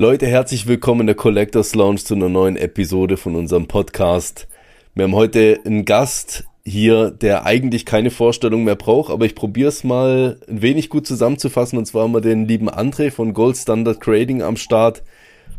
Leute, 0.00 0.28
herzlich 0.28 0.68
willkommen 0.68 1.00
in 1.00 1.06
der 1.08 1.16
Collectors 1.16 1.74
Lounge 1.74 1.98
zu 1.98 2.14
einer 2.14 2.28
neuen 2.28 2.56
Episode 2.56 3.16
von 3.16 3.34
unserem 3.34 3.66
Podcast. 3.66 4.46
Wir 4.94 5.02
haben 5.02 5.16
heute 5.16 5.58
einen 5.66 5.84
Gast 5.84 6.44
hier, 6.64 7.10
der 7.10 7.46
eigentlich 7.46 7.84
keine 7.84 8.12
Vorstellung 8.12 8.62
mehr 8.62 8.76
braucht, 8.76 9.10
aber 9.10 9.24
ich 9.24 9.34
probiere 9.34 9.70
es 9.70 9.82
mal 9.82 10.38
ein 10.48 10.62
wenig 10.62 10.88
gut 10.88 11.04
zusammenzufassen. 11.04 11.80
Und 11.80 11.86
zwar 11.86 12.04
haben 12.04 12.12
wir 12.12 12.20
den 12.20 12.46
lieben 12.46 12.70
André 12.70 13.10
von 13.10 13.34
Gold 13.34 13.56
Standard 13.56 14.00
Trading 14.00 14.40
am 14.40 14.56
Start. 14.56 15.02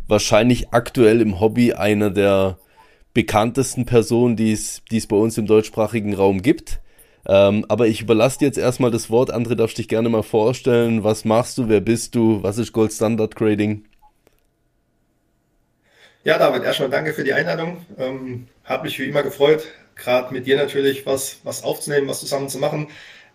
Wahrscheinlich 0.08 0.72
aktuell 0.72 1.20
im 1.20 1.38
Hobby 1.38 1.74
einer 1.74 2.08
der 2.08 2.56
bekanntesten 3.12 3.84
Personen, 3.84 4.36
die 4.36 4.52
es, 4.52 4.80
bei 5.06 5.16
uns 5.16 5.36
im 5.36 5.44
deutschsprachigen 5.44 6.14
Raum 6.14 6.40
gibt. 6.40 6.80
Ähm, 7.26 7.66
aber 7.68 7.88
ich 7.88 8.00
überlasse 8.00 8.38
dir 8.38 8.46
jetzt 8.46 8.56
erstmal 8.56 8.90
das 8.90 9.10
Wort. 9.10 9.34
André, 9.34 9.54
darfst 9.54 9.76
dich 9.76 9.88
gerne 9.88 10.08
mal 10.08 10.22
vorstellen. 10.22 11.04
Was 11.04 11.26
machst 11.26 11.58
du? 11.58 11.68
Wer 11.68 11.82
bist 11.82 12.14
du? 12.14 12.42
Was 12.42 12.56
ist 12.56 12.72
Gold 12.72 12.94
Standard 12.94 13.34
Trading? 13.34 13.84
Ja, 16.24 16.38
David, 16.38 16.64
erstmal 16.64 16.90
danke 16.90 17.12
für 17.14 17.24
die 17.24 17.32
Einladung. 17.32 17.84
Ähm, 17.98 18.46
Habe 18.64 18.84
mich 18.84 18.98
wie 18.98 19.04
immer 19.04 19.22
gefreut, 19.22 19.66
gerade 19.96 20.32
mit 20.34 20.46
dir 20.46 20.56
natürlich 20.56 21.06
was, 21.06 21.40
was 21.44 21.62
aufzunehmen, 21.64 22.08
was 22.08 22.20
zusammen 22.20 22.48
zu 22.48 22.58
machen. 22.58 22.88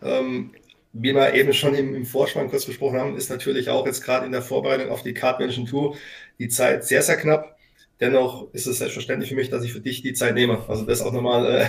Ähm, 0.04 0.52
wie 0.94 1.14
wir 1.14 1.34
eben 1.34 1.52
schon 1.54 1.74
im, 1.76 1.96
im 1.96 2.06
Vorspann 2.06 2.50
kurz 2.50 2.66
besprochen 2.66 3.00
haben, 3.00 3.18
ist 3.18 3.30
natürlich 3.30 3.70
auch 3.70 3.86
jetzt 3.86 4.04
gerade 4.04 4.26
in 4.26 4.32
der 4.32 4.42
Vorbereitung 4.44 4.90
auf 4.90 5.02
die 5.04 5.14
Card 5.14 5.40
Mansion 5.40 5.66
Tour 5.66 5.98
die 6.40 6.48
Zeit 6.48 6.86
sehr, 6.86 7.02
sehr 7.02 7.18
knapp. 7.18 7.58
Dennoch 8.00 8.54
ist 8.54 8.68
es 8.68 8.78
selbstverständlich 8.80 9.30
für 9.30 9.36
mich, 9.36 9.50
dass 9.50 9.64
ich 9.64 9.74
für 9.74 9.80
dich 9.82 10.02
die 10.04 10.14
Zeit 10.14 10.36
nehme. 10.36 10.64
Also 10.68 10.86
das 10.86 11.02
auch 11.02 11.12
nochmal 11.14 11.62
äh, 11.62 11.68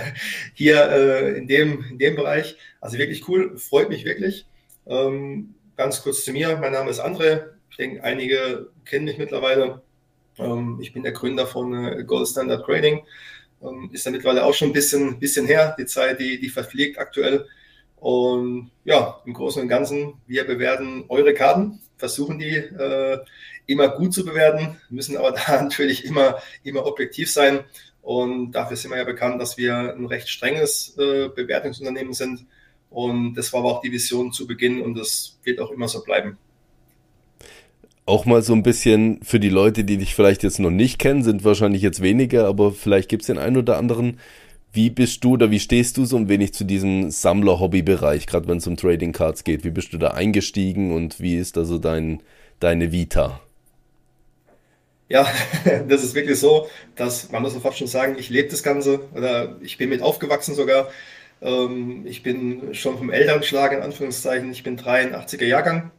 hier 0.53 0.89
äh, 0.91 1.37
in, 1.37 1.47
dem, 1.47 1.83
in 1.89 1.97
dem 1.97 2.15
Bereich. 2.15 2.57
Also 2.79 2.97
wirklich 2.97 3.27
cool, 3.27 3.57
freut 3.57 3.89
mich 3.89 4.05
wirklich. 4.05 4.45
Ähm, 4.85 5.55
ganz 5.77 6.03
kurz 6.03 6.23
zu 6.23 6.31
mir, 6.31 6.57
mein 6.57 6.73
Name 6.73 6.91
ist 6.91 6.99
André. 7.01 7.45
Ich 7.71 7.77
denke, 7.77 8.03
einige 8.03 8.69
kennen 8.85 9.05
mich 9.05 9.17
mittlerweile. 9.17 9.81
Ähm, 10.39 10.79
ich 10.81 10.93
bin 10.93 11.03
der 11.03 11.11
Gründer 11.11 11.47
von 11.47 11.73
äh, 11.73 12.03
Gold 12.03 12.27
Standard 12.27 12.65
Trading. 12.65 13.03
Ähm, 13.61 13.89
ist 13.91 14.05
ja 14.05 14.11
mittlerweile 14.11 14.45
auch 14.45 14.53
schon 14.53 14.69
ein 14.69 14.73
bisschen, 14.73 15.19
bisschen 15.19 15.45
her, 15.45 15.75
die 15.77 15.85
Zeit, 15.85 16.19
die, 16.19 16.39
die 16.39 16.49
verfliegt 16.49 16.99
aktuell. 16.99 17.47
Und 17.95 18.71
ja, 18.83 19.21
im 19.25 19.33
Großen 19.33 19.61
und 19.61 19.67
Ganzen, 19.67 20.13
wir 20.27 20.45
bewerten 20.45 21.05
eure 21.09 21.33
Karten, 21.33 21.79
versuchen 21.97 22.37
die 22.37 22.55
äh, 22.55 23.19
immer 23.65 23.89
gut 23.89 24.13
zu 24.13 24.23
bewerten, 24.23 24.79
müssen 24.89 25.17
aber 25.17 25.31
da 25.47 25.61
natürlich 25.61 26.05
immer, 26.05 26.39
immer 26.63 26.85
objektiv 26.85 27.31
sein. 27.31 27.61
Und 28.01 28.51
dafür 28.51 28.77
sind 28.77 28.91
wir 28.91 28.97
ja 28.97 29.03
bekannt, 29.03 29.41
dass 29.41 29.57
wir 29.57 29.75
ein 29.75 30.05
recht 30.05 30.29
strenges 30.29 30.95
äh, 30.97 31.29
Bewertungsunternehmen 31.29 32.13
sind. 32.13 32.45
Und 32.89 33.33
das 33.33 33.51
war 33.51 33.61
aber 33.61 33.71
auch 33.71 33.81
die 33.81 33.91
Vision 33.91 34.31
zu 34.31 34.47
Beginn 34.47 34.81
und 34.81 34.95
das 34.95 35.39
wird 35.43 35.59
auch 35.59 35.71
immer 35.71 35.89
so 35.89 36.03
bleiben 36.03 36.37
auch 38.07 38.25
mal 38.25 38.41
so 38.41 38.53
ein 38.53 38.63
bisschen 38.63 39.19
für 39.21 39.39
die 39.39 39.49
Leute, 39.49 39.83
die 39.83 39.97
dich 39.97 40.15
vielleicht 40.15 40.41
jetzt 40.41 40.59
noch 40.59 40.71
nicht 40.71 40.97
kennen, 40.97 41.23
sind 41.23 41.43
wahrscheinlich 41.43 41.81
jetzt 41.81 42.01
weniger, 42.01 42.47
aber 42.47 42.71
vielleicht 42.71 43.09
gibt 43.09 43.23
es 43.23 43.27
den 43.27 43.37
einen 43.37 43.57
oder 43.57 43.77
anderen. 43.77 44.19
Wie 44.71 44.89
bist 44.89 45.23
du 45.23 45.33
oder 45.33 45.51
wie 45.51 45.59
stehst 45.59 45.97
du 45.97 46.05
so 46.05 46.15
ein 46.15 46.29
wenig 46.29 46.53
zu 46.53 46.63
diesem 46.63 47.11
Sammler-Hobby-Bereich, 47.11 48.25
gerade 48.25 48.47
wenn 48.47 48.57
es 48.57 48.67
um 48.67 48.77
Trading 48.77 49.11
Cards 49.11 49.43
geht? 49.43 49.65
Wie 49.65 49.71
bist 49.71 49.91
du 49.91 49.97
da 49.97 50.11
eingestiegen 50.11 50.93
und 50.93 51.19
wie 51.19 51.35
ist 51.35 51.57
also 51.57 51.77
dein, 51.77 52.23
deine 52.61 52.93
Vita? 52.93 53.41
Ja, 55.09 55.27
das 55.89 56.03
ist 56.03 56.15
wirklich 56.15 56.39
so, 56.39 56.67
dass 56.95 57.29
man 57.31 57.41
muss 57.41 57.53
sofort 57.53 57.77
schon 57.77 57.87
sagen, 57.87 58.15
ich 58.17 58.29
lebe 58.29 58.47
das 58.47 58.63
Ganze 58.63 59.01
oder 59.15 59.57
ich 59.61 59.77
bin 59.77 59.89
mit 59.89 60.01
aufgewachsen 60.01 60.55
sogar. 60.55 60.89
Ähm, 61.41 62.05
ich 62.05 62.23
bin 62.23 62.73
schon 62.73 62.97
vom 62.97 63.09
Elternschlag 63.09 63.73
in 63.73 63.81
Anführungszeichen, 63.81 64.49
ich 64.51 64.63
bin 64.63 64.77
83er 64.77 65.45
Jahrgang 65.45 65.91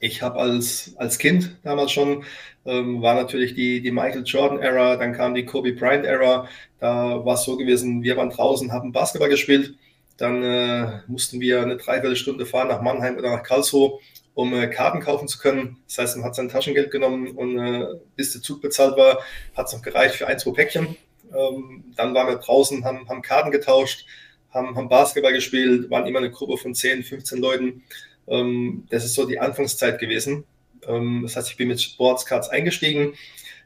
ich 0.00 0.22
habe 0.22 0.40
als, 0.40 0.94
als 0.96 1.18
Kind 1.18 1.56
damals 1.62 1.92
schon, 1.92 2.24
ähm, 2.64 3.02
war 3.02 3.14
natürlich 3.14 3.54
die, 3.54 3.80
die 3.82 3.90
Michael 3.90 4.24
Jordan-Ära, 4.24 4.96
dann 4.96 5.12
kam 5.12 5.34
die 5.34 5.44
Kobe 5.44 5.72
Bryant-Ära. 5.72 6.48
Da 6.78 7.24
war 7.24 7.34
es 7.34 7.44
so 7.44 7.56
gewesen, 7.56 8.02
wir 8.02 8.16
waren 8.16 8.30
draußen, 8.30 8.72
haben 8.72 8.92
Basketball 8.92 9.28
gespielt. 9.28 9.74
Dann 10.16 10.42
äh, 10.42 11.00
mussten 11.06 11.40
wir 11.40 11.62
eine 11.62 11.76
Dreiviertelstunde 11.76 12.46
fahren 12.46 12.68
nach 12.68 12.82
Mannheim 12.82 13.16
oder 13.16 13.30
nach 13.30 13.42
Karlsruhe, 13.42 13.98
um 14.34 14.54
äh, 14.54 14.68
Karten 14.68 15.00
kaufen 15.00 15.28
zu 15.28 15.38
können. 15.38 15.78
Das 15.86 15.98
heißt, 15.98 16.16
man 16.16 16.26
hat 16.26 16.34
sein 16.34 16.48
Taschengeld 16.48 16.90
genommen 16.90 17.28
und 17.28 17.58
äh, 17.58 17.86
bis 18.16 18.32
der 18.32 18.42
Zug 18.42 18.62
bezahlt 18.62 18.96
war, 18.96 19.20
hat 19.54 19.66
es 19.66 19.72
noch 19.74 19.82
gereicht 19.82 20.16
für 20.16 20.26
ein, 20.26 20.38
zwei 20.38 20.52
Päckchen. 20.52 20.96
Ähm, 21.34 21.84
dann 21.96 22.14
waren 22.14 22.28
wir 22.28 22.36
draußen, 22.36 22.84
haben, 22.84 23.08
haben 23.08 23.22
Karten 23.22 23.50
getauscht, 23.50 24.06
haben, 24.50 24.76
haben 24.76 24.88
Basketball 24.88 25.32
gespielt, 25.32 25.90
waren 25.90 26.06
immer 26.06 26.18
eine 26.18 26.30
Gruppe 26.30 26.56
von 26.56 26.74
10, 26.74 27.02
15 27.02 27.38
Leuten. 27.38 27.82
Ähm, 28.28 28.86
das 28.90 29.04
ist 29.04 29.14
so 29.14 29.26
die 29.26 29.38
Anfangszeit 29.38 29.98
gewesen. 29.98 30.44
Ähm, 30.86 31.20
das 31.22 31.36
heißt, 31.36 31.50
ich 31.50 31.56
bin 31.56 31.68
mit 31.68 31.80
Sportscards 31.80 32.48
eingestiegen. 32.48 33.14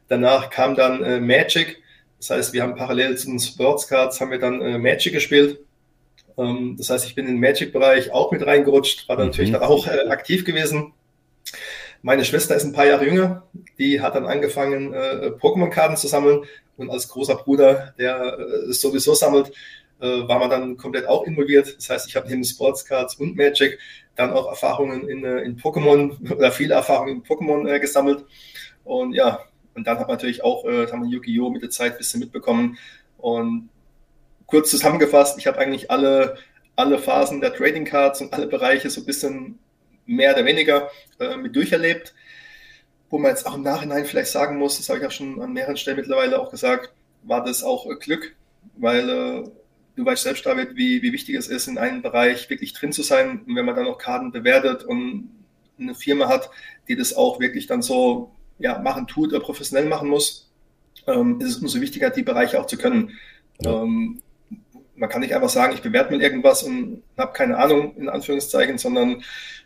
Danach 0.07 0.49
kam 0.49 0.75
dann 0.75 1.03
äh, 1.03 1.19
Magic. 1.19 1.81
Das 2.19 2.29
heißt, 2.29 2.53
wir 2.53 2.63
haben 2.63 2.75
parallel 2.75 3.17
zu 3.17 3.27
den 3.27 3.39
Sportscards 3.39 4.19
haben 4.21 4.31
wir 4.31 4.39
dann 4.39 4.61
äh, 4.61 4.77
Magic 4.77 5.13
gespielt. 5.13 5.59
Ähm, 6.37 6.75
das 6.77 6.89
heißt, 6.89 7.05
ich 7.05 7.15
bin 7.15 7.25
in 7.25 7.35
den 7.35 7.39
Magic-Bereich 7.39 8.11
auch 8.11 8.31
mit 8.31 8.45
reingerutscht, 8.45 9.07
war 9.07 9.17
dann 9.17 9.27
mhm. 9.27 9.31
natürlich 9.31 9.51
dann 9.51 9.63
auch 9.63 9.87
äh, 9.87 10.07
aktiv 10.09 10.45
gewesen. 10.45 10.93
Meine 12.01 12.25
Schwester 12.25 12.55
ist 12.55 12.63
ein 12.63 12.73
paar 12.73 12.85
Jahre 12.85 13.05
jünger. 13.05 13.47
Die 13.79 13.99
hat 13.99 14.13
dann 14.13 14.27
angefangen, 14.27 14.93
Pokémon-Karten 14.93 15.97
zu 15.97 16.07
sammeln. 16.07 16.43
Und 16.77 16.91
als 16.91 17.07
großer 17.07 17.33
Bruder, 17.35 17.95
der 17.97 18.37
äh, 18.37 18.73
sowieso 18.73 19.15
sammelt, 19.15 19.51
war 19.97 20.37
man 20.37 20.49
dann 20.49 20.77
komplett 20.77 21.07
auch 21.07 21.25
involviert. 21.25 21.73
Das 21.77 21.89
heißt, 21.89 22.07
ich 22.07 22.15
habe 22.15 22.27
neben 22.29 22.43
Sportscards 22.43 23.15
und 23.15 23.35
Magic 23.35 23.79
dann 24.15 24.31
auch 24.31 24.47
Erfahrungen 24.47 25.07
in, 25.07 25.23
äh, 25.23 25.39
in 25.41 25.57
Pokémon 25.57 26.31
oder 26.35 26.51
viele 26.51 26.75
Erfahrungen 26.75 27.17
in 27.17 27.23
Pokémon 27.23 27.67
äh, 27.67 27.79
gesammelt. 27.79 28.25
Und 28.83 29.13
ja, 29.13 29.39
und 29.73 29.85
dann 29.85 29.99
hat 29.99 30.07
man 30.07 30.15
natürlich 30.15 30.43
auch, 30.43 30.65
äh, 30.65 30.87
haben 30.91 31.05
Yu-Gi-Oh! 31.05 31.49
mit 31.49 31.61
der 31.61 31.69
Zeit 31.69 31.93
ein 31.93 31.97
bisschen 31.97 32.21
mitbekommen. 32.21 32.77
Und 33.17 33.69
kurz 34.45 34.69
zusammengefasst, 34.69 35.37
ich 35.37 35.47
habe 35.47 35.57
eigentlich 35.59 35.91
alle, 35.91 36.37
alle 36.75 36.97
Phasen 36.97 37.41
der 37.41 37.53
Trading 37.53 37.85
Cards 37.85 38.21
und 38.21 38.33
alle 38.33 38.47
Bereiche 38.47 38.89
so 38.89 39.01
ein 39.01 39.05
bisschen 39.05 39.59
mehr 40.05 40.33
oder 40.33 40.45
weniger 40.45 40.89
äh, 41.19 41.35
mit 41.35 41.55
durcherlebt. 41.55 42.13
Wo 43.09 43.17
man 43.17 43.31
jetzt 43.31 43.45
auch 43.45 43.55
im 43.55 43.63
Nachhinein 43.63 44.05
vielleicht 44.05 44.31
sagen 44.31 44.57
muss, 44.57 44.77
das 44.77 44.89
habe 44.89 44.99
ich 44.99 45.05
auch 45.05 45.11
schon 45.11 45.41
an 45.41 45.53
mehreren 45.53 45.77
Stellen 45.77 45.97
mittlerweile 45.97 46.39
auch 46.39 46.51
gesagt, 46.51 46.91
war 47.23 47.43
das 47.43 47.63
auch 47.63 47.89
äh, 47.89 47.95
Glück, 47.95 48.35
weil 48.77 49.09
äh, 49.09 49.43
du 49.95 50.05
weißt 50.05 50.23
selbst, 50.23 50.45
David, 50.45 50.75
wie, 50.75 51.01
wie 51.01 51.13
wichtig 51.13 51.35
es 51.35 51.47
ist, 51.47 51.67
in 51.67 51.77
einem 51.77 52.01
Bereich 52.01 52.49
wirklich 52.49 52.73
drin 52.73 52.91
zu 52.91 53.03
sein. 53.03 53.41
Und 53.45 53.55
wenn 53.55 53.65
man 53.65 53.75
dann 53.75 53.85
noch 53.85 53.97
Karten 53.97 54.31
bewertet 54.31 54.83
und 54.83 55.29
eine 55.79 55.95
Firma 55.95 56.27
hat, 56.27 56.49
die 56.87 56.95
das 56.95 57.13
auch 57.13 57.39
wirklich 57.39 57.67
dann 57.67 57.81
so 57.81 58.31
ja, 58.59 58.79
machen 58.79 59.07
tut 59.07 59.33
oder 59.33 59.41
professionell 59.41 59.85
machen 59.85 60.09
muss, 60.09 60.51
ähm, 61.07 61.39
ist 61.39 61.49
es 61.49 61.57
umso 61.57 61.81
wichtiger, 61.81 62.09
die 62.09 62.23
Bereiche 62.23 62.59
auch 62.59 62.67
zu 62.67 62.77
können. 62.77 63.11
Ja. 63.61 63.83
Ähm, 63.83 64.21
man 64.95 65.09
kann 65.09 65.21
nicht 65.21 65.35
einfach 65.35 65.49
sagen, 65.49 65.73
ich 65.73 65.81
bewerte 65.81 66.11
mal 66.11 66.21
irgendwas 66.21 66.63
und 66.63 67.03
habe 67.17 67.33
keine 67.33 67.57
Ahnung, 67.57 67.95
in 67.97 68.07
Anführungszeichen, 68.07 68.77
sondern 68.77 69.23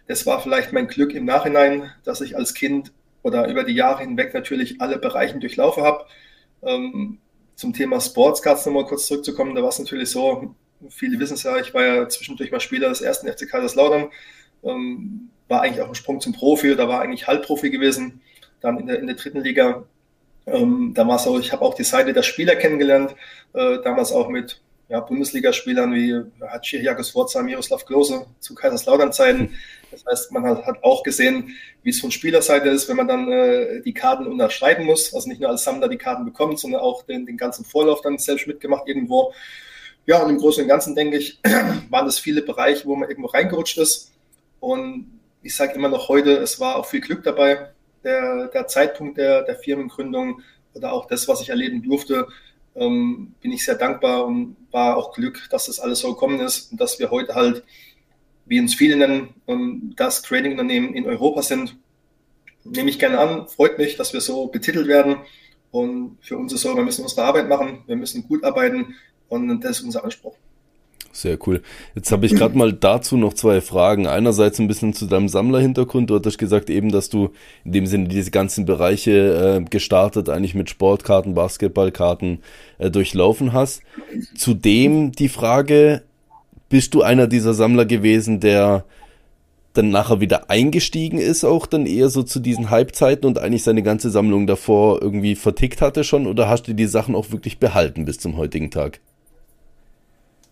das 0.08 0.26
war 0.26 0.42
vielleicht 0.42 0.74
mein 0.74 0.88
Glück 0.88 1.14
im 1.14 1.26
Nachhinein, 1.26 1.92
dass 2.04 2.22
ich 2.22 2.36
als 2.36 2.56
Kind 2.56 2.92
oder 3.22 3.48
über 3.48 3.64
die 3.64 3.74
Jahre 3.74 4.02
hinweg 4.02 4.34
natürlich 4.34 4.82
alle 4.82 4.98
Bereiche 4.98 5.38
durchlaufen 5.38 5.84
habe. 5.84 6.06
Ähm, 6.64 7.20
zum 7.60 7.74
Thema 7.74 8.00
Sportscards 8.00 8.66
nochmal 8.66 8.86
kurz 8.86 9.08
zurückzukommen, 9.08 9.54
da 9.54 9.62
war 9.62 9.68
es 9.68 9.80
natürlich 9.80 10.10
so, 10.10 10.56
viele 10.90 11.20
wissen 11.20 11.34
es 11.34 11.44
ja, 11.44 11.58
ich 11.58 11.74
war 11.74 11.84
ja 11.84 12.08
zwischendurch 12.08 12.52
mal 12.52 12.62
Spieler 12.62 12.88
des 12.88 13.02
ersten 13.02 13.28
FC 13.28 13.50
Kaiserslautern, 13.50 14.12
ähm, 14.64 15.30
war 15.50 15.62
eigentlich 15.62 15.82
auch 15.82 15.90
ein 15.90 15.96
Sprung 15.96 16.22
zum 16.22 16.32
Profi, 16.32 16.74
da 16.78 16.88
war 16.88 17.02
eigentlich 17.02 17.28
Halbprofi 17.28 17.70
gewesen, 17.70 18.22
dann 18.62 18.80
in 18.80 18.88
der, 18.88 19.00
in 19.00 19.08
der 19.08 19.18
dritten 19.18 19.42
Liga. 19.42 19.84
Ähm, 20.46 20.94
da 20.96 21.18
so, 21.18 21.38
ich 21.38 21.52
habe 21.52 21.66
auch 21.66 21.74
die 21.74 21.84
Seite 21.84 22.14
der 22.14 22.24
Spieler 22.24 22.56
kennengelernt, 22.56 23.14
äh, 23.52 23.80
damals 23.84 24.14
auch 24.14 24.30
mit 24.30 24.62
ja, 24.90 25.00
Bundesligaspielern 25.00 25.94
wie 25.94 26.20
Hachi 26.42 26.82
Jakosforza, 26.82 27.44
Miroslav 27.44 27.86
Klose 27.86 28.26
zu 28.40 28.56
Kaiserslautern-Zeiten. 28.56 29.56
Das 29.92 30.04
heißt, 30.06 30.32
man 30.32 30.44
hat, 30.44 30.66
hat, 30.66 30.84
auch 30.84 31.04
gesehen, 31.04 31.56
wie 31.84 31.92
es 31.92 32.02
von 32.02 32.12
Spielerseite 32.12 32.70
ist, 32.70 32.90
wenn 32.90 32.98
man 32.98 33.08
dann 33.08 33.32
äh, 33.32 33.82
die 33.82 33.94
Karten 33.94 34.26
unterschreiben 34.26 34.86
muss. 34.86 35.14
Also 35.14 35.30
nicht 35.30 35.42
nur 35.42 35.50
als 35.52 35.64
Sammler 35.64 35.90
die 35.90 35.98
Karten 35.98 36.26
bekommt, 36.26 36.60
sondern 36.60 36.82
auch 36.82 37.04
den, 37.04 37.28
den 37.28 37.38
ganzen 37.38 37.66
Vorlauf 37.66 38.02
dann 38.02 38.18
selbst 38.18 38.48
mitgemacht 38.48 38.88
irgendwo. 38.88 39.32
Ja, 40.08 40.24
und 40.24 40.32
im 40.32 40.38
Großen 40.38 40.64
und 40.64 40.70
Ganzen 40.70 40.96
denke 40.96 41.18
ich, 41.18 41.40
waren 41.90 42.06
das 42.06 42.18
viele 42.18 42.42
Bereiche, 42.42 42.86
wo 42.88 42.96
man 42.96 43.10
irgendwo 43.10 43.30
reingerutscht 43.30 43.78
ist. 43.78 44.12
Und 44.60 45.20
ich 45.44 45.56
sage 45.56 45.74
immer 45.74 45.90
noch 45.90 46.10
heute, 46.10 46.38
es 46.38 46.60
war 46.60 46.76
auch 46.76 46.88
viel 46.88 47.02
Glück 47.02 47.24
dabei. 47.24 47.70
Der, 48.04 48.48
der 48.48 48.66
Zeitpunkt 48.66 49.18
der, 49.18 49.44
der 49.44 49.56
Firmengründung 49.56 50.42
oder 50.74 50.94
auch 50.94 51.08
das, 51.08 51.28
was 51.28 51.42
ich 51.42 51.50
erleben 51.50 51.84
durfte, 51.84 52.28
ähm, 52.80 53.34
bin 53.42 53.52
ich 53.52 53.66
sehr 53.66 53.76
dankbar 53.76 54.26
und 54.26 54.56
war 54.72 54.98
auch 54.98 55.14
Glück, 55.14 55.48
dass 55.52 55.68
das 55.68 55.80
alles 55.80 56.00
so 56.00 56.14
gekommen 56.14 56.40
ist 56.40 56.72
und 56.72 56.82
dass 56.82 57.00
wir 57.00 57.12
heute 57.12 57.36
halt, 57.36 57.64
wie 58.46 58.60
uns 58.60 58.74
viele 58.74 58.96
nennen, 58.96 59.36
ähm, 59.48 59.94
das 59.96 60.22
Trading-Unternehmen 60.22 60.94
in 60.94 61.06
Europa 61.06 61.42
sind. 61.42 61.76
Nehme 62.64 62.90
ich 62.90 63.00
gerne 63.00 63.20
an, 63.20 63.48
freut 63.48 63.78
mich, 63.78 63.96
dass 63.96 64.14
wir 64.14 64.22
so 64.22 64.48
betitelt 64.48 64.88
werden. 64.88 65.18
Und 65.72 66.18
für 66.22 66.38
uns 66.38 66.52
ist 66.54 66.62
so, 66.62 66.76
wir 66.76 66.84
müssen 66.84 67.04
unsere 67.04 67.24
Arbeit 67.24 67.48
machen, 67.48 67.84
wir 67.86 67.96
müssen 67.96 68.28
gut 68.28 68.44
arbeiten 68.44 68.96
und 69.28 69.62
das 69.62 69.80
ist 69.80 69.86
unser 69.86 70.04
Anspruch. 70.04 70.36
Sehr 71.20 71.38
cool. 71.46 71.62
Jetzt 71.96 72.14
habe 72.14 72.26
ich 72.26 72.34
gerade 72.34 72.58
mal 72.58 72.72
dazu 72.72 73.18
noch 73.18 73.34
zwei 73.34 73.60
Fragen. 73.60 74.08
Einerseits 74.08 74.58
ein 74.60 74.70
bisschen 74.70 74.94
zu 74.94 75.06
deinem 75.06 75.28
Sammlerhintergrund. 75.28 76.10
Du 76.10 76.16
hattest 76.16 76.38
gesagt 76.38 76.70
eben, 76.70 76.94
dass 76.94 77.10
du 77.10 77.32
in 77.66 77.74
dem 77.74 77.88
Sinne 77.88 78.08
diese 78.08 78.32
ganzen 78.32 78.64
Bereiche 78.64 79.60
äh, 79.60 79.70
gestartet, 79.70 80.30
eigentlich 80.30 80.56
mit 80.56 80.70
Sportkarten, 80.70 81.34
Basketballkarten 81.34 82.40
äh, 82.78 82.90
durchlaufen 82.90 83.52
hast. 83.52 83.82
Zudem 84.34 85.12
die 85.12 85.28
Frage, 85.28 86.04
bist 86.70 86.94
du 86.94 87.02
einer 87.02 87.28
dieser 87.28 87.54
Sammler 87.54 87.86
gewesen, 87.86 88.40
der 88.40 88.86
dann 89.74 89.90
nachher 89.90 90.22
wieder 90.22 90.50
eingestiegen 90.50 91.18
ist, 91.20 91.44
auch 91.44 91.66
dann 91.66 91.86
eher 91.86 92.10
so 92.10 92.24
zu 92.24 92.40
diesen 92.40 92.70
Halbzeiten 92.70 93.26
und 93.26 93.40
eigentlich 93.40 93.64
seine 93.64 93.84
ganze 93.84 94.10
Sammlung 94.10 94.48
davor 94.48 95.02
irgendwie 95.02 95.36
vertickt 95.36 95.82
hatte 95.82 96.06
schon? 96.06 96.28
Oder 96.28 96.48
hast 96.48 96.70
du 96.70 96.74
die 96.74 96.88
Sachen 96.88 97.14
auch 97.14 97.32
wirklich 97.32 97.60
behalten 97.60 98.06
bis 98.06 98.20
zum 98.20 98.38
heutigen 98.38 98.72
Tag? 98.72 99.02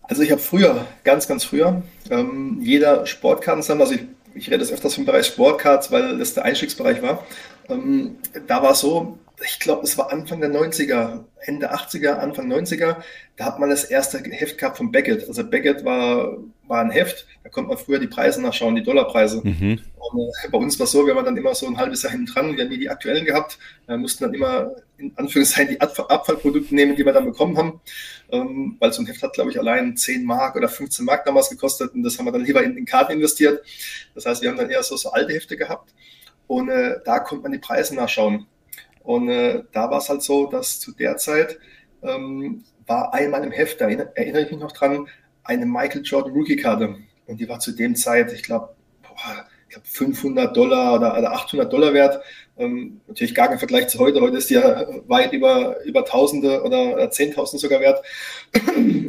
Also 0.08 0.22
ich 0.22 0.30
habe 0.30 0.40
früher, 0.40 0.86
ganz, 1.04 1.28
ganz 1.28 1.44
früher, 1.44 1.82
ähm, 2.10 2.58
jeder 2.62 3.06
Sportkartensammler, 3.06 3.84
also 3.84 3.94
ich, 3.94 4.06
ich 4.34 4.50
rede 4.50 4.64
jetzt 4.64 4.72
öfters 4.72 4.94
vom 4.94 5.04
Bereich 5.04 5.26
Sportcards, 5.26 5.92
weil 5.92 6.18
das 6.18 6.32
der 6.32 6.44
Einstiegsbereich 6.44 7.02
war, 7.02 7.24
ähm, 7.68 8.16
da 8.46 8.62
war 8.62 8.72
es 8.72 8.80
so, 8.80 9.18
ich 9.44 9.60
glaube, 9.60 9.84
es 9.84 9.96
war 9.96 10.12
Anfang 10.12 10.40
der 10.40 10.50
90er, 10.50 11.24
Ende 11.40 11.72
80er, 11.72 12.14
Anfang 12.14 12.50
90er, 12.52 12.96
da 13.36 13.44
hat 13.44 13.58
man 13.58 13.70
das 13.70 13.84
erste 13.84 14.18
Heft 14.18 14.58
gehabt 14.58 14.78
von 14.78 14.90
Beckett. 14.90 15.28
Also 15.28 15.44
Beckett 15.44 15.84
war, 15.84 16.38
war 16.66 16.80
ein 16.80 16.90
Heft, 16.90 17.26
da 17.44 17.50
konnte 17.50 17.68
man 17.68 17.78
früher 17.78 17.98
die 17.98 18.08
Preise 18.08 18.42
nachschauen, 18.42 18.74
die 18.74 18.82
Dollarpreise. 18.82 19.40
Mhm. 19.44 19.80
Und, 19.96 20.28
äh, 20.44 20.48
bei 20.50 20.58
uns 20.58 20.78
war 20.78 20.84
es 20.84 20.92
so, 20.92 21.06
wir 21.06 21.14
waren 21.14 21.24
dann 21.24 21.36
immer 21.36 21.54
so 21.54 21.66
ein 21.66 21.76
halbes 21.76 22.02
Jahr 22.02 22.12
hinten 22.12 22.26
dran, 22.26 22.56
wir 22.56 22.64
haben 22.64 22.70
nie 22.70 22.78
die 22.78 22.90
aktuellen 22.90 23.24
gehabt, 23.24 23.58
wir 23.86 23.96
mussten 23.96 24.24
dann 24.24 24.34
immer 24.34 24.72
in 24.96 25.12
Anführungszeichen 25.16 25.74
die 25.74 25.80
Abfallprodukte 25.80 26.74
nehmen, 26.74 26.96
die 26.96 27.04
wir 27.04 27.12
dann 27.12 27.26
bekommen 27.26 27.56
haben, 27.56 27.80
ähm, 28.30 28.76
weil 28.80 28.92
so 28.92 29.02
ein 29.02 29.06
Heft 29.06 29.22
hat, 29.22 29.34
glaube 29.34 29.50
ich, 29.50 29.58
allein 29.58 29.96
10 29.96 30.24
Mark 30.24 30.56
oder 30.56 30.68
15 30.68 31.04
Mark 31.04 31.24
damals 31.24 31.50
gekostet 31.50 31.94
und 31.94 32.02
das 32.02 32.18
haben 32.18 32.24
wir 32.24 32.32
dann 32.32 32.44
lieber 32.44 32.62
in, 32.62 32.76
in 32.76 32.86
Karten 32.86 33.12
investiert. 33.12 33.64
Das 34.14 34.26
heißt, 34.26 34.42
wir 34.42 34.50
haben 34.50 34.56
dann 34.56 34.70
eher 34.70 34.82
so, 34.82 34.96
so 34.96 35.12
alte 35.12 35.32
Hefte 35.32 35.56
gehabt 35.56 35.94
und 36.48 36.70
äh, 36.70 36.96
da 37.04 37.20
konnte 37.20 37.44
man 37.44 37.52
die 37.52 37.58
Preise 37.58 37.94
nachschauen. 37.94 38.46
Und 39.08 39.30
äh, 39.30 39.62
da 39.72 39.90
war 39.90 40.00
es 40.00 40.10
halt 40.10 40.20
so, 40.20 40.48
dass 40.48 40.80
zu 40.80 40.92
der 40.92 41.16
Zeit 41.16 41.58
ähm, 42.02 42.62
war 42.86 43.14
einmal 43.14 43.42
im 43.42 43.52
Heft, 43.52 43.80
da 43.80 43.88
erinnere, 43.88 44.42
ich 44.42 44.50
mich 44.50 44.60
noch 44.60 44.72
dran, 44.72 45.08
eine 45.44 45.64
Michael 45.64 46.02
Jordan 46.04 46.34
Rookie-Karte. 46.34 46.94
Und 47.26 47.40
die 47.40 47.48
war 47.48 47.58
zu 47.58 47.72
dem 47.72 47.96
Zeit, 47.96 48.34
ich 48.34 48.42
glaube, 48.42 48.74
ich 49.00 49.72
glaube 49.72 49.86
500 49.86 50.54
Dollar 50.54 50.92
oder, 50.92 51.16
oder 51.16 51.32
800 51.32 51.72
Dollar 51.72 51.94
wert. 51.94 52.22
Ähm, 52.58 53.00
natürlich 53.06 53.34
gar 53.34 53.48
kein 53.48 53.58
Vergleich 53.58 53.88
zu 53.88 53.98
heute. 53.98 54.20
Heute 54.20 54.36
ist 54.36 54.50
die 54.50 54.54
ja 54.54 54.84
weit 55.06 55.32
über, 55.32 55.82
über 55.86 56.04
Tausende 56.04 56.62
oder, 56.62 56.92
oder 56.92 57.10
Zehntausende 57.10 57.62
sogar 57.62 57.80
wert. 57.80 58.04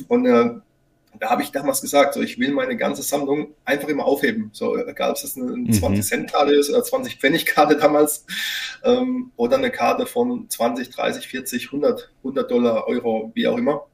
Und 0.08 0.26
äh, 0.26 0.52
da 1.20 1.30
habe 1.30 1.44
ich 1.44 1.52
damals 1.52 1.82
gesagt, 1.82 2.14
so 2.14 2.22
ich 2.22 2.40
will 2.40 2.52
meine 2.52 2.78
ganze 2.78 3.02
Sammlung 3.02 3.54
einfach 3.66 3.90
immer 3.90 4.06
aufheben. 4.06 4.50
So, 4.54 4.78
egal 4.78 5.12
ob 5.12 5.18
es 5.18 5.36
eine 5.36 5.52
mhm. 5.52 5.68
20-Cent-Karte 5.68 6.54
ist 6.54 6.70
oder 6.70 6.80
20-Pfennig-Karte 6.80 7.78
damals 7.78 8.26
ähm, 8.84 9.32
oder 9.36 9.58
eine 9.58 9.70
Karte 9.70 10.06
von 10.06 10.50
20, 10.50 10.90
30, 10.90 11.28
40, 11.28 11.66
100, 11.68 12.12
100 12.20 12.50
Dollar, 12.50 12.88
Euro, 12.88 13.32
wie 13.34 13.48
auch 13.48 13.58
immer. 13.58 13.86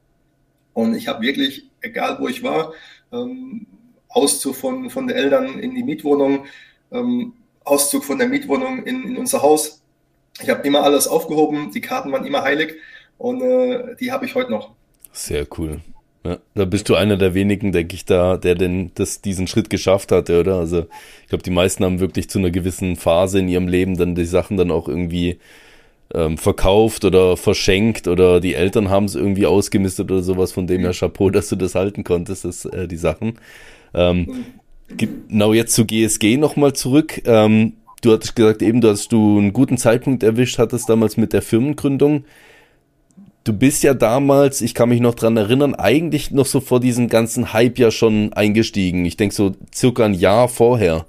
Und 0.72 0.94
ich 0.94 1.08
habe 1.08 1.22
wirklich, 1.22 1.70
egal 1.80 2.18
wo 2.20 2.28
ich 2.28 2.42
war, 2.42 2.72
ähm, 3.12 3.66
Auszug 4.08 4.54
von, 4.54 4.88
von 4.90 5.06
den 5.06 5.16
Eltern 5.16 5.58
in 5.58 5.74
die 5.74 5.82
Mietwohnung, 5.82 6.46
ähm, 6.92 7.32
Auszug 7.64 8.04
von 8.04 8.18
der 8.18 8.28
Mietwohnung 8.28 8.84
in, 8.84 9.02
in 9.02 9.16
unser 9.16 9.42
Haus. 9.42 9.82
Ich 10.40 10.48
habe 10.50 10.66
immer 10.66 10.82
alles 10.82 11.08
aufgehoben, 11.08 11.70
die 11.72 11.80
Karten 11.80 12.12
waren 12.12 12.24
immer 12.24 12.42
heilig 12.42 12.74
und 13.18 13.40
äh, 13.40 13.96
die 13.96 14.12
habe 14.12 14.26
ich 14.26 14.34
heute 14.34 14.50
noch. 14.50 14.74
Sehr 15.12 15.46
cool. 15.58 15.80
Ja, 16.26 16.38
da 16.56 16.64
bist 16.64 16.88
du 16.88 16.96
einer 16.96 17.16
der 17.16 17.34
wenigen, 17.34 17.70
denke 17.70 17.94
ich, 17.94 18.04
da, 18.04 18.36
der 18.36 18.56
denn 18.56 18.90
das, 18.94 19.20
diesen 19.20 19.46
Schritt 19.46 19.70
geschafft 19.70 20.10
hatte, 20.10 20.40
oder? 20.40 20.56
Also 20.56 20.86
ich 21.22 21.28
glaube, 21.28 21.44
die 21.44 21.50
meisten 21.50 21.84
haben 21.84 22.00
wirklich 22.00 22.28
zu 22.28 22.40
einer 22.40 22.50
gewissen 22.50 22.96
Phase 22.96 23.38
in 23.38 23.48
ihrem 23.48 23.68
Leben 23.68 23.96
dann 23.96 24.16
die 24.16 24.24
Sachen 24.24 24.56
dann 24.56 24.72
auch 24.72 24.88
irgendwie 24.88 25.38
ähm, 26.12 26.36
verkauft 26.36 27.04
oder 27.04 27.36
verschenkt 27.36 28.08
oder 28.08 28.40
die 28.40 28.54
Eltern 28.54 28.90
haben 28.90 29.04
es 29.04 29.14
irgendwie 29.14 29.46
ausgemistet 29.46 30.10
oder 30.10 30.22
sowas. 30.22 30.50
Von 30.50 30.66
dem 30.66 30.80
her 30.80 30.92
Chapeau, 30.92 31.30
dass 31.30 31.48
du 31.48 31.54
das 31.54 31.76
halten 31.76 32.02
konntest, 32.02 32.44
das, 32.44 32.64
äh, 32.64 32.88
die 32.88 32.96
Sachen. 32.96 33.38
Ähm, 33.94 34.46
genau 34.96 35.52
jetzt 35.52 35.74
zu 35.74 35.84
GSG 35.84 36.38
nochmal 36.38 36.72
zurück. 36.72 37.22
Ähm, 37.24 37.74
du 38.02 38.12
hattest 38.12 38.34
gesagt 38.34 38.62
eben, 38.62 38.80
dass 38.80 39.06
du 39.06 39.38
einen 39.38 39.52
guten 39.52 39.78
Zeitpunkt 39.78 40.24
erwischt 40.24 40.58
hattest 40.58 40.88
damals 40.88 41.16
mit 41.16 41.32
der 41.32 41.42
Firmengründung 41.42 42.24
du 43.46 43.52
bist 43.52 43.84
ja 43.84 43.94
damals, 43.94 44.60
ich 44.60 44.74
kann 44.74 44.88
mich 44.88 45.00
noch 45.00 45.14
dran 45.14 45.36
erinnern, 45.36 45.74
eigentlich 45.76 46.32
noch 46.32 46.46
so 46.46 46.60
vor 46.60 46.80
diesem 46.80 47.08
ganzen 47.08 47.52
Hype 47.52 47.78
ja 47.78 47.92
schon 47.92 48.32
eingestiegen. 48.32 49.04
Ich 49.04 49.16
denke 49.16 49.34
so 49.34 49.54
circa 49.72 50.04
ein 50.04 50.14
Jahr 50.14 50.48
vorher. 50.48 51.06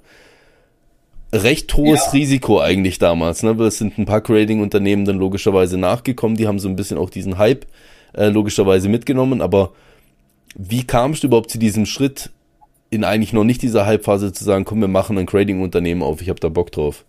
Recht 1.32 1.74
hohes 1.76 2.06
ja. 2.06 2.12
Risiko 2.12 2.60
eigentlich 2.60 2.98
damals, 2.98 3.42
ne? 3.42 3.50
Es 3.62 3.78
sind 3.78 3.98
ein 3.98 4.06
paar 4.06 4.20
Grading-Unternehmen 4.20 5.04
dann 5.04 5.18
logischerweise 5.18 5.76
nachgekommen, 5.76 6.36
die 6.36 6.46
haben 6.46 6.60
so 6.60 6.68
ein 6.68 6.76
bisschen 6.76 6.96
auch 6.96 7.10
diesen 7.10 7.38
Hype 7.38 7.66
äh, 8.14 8.28
logischerweise 8.28 8.88
mitgenommen, 8.88 9.42
aber 9.42 9.72
wie 10.54 10.84
kamst 10.84 11.24
du 11.24 11.26
überhaupt 11.26 11.50
zu 11.50 11.58
diesem 11.58 11.86
Schritt, 11.86 12.30
in 12.88 13.04
eigentlich 13.04 13.34
noch 13.34 13.44
nicht 13.44 13.60
dieser 13.60 13.84
Hype-Phase 13.84 14.32
zu 14.32 14.44
sagen, 14.44 14.64
komm, 14.64 14.80
wir 14.80 14.88
machen 14.88 15.18
ein 15.18 15.26
Grading-Unternehmen 15.26 16.02
auf, 16.02 16.22
ich 16.22 16.30
habe 16.30 16.40
da 16.40 16.48
Bock 16.48 16.72
drauf? 16.72 17.04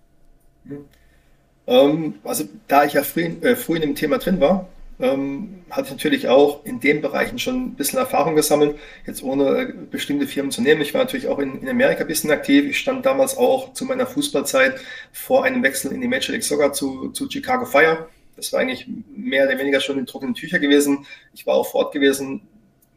Ähm, 1.67 2.15
also 2.23 2.45
da 2.67 2.83
ich 2.83 2.93
ja 2.93 3.03
früh, 3.03 3.35
äh, 3.41 3.55
früh 3.55 3.75
in 3.75 3.81
dem 3.83 3.95
Thema 3.95 4.17
drin 4.17 4.41
war, 4.41 4.67
ähm, 4.99 5.63
hatte 5.69 5.87
ich 5.87 5.91
natürlich 5.91 6.27
auch 6.27 6.65
in 6.65 6.79
den 6.79 7.01
Bereichen 7.01 7.39
schon 7.39 7.67
ein 7.67 7.75
bisschen 7.75 7.99
Erfahrung 7.99 8.35
gesammelt, 8.35 8.77
jetzt 9.05 9.23
ohne 9.23 9.61
äh, 9.61 9.73
bestimmte 9.89 10.27
Firmen 10.27 10.51
zu 10.51 10.61
nehmen. 10.61 10.81
Ich 10.81 10.93
war 10.93 11.01
natürlich 11.01 11.27
auch 11.27 11.39
in, 11.39 11.61
in, 11.61 11.69
Amerika 11.69 12.01
ein 12.01 12.07
bisschen 12.07 12.31
aktiv. 12.31 12.65
Ich 12.65 12.79
stand 12.79 13.05
damals 13.05 13.37
auch 13.37 13.73
zu 13.73 13.85
meiner 13.85 14.05
Fußballzeit 14.05 14.79
vor 15.13 15.45
einem 15.45 15.63
Wechsel 15.63 15.93
in 15.93 16.01
die 16.01 16.07
Major 16.07 16.33
League 16.33 16.43
Soccer 16.43 16.73
zu, 16.73 17.09
zu 17.09 17.29
Chicago 17.29 17.65
Fire. 17.65 18.09
Das 18.35 18.51
war 18.51 18.59
eigentlich 18.59 18.87
mehr 19.15 19.47
oder 19.47 19.57
weniger 19.57 19.79
schon 19.79 19.99
in 19.99 20.05
trockenen 20.05 20.35
Tücher 20.35 20.59
gewesen. 20.59 21.05
Ich 21.33 21.45
war 21.45 21.55
auch 21.55 21.67
fort 21.67 21.93
gewesen, 21.93 22.41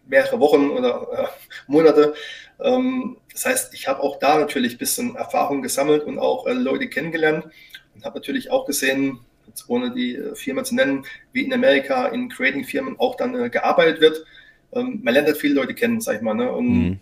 mehrere 0.06 0.40
Wochen 0.40 0.70
oder 0.70 1.06
äh, 1.12 1.26
Monate. 1.68 2.14
Ähm, 2.60 3.16
das 3.32 3.46
heißt, 3.46 3.74
ich 3.74 3.86
habe 3.86 4.02
auch 4.02 4.18
da 4.18 4.38
natürlich 4.38 4.74
ein 4.74 4.78
bisschen 4.78 5.14
Erfahrung 5.14 5.62
gesammelt 5.62 6.04
und 6.04 6.18
auch 6.18 6.46
äh, 6.46 6.52
Leute 6.52 6.88
kennengelernt 6.88 7.46
und 7.94 8.04
habe 8.04 8.18
natürlich 8.18 8.50
auch 8.50 8.66
gesehen, 8.66 9.20
jetzt 9.52 9.68
ohne 9.68 9.92
die 9.92 10.16
äh, 10.16 10.34
Firma 10.34 10.64
zu 10.64 10.74
nennen, 10.74 11.04
wie 11.32 11.44
in 11.44 11.52
Amerika 11.52 12.08
in 12.08 12.28
Creating-Firmen 12.28 12.98
auch 12.98 13.16
dann 13.16 13.34
äh, 13.34 13.50
gearbeitet 13.50 14.00
wird. 14.00 14.24
Ähm, 14.72 15.00
man 15.02 15.14
lernt 15.14 15.28
halt 15.28 15.36
viele 15.36 15.54
Leute 15.54 15.74
kennen, 15.74 16.00
sag 16.00 16.16
ich 16.16 16.22
mal. 16.22 16.34
Ne? 16.34 16.50
Und 16.50 16.66
mhm. 16.66 17.00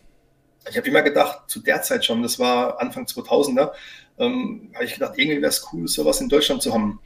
ich 0.69 0.77
habe 0.77 0.89
immer 0.89 1.03
gedacht, 1.03 1.49
zu 1.49 1.61
der 1.61 1.83
Zeit 1.83 2.05
schon, 2.05 2.23
das 2.23 2.39
war 2.39 2.81
Anfang 2.81 3.05
2000er, 3.05 3.73
ähm, 4.19 4.71
habe 4.75 4.85
ich 4.85 4.95
gedacht, 4.95 5.15
irgendwie 5.17 5.41
wäre 5.41 5.51
es 5.51 5.67
cool, 5.73 5.89
sowas 5.89 6.21
in 6.21 6.29
Deutschland 6.29 6.63
zu 6.63 6.75
haben. 6.75 7.01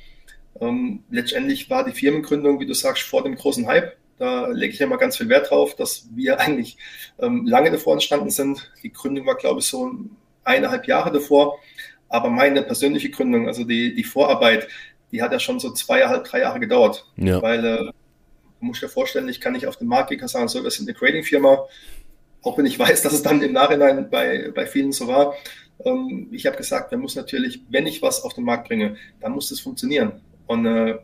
Ähm, 0.60 1.04
letztendlich 1.10 1.68
war 1.70 1.84
die 1.84 1.92
Firmengründung, 1.92 2.60
wie 2.60 2.66
du 2.66 2.74
sagst, 2.74 3.02
vor 3.02 3.22
dem 3.22 3.34
großen 3.34 3.66
Hype. 3.66 3.96
Da 4.16 4.46
lege 4.46 4.72
ich 4.72 4.80
immer 4.80 4.96
ganz 4.96 5.16
viel 5.16 5.28
Wert 5.28 5.50
drauf, 5.50 5.74
dass 5.76 6.08
wir 6.14 6.40
eigentlich 6.40 6.76
ähm, 7.18 7.46
lange 7.46 7.70
davor 7.70 7.94
entstanden 7.94 8.30
sind. 8.30 8.72
Die 8.82 8.92
Gründung 8.92 9.26
war, 9.26 9.36
glaube 9.36 9.60
ich, 9.60 9.66
so 9.66 9.92
eineinhalb 10.44 10.86
Jahre 10.86 11.12
davor. 11.12 11.58
Aber 12.08 12.30
meine 12.30 12.62
persönliche 12.62 13.10
Gründung, 13.10 13.48
also 13.48 13.64
die, 13.64 13.94
die 13.94 14.04
Vorarbeit, 14.04 14.68
die 15.14 15.22
hat 15.22 15.30
ja 15.30 15.38
schon 15.38 15.60
so 15.60 15.70
zweieinhalb, 15.70 16.24
drei 16.24 16.40
Jahre 16.40 16.58
gedauert. 16.58 17.06
Ja. 17.16 17.40
Weil 17.40 17.64
äh, 17.64 17.78
du 17.84 17.92
musst 18.58 18.82
dir 18.82 18.88
vorstellen, 18.88 19.28
ich 19.28 19.40
kann 19.40 19.52
nicht 19.52 19.68
auf 19.68 19.76
den 19.76 19.86
Markt 19.86 20.10
gehen 20.10 20.20
und 20.20 20.26
sagen, 20.26 20.48
so, 20.48 20.64
wir 20.64 20.72
sind 20.72 20.88
eine 20.88 20.98
Grading-Firma, 20.98 21.66
auch 22.42 22.58
wenn 22.58 22.66
ich 22.66 22.78
weiß, 22.80 23.02
dass 23.02 23.12
es 23.12 23.22
dann 23.22 23.40
im 23.40 23.52
Nachhinein 23.52 24.10
bei, 24.10 24.50
bei 24.52 24.66
vielen 24.66 24.90
so 24.90 25.06
war. 25.06 25.34
Ähm, 25.84 26.26
ich 26.32 26.46
habe 26.46 26.56
gesagt, 26.56 26.90
wir 26.90 26.98
muss 26.98 27.14
natürlich, 27.14 27.62
wenn 27.68 27.86
ich 27.86 28.02
was 28.02 28.24
auf 28.24 28.34
den 28.34 28.42
Markt 28.42 28.66
bringe, 28.66 28.96
dann 29.20 29.32
muss 29.32 29.50
das 29.50 29.60
funktionieren. 29.60 30.20
Und 30.48 30.66
äh, 30.66 30.98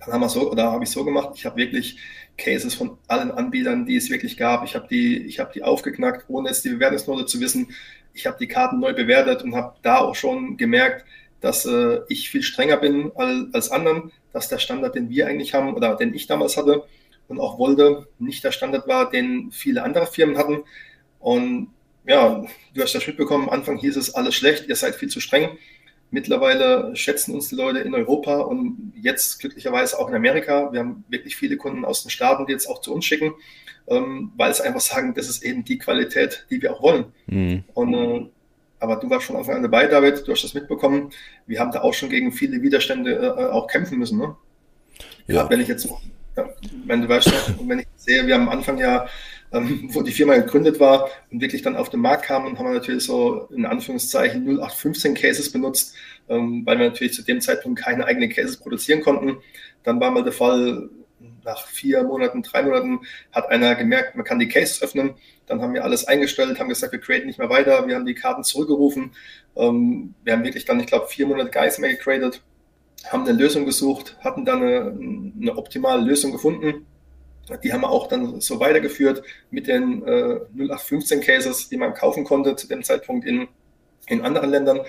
dann 0.00 0.12
haben 0.12 0.20
wir 0.20 0.30
so, 0.30 0.50
oder 0.50 0.72
habe 0.72 0.84
ich 0.84 0.90
so 0.90 1.04
gemacht, 1.04 1.32
ich 1.34 1.44
habe 1.44 1.56
wirklich 1.56 1.98
Cases 2.38 2.74
von 2.74 2.96
allen 3.08 3.30
Anbietern, 3.30 3.84
die 3.84 3.96
es 3.96 4.08
wirklich 4.08 4.38
gab. 4.38 4.64
Ich 4.64 4.74
habe 4.74 4.88
die, 4.88 5.18
ich 5.18 5.38
habe 5.38 5.52
die 5.52 5.62
aufgeknackt, 5.62 6.24
ohne 6.28 6.48
jetzt 6.48 6.64
die 6.64 6.70
Bewertungsnote 6.70 7.26
zu 7.26 7.40
wissen. 7.40 7.68
Ich 8.14 8.26
habe 8.26 8.38
die 8.40 8.48
Karten 8.48 8.80
neu 8.80 8.94
bewertet 8.94 9.42
und 9.42 9.54
habe 9.54 9.76
da 9.82 9.98
auch 9.98 10.14
schon 10.14 10.56
gemerkt, 10.56 11.04
dass 11.40 11.64
äh, 11.66 12.00
ich 12.08 12.30
viel 12.30 12.42
strenger 12.42 12.76
bin 12.76 13.12
als, 13.14 13.54
als 13.54 13.70
anderen, 13.70 14.12
dass 14.32 14.48
der 14.48 14.58
Standard, 14.58 14.94
den 14.94 15.10
wir 15.10 15.26
eigentlich 15.26 15.54
haben 15.54 15.74
oder 15.74 15.96
den 15.96 16.14
ich 16.14 16.26
damals 16.26 16.56
hatte 16.56 16.84
und 17.28 17.40
auch 17.40 17.58
wollte, 17.58 18.08
nicht 18.18 18.42
der 18.44 18.52
Standard 18.52 18.88
war, 18.88 19.10
den 19.10 19.50
viele 19.50 19.82
andere 19.82 20.06
Firmen 20.06 20.38
hatten. 20.38 20.64
Und 21.20 21.68
ja, 22.06 22.44
du 22.74 22.82
hast 22.82 22.94
das 22.94 23.06
mitbekommen, 23.06 23.48
am 23.48 23.54
Anfang 23.54 23.76
hieß 23.76 23.96
es 23.96 24.14
alles 24.14 24.34
schlecht, 24.34 24.68
ihr 24.68 24.76
seid 24.76 24.94
viel 24.94 25.08
zu 25.08 25.20
streng. 25.20 25.50
Mittlerweile 26.10 26.96
schätzen 26.96 27.34
uns 27.34 27.50
die 27.50 27.54
Leute 27.54 27.80
in 27.80 27.94
Europa 27.94 28.38
und 28.38 28.94
jetzt 29.00 29.40
glücklicherweise 29.40 29.98
auch 29.98 30.08
in 30.08 30.14
Amerika. 30.14 30.72
Wir 30.72 30.80
haben 30.80 31.04
wirklich 31.08 31.36
viele 31.36 31.58
Kunden 31.58 31.84
aus 31.84 32.02
den 32.02 32.10
Staaten, 32.10 32.46
die 32.46 32.52
jetzt 32.52 32.66
auch 32.66 32.80
zu 32.80 32.94
uns 32.94 33.04
schicken, 33.04 33.34
ähm, 33.88 34.32
weil 34.36 34.54
sie 34.54 34.64
einfach 34.64 34.80
sagen, 34.80 35.12
das 35.12 35.28
ist 35.28 35.44
eben 35.44 35.64
die 35.64 35.76
Qualität, 35.76 36.46
die 36.50 36.62
wir 36.62 36.72
auch 36.72 36.82
wollen. 36.82 37.12
Mhm. 37.26 37.64
Und, 37.74 37.94
äh, 37.94 38.26
aber 38.80 38.96
du 38.96 39.10
warst 39.10 39.26
von 39.26 39.36
Anfang 39.36 39.56
an 39.56 39.62
dabei, 39.62 39.86
David, 39.86 40.26
du 40.26 40.32
hast 40.32 40.44
das 40.44 40.54
mitbekommen. 40.54 41.10
Wir 41.46 41.60
haben 41.60 41.72
da 41.72 41.82
auch 41.82 41.94
schon 41.94 42.10
gegen 42.10 42.32
viele 42.32 42.62
Widerstände 42.62 43.14
äh, 43.14 43.44
auch 43.50 43.66
kämpfen 43.66 43.98
müssen. 43.98 44.18
Ne? 44.18 44.36
Ja. 45.26 45.48
Wenn 45.50 45.60
ich 45.60 45.68
jetzt, 45.68 45.88
ja, 46.36 46.48
wenn 46.86 47.02
du 47.02 47.08
weißt, 47.08 47.30
wenn 47.66 47.80
ich 47.80 47.86
sehe, 47.96 48.26
wir 48.26 48.34
haben 48.34 48.48
am 48.48 48.58
Anfang 48.58 48.78
ja 48.78 49.06
ähm, 49.52 49.88
wo 49.92 50.02
die 50.02 50.12
Firma 50.12 50.36
gegründet 50.36 50.80
war 50.80 51.08
und 51.30 51.40
wirklich 51.40 51.62
dann 51.62 51.76
auf 51.76 51.90
den 51.90 52.00
Markt 52.00 52.24
kam 52.24 52.46
und 52.46 52.58
haben 52.58 52.66
wir 52.66 52.74
natürlich 52.74 53.04
so 53.04 53.48
in 53.54 53.64
Anführungszeichen 53.64 54.42
0815 54.42 55.14
Cases 55.14 55.50
benutzt, 55.50 55.94
ähm, 56.28 56.62
weil 56.66 56.78
wir 56.78 56.88
natürlich 56.88 57.14
zu 57.14 57.22
dem 57.22 57.40
Zeitpunkt 57.40 57.80
keine 57.80 58.04
eigenen 58.04 58.30
Cases 58.30 58.56
produzieren 58.56 59.00
konnten. 59.00 59.38
Dann 59.84 60.00
war 60.00 60.10
mal 60.10 60.22
der 60.24 60.32
Fall, 60.32 60.90
nach 61.48 61.66
vier 61.66 62.02
Monaten, 62.04 62.42
drei 62.42 62.62
Monaten 62.62 63.00
hat 63.32 63.50
einer 63.50 63.74
gemerkt, 63.74 64.14
man 64.14 64.24
kann 64.24 64.38
die 64.38 64.48
Cases 64.48 64.82
öffnen. 64.82 65.14
Dann 65.46 65.62
haben 65.62 65.74
wir 65.74 65.82
alles 65.82 66.06
eingestellt, 66.06 66.60
haben 66.60 66.68
gesagt, 66.68 66.92
wir 66.92 67.00
createn 67.00 67.26
nicht 67.26 67.38
mehr 67.38 67.48
weiter. 67.48 67.86
Wir 67.86 67.94
haben 67.94 68.06
die 68.06 68.14
Karten 68.14 68.44
zurückgerufen. 68.44 69.12
Ähm, 69.56 70.14
wir 70.24 70.34
haben 70.34 70.44
wirklich 70.44 70.66
dann, 70.66 70.78
ich 70.80 70.86
glaube, 70.86 71.08
vier 71.08 71.26
Monate 71.26 71.58
nichts 71.60 71.78
mehr 71.78 71.90
gecreated, 71.90 72.42
haben 73.06 73.26
eine 73.26 73.32
Lösung 73.32 73.64
gesucht, 73.64 74.16
hatten 74.20 74.44
dann 74.44 74.62
eine, 74.62 75.32
eine 75.40 75.56
optimale 75.56 76.02
Lösung 76.02 76.32
gefunden 76.32 76.86
die 77.56 77.72
haben 77.72 77.80
wir 77.80 77.90
auch 77.90 78.08
dann 78.08 78.40
so 78.40 78.60
weitergeführt 78.60 79.22
mit 79.50 79.66
den 79.66 80.02
äh, 80.06 80.40
0815 80.54 81.20
Cases, 81.20 81.68
die 81.68 81.76
man 81.76 81.94
kaufen 81.94 82.24
konnte 82.24 82.56
zu 82.56 82.68
dem 82.68 82.82
Zeitpunkt 82.82 83.26
in, 83.26 83.48
in 84.06 84.22
anderen 84.22 84.50
Ländern. 84.50 84.80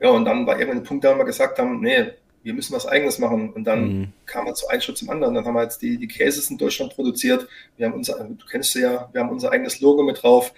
Ja, 0.00 0.10
und 0.10 0.24
dann 0.24 0.46
war 0.46 0.58
irgendwann 0.58 0.82
ein 0.82 0.84
Punkt, 0.84 1.04
da 1.04 1.16
wir 1.16 1.24
gesagt 1.24 1.58
haben, 1.58 1.80
nee, 1.80 2.12
wir 2.44 2.54
müssen 2.54 2.74
was 2.74 2.86
Eigenes 2.86 3.18
machen. 3.18 3.52
Und 3.52 3.64
dann 3.64 3.98
mhm. 3.98 4.12
kam 4.26 4.44
man 4.44 4.54
zu 4.54 4.68
einem 4.68 4.80
Schritt 4.80 4.98
zum 4.98 5.10
anderen. 5.10 5.34
Dann 5.34 5.44
haben 5.44 5.54
wir 5.54 5.62
jetzt 5.62 5.82
die, 5.82 5.98
die 5.98 6.06
Cases 6.06 6.48
in 6.50 6.58
Deutschland 6.58 6.94
produziert. 6.94 7.48
Wir 7.76 7.86
haben 7.86 7.94
unser, 7.94 8.22
du 8.22 8.46
kennst 8.48 8.72
sie 8.72 8.82
ja, 8.82 9.08
wir 9.12 9.20
haben 9.20 9.30
unser 9.30 9.50
eigenes 9.50 9.80
Logo 9.80 10.02
mit 10.02 10.22
drauf. 10.22 10.52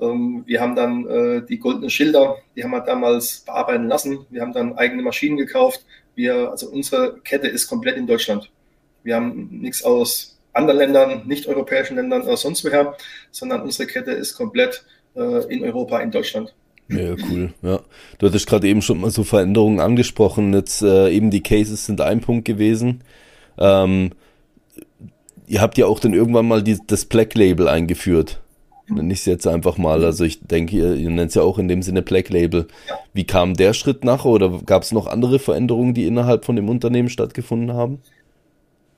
Ähm, 0.00 0.44
wir 0.46 0.60
haben 0.60 0.74
dann 0.74 1.06
äh, 1.06 1.42
die 1.46 1.58
goldenen 1.58 1.90
Schilder, 1.90 2.36
die 2.56 2.64
haben 2.64 2.70
wir 2.70 2.80
damals 2.80 3.40
bearbeiten 3.40 3.88
lassen. 3.88 4.24
Wir 4.30 4.40
haben 4.40 4.52
dann 4.52 4.78
eigene 4.78 5.02
Maschinen 5.02 5.36
gekauft. 5.36 5.84
Wir, 6.14 6.50
also 6.50 6.68
unsere 6.70 7.20
Kette 7.20 7.48
ist 7.48 7.68
komplett 7.68 7.96
in 7.96 8.06
Deutschland. 8.06 8.50
Wir 9.02 9.16
haben 9.16 9.48
nichts 9.50 9.82
aus 9.82 10.38
anderen 10.52 10.78
Ländern, 10.78 11.26
nicht-europäischen 11.26 11.96
Ländern 11.96 12.22
oder 12.22 12.36
sonst 12.36 12.64
woher, 12.64 12.96
sondern 13.30 13.62
unsere 13.62 13.86
Kette 13.88 14.12
ist 14.12 14.36
komplett 14.36 14.84
äh, 15.16 15.52
in 15.52 15.64
Europa, 15.64 16.00
in 16.00 16.10
Deutschland. 16.10 16.54
Ja, 16.92 17.14
cool. 17.30 17.52
Ja. 17.62 17.80
Du 18.18 18.26
hattest 18.26 18.46
gerade 18.46 18.68
eben 18.68 18.82
schon 18.82 19.00
mal 19.00 19.10
so 19.10 19.24
Veränderungen 19.24 19.80
angesprochen. 19.80 20.52
Jetzt 20.52 20.82
äh, 20.82 21.10
eben 21.10 21.30
die 21.30 21.42
Cases 21.42 21.84
sind 21.84 22.00
ein 22.00 22.20
Punkt 22.20 22.44
gewesen. 22.44 23.02
Ähm, 23.58 24.10
ihr 25.46 25.60
habt 25.60 25.78
ja 25.78 25.86
auch 25.86 26.00
dann 26.00 26.14
irgendwann 26.14 26.46
mal 26.46 26.62
die, 26.62 26.78
das 26.86 27.04
Black 27.04 27.34
Label 27.34 27.68
eingeführt. 27.68 28.40
Nenne 28.88 29.12
ich 29.12 29.20
es 29.20 29.26
jetzt 29.26 29.46
einfach 29.46 29.78
mal. 29.78 30.04
Also 30.04 30.24
ich 30.24 30.40
denke, 30.40 30.76
ihr, 30.76 30.94
ihr 30.94 31.10
nennt 31.10 31.30
es 31.30 31.34
ja 31.34 31.42
auch 31.42 31.58
in 31.58 31.68
dem 31.68 31.82
Sinne 31.82 32.02
Black 32.02 32.28
Label. 32.28 32.66
Wie 33.12 33.24
kam 33.24 33.54
der 33.54 33.72
Schritt 33.74 34.04
nachher 34.04 34.26
oder 34.26 34.60
gab 34.66 34.82
es 34.82 34.92
noch 34.92 35.06
andere 35.06 35.38
Veränderungen, 35.38 35.94
die 35.94 36.06
innerhalb 36.06 36.44
von 36.44 36.56
dem 36.56 36.68
Unternehmen 36.68 37.08
stattgefunden 37.08 37.74
haben? 37.74 38.00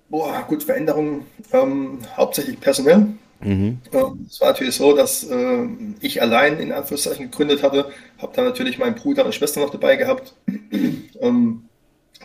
Boah, 0.08 0.44
gut, 0.48 0.62
Veränderungen, 0.62 1.22
ähm, 1.52 1.98
hauptsächlich 2.16 2.60
personell. 2.60 3.06
Mhm. 3.44 3.78
Es 4.26 4.40
war 4.40 4.48
natürlich 4.48 4.74
so, 4.74 4.96
dass 4.96 5.22
äh, 5.24 5.66
ich 6.00 6.22
allein 6.22 6.58
in 6.58 6.72
Anführungszeichen 6.72 7.30
gegründet 7.30 7.62
hatte, 7.62 7.92
habe 8.18 8.32
dann 8.34 8.46
natürlich 8.46 8.78
meinen 8.78 8.94
Bruder 8.94 9.24
und 9.24 9.34
Schwester 9.34 9.60
noch 9.60 9.70
dabei 9.70 9.96
gehabt. 9.96 10.34
ähm, 11.20 11.68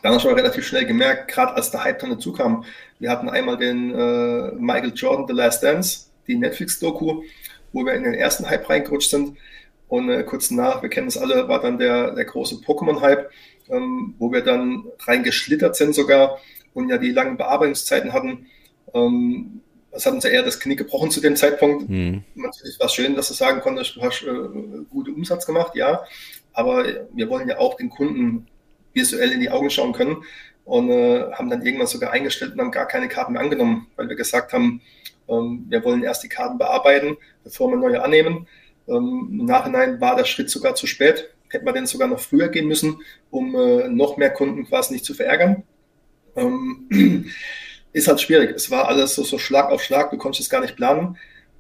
dann 0.01 0.11
habe 0.11 0.21
ich 0.21 0.25
aber 0.25 0.38
relativ 0.38 0.65
schnell 0.65 0.85
gemerkt, 0.85 1.29
gerade 1.29 1.53
als 1.53 1.71
der 1.71 1.83
Hype 1.83 1.99
dann 1.99 2.11
dazu 2.11 2.31
kam, 2.31 2.63
wir 2.99 3.11
hatten 3.11 3.29
einmal 3.29 3.57
den 3.57 3.93
äh, 3.93 4.51
Michael 4.53 4.93
Jordan 4.95 5.27
The 5.27 5.33
Last 5.33 5.61
Dance, 5.61 6.07
die 6.27 6.35
Netflix-Doku, 6.35 7.23
wo 7.73 7.85
wir 7.85 7.93
in 7.93 8.03
den 8.03 8.13
ersten 8.13 8.49
Hype 8.49 8.69
reingerutscht 8.69 9.09
sind. 9.09 9.38
Und 9.89 10.09
äh, 10.09 10.23
kurz 10.23 10.51
nach, 10.51 10.81
wir 10.81 10.89
kennen 10.89 11.07
es 11.07 11.17
alle, 11.17 11.47
war 11.49 11.59
dann 11.59 11.79
der, 11.79 12.11
der 12.11 12.25
große 12.25 12.55
Pokémon-Hype, 12.55 13.29
ähm, 13.69 14.15
wo 14.19 14.31
wir 14.31 14.41
dann 14.41 14.85
reingeschlittert 14.99 15.75
sind 15.75 15.95
sogar 15.95 16.39
und 16.73 16.89
ja 16.89 16.97
die 16.97 17.11
langen 17.11 17.38
Bearbeitungszeiten 17.38 18.13
hatten. 18.13 18.45
Ähm, 18.93 19.61
das 19.91 20.05
hat 20.05 20.13
uns 20.13 20.24
ja 20.24 20.29
eher 20.29 20.43
das 20.43 20.60
Knick 20.60 20.77
gebrochen 20.77 21.12
zu 21.12 21.22
dem 21.22 21.36
Zeitpunkt. 21.36 21.89
Mhm. 21.89 22.24
Natürlich 22.36 22.79
war 22.79 22.88
es 22.88 22.93
schön, 22.93 23.15
dass 23.15 23.27
du 23.27 23.34
sagen 23.34 23.62
konntest, 23.62 23.96
du 23.96 24.01
hast 24.01 24.24
äh, 24.24 24.84
guten 24.89 25.15
Umsatz 25.15 25.46
gemacht, 25.46 25.75
ja. 25.75 26.03
Aber 26.53 26.86
wir 27.13 27.29
wollen 27.29 27.50
ja 27.50 27.58
auch 27.58 27.75
den 27.75 27.89
Kunden 27.89 28.48
visuell 28.93 29.31
in 29.31 29.39
die 29.39 29.50
Augen 29.50 29.69
schauen 29.69 29.93
können 29.93 30.24
und 30.65 30.89
äh, 30.89 31.31
haben 31.31 31.50
dann 31.50 31.63
irgendwann 31.63 31.88
sogar 31.88 32.12
eingestellt 32.12 32.53
und 32.53 32.62
haben 32.62 32.72
gar 32.72 32.88
keine 32.88 33.08
Karten 33.08 33.34
mehr 33.34 33.41
angenommen, 33.41 33.88
weil 33.96 34.10
wir 34.10 34.15
gesagt 34.15 34.53
haben, 34.53 34.81
ähm, 35.27 35.65
wir 35.69 35.84
wollen 35.84 36.03
erst 36.03 36.24
die 36.24 36.29
Karten 36.29 36.58
bearbeiten, 36.58 37.17
bevor 37.43 37.69
wir 37.69 37.77
neue 37.77 38.03
annehmen. 38.03 38.48
Ähm, 38.88 39.27
Im 39.31 39.46
Nachhinein 39.46 40.01
war 40.01 40.15
der 40.15 40.25
Schritt 40.25 40.50
sogar 40.50 40.75
zu 40.75 40.88
spät. 40.88 41.29
Hätte 41.50 41.65
man 41.65 41.74
denn 41.74 41.88
sogar 41.88 42.08
noch 42.08 42.19
früher 42.19 42.50
gehen 42.50 42.67
müssen, 42.67 43.00
um 43.31 43.55
äh, 43.55 43.88
noch 43.88 44.17
mehr 44.17 44.29
Kunden 44.29 44.67
quasi 44.67 44.93
nicht 44.93 45.05
zu 45.05 45.13
verärgern. 45.13 45.63
Ähm, 46.36 47.25
ist 47.93 48.08
halt 48.08 48.22
schwierig. 48.22 48.55
Es 48.55 48.72
war 48.72 48.88
alles 48.88 49.15
so, 49.15 49.24
so 49.24 49.38
Schlag 49.38 49.72
auf 49.72 49.84
Schlag, 49.84 50.12
du 50.12 50.17
konntest 50.17 50.41
es 50.41 50.50
gar 50.50 50.62
nicht 50.62 50.75
planen. 50.75 51.17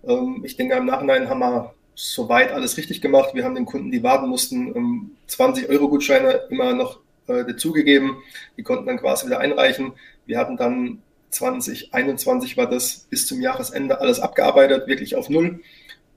Ähm, 0.07 0.41
ich 0.43 0.57
denke, 0.57 0.75
im 0.75 0.85
Nachhinein 0.85 1.29
haben 1.29 1.39
wir 1.39 1.73
soweit 1.95 2.51
alles 2.51 2.77
richtig 2.77 3.01
gemacht. 3.01 3.31
Wir 3.33 3.43
haben 3.43 3.55
den 3.55 3.65
Kunden, 3.65 3.91
die 3.91 4.03
warten 4.03 4.29
mussten, 4.29 4.71
um 4.71 5.11
20-Euro-Gutscheine 5.29 6.47
immer 6.49 6.73
noch 6.73 6.99
äh, 7.27 7.43
dazugegeben. 7.45 8.17
Die 8.57 8.63
konnten 8.63 8.85
dann 8.85 8.99
quasi 8.99 9.25
wieder 9.25 9.39
einreichen. 9.39 9.93
Wir 10.25 10.37
hatten 10.37 10.57
dann 10.57 11.01
2021 11.31 12.57
war 12.57 12.67
das 12.67 13.05
bis 13.09 13.27
zum 13.27 13.41
Jahresende 13.41 13.99
alles 13.99 14.19
abgearbeitet, 14.19 14.87
wirklich 14.87 15.15
auf 15.15 15.29
Null. 15.29 15.61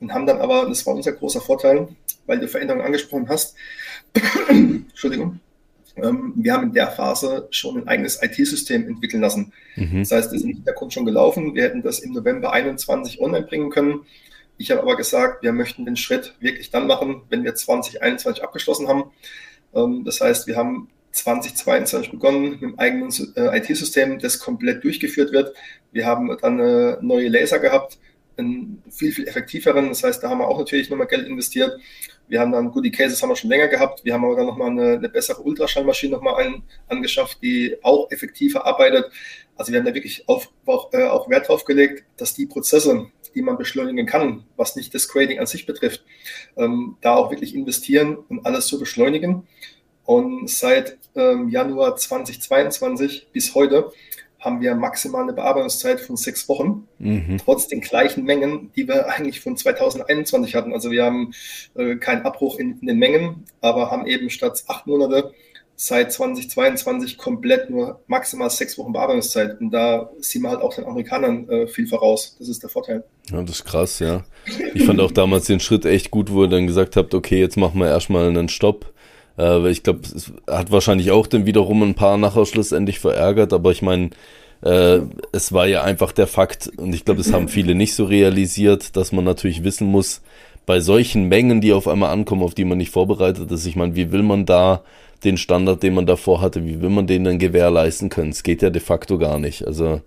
Und 0.01 0.13
haben 0.15 0.27
dann 0.27 0.41
aber, 0.41 0.67
das 0.67 0.85
war 0.87 0.95
unser 0.95 1.13
großer 1.13 1.41
Vorteil, 1.41 1.89
weil 2.27 2.41
du 2.41 2.49
Veränderungen 2.49 2.85
angesprochen 2.85 3.29
hast, 3.29 3.55
Entschuldigung, 4.49 5.41
ähm, 5.97 6.33
wir 6.37 6.53
haben 6.53 6.69
in 6.69 6.73
der 6.73 6.89
Phase 6.89 7.49
schon 7.51 7.79
ein 7.79 7.89
eigenes 7.89 8.23
IT-System 8.23 8.87
entwickeln 8.89 9.21
lassen. 9.21 9.53
Mhm. 9.77 10.01
Das 10.01 10.13
heißt, 10.13 10.27
das 10.27 10.35
ist 10.35 10.45
im 10.45 10.55
Hintergrund 10.55 10.93
schon 10.93 11.05
gelaufen. 11.05 11.55
Wir 11.55 11.65
hätten 11.65 11.83
das 11.83 12.01
im 12.01 12.13
November 12.13 12.53
21 12.53 13.21
online 13.21 13.47
bringen 13.47 13.71
können. 13.71 14.01
Ich 14.59 14.71
habe 14.71 14.83
aber 14.83 14.97
gesagt, 14.97 15.43
wir 15.43 15.53
möchten 15.53 15.85
den 15.85 15.97
Schritt 15.97 16.35
wirklich 16.41 16.71
dann 16.71 16.87
machen, 16.87 17.23
wenn 17.29 17.45
wir 17.45 17.55
2021 17.55 18.43
abgeschlossen 18.43 18.89
haben. 18.89 19.05
Ähm, 19.75 20.05
das 20.05 20.21
heißt, 20.21 20.47
wir 20.47 20.57
haben 20.57 20.89
2022 21.13 22.11
begonnen 22.11 22.51
mit 22.51 22.63
einem 22.63 22.79
eigenen 22.79 23.11
äh, 23.37 23.59
IT-System, 23.59 24.19
das 24.19 24.39
komplett 24.39 24.83
durchgeführt 24.83 25.33
wird. 25.33 25.55
Wir 25.93 26.07
haben 26.07 26.35
dann 26.41 26.59
äh, 26.59 26.97
neue 27.03 27.29
Laser 27.29 27.59
gehabt, 27.59 27.99
einen 28.43 28.83
viel, 28.91 29.13
viel 29.13 29.27
effektiveren. 29.27 29.89
Das 29.89 30.03
heißt, 30.03 30.23
da 30.23 30.31
haben 30.31 30.39
wir 30.39 30.49
auch 30.49 30.59
natürlich 30.59 30.91
nochmal 30.91 31.07
Geld 31.07 31.27
investiert. 31.27 31.79
Wir 32.29 32.41
haben 32.41 32.53
dann, 32.53 32.71
gut, 32.71 32.85
die 32.85 32.91
Cases 32.91 33.21
haben 33.23 33.29
wir 33.29 33.37
schon 33.37 33.51
länger 33.51 33.69
gehabt. 33.69 34.05
Wir 34.05 34.15
haben 34.15 34.25
aber 34.25 34.37
dann 34.37 34.47
nochmal 34.47 34.71
eine, 34.71 34.95
eine 34.95 35.09
bessere 35.09 35.43
Ultraschallmaschine 35.43 36.13
nochmal 36.13 36.45
an, 36.45 36.63
angeschafft, 36.89 37.43
die 37.43 37.77
auch 37.83 38.11
effektiver 38.11 38.65
arbeitet. 38.65 39.11
Also 39.57 39.73
wir 39.73 39.79
haben 39.79 39.87
da 39.87 39.95
wirklich 39.95 40.29
auf, 40.29 40.51
auch, 40.67 40.93
äh, 40.93 41.05
auch 41.05 41.29
Wert 41.29 41.49
drauf 41.49 41.65
gelegt, 41.65 42.05
dass 42.17 42.35
die 42.35 42.47
Prozesse, 42.47 43.07
die 43.35 43.43
man 43.43 43.59
beschleunigen 43.59 44.07
kann, 44.07 44.45
was 44.57 44.77
nicht 44.77 44.95
das 44.95 45.09
Grading 45.09 45.41
an 45.41 45.47
sich 45.47 45.67
betrifft, 45.67 46.05
ähm, 46.57 46.97
da 47.01 47.15
auch 47.15 47.31
wirklich 47.31 47.55
investieren 47.55 48.17
und 48.17 48.47
alles 48.47 48.67
zu 48.67 48.79
beschleunigen. 48.79 49.47
Und 50.05 50.49
seit 50.51 50.99
ähm, 51.15 51.49
Januar 51.49 51.97
2022 51.97 53.29
bis 53.33 53.55
heute 53.55 53.93
haben 54.43 54.61
wir 54.61 54.75
maximal 54.75 55.23
eine 55.23 55.33
Bearbeitungszeit 55.33 56.01
von 56.01 56.17
sechs 56.17 56.49
Wochen, 56.49 56.89
mhm. 56.99 57.39
trotz 57.43 57.69
den 57.69 57.81
gleichen 57.81 58.25
Mengen, 58.25 58.73
die 58.75 58.89
wir 58.89 59.09
eigentlich 59.09 59.41
von 59.41 59.57
2021 59.57 60.55
hatten. 60.55 60.73
Also 60.73 60.91
wir 60.91 61.05
haben 61.05 61.33
äh, 61.77 61.97
keinen 61.97 62.23
Abbruch 62.23 62.59
in, 62.59 62.79
in, 62.81 62.89
den 62.89 62.99
Mengen, 62.99 63.45
aber 63.61 63.91
haben 63.91 64.07
eben 64.07 64.31
statt 64.31 64.65
acht 64.67 64.87
Monate 64.87 65.33
seit 65.77 66.13
2022 66.13 67.19
komplett 67.19 67.71
nur 67.71 68.01
maximal 68.07 68.51
sechs 68.51 68.77
Wochen 68.79 68.93
Bearbeitungszeit. 68.93 69.61
Und 69.61 69.71
da 69.71 70.11
sind 70.19 70.43
wir 70.43 70.51
halt 70.51 70.61
auch 70.61 70.75
den 70.75 70.85
Amerikanern 70.85 71.49
äh, 71.49 71.67
viel 71.67 71.87
voraus. 71.87 72.37
Das 72.39 72.49
ist 72.49 72.63
der 72.63 72.71
Vorteil. 72.71 73.05
Ja, 73.31 73.43
das 73.43 73.57
ist 73.57 73.65
krass, 73.65 73.99
ja. 74.01 74.25
Ich 74.75 74.85
fand 74.85 75.01
auch 75.01 75.13
damals 75.13 75.47
den 75.47 75.61
Schritt 75.61 75.85
echt 75.85 76.11
gut, 76.11 76.33
wo 76.33 76.43
ihr 76.43 76.49
dann 76.49 76.67
gesagt 76.67 76.97
habt, 76.97 77.15
okay, 77.15 77.39
jetzt 77.39 77.57
machen 77.57 77.81
wir 77.81 77.87
erstmal 77.87 78.29
einen 78.29 78.49
Stopp. 78.49 78.92
Äh, 79.39 79.71
ich 79.71 79.83
glaube, 79.83 80.01
es 80.03 80.33
hat 80.49 80.71
wahrscheinlich 80.71 81.11
auch 81.11 81.27
dann 81.27 81.47
wiederum 81.47 81.83
ein 81.83 81.95
paar 81.95 82.17
nachher 82.19 82.47
schlussendlich 82.47 83.01
verärgert, 83.01 83.53
aber 83.53 83.71
ich 83.73 83.83
meine, 83.83 84.11
äh, 84.63 85.01
es 85.33 85.53
war 85.53 85.67
ja 85.67 85.83
einfach 85.83 86.13
der 86.13 86.27
Fakt, 86.27 86.71
und 86.77 86.95
ich 86.95 87.05
glaube, 87.05 87.19
das 87.19 87.33
haben 87.33 87.49
viele 87.49 87.75
nicht 87.75 87.95
so 87.95 88.05
realisiert, 88.05 88.97
dass 88.97 89.13
man 89.13 89.25
natürlich 89.25 89.65
wissen 89.65 89.89
muss, 89.89 90.23
bei 90.67 90.81
solchen 90.81 91.29
Mengen, 91.29 91.61
die 91.61 91.73
auf 91.73 91.89
einmal 91.89 92.13
ankommen, 92.13 92.43
auf 92.43 92.55
die 92.55 92.65
man 92.65 92.79
nicht 92.79 92.93
vorbereitet 92.93 93.51
ist, 93.51 93.67
ich 93.67 93.77
meine, 93.77 93.97
wie 93.97 94.13
will 94.13 94.23
man 94.23 94.47
da 94.47 94.83
den 95.25 95.37
Standard, 95.37 95.83
den 95.83 95.95
man 95.95 96.07
davor 96.07 96.41
hatte, 96.41 96.65
wie 96.67 96.81
will 96.81 96.91
man 96.91 97.07
den 97.07 97.25
dann 97.25 97.39
gewährleisten 97.39 98.09
können? 98.09 98.31
Es 98.31 98.43
geht 98.43 98.63
ja 98.63 98.71
de 98.71 98.81
facto 98.83 99.19
gar 99.19 99.39
nicht. 99.39 99.67
Also 99.67 100.01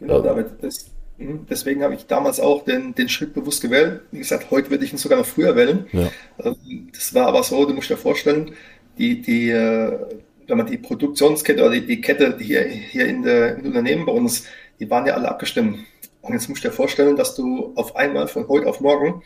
genau, 0.00 0.20
David, 0.20 0.46
das, 0.60 0.86
Mhm. 0.86 0.91
Deswegen 1.18 1.82
habe 1.82 1.94
ich 1.94 2.06
damals 2.06 2.40
auch 2.40 2.64
den, 2.64 2.94
den 2.94 3.08
Schritt 3.08 3.34
bewusst 3.34 3.62
gewählt. 3.62 4.02
Wie 4.10 4.18
gesagt, 4.18 4.50
heute 4.50 4.70
würde 4.70 4.84
ich 4.84 4.92
ihn 4.92 4.98
sogar 4.98 5.18
noch 5.18 5.26
früher 5.26 5.54
wählen. 5.54 5.86
Ja. 5.92 6.10
Ähm, 6.42 6.88
das 6.92 7.14
war 7.14 7.26
aber 7.26 7.42
so, 7.42 7.64
du 7.64 7.74
musst 7.74 7.90
dir 7.90 7.96
vorstellen, 7.96 8.52
die, 8.98 9.20
die, 9.22 9.50
äh, 9.50 9.98
wenn 10.46 10.58
man 10.58 10.66
die 10.66 10.78
Produktionskette 10.78 11.62
oder 11.62 11.74
die, 11.74 11.86
die 11.86 12.00
Kette 12.00 12.36
die 12.36 12.44
hier, 12.44 12.62
hier 12.64 13.06
in 13.06 13.22
der, 13.22 13.56
im 13.56 13.66
Unternehmen 13.66 14.06
bei 14.06 14.12
uns, 14.12 14.44
die 14.80 14.90
waren 14.90 15.06
ja 15.06 15.14
alle 15.14 15.28
abgestimmt. 15.28 15.78
Und 16.22 16.32
jetzt 16.32 16.48
musst 16.48 16.64
du 16.64 16.68
dir 16.68 16.74
vorstellen, 16.74 17.16
dass 17.16 17.34
du 17.34 17.72
auf 17.76 17.96
einmal 17.96 18.28
von 18.28 18.48
heute 18.48 18.66
auf 18.66 18.80
morgen 18.80 19.22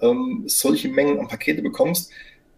ähm, 0.00 0.44
solche 0.46 0.88
Mengen 0.88 1.18
an 1.18 1.28
Pakete 1.28 1.62
bekommst. 1.62 2.12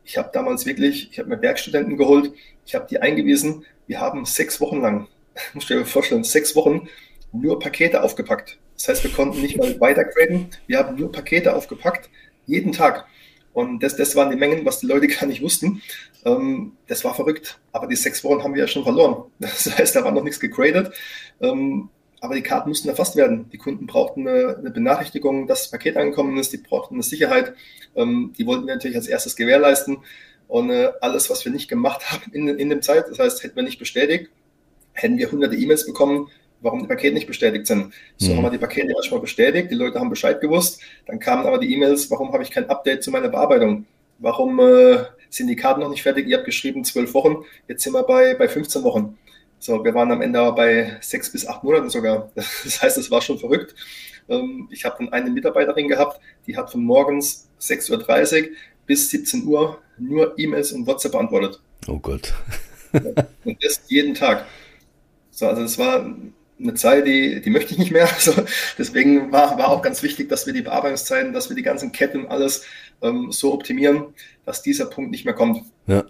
Ich 0.04 0.16
habe 0.16 0.30
damals 0.32 0.66
wirklich, 0.66 1.10
ich 1.10 1.18
habe 1.18 1.28
mir 1.28 1.42
Werkstudenten 1.42 1.96
geholt, 1.96 2.32
ich 2.64 2.74
habe 2.74 2.86
die 2.88 3.00
eingewiesen. 3.00 3.64
Wir 3.86 4.00
haben 4.00 4.24
sechs 4.24 4.60
Wochen 4.60 4.80
lang, 4.80 5.08
musst 5.54 5.68
du 5.68 5.74
dir 5.74 5.84
vorstellen, 5.84 6.24
sechs 6.24 6.56
Wochen 6.56 6.88
nur 7.32 7.58
Pakete 7.58 8.02
aufgepackt. 8.02 8.58
Das 8.78 8.88
heißt, 8.88 9.04
wir 9.04 9.10
konnten 9.10 9.42
nicht 9.42 9.56
mal 9.56 9.78
weitergraden. 9.80 10.48
Wir 10.68 10.78
haben 10.78 10.96
nur 10.96 11.10
Pakete 11.10 11.54
aufgepackt, 11.54 12.08
jeden 12.46 12.72
Tag. 12.72 13.06
Und 13.52 13.82
das, 13.82 13.96
das 13.96 14.14
waren 14.14 14.30
die 14.30 14.36
Mengen, 14.36 14.64
was 14.64 14.78
die 14.78 14.86
Leute 14.86 15.08
gar 15.08 15.26
nicht 15.26 15.42
wussten. 15.42 15.82
Ähm, 16.24 16.76
das 16.86 17.04
war 17.04 17.12
verrückt. 17.14 17.58
Aber 17.72 17.88
die 17.88 17.96
sechs 17.96 18.22
Wochen 18.22 18.44
haben 18.44 18.54
wir 18.54 18.62
ja 18.62 18.68
schon 18.68 18.84
verloren. 18.84 19.24
Das 19.40 19.76
heißt, 19.76 19.96
da 19.96 20.04
war 20.04 20.12
noch 20.12 20.22
nichts 20.22 20.38
gegradet. 20.38 20.94
Ähm, 21.40 21.90
aber 22.20 22.36
die 22.36 22.42
Karten 22.42 22.68
mussten 22.68 22.88
erfasst 22.88 23.16
werden. 23.16 23.50
Die 23.50 23.58
Kunden 23.58 23.86
brauchten 23.86 24.26
eine, 24.26 24.56
eine, 24.58 24.70
Benachrichtigung, 24.70 25.48
dass 25.48 25.62
das 25.62 25.70
Paket 25.72 25.96
angekommen 25.96 26.36
ist. 26.38 26.52
Die 26.52 26.58
brauchten 26.58 26.94
eine 26.94 27.02
Sicherheit. 27.02 27.54
Ähm, 27.96 28.32
die 28.38 28.46
wollten 28.46 28.66
wir 28.66 28.74
natürlich 28.74 28.96
als 28.96 29.08
erstes 29.08 29.34
gewährleisten. 29.34 29.98
Und 30.46 30.70
äh, 30.70 30.92
alles, 31.00 31.28
was 31.30 31.44
wir 31.44 31.50
nicht 31.50 31.68
gemacht 31.68 32.02
haben 32.12 32.32
in, 32.32 32.46
in 32.46 32.70
dem 32.70 32.82
Zeit, 32.82 33.08
das 33.10 33.18
heißt, 33.18 33.42
hätten 33.42 33.56
wir 33.56 33.64
nicht 33.64 33.80
bestätigt, 33.80 34.30
hätten 34.92 35.18
wir 35.18 35.32
hunderte 35.32 35.56
E-Mails 35.56 35.84
bekommen, 35.84 36.28
warum 36.60 36.80
die 36.80 36.86
Pakete 36.86 37.14
nicht 37.14 37.26
bestätigt 37.26 37.66
sind. 37.66 37.92
So 38.16 38.32
mhm. 38.32 38.36
haben 38.36 38.44
wir 38.44 38.50
die 38.50 38.58
Pakete 38.58 38.92
erstmal 38.92 39.20
bestätigt, 39.20 39.70
die 39.70 39.76
Leute 39.76 39.98
haben 39.98 40.10
Bescheid 40.10 40.40
gewusst, 40.40 40.80
dann 41.06 41.18
kamen 41.18 41.46
aber 41.46 41.58
die 41.58 41.72
E-Mails, 41.72 42.10
warum 42.10 42.32
habe 42.32 42.42
ich 42.42 42.50
kein 42.50 42.68
Update 42.68 43.02
zu 43.02 43.10
meiner 43.10 43.28
Bearbeitung? 43.28 43.86
Warum 44.18 44.58
äh, 44.58 45.04
sind 45.30 45.46
die 45.46 45.56
Karten 45.56 45.80
noch 45.80 45.90
nicht 45.90 46.02
fertig? 46.02 46.26
Ihr 46.26 46.38
habt 46.38 46.46
geschrieben 46.46 46.84
zwölf 46.84 47.14
Wochen, 47.14 47.44
jetzt 47.68 47.84
sind 47.84 47.92
wir 47.92 48.02
bei, 48.02 48.34
bei 48.34 48.48
15 48.48 48.82
Wochen. 48.82 49.16
So, 49.60 49.84
wir 49.84 49.94
waren 49.94 50.12
am 50.12 50.22
Ende 50.22 50.52
bei 50.52 50.96
sechs 51.00 51.30
bis 51.30 51.46
acht 51.46 51.64
Monaten 51.64 51.90
sogar. 51.90 52.30
Das 52.34 52.82
heißt, 52.82 52.98
es 52.98 53.10
war 53.10 53.20
schon 53.20 53.38
verrückt. 53.38 53.74
Ähm, 54.28 54.68
ich 54.70 54.84
habe 54.84 54.96
dann 54.98 55.12
eine 55.12 55.30
Mitarbeiterin 55.30 55.88
gehabt, 55.88 56.20
die 56.46 56.56
hat 56.56 56.70
von 56.70 56.82
morgens 56.82 57.48
6.30 57.60 58.42
Uhr 58.42 58.48
bis 58.86 59.10
17 59.10 59.46
Uhr 59.46 59.78
nur 59.98 60.34
E-Mails 60.38 60.72
und 60.72 60.86
WhatsApp 60.86 61.12
beantwortet. 61.12 61.60
Oh 61.86 61.98
Gott. 61.98 62.32
Und 63.44 63.62
das 63.62 63.82
jeden 63.88 64.14
Tag. 64.14 64.46
So, 65.30 65.46
also 65.46 65.62
es 65.62 65.78
war 65.78 66.14
eine 66.60 66.74
Zeit, 66.74 67.06
die, 67.06 67.40
die 67.40 67.50
möchte 67.50 67.72
ich 67.72 67.78
nicht 67.78 67.90
mehr. 67.90 68.08
Also 68.14 68.34
deswegen 68.76 69.30
war, 69.32 69.58
war 69.58 69.68
auch 69.68 69.82
ganz 69.82 70.02
wichtig, 70.02 70.28
dass 70.28 70.46
wir 70.46 70.52
die 70.52 70.62
Bearbeitungszeiten, 70.62 71.32
dass 71.32 71.48
wir 71.48 71.56
die 71.56 71.62
ganzen 71.62 71.92
Ketten 71.92 72.24
und 72.24 72.30
alles 72.30 72.64
ähm, 73.02 73.30
so 73.30 73.52
optimieren, 73.52 74.06
dass 74.44 74.62
dieser 74.62 74.86
Punkt 74.86 75.10
nicht 75.10 75.24
mehr 75.24 75.34
kommt. 75.34 75.62
Ja. 75.86 76.04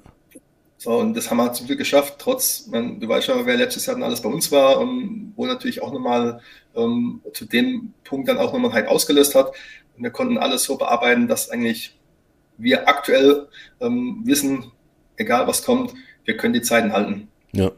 So, 0.80 0.96
und 0.96 1.16
das 1.16 1.28
haben 1.28 1.38
wir 1.38 1.52
zum 1.52 1.66
Glück 1.66 1.78
geschafft, 1.78 2.14
trotz, 2.18 2.68
man, 2.68 3.00
du 3.00 3.08
weißt 3.08 3.26
ja, 3.26 3.44
wer 3.44 3.56
letztes 3.56 3.86
Jahr 3.86 3.96
dann 3.96 4.04
alles 4.04 4.22
bei 4.22 4.28
uns 4.28 4.52
war, 4.52 4.78
und 4.78 4.88
ähm, 4.88 5.32
wo 5.34 5.44
natürlich 5.44 5.82
auch 5.82 5.92
nochmal 5.92 6.40
ähm, 6.76 7.20
zu 7.32 7.46
dem 7.46 7.94
Punkt 8.04 8.28
dann 8.28 8.38
auch 8.38 8.52
nochmal 8.52 8.72
halt 8.72 8.86
ausgelöst 8.86 9.34
hat. 9.34 9.48
Und 9.96 10.04
wir 10.04 10.10
konnten 10.10 10.38
alles 10.38 10.62
so 10.62 10.78
bearbeiten, 10.78 11.26
dass 11.26 11.50
eigentlich 11.50 11.98
wir 12.58 12.88
aktuell 12.88 13.48
ähm, 13.80 14.22
wissen, 14.24 14.70
egal 15.16 15.48
was 15.48 15.64
kommt, 15.64 15.94
wir 16.24 16.36
können 16.36 16.54
die 16.54 16.62
Zeiten 16.62 16.92
halten. 16.92 17.28
Ja. 17.52 17.72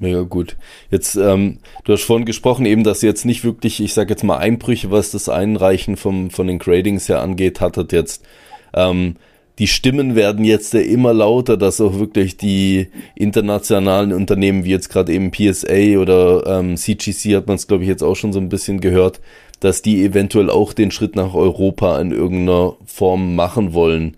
Mega 0.00 0.22
gut. 0.22 0.56
Jetzt, 0.90 1.14
ähm, 1.16 1.58
du 1.84 1.92
hast 1.92 2.04
vorhin 2.04 2.24
gesprochen, 2.24 2.64
eben, 2.64 2.84
dass 2.84 3.02
jetzt 3.02 3.26
nicht 3.26 3.44
wirklich, 3.44 3.80
ich 3.80 3.92
sage 3.92 4.08
jetzt 4.10 4.24
mal, 4.24 4.38
Einbrüche, 4.38 4.90
was 4.90 5.10
das 5.10 5.28
Einreichen 5.28 5.98
vom, 5.98 6.30
von 6.30 6.46
den 6.46 6.58
Gradings 6.58 7.08
her 7.10 7.20
angeht, 7.20 7.60
hattet 7.60 7.92
jetzt. 7.92 8.24
Ähm, 8.72 9.16
die 9.58 9.66
Stimmen 9.66 10.14
werden 10.14 10.46
jetzt 10.46 10.74
immer 10.74 11.12
lauter, 11.12 11.58
dass 11.58 11.82
auch 11.82 11.98
wirklich 11.98 12.38
die 12.38 12.88
internationalen 13.14 14.14
Unternehmen, 14.14 14.64
wie 14.64 14.70
jetzt 14.70 14.88
gerade 14.88 15.12
eben 15.12 15.32
PSA 15.32 15.98
oder 15.98 16.46
ähm, 16.46 16.78
CGC 16.78 17.36
hat 17.36 17.46
man 17.46 17.56
es, 17.56 17.66
glaube 17.66 17.82
ich, 17.82 17.88
jetzt 17.90 18.02
auch 18.02 18.16
schon 18.16 18.32
so 18.32 18.40
ein 18.40 18.48
bisschen 18.48 18.80
gehört, 18.80 19.20
dass 19.60 19.82
die 19.82 20.02
eventuell 20.02 20.48
auch 20.48 20.72
den 20.72 20.90
Schritt 20.90 21.14
nach 21.14 21.34
Europa 21.34 22.00
in 22.00 22.10
irgendeiner 22.10 22.76
Form 22.86 23.34
machen 23.34 23.74
wollen. 23.74 24.16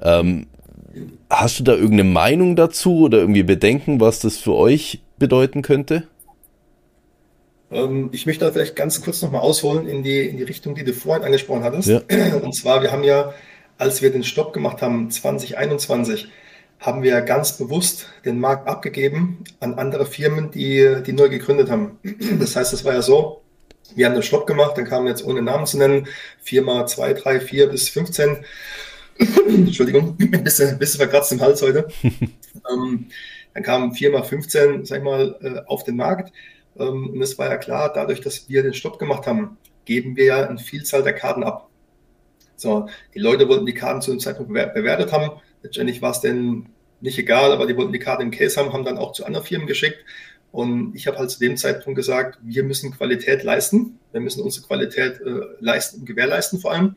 Ähm, 0.00 0.46
hast 1.28 1.58
du 1.58 1.64
da 1.64 1.72
irgendeine 1.72 2.04
Meinung 2.04 2.54
dazu 2.54 3.00
oder 3.00 3.18
irgendwie 3.18 3.42
Bedenken, 3.42 3.98
was 3.98 4.20
das 4.20 4.36
für 4.36 4.54
euch 4.54 5.00
bedeuten 5.18 5.62
könnte? 5.62 6.08
Ähm, 7.70 8.10
ich 8.12 8.26
möchte 8.26 8.44
da 8.44 8.52
vielleicht 8.52 8.76
ganz 8.76 9.02
kurz 9.02 9.22
nochmal 9.22 9.40
ausholen 9.40 9.86
in 9.88 10.02
die, 10.02 10.20
in 10.20 10.36
die 10.36 10.42
Richtung, 10.42 10.74
die 10.74 10.84
du 10.84 10.92
vorhin 10.92 11.24
angesprochen 11.24 11.64
hattest. 11.64 11.88
Ja. 11.88 12.00
Und 12.42 12.54
zwar, 12.54 12.82
wir 12.82 12.92
haben 12.92 13.04
ja, 13.04 13.34
als 13.78 14.02
wir 14.02 14.10
den 14.10 14.24
Stopp 14.24 14.52
gemacht 14.52 14.82
haben, 14.82 15.10
2021, 15.10 16.28
haben 16.80 17.02
wir 17.02 17.20
ganz 17.22 17.56
bewusst 17.56 18.08
den 18.24 18.38
Markt 18.38 18.68
abgegeben 18.68 19.44
an 19.60 19.74
andere 19.74 20.06
Firmen, 20.06 20.50
die, 20.50 21.02
die 21.06 21.12
neu 21.12 21.28
gegründet 21.28 21.70
haben. 21.70 21.98
Das 22.38 22.56
heißt, 22.56 22.72
es 22.72 22.84
war 22.84 22.94
ja 22.94 23.02
so, 23.02 23.42
wir 23.94 24.06
haben 24.06 24.14
den 24.14 24.22
Stopp 24.22 24.46
gemacht, 24.46 24.76
dann 24.76 24.84
kamen 24.84 25.06
jetzt 25.06 25.24
ohne 25.24 25.42
Namen 25.42 25.66
zu 25.66 25.78
nennen, 25.78 26.06
Firma 26.42 26.86
2, 26.86 27.14
3, 27.14 27.40
4 27.40 27.68
bis 27.68 27.88
15. 27.88 28.44
Entschuldigung, 29.48 30.16
ein 30.20 30.42
bisschen, 30.44 30.78
bisschen 30.78 30.98
verkratzt 30.98 31.32
im 31.32 31.40
Hals 31.40 31.62
heute. 31.62 31.88
ähm, 32.02 33.06
dann 33.54 33.62
kamen 33.62 33.94
4 33.94 34.10
mal 34.10 34.22
15, 34.22 34.84
sag 34.84 34.98
ich 34.98 35.04
mal, 35.04 35.36
äh, 35.40 35.68
auf 35.68 35.84
den 35.84 35.96
Markt. 35.96 36.32
Ähm, 36.78 37.10
und 37.10 37.22
es 37.22 37.38
war 37.38 37.48
ja 37.48 37.56
klar, 37.56 37.92
dadurch, 37.92 38.20
dass 38.20 38.48
wir 38.48 38.62
den 38.62 38.74
Stopp 38.74 38.98
gemacht 38.98 39.26
haben, 39.26 39.56
geben 39.84 40.16
wir 40.16 40.24
ja 40.24 40.48
eine 40.48 40.58
Vielzahl 40.58 41.02
der 41.02 41.12
Karten 41.12 41.44
ab. 41.44 41.68
So, 42.56 42.88
die 43.14 43.18
Leute 43.18 43.48
wollten 43.48 43.66
die 43.66 43.74
Karten 43.74 44.00
zu 44.00 44.10
dem 44.10 44.20
Zeitpunkt 44.20 44.52
bewertet 44.52 45.12
haben. 45.12 45.30
Letztendlich 45.62 46.02
war 46.02 46.12
es 46.12 46.20
denn 46.20 46.66
nicht 47.00 47.18
egal, 47.18 47.52
aber 47.52 47.66
die 47.66 47.76
wollten 47.76 47.92
die 47.92 47.98
Karte 47.98 48.22
im 48.22 48.30
Case 48.30 48.58
haben, 48.58 48.72
haben 48.72 48.84
dann 48.84 48.98
auch 48.98 49.12
zu 49.12 49.24
anderen 49.24 49.44
Firmen 49.44 49.66
geschickt. 49.66 49.98
Und 50.52 50.94
ich 50.94 51.06
habe 51.06 51.18
halt 51.18 51.30
zu 51.30 51.40
dem 51.40 51.56
Zeitpunkt 51.56 51.96
gesagt, 51.96 52.38
wir 52.42 52.62
müssen 52.62 52.92
Qualität 52.92 53.42
leisten. 53.42 53.98
Wir 54.12 54.20
müssen 54.20 54.40
unsere 54.42 54.66
Qualität 54.66 55.20
äh, 55.20 55.40
leisten 55.58 56.04
gewährleisten 56.04 56.60
vor 56.60 56.72
allem. 56.72 56.96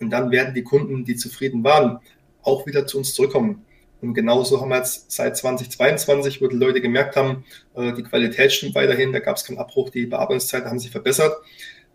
Und 0.00 0.10
dann 0.10 0.30
werden 0.30 0.54
die 0.54 0.64
Kunden, 0.64 1.04
die 1.04 1.16
zufrieden 1.16 1.62
waren, 1.62 2.00
auch 2.42 2.66
wieder 2.66 2.86
zu 2.86 2.98
uns 2.98 3.14
zurückkommen. 3.14 3.64
Und 4.00 4.14
genauso 4.14 4.60
haben 4.60 4.68
wir 4.68 4.76
jetzt 4.76 5.10
seit 5.10 5.36
2022, 5.36 6.40
wo 6.40 6.46
die 6.46 6.56
Leute 6.56 6.80
gemerkt 6.80 7.16
haben, 7.16 7.44
äh, 7.74 7.92
die 7.92 8.02
Qualität 8.02 8.52
stimmt 8.52 8.74
weiterhin, 8.74 9.12
da 9.12 9.18
gab 9.18 9.36
es 9.36 9.44
keinen 9.44 9.58
Abbruch, 9.58 9.90
die 9.90 10.06
Bearbeitungszeiten 10.06 10.68
haben 10.68 10.78
sich 10.78 10.90
verbessert, 10.90 11.36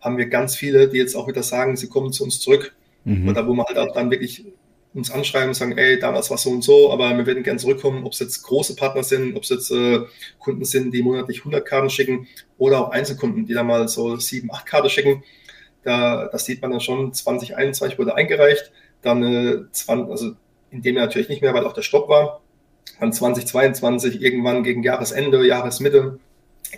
haben 0.00 0.18
wir 0.18 0.26
ganz 0.26 0.54
viele, 0.54 0.88
die 0.88 0.98
jetzt 0.98 1.14
auch 1.14 1.28
wieder 1.28 1.42
sagen, 1.42 1.76
sie 1.76 1.88
kommen 1.88 2.12
zu 2.12 2.24
uns 2.24 2.40
zurück. 2.40 2.74
Mhm. 3.04 3.28
Oder 3.28 3.46
wo 3.46 3.54
wir 3.54 3.64
halt 3.64 3.78
auch 3.78 3.92
dann 3.92 4.10
wirklich 4.10 4.44
uns 4.94 5.10
anschreiben 5.10 5.48
und 5.48 5.54
sagen, 5.54 5.76
ey, 5.76 5.98
damals 5.98 6.30
war 6.30 6.38
so 6.38 6.50
und 6.50 6.62
so, 6.62 6.92
aber 6.92 7.16
wir 7.16 7.26
würden 7.26 7.42
gerne 7.42 7.58
zurückkommen, 7.58 8.04
ob 8.04 8.12
es 8.12 8.20
jetzt 8.20 8.42
große 8.42 8.76
Partner 8.76 9.02
sind, 9.02 9.36
ob 9.36 9.42
es 9.42 9.48
jetzt 9.48 9.70
äh, 9.72 10.00
Kunden 10.38 10.64
sind, 10.64 10.94
die 10.94 11.02
monatlich 11.02 11.40
100 11.40 11.66
Karten 11.66 11.90
schicken 11.90 12.28
oder 12.58 12.80
auch 12.80 12.90
Einzelkunden, 12.90 13.44
die 13.46 13.54
da 13.54 13.64
mal 13.64 13.88
so 13.88 14.16
sieben, 14.16 14.52
acht 14.52 14.66
Karten 14.66 14.88
schicken. 14.88 15.24
Da, 15.82 16.28
das 16.28 16.44
sieht 16.44 16.62
man 16.62 16.70
dann 16.70 16.80
schon, 16.80 17.12
2021 17.12 17.98
wurde 17.98 18.14
eingereicht, 18.14 18.72
dann 19.02 19.22
äh, 19.22 19.70
20, 19.72 20.10
also 20.10 20.32
in 20.74 20.82
dem 20.82 20.96
natürlich 20.96 21.28
nicht 21.28 21.40
mehr, 21.40 21.54
weil 21.54 21.66
auch 21.66 21.72
der 21.72 21.82
Stopp 21.82 22.08
war. 22.08 22.40
Dann 23.00 23.12
2022, 23.12 24.20
irgendwann 24.20 24.62
gegen 24.62 24.82
Jahresende, 24.82 25.46
Jahresmitte, 25.46 26.18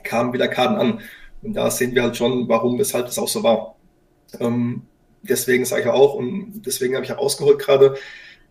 kamen 0.05 0.33
wieder 0.33 0.49
Karten 0.49 0.77
an. 0.77 1.01
Und 1.43 1.55
da 1.55 1.71
sehen 1.71 1.95
wir 1.95 2.03
halt 2.03 2.17
schon, 2.17 2.49
warum, 2.49 2.79
weshalb 2.79 3.07
das 3.07 3.19
auch 3.19 3.29
so 3.29 3.43
war. 3.43 3.77
Ähm, 4.39 4.83
deswegen 5.23 5.65
sage 5.65 5.83
ich 5.83 5.89
auch, 5.89 6.15
und 6.15 6.63
deswegen 6.67 6.95
habe 6.95 7.05
ich 7.05 7.13
auch 7.13 7.19
ausgeholt 7.19 7.59
gerade, 7.59 7.97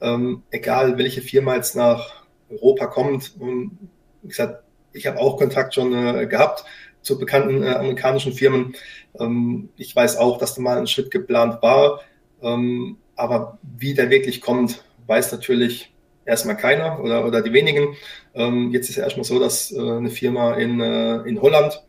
ähm, 0.02 0.44
egal 0.52 0.98
welche 0.98 1.22
Firma 1.22 1.56
jetzt 1.56 1.76
nach 1.76 2.24
Europa 2.50 2.88
kommt, 2.88 3.36
und 3.40 3.78
wie 4.22 4.30
gesagt, 4.30 4.64
ich 4.94 5.08
habe 5.08 5.20
auch 5.20 5.38
Kontakt 5.38 5.74
schon 5.74 5.94
äh, 5.94 6.26
gehabt 6.28 6.66
zu 7.02 7.20
bekannten 7.20 7.64
äh, 7.64 7.70
amerikanischen 7.70 8.34
Firmen. 8.34 8.76
Ähm, 9.20 9.70
ich 9.78 9.96
weiß 9.96 10.18
auch, 10.18 10.38
dass 10.40 10.56
da 10.56 10.62
mal 10.62 10.78
ein 10.78 10.88
Schritt 10.88 11.12
geplant 11.12 11.62
war, 11.62 12.02
ähm, 12.42 12.98
aber 13.16 13.60
wie 13.62 13.94
der 13.94 14.10
wirklich 14.10 14.42
kommt, 14.42 14.85
weiß 15.08 15.32
natürlich 15.32 15.96
erstmal 16.26 16.58
keiner 16.58 17.02
oder, 17.02 17.26
oder 17.26 17.42
die 17.42 17.54
wenigen. 17.54 17.96
Ähm, 18.34 18.72
jetzt 18.72 18.90
ist 18.90 18.98
ja 18.98 19.04
erstmal 19.04 19.24
so, 19.24 19.40
dass 19.40 19.72
äh, 19.72 19.80
eine 19.80 20.10
Firma 20.10 20.56
in, 20.56 20.82
äh, 20.82 21.18
in 21.22 21.42
Holland, 21.42 21.84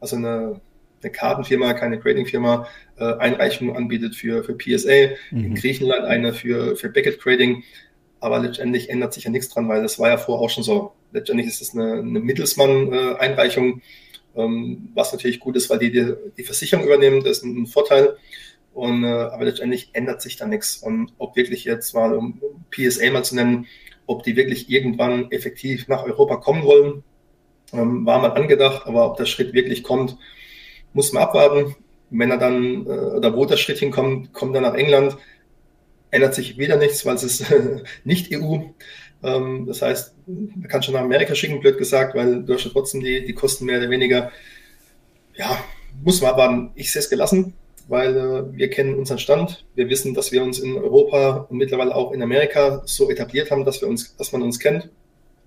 also 0.00 0.16
eine, 0.16 0.60
eine 1.02 1.12
Kartenfirma, 1.12 1.72
keine 1.74 1.98
Grading-Firma, 1.98 2.68
äh, 2.98 3.14
Einreichungen 3.14 3.76
anbietet 3.76 4.14
für, 4.14 4.44
für 4.44 4.54
PSA, 4.54 5.14
mhm. 5.30 5.44
in 5.44 5.54
Griechenland 5.54 6.04
eine 6.04 6.32
für, 6.32 6.76
für 6.76 6.88
Beckett 6.88 7.20
Grading. 7.20 7.64
Aber 8.20 8.40
letztendlich 8.40 8.90
ändert 8.90 9.14
sich 9.14 9.24
ja 9.24 9.30
nichts 9.30 9.48
dran, 9.48 9.68
weil 9.68 9.82
das 9.82 9.98
war 9.98 10.08
ja 10.08 10.16
vorher 10.16 10.44
auch 10.44 10.50
schon 10.50 10.64
so. 10.64 10.92
Letztendlich 11.12 11.46
ist 11.46 11.62
es 11.62 11.74
eine, 11.74 12.00
eine 12.00 12.20
Mittelsmann-Einreichung, 12.20 13.80
ähm, 14.36 14.88
was 14.94 15.12
natürlich 15.12 15.38
gut 15.38 15.56
ist, 15.56 15.70
weil 15.70 15.78
die, 15.78 15.92
die 15.92 16.14
die 16.36 16.42
Versicherung 16.42 16.84
übernehmen, 16.84 17.22
das 17.22 17.38
ist 17.38 17.44
ein 17.44 17.66
Vorteil. 17.66 18.16
Und, 18.78 19.02
äh, 19.02 19.08
aber 19.08 19.44
letztendlich 19.44 19.90
ändert 19.92 20.22
sich 20.22 20.36
da 20.36 20.46
nichts. 20.46 20.76
Und 20.76 21.12
ob 21.18 21.34
wirklich 21.34 21.64
jetzt 21.64 21.94
mal, 21.94 22.14
um 22.14 22.40
PSA 22.70 23.10
mal 23.10 23.24
zu 23.24 23.34
nennen, 23.34 23.66
ob 24.06 24.22
die 24.22 24.36
wirklich 24.36 24.70
irgendwann 24.70 25.32
effektiv 25.32 25.88
nach 25.88 26.04
Europa 26.04 26.36
kommen 26.36 26.62
wollen, 26.62 27.02
ähm, 27.72 28.06
war 28.06 28.20
mal 28.20 28.30
angedacht. 28.34 28.86
Aber 28.86 29.10
ob 29.10 29.16
der 29.16 29.26
Schritt 29.26 29.52
wirklich 29.52 29.82
kommt, 29.82 30.16
muss 30.92 31.12
man 31.12 31.24
abwarten. 31.24 31.74
wenn 32.10 32.30
er 32.30 32.38
dann, 32.38 32.86
äh, 32.86 32.88
oder 32.88 33.36
wo 33.36 33.44
der 33.46 33.56
Schritt 33.56 33.78
hinkommt, 33.78 34.32
kommt 34.32 34.54
er 34.54 34.62
nach 34.62 34.74
England, 34.74 35.18
ändert 36.10 36.34
sich 36.34 36.56
wieder 36.56 36.76
nichts, 36.76 37.04
weil 37.04 37.16
es 37.16 37.24
ist 37.24 37.44
nicht 38.04 38.32
EU. 38.32 38.60
Ähm, 39.24 39.66
das 39.66 39.82
heißt, 39.82 40.14
man 40.26 40.68
kann 40.68 40.82
schon 40.84 40.94
nach 40.94 41.02
Amerika 41.02 41.34
schicken, 41.34 41.60
blöd 41.60 41.78
gesagt, 41.78 42.14
weil 42.14 42.44
ja 42.46 42.56
trotzdem 42.56 43.00
die, 43.02 43.26
die 43.26 43.34
Kosten 43.34 43.66
mehr 43.66 43.78
oder 43.78 43.90
weniger. 43.90 44.30
Ja, 45.34 45.58
muss 46.04 46.22
man 46.22 46.30
aber, 46.30 46.72
ich 46.76 46.92
sehe 46.92 47.00
es 47.00 47.10
gelassen, 47.10 47.54
weil 47.88 48.16
äh, 48.16 48.56
wir 48.56 48.70
kennen 48.70 48.94
unseren 48.94 49.18
Stand. 49.18 49.66
Wir 49.74 49.88
wissen, 49.88 50.14
dass 50.14 50.30
wir 50.30 50.42
uns 50.42 50.58
in 50.60 50.76
Europa 50.76 51.46
und 51.48 51.56
mittlerweile 51.56 51.94
auch 51.94 52.12
in 52.12 52.22
Amerika 52.22 52.82
so 52.84 53.10
etabliert 53.10 53.50
haben, 53.50 53.64
dass 53.64 53.80
wir 53.80 53.88
uns, 53.88 54.14
dass 54.16 54.30
man 54.32 54.42
uns 54.42 54.58
kennt, 54.60 54.90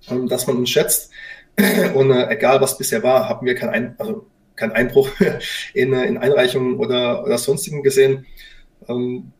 und 0.09 0.31
dass 0.31 0.47
man 0.47 0.57
uns 0.57 0.69
schätzt. 0.69 1.11
Und 1.95 2.11
äh, 2.11 2.29
egal 2.29 2.61
was 2.61 2.77
bisher 2.77 3.03
war, 3.03 3.27
haben 3.27 3.45
wir 3.45 3.55
keinen, 3.55 3.71
Ein 3.71 3.95
also 3.97 4.25
keinen 4.55 4.71
Einbruch 4.71 5.09
in, 5.73 5.93
äh, 5.93 6.05
in 6.05 6.17
Einreichungen 6.17 6.77
oder, 6.77 7.23
oder 7.23 7.37
sonstigen 7.37 7.83
gesehen, 7.83 8.25
ähm, 8.87 9.31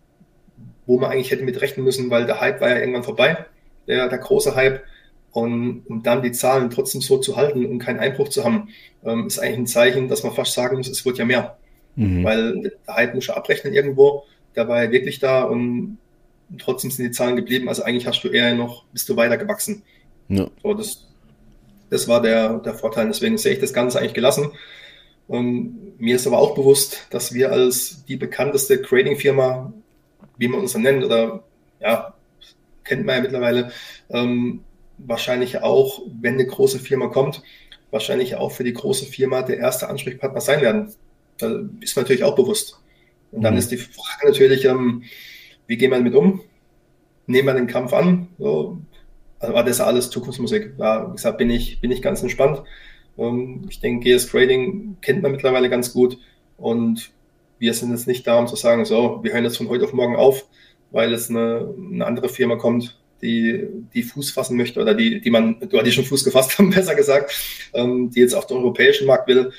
wo 0.86 1.00
man 1.00 1.12
eigentlich 1.12 1.32
hätte 1.32 1.44
mit 1.44 1.62
rechnen 1.62 1.86
müssen, 1.86 2.10
weil 2.10 2.26
der 2.26 2.42
Hype 2.42 2.60
war 2.60 2.70
ja 2.70 2.80
irgendwann 2.80 3.04
vorbei, 3.04 3.46
der, 3.88 4.10
der 4.10 4.18
große 4.18 4.56
Hype. 4.56 4.84
Und 5.32 5.86
um 5.88 6.04
dann 6.04 6.22
die 6.22 6.34
Zahlen 6.34 6.70
trotzdem 6.70 7.00
so 7.00 7.18
zu 7.18 7.38
halten 7.38 7.66
und 7.66 7.80
keinen 7.80 8.00
Einbruch 8.00 8.28
zu 8.28 8.44
haben, 8.44 8.70
ähm, 9.06 9.28
ist 9.28 9.40
eigentlich 9.40 9.60
ein 9.60 9.68
Zeichen, 9.68 10.08
dass 10.10 10.24
man 10.24 10.34
fast 10.34 10.54
sagen 10.54 10.78
muss, 10.78 10.90
es 10.90 11.06
wird 11.06 11.18
ja 11.18 11.26
mehr. 11.26 11.58
Mhm. 11.96 12.24
Weil 12.24 12.62
der 12.62 12.96
Hype 12.96 13.16
muss 13.16 13.28
ja 13.28 13.36
abrechnen 13.36 13.74
irgendwo, 13.74 14.24
der 14.56 14.68
war 14.68 14.84
ja 14.84 14.92
wirklich 14.92 15.20
da 15.20 15.44
und 15.44 15.98
trotzdem 16.58 16.92
sind 16.92 17.06
die 17.06 17.12
Zahlen 17.12 17.36
geblieben. 17.36 17.70
Also 17.70 17.84
eigentlich 17.84 18.08
hast 18.08 18.24
du 18.24 18.30
eher 18.30 18.54
noch, 18.56 18.86
bist 18.92 19.08
du 19.10 19.16
weiter 19.16 19.38
gewachsen. 19.38 19.84
Ja. 20.28 20.50
So, 20.62 20.74
das, 20.74 21.08
das 21.90 22.08
war 22.08 22.22
der, 22.22 22.60
der 22.60 22.74
Vorteil. 22.74 23.08
Deswegen 23.08 23.38
sehe 23.38 23.54
ich 23.54 23.60
das 23.60 23.74
Ganze 23.74 24.00
eigentlich 24.00 24.14
gelassen. 24.14 24.52
Und 25.28 26.00
mir 26.00 26.16
ist 26.16 26.28
aber 26.28 26.40
auch 26.40 26.56
bewusst, 26.56 27.08
dass 27.10 27.34
wir 27.34 27.52
als 27.52 28.04
die 28.06 28.18
bekannteste 28.18 28.82
Grading-Firma, 28.82 29.72
wie 30.38 30.48
man 30.48 30.62
uns 30.62 30.74
so 30.74 30.80
nennt, 30.80 31.04
oder 31.04 31.44
ja, 31.80 32.14
kennt 32.84 33.06
man 33.06 33.16
ja 33.16 33.22
mittlerweile, 33.22 33.72
ähm, 34.10 34.64
wahrscheinlich 34.98 35.62
auch, 35.62 36.02
wenn 36.20 36.34
eine 36.34 36.46
große 36.46 36.80
Firma 36.80 37.08
kommt, 37.08 37.44
wahrscheinlich 37.92 38.36
auch 38.36 38.52
für 38.52 38.64
die 38.64 38.74
große 38.74 39.06
Firma 39.06 39.42
der 39.42 39.58
erste 39.58 39.88
Ansprechpartner 39.90 40.42
sein 40.42 40.62
werden. 40.62 40.94
Da 41.42 41.62
ist 41.80 41.96
man 41.96 42.04
natürlich 42.04 42.24
auch 42.24 42.36
bewusst. 42.36 42.80
Und 43.32 43.44
dann 43.44 43.54
mhm. 43.54 43.60
ist 43.60 43.72
die 43.72 43.78
Frage 43.78 44.28
natürlich, 44.28 44.66
ähm, 44.66 45.04
wie 45.68 45.78
gehen 45.78 45.92
wir 45.92 45.98
damit 45.98 46.16
um? 46.16 46.42
Nehmen 47.28 47.48
wir 47.48 47.54
den 47.54 47.68
Kampf 47.68 47.94
an? 47.94 48.28
So, 48.38 48.80
also 49.40 49.54
war 49.54 49.64
das 49.64 49.80
alles 49.80 50.10
Zukunftsmusik. 50.10 50.78
Da, 50.78 51.10
wie 51.10 51.16
gesagt, 51.16 51.38
bin 51.38 51.50
ich, 51.50 51.80
bin 51.82 51.92
ich 51.92 52.02
ganz 52.02 52.22
entspannt. 52.22 52.62
Ähm, 53.18 53.66
ich 53.70 53.80
denke, 53.80 54.10
GS 54.10 54.28
Trading 54.28 54.98
kennt 55.02 55.22
man 55.22 55.32
mittlerweile 55.32 55.70
ganz 55.70 55.94
gut. 55.94 56.18
Und 56.58 57.12
wir 57.60 57.74
sind 57.74 57.92
jetzt 57.92 58.08
nicht 58.08 58.26
da, 58.28 58.38
um 58.38 58.48
zu 58.48 58.56
sagen, 58.56 58.86
so, 58.86 59.20
wir 59.24 59.34
hören 59.34 59.44
jetzt 59.44 59.58
von 59.58 59.70
heute 59.70 59.86
auf 59.86 59.94
morgen 59.94 60.16
auf, 60.16 60.48
weil 60.92 61.12
jetzt 61.12 61.30
eine, 61.30 61.74
eine 61.78 62.06
andere 62.06 62.30
Firma 62.30 62.56
kommt, 62.56 63.00
die, 63.22 63.68
die 63.94 64.04
Fuß 64.04 64.32
fassen 64.32 64.58
möchte 64.58 64.82
oder 64.82 64.94
die, 64.96 65.22
die 65.22 65.30
man, 65.30 65.56
oder 65.56 65.84
die 65.84 65.92
schon 65.92 66.06
Fuß 66.06 66.24
gefasst 66.24 66.58
haben, 66.58 66.72
besser 66.72 66.96
gesagt, 66.96 67.32
ähm, 67.74 68.10
die 68.10 68.20
jetzt 68.20 68.34
auf 68.34 68.48
den 68.48 68.58
europäischen 68.58 69.08
Markt 69.08 69.28
will. 69.28 69.52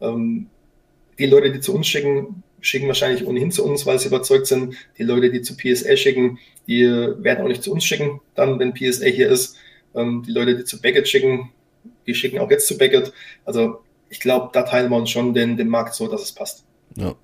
Ähm, 0.00 0.48
die 1.20 1.26
Leute, 1.26 1.52
die 1.52 1.60
zu 1.60 1.74
uns 1.74 1.86
schicken, 1.86 2.42
schicken 2.60 2.88
wahrscheinlich 2.88 3.26
ohnehin 3.26 3.50
zu 3.50 3.64
uns, 3.64 3.86
weil 3.86 3.98
sie 3.98 4.08
überzeugt 4.08 4.46
sind. 4.46 4.74
Die 4.98 5.02
Leute, 5.02 5.30
die 5.30 5.42
zu 5.42 5.56
PSA 5.56 5.96
schicken, 5.96 6.38
die 6.66 6.84
werden 6.84 7.44
auch 7.44 7.48
nicht 7.48 7.62
zu 7.62 7.72
uns 7.72 7.84
schicken, 7.84 8.20
dann, 8.34 8.58
wenn 8.58 8.74
PSA 8.74 9.06
hier 9.06 9.28
ist. 9.28 9.56
Ähm, 9.94 10.22
die 10.26 10.32
Leute, 10.32 10.56
die 10.56 10.64
zu 10.64 10.80
Beckett 10.80 11.08
schicken, 11.08 11.50
die 12.06 12.14
schicken 12.14 12.38
auch 12.38 12.50
jetzt 12.50 12.66
zu 12.66 12.78
Beckett. 12.78 13.12
Also 13.44 13.80
ich 14.08 14.20
glaube, 14.20 14.50
da 14.52 14.62
teilen 14.62 14.90
wir 14.90 14.96
uns 14.96 15.10
schon 15.10 15.34
den, 15.34 15.56
den 15.56 15.68
Markt 15.68 15.94
so, 15.94 16.08
dass 16.08 16.22
es 16.22 16.32
passt. 16.32 16.64
Ja, 16.96 17.14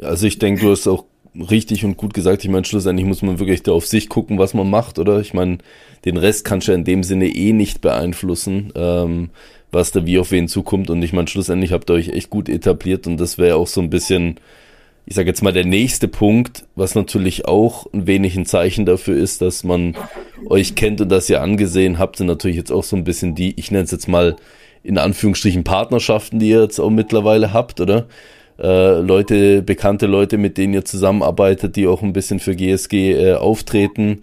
also 0.00 0.26
ich 0.26 0.38
denke, 0.38 0.62
du 0.62 0.70
hast 0.70 0.86
auch 0.86 1.04
richtig 1.34 1.84
und 1.84 1.96
gut 1.96 2.14
gesagt. 2.14 2.44
Ich 2.44 2.50
meine, 2.50 2.64
schlussendlich 2.64 3.06
muss 3.06 3.22
man 3.22 3.38
wirklich 3.38 3.62
da 3.62 3.72
auf 3.72 3.86
sich 3.86 4.08
gucken, 4.08 4.38
was 4.38 4.54
man 4.54 4.70
macht, 4.70 4.98
oder? 4.98 5.20
Ich 5.20 5.34
meine, 5.34 5.58
den 6.04 6.16
Rest 6.16 6.44
kannst 6.44 6.68
du 6.68 6.72
ja 6.72 6.78
in 6.78 6.84
dem 6.84 7.02
Sinne 7.02 7.28
eh 7.28 7.52
nicht 7.52 7.80
beeinflussen, 7.80 8.72
ähm, 8.74 9.30
was 9.74 9.92
da 9.92 10.06
wie 10.06 10.18
auf 10.18 10.30
wen 10.30 10.48
zukommt. 10.48 10.88
Und 10.88 11.02
ich 11.02 11.12
meine, 11.12 11.28
schlussendlich 11.28 11.72
habt 11.72 11.90
ihr 11.90 11.94
euch 11.94 12.08
echt 12.08 12.30
gut 12.30 12.48
etabliert 12.48 13.06
und 13.06 13.18
das 13.18 13.38
wäre 13.38 13.56
auch 13.56 13.66
so 13.66 13.80
ein 13.80 13.90
bisschen 13.90 14.38
ich 15.06 15.14
sage 15.14 15.28
jetzt 15.28 15.42
mal, 15.42 15.52
der 15.52 15.66
nächste 15.66 16.08
Punkt, 16.08 16.64
was 16.76 16.94
natürlich 16.94 17.46
auch 17.46 17.86
ein 17.92 18.06
wenig 18.06 18.36
ein 18.36 18.46
Zeichen 18.46 18.86
dafür 18.86 19.16
ist, 19.16 19.42
dass 19.42 19.62
man 19.62 19.94
euch 20.48 20.74
kennt 20.76 21.00
und 21.00 21.10
dass 21.10 21.28
ihr 21.28 21.42
angesehen 21.42 21.98
habt, 21.98 22.16
sind 22.16 22.26
natürlich 22.26 22.56
jetzt 22.56 22.72
auch 22.72 22.84
so 22.84 22.96
ein 22.96 23.04
bisschen 23.04 23.34
die, 23.34 23.58
ich 23.58 23.70
nenne 23.70 23.84
es 23.84 23.90
jetzt 23.90 24.08
mal 24.08 24.36
in 24.82 24.96
Anführungsstrichen 24.96 25.64
Partnerschaften, 25.64 26.38
die 26.38 26.50
ihr 26.50 26.62
jetzt 26.62 26.78
auch 26.78 26.90
mittlerweile 26.90 27.52
habt, 27.52 27.80
oder? 27.80 28.06
Äh, 28.58 29.00
Leute, 29.00 29.62
bekannte 29.62 30.06
Leute, 30.06 30.38
mit 30.38 30.56
denen 30.56 30.74
ihr 30.74 30.84
zusammenarbeitet, 30.84 31.76
die 31.76 31.86
auch 31.86 32.02
ein 32.02 32.12
bisschen 32.12 32.38
für 32.38 32.54
GSG 32.54 33.12
äh, 33.12 33.34
auftreten. 33.34 34.22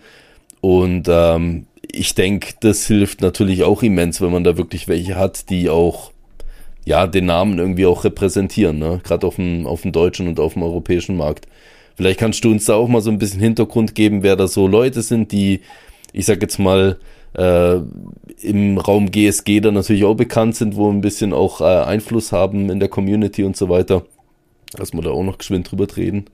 Und 0.61 1.07
ähm, 1.09 1.65
ich 1.93 2.15
denke, 2.15 2.53
das 2.59 2.87
hilft 2.87 3.21
natürlich 3.21 3.63
auch 3.63 3.83
immens, 3.83 4.21
wenn 4.21 4.31
man 4.31 4.43
da 4.43 4.57
wirklich 4.57 4.87
welche 4.87 5.15
hat, 5.15 5.49
die 5.49 5.69
auch 5.69 6.11
ja, 6.85 7.05
den 7.07 7.25
Namen 7.25 7.59
irgendwie 7.59 7.85
auch 7.85 8.03
repräsentieren, 8.03 8.79
ne? 8.79 9.01
Gerade 9.03 9.27
auf 9.27 9.35
dem, 9.35 9.67
auf 9.67 9.83
dem 9.83 9.91
deutschen 9.91 10.27
und 10.27 10.39
auf 10.39 10.53
dem 10.53 10.63
europäischen 10.63 11.15
Markt. 11.15 11.47
Vielleicht 11.95 12.19
kannst 12.19 12.43
du 12.43 12.49
uns 12.49 12.65
da 12.65 12.73
auch 12.75 12.87
mal 12.87 13.01
so 13.01 13.11
ein 13.11 13.19
bisschen 13.19 13.39
Hintergrund 13.39 13.93
geben, 13.93 14.23
wer 14.23 14.35
da 14.35 14.47
so 14.47 14.67
Leute 14.67 15.01
sind, 15.01 15.31
die, 15.31 15.61
ich 16.13 16.25
sag 16.25 16.41
jetzt 16.41 16.57
mal, 16.57 16.97
äh, 17.33 17.79
im 18.41 18.77
Raum 18.77 19.11
GSG 19.11 19.59
dann 19.59 19.75
natürlich 19.75 20.03
auch 20.03 20.15
bekannt 20.15 20.55
sind, 20.55 20.75
wo 20.75 20.89
ein 20.89 21.01
bisschen 21.01 21.33
auch 21.33 21.61
äh, 21.61 21.63
Einfluss 21.63 22.31
haben 22.31 22.69
in 22.69 22.79
der 22.79 22.89
Community 22.89 23.43
und 23.43 23.55
so 23.55 23.69
weiter. 23.69 24.03
Lass 24.77 24.93
mal 24.93 25.03
da 25.03 25.11
auch 25.11 25.23
noch 25.23 25.37
geschwind 25.37 25.69
drüber 25.69 25.85
reden. 25.95 26.25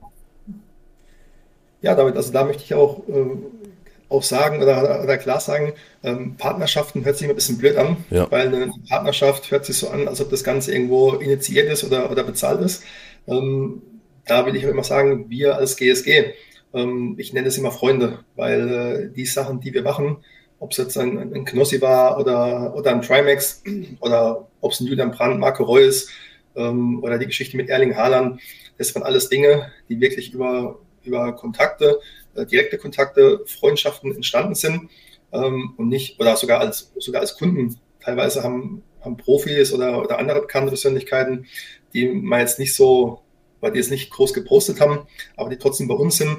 Ja, 1.82 1.94
damit, 1.94 2.16
also 2.16 2.32
da 2.32 2.44
möchte 2.44 2.64
ich 2.64 2.74
auch 2.74 3.00
äh, 3.08 3.26
auch 4.08 4.22
sagen 4.22 4.62
oder, 4.62 5.02
oder 5.02 5.18
klar 5.18 5.40
sagen, 5.40 5.74
ähm, 6.02 6.36
Partnerschaften 6.36 7.04
hört 7.04 7.18
sich 7.18 7.28
ein 7.28 7.34
bisschen 7.34 7.58
blöd 7.58 7.76
an, 7.76 7.98
ja. 8.10 8.30
weil 8.30 8.48
eine 8.48 8.72
Partnerschaft 8.88 9.50
hört 9.50 9.66
sich 9.66 9.76
so 9.76 9.88
an, 9.88 10.08
als 10.08 10.20
ob 10.20 10.30
das 10.30 10.44
Ganze 10.44 10.72
irgendwo 10.72 11.12
initiiert 11.14 11.70
ist 11.70 11.84
oder, 11.84 12.10
oder 12.10 12.24
bezahlt 12.24 12.60
ist. 12.62 12.84
Ähm, 13.26 13.82
da 14.24 14.46
will 14.46 14.56
ich 14.56 14.62
immer 14.62 14.84
sagen, 14.84 15.28
wir 15.28 15.56
als 15.56 15.76
GSG, 15.76 16.32
ähm, 16.74 17.16
ich 17.18 17.32
nenne 17.32 17.48
es 17.48 17.58
immer 17.58 17.70
Freunde, 17.70 18.20
weil 18.36 18.68
äh, 19.10 19.14
die 19.14 19.26
Sachen, 19.26 19.60
die 19.60 19.74
wir 19.74 19.82
machen, 19.82 20.18
ob 20.58 20.72
es 20.72 20.78
jetzt 20.78 20.96
ein, 20.96 21.18
ein 21.34 21.44
Knossi 21.44 21.80
war 21.80 22.18
oder, 22.18 22.74
oder 22.74 22.90
ein 22.90 23.02
Trimax 23.02 23.62
oder 24.00 24.48
ob 24.60 24.72
es 24.72 24.80
ein 24.80 24.86
Julian 24.86 25.10
Brandt, 25.10 25.38
Marco 25.38 25.64
Reus 25.64 26.08
ähm, 26.56 27.02
oder 27.02 27.18
die 27.18 27.26
Geschichte 27.26 27.56
mit 27.56 27.68
Erling 27.68 27.94
Haaland, 27.94 28.40
das 28.78 28.94
waren 28.94 29.04
alles 29.04 29.28
Dinge, 29.28 29.70
die 29.88 30.00
wirklich 30.00 30.32
über, 30.32 30.78
über 31.04 31.32
Kontakte 31.32 31.98
direkte 32.46 32.78
Kontakte, 32.78 33.42
Freundschaften 33.46 34.14
entstanden 34.14 34.54
sind 34.54 34.90
ähm, 35.32 35.74
und 35.76 35.88
nicht, 35.88 36.18
oder 36.20 36.36
sogar 36.36 36.60
als, 36.60 36.92
sogar 36.98 37.20
als 37.20 37.36
Kunden. 37.36 37.78
Teilweise 38.00 38.42
haben, 38.42 38.82
haben 39.00 39.16
Profis 39.16 39.72
oder, 39.72 40.02
oder 40.02 40.18
andere 40.18 40.40
bekannte 40.40 40.68
Persönlichkeiten, 40.68 41.46
die 41.92 42.08
man 42.08 42.40
jetzt 42.40 42.58
nicht 42.58 42.74
so, 42.74 43.20
weil 43.60 43.72
die 43.72 43.80
es 43.80 43.90
nicht 43.90 44.10
groß 44.10 44.32
gepostet 44.34 44.80
haben, 44.80 45.06
aber 45.36 45.50
die 45.50 45.58
trotzdem 45.58 45.88
bei 45.88 45.94
uns 45.94 46.16
sind, 46.16 46.38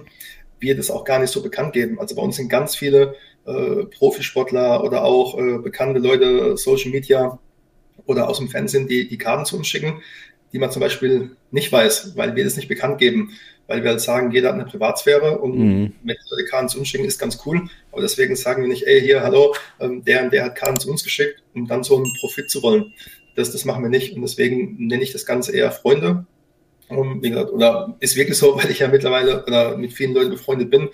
wir 0.60 0.76
das 0.76 0.92
auch 0.92 1.04
gar 1.04 1.20
nicht 1.20 1.32
so 1.32 1.42
bekannt 1.42 1.74
geben. 1.74 2.00
Also 2.00 2.16
bei 2.16 2.22
uns 2.22 2.36
sind 2.36 2.50
ganz 2.50 2.76
viele 2.76 3.16
äh, 3.46 3.86
Profisportler 3.86 4.84
oder 4.84 5.04
auch 5.04 5.38
äh, 5.38 5.58
bekannte 5.58 6.00
Leute, 6.00 6.58
Social 6.58 6.92
Media 6.92 7.40
oder 8.06 8.28
aus 8.28 8.40
dem 8.40 8.50
Fernsehen, 8.50 8.88
die 8.88 9.08
die 9.08 9.18
Karten 9.18 9.46
zu 9.46 9.58
uns 9.58 9.68
schicken, 9.68 10.02
die 10.52 10.60
man 10.60 10.72
zum 10.72 10.82
Beispiel 10.82 11.36
nicht 11.52 11.72
weiß, 11.72 12.16
weil 12.16 12.36
wir 12.36 12.44
das 12.44 12.56
nicht 12.56 12.68
bekannt 12.68 12.98
geben 12.98 13.32
weil 13.70 13.84
wir 13.84 13.92
halt 13.92 14.02
sagen, 14.02 14.32
jeder 14.32 14.50
hat 14.50 14.56
eine 14.56 14.66
Privatsphäre 14.66 15.38
und 15.38 15.58
mhm. 15.58 15.94
mit 16.04 16.18
Karten 16.50 16.68
zu 16.70 16.80
uns 16.80 16.88
schicken 16.88 17.06
ist 17.06 17.20
ganz 17.20 17.40
cool. 17.46 17.70
Aber 17.92 18.02
deswegen 18.02 18.36
sagen 18.36 18.64
wir 18.64 18.68
nicht, 18.68 18.88
ey, 18.88 19.00
hier, 19.00 19.22
hallo, 19.22 19.56
ähm, 19.80 20.04
der 20.04 20.24
und 20.24 20.34
der 20.34 20.46
hat 20.46 20.56
Karten 20.56 20.80
zu 20.80 20.90
uns 20.90 21.04
geschickt, 21.04 21.44
um 21.54 21.68
dann 21.68 21.84
so 21.84 21.96
einen 21.96 22.12
Profit 22.20 22.50
zu 22.50 22.64
wollen. 22.64 22.94
Das, 23.36 23.52
das 23.52 23.66
machen 23.66 23.84
wir 23.84 23.90
nicht. 23.90 24.16
Und 24.16 24.24
deswegen 24.24 24.88
nenne 24.88 25.04
ich 25.04 25.12
das 25.12 25.26
Ganze 25.26 25.56
eher 25.56 25.72
Freunde. 25.72 26.26
Und 26.88 27.22
wie 27.22 27.30
gesagt, 27.30 27.52
oder 27.52 27.96
ist 28.00 28.16
wirklich 28.16 28.40
so, 28.40 28.58
weil 28.62 28.72
ich 28.72 28.80
ja 28.80 28.88
mittlerweile 28.88 29.46
oder 29.46 29.78
mit 29.78 29.94
vielen 29.94 30.16
Leuten 30.16 30.32
befreundet 30.32 30.72
bin 30.72 30.90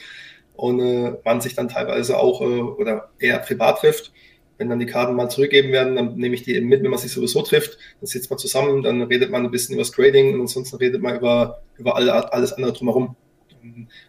und 0.58 0.82
äh, 0.82 1.14
man 1.24 1.40
sich 1.40 1.56
dann 1.56 1.70
teilweise 1.70 2.18
auch 2.20 2.42
äh, 2.42 2.46
oder 2.60 3.10
eher 3.20 3.40
privat 3.40 3.80
trifft 3.80 4.12
wenn 4.58 4.70
dann 4.70 4.80
die 4.80 4.86
Karten 4.86 5.16
mal 5.16 5.30
zurückgegeben 5.30 5.72
werden, 5.72 5.96
dann 5.96 6.16
nehme 6.16 6.36
ich 6.36 6.44
die 6.44 6.56
eben 6.56 6.68
mit, 6.68 6.84
wenn 6.84 6.90
man 6.90 7.00
sich 7.00 7.12
sowieso 7.12 7.42
trifft. 7.42 7.78
Dann 8.00 8.08
sitzt 8.08 8.30
man 8.30 8.40
zusammen, 8.40 8.84
dann 8.84 9.02
redet 9.02 9.32
man 9.32 9.44
ein 9.44 9.52
bisschen 9.52 9.74
über 9.74 9.82
das 9.82 9.92
Grading 9.92 10.34
und 10.34 10.42
ansonsten 10.42 10.78
redet 10.78 11.02
man 11.02 11.18
über, 11.18 11.62
über 11.78 11.96
alle, 11.96 12.32
alles 12.34 12.54
andere 12.54 12.74
drumherum. 12.74 13.16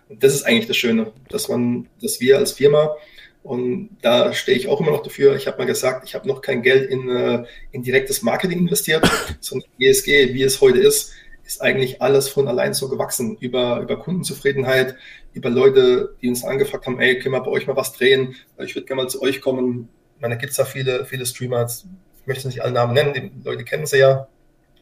Und 0.08 0.22
das 0.22 0.34
ist 0.34 0.44
eigentlich 0.44 0.66
das 0.66 0.76
Schöne, 0.76 1.12
dass 1.28 1.48
man, 1.48 1.88
dass 2.00 2.20
wir 2.20 2.38
als 2.38 2.52
Firma, 2.52 2.94
und 3.42 3.90
da 4.02 4.32
stehe 4.32 4.58
ich 4.58 4.68
auch 4.68 4.80
immer 4.80 4.90
noch 4.90 5.02
dafür, 5.02 5.36
ich 5.36 5.46
habe 5.46 5.58
mal 5.58 5.66
gesagt, 5.66 6.04
ich 6.04 6.14
habe 6.14 6.26
noch 6.26 6.42
kein 6.42 6.62
Geld 6.62 6.90
in, 6.90 7.08
äh, 7.08 7.44
in 7.70 7.82
direktes 7.82 8.22
Marketing 8.22 8.58
investiert, 8.58 9.08
sondern 9.40 9.68
ESG, 9.78 10.34
wie 10.34 10.42
es 10.42 10.60
heute 10.60 10.78
ist, 10.80 11.12
ist 11.44 11.62
eigentlich 11.62 12.02
alles 12.02 12.28
von 12.28 12.48
allein 12.48 12.74
so 12.74 12.88
gewachsen. 12.88 13.36
Über, 13.38 13.80
über 13.80 13.98
Kundenzufriedenheit, 13.98 14.96
über 15.32 15.48
Leute, 15.48 16.16
die 16.20 16.28
uns 16.28 16.44
angefragt 16.44 16.86
haben, 16.86 17.00
ey, 17.00 17.20
können 17.20 17.34
wir 17.34 17.40
bei 17.40 17.50
euch 17.50 17.66
mal 17.66 17.76
was 17.76 17.92
drehen? 17.92 18.34
Ich 18.58 18.74
würde 18.74 18.86
gerne 18.86 19.02
mal 19.02 19.08
zu 19.08 19.22
euch 19.22 19.40
kommen. 19.40 19.88
Ich 20.16 20.22
meine, 20.22 20.34
da 20.34 20.40
gibt 20.40 20.50
es 20.50 20.56
da 20.56 20.64
viele, 20.64 21.04
viele 21.04 21.26
Streamer, 21.26 21.66
ich 21.66 22.26
möchte 22.26 22.48
nicht 22.48 22.62
alle 22.62 22.72
Namen 22.72 22.94
nennen, 22.94 23.12
die 23.14 23.30
Leute 23.44 23.64
kennen 23.64 23.86
sie 23.86 23.98
ja. 23.98 24.26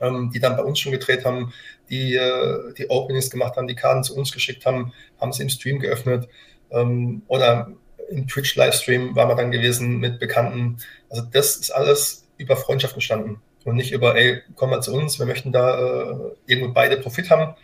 ähm, 0.00 0.30
die 0.32 0.40
dann 0.40 0.56
bei 0.56 0.62
uns 0.62 0.78
schon 0.78 0.92
gedreht 0.92 1.24
haben, 1.24 1.52
die 1.90 2.14
äh, 2.14 2.72
die 2.74 2.88
Openings 2.88 3.30
gemacht 3.30 3.56
haben, 3.56 3.66
die 3.66 3.74
Karten 3.74 4.04
zu 4.04 4.16
uns 4.16 4.32
geschickt 4.32 4.64
haben, 4.64 4.92
haben 5.20 5.32
sie 5.32 5.42
im 5.42 5.48
Stream 5.48 5.78
geöffnet 5.80 6.28
ähm, 6.70 7.22
oder 7.28 7.72
im 8.10 8.26
Twitch-Livestream 8.28 9.16
war 9.16 9.26
man 9.26 9.36
dann 9.36 9.50
gewesen 9.50 9.98
mit 9.98 10.18
Bekannten. 10.18 10.78
Also 11.10 11.24
das 11.30 11.56
ist 11.56 11.70
alles 11.70 12.26
über 12.36 12.56
Freundschaft 12.56 12.94
entstanden 12.94 13.40
und 13.64 13.76
nicht 13.76 13.92
über, 13.92 14.16
ey, 14.16 14.42
komm 14.56 14.70
mal 14.70 14.82
zu 14.82 14.94
uns, 14.94 15.18
wir 15.18 15.26
möchten 15.26 15.52
da 15.52 15.78
äh, 15.78 16.16
irgendwo 16.46 16.72
beide 16.72 16.96
Profit 16.98 17.30
haben. 17.30 17.54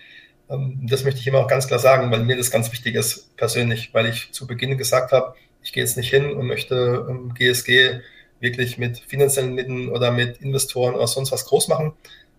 Ähm, 0.48 0.86
das 0.88 1.04
möchte 1.04 1.20
ich 1.20 1.26
immer 1.26 1.38
auch 1.38 1.48
ganz 1.48 1.66
klar 1.66 1.78
sagen, 1.78 2.10
weil 2.10 2.24
mir 2.24 2.36
das 2.36 2.50
ganz 2.50 2.72
wichtig 2.72 2.94
ist 2.94 3.36
persönlich, 3.36 3.92
weil 3.92 4.06
ich 4.06 4.32
zu 4.32 4.46
Beginn 4.46 4.78
gesagt 4.78 5.12
habe, 5.12 5.34
ich 5.62 5.72
gehe 5.72 5.82
jetzt 5.82 5.96
nicht 5.96 6.10
hin 6.10 6.32
und 6.32 6.46
möchte 6.46 7.06
ähm, 7.08 7.34
GSG 7.34 8.00
wirklich 8.40 8.78
mit 8.78 8.98
finanziellen 8.98 9.54
Mitteln 9.54 9.90
oder 9.90 10.10
mit 10.10 10.38
Investoren 10.38 10.94
oder 10.94 11.06
sonst 11.06 11.30
was 11.30 11.44
groß 11.44 11.68
machen, 11.68 11.92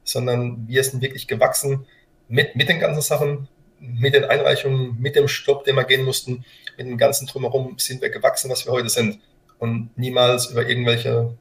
sondern 0.04 0.68
wir 0.68 0.84
sind 0.84 1.02
wirklich 1.02 1.28
gewachsen 1.28 1.86
mit, 2.28 2.56
mit 2.56 2.70
den 2.70 2.80
ganzen 2.80 3.02
Sachen, 3.02 3.48
mit 3.80 4.16
den 4.16 4.26
Einreichungen, 4.26 5.00
mit 5.00 5.16
dem 5.16 5.28
Stopp, 5.28 5.64
den 5.64 5.76
wir 5.76 5.84
gehen 5.84 6.04
mussten, 6.04 6.44
mit 6.78 6.88
dem 6.88 6.98
ganzen 6.98 7.28
Drumherum 7.28 7.78
sind 7.78 8.02
wir 8.02 8.10
gewachsen, 8.10 8.50
was 8.50 8.66
wir 8.66 8.72
heute 8.72 8.90
sind. 8.90 9.20
Und 9.60 9.92
niemals 9.96 10.48
über 10.48 10.68
irgendwelche, 10.68 11.38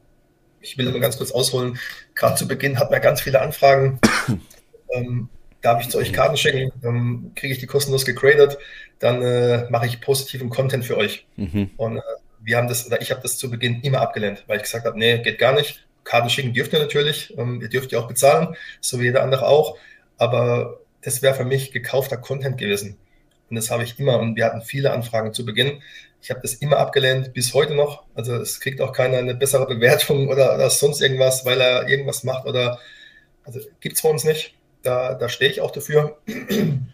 ich 0.59 0.77
will 0.77 0.87
immer 0.87 0.99
ganz 0.99 1.17
kurz 1.17 1.31
ausholen, 1.31 1.79
gerade 2.13 2.35
zu 2.35 2.47
Beginn 2.47 2.77
hatten 2.77 2.93
wir 2.93 2.99
ganz 2.99 3.21
viele 3.21 3.41
Anfragen. 3.41 3.99
ähm, 4.93 5.29
darf 5.61 5.81
ich 5.81 5.89
zu 5.89 5.97
euch 5.97 6.13
Karten 6.13 6.37
schicken, 6.37 6.71
dann 6.81 7.31
kriege 7.35 7.53
ich 7.53 7.59
die 7.59 7.67
kostenlos 7.67 8.05
gegradet, 8.05 8.57
dann 8.99 9.21
äh, 9.21 9.69
mache 9.69 9.85
ich 9.85 10.01
positiven 10.01 10.49
Content 10.49 10.85
für 10.85 10.97
euch. 10.97 11.25
Mhm. 11.35 11.71
Und 11.77 11.97
äh, 11.97 12.01
wir 12.39 12.57
haben 12.57 12.67
das, 12.67 12.87
oder 12.87 13.01
ich 13.01 13.11
habe 13.11 13.21
das 13.21 13.37
zu 13.37 13.49
Beginn 13.49 13.81
immer 13.81 14.01
abgelehnt, 14.01 14.43
weil 14.47 14.57
ich 14.57 14.63
gesagt 14.63 14.85
habe, 14.85 14.97
nee, 14.97 15.19
geht 15.19 15.37
gar 15.37 15.53
nicht. 15.53 15.85
Karten 16.03 16.29
schicken 16.29 16.53
dürft 16.53 16.73
ihr 16.73 16.79
natürlich, 16.79 17.37
ähm, 17.37 17.61
ihr 17.61 17.69
dürft 17.69 17.91
ja 17.91 17.99
auch 17.99 18.07
bezahlen, 18.07 18.55
so 18.79 18.99
wie 18.99 19.05
jeder 19.05 19.23
andere 19.23 19.47
auch, 19.47 19.77
aber 20.17 20.79
das 21.01 21.21
wäre 21.21 21.35
für 21.35 21.45
mich 21.45 21.71
gekaufter 21.71 22.17
Content 22.17 22.57
gewesen. 22.57 22.97
Und 23.49 23.55
das 23.55 23.69
habe 23.69 23.83
ich 23.83 23.99
immer, 23.99 24.17
und 24.19 24.35
wir 24.35 24.45
hatten 24.45 24.61
viele 24.61 24.91
Anfragen 24.91 25.33
zu 25.33 25.45
Beginn. 25.45 25.81
Ich 26.21 26.29
habe 26.29 26.41
das 26.41 26.53
immer 26.55 26.77
abgelehnt, 26.77 27.33
bis 27.33 27.53
heute 27.53 27.75
noch. 27.75 28.03
Also 28.13 28.35
es 28.35 28.59
kriegt 28.59 28.79
auch 28.81 28.93
keiner 28.93 29.17
eine 29.17 29.35
bessere 29.35 29.67
Bewertung 29.67 30.27
oder, 30.29 30.55
oder 30.55 30.69
sonst 30.69 31.01
irgendwas, 31.01 31.45
weil 31.45 31.59
er 31.59 31.87
irgendwas 31.87 32.23
macht 32.23 32.45
oder, 32.45 32.79
also 33.43 33.59
gibt 33.79 33.97
es 33.97 34.01
bei 34.01 34.09
uns 34.09 34.23
nicht. 34.23 34.55
Da, 34.83 35.13
da 35.13 35.29
stehe 35.29 35.51
ich 35.51 35.61
auch 35.61 35.71
dafür. 35.71 36.17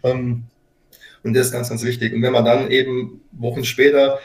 Ähm, 0.04 0.44
und 1.24 1.34
das 1.34 1.46
ist 1.46 1.52
ganz, 1.52 1.68
ganz 1.68 1.82
wichtig. 1.82 2.12
Und 2.14 2.22
wenn 2.22 2.32
man 2.32 2.44
dann 2.44 2.70
eben 2.70 3.20
Wochen 3.32 3.64
später 3.64 4.20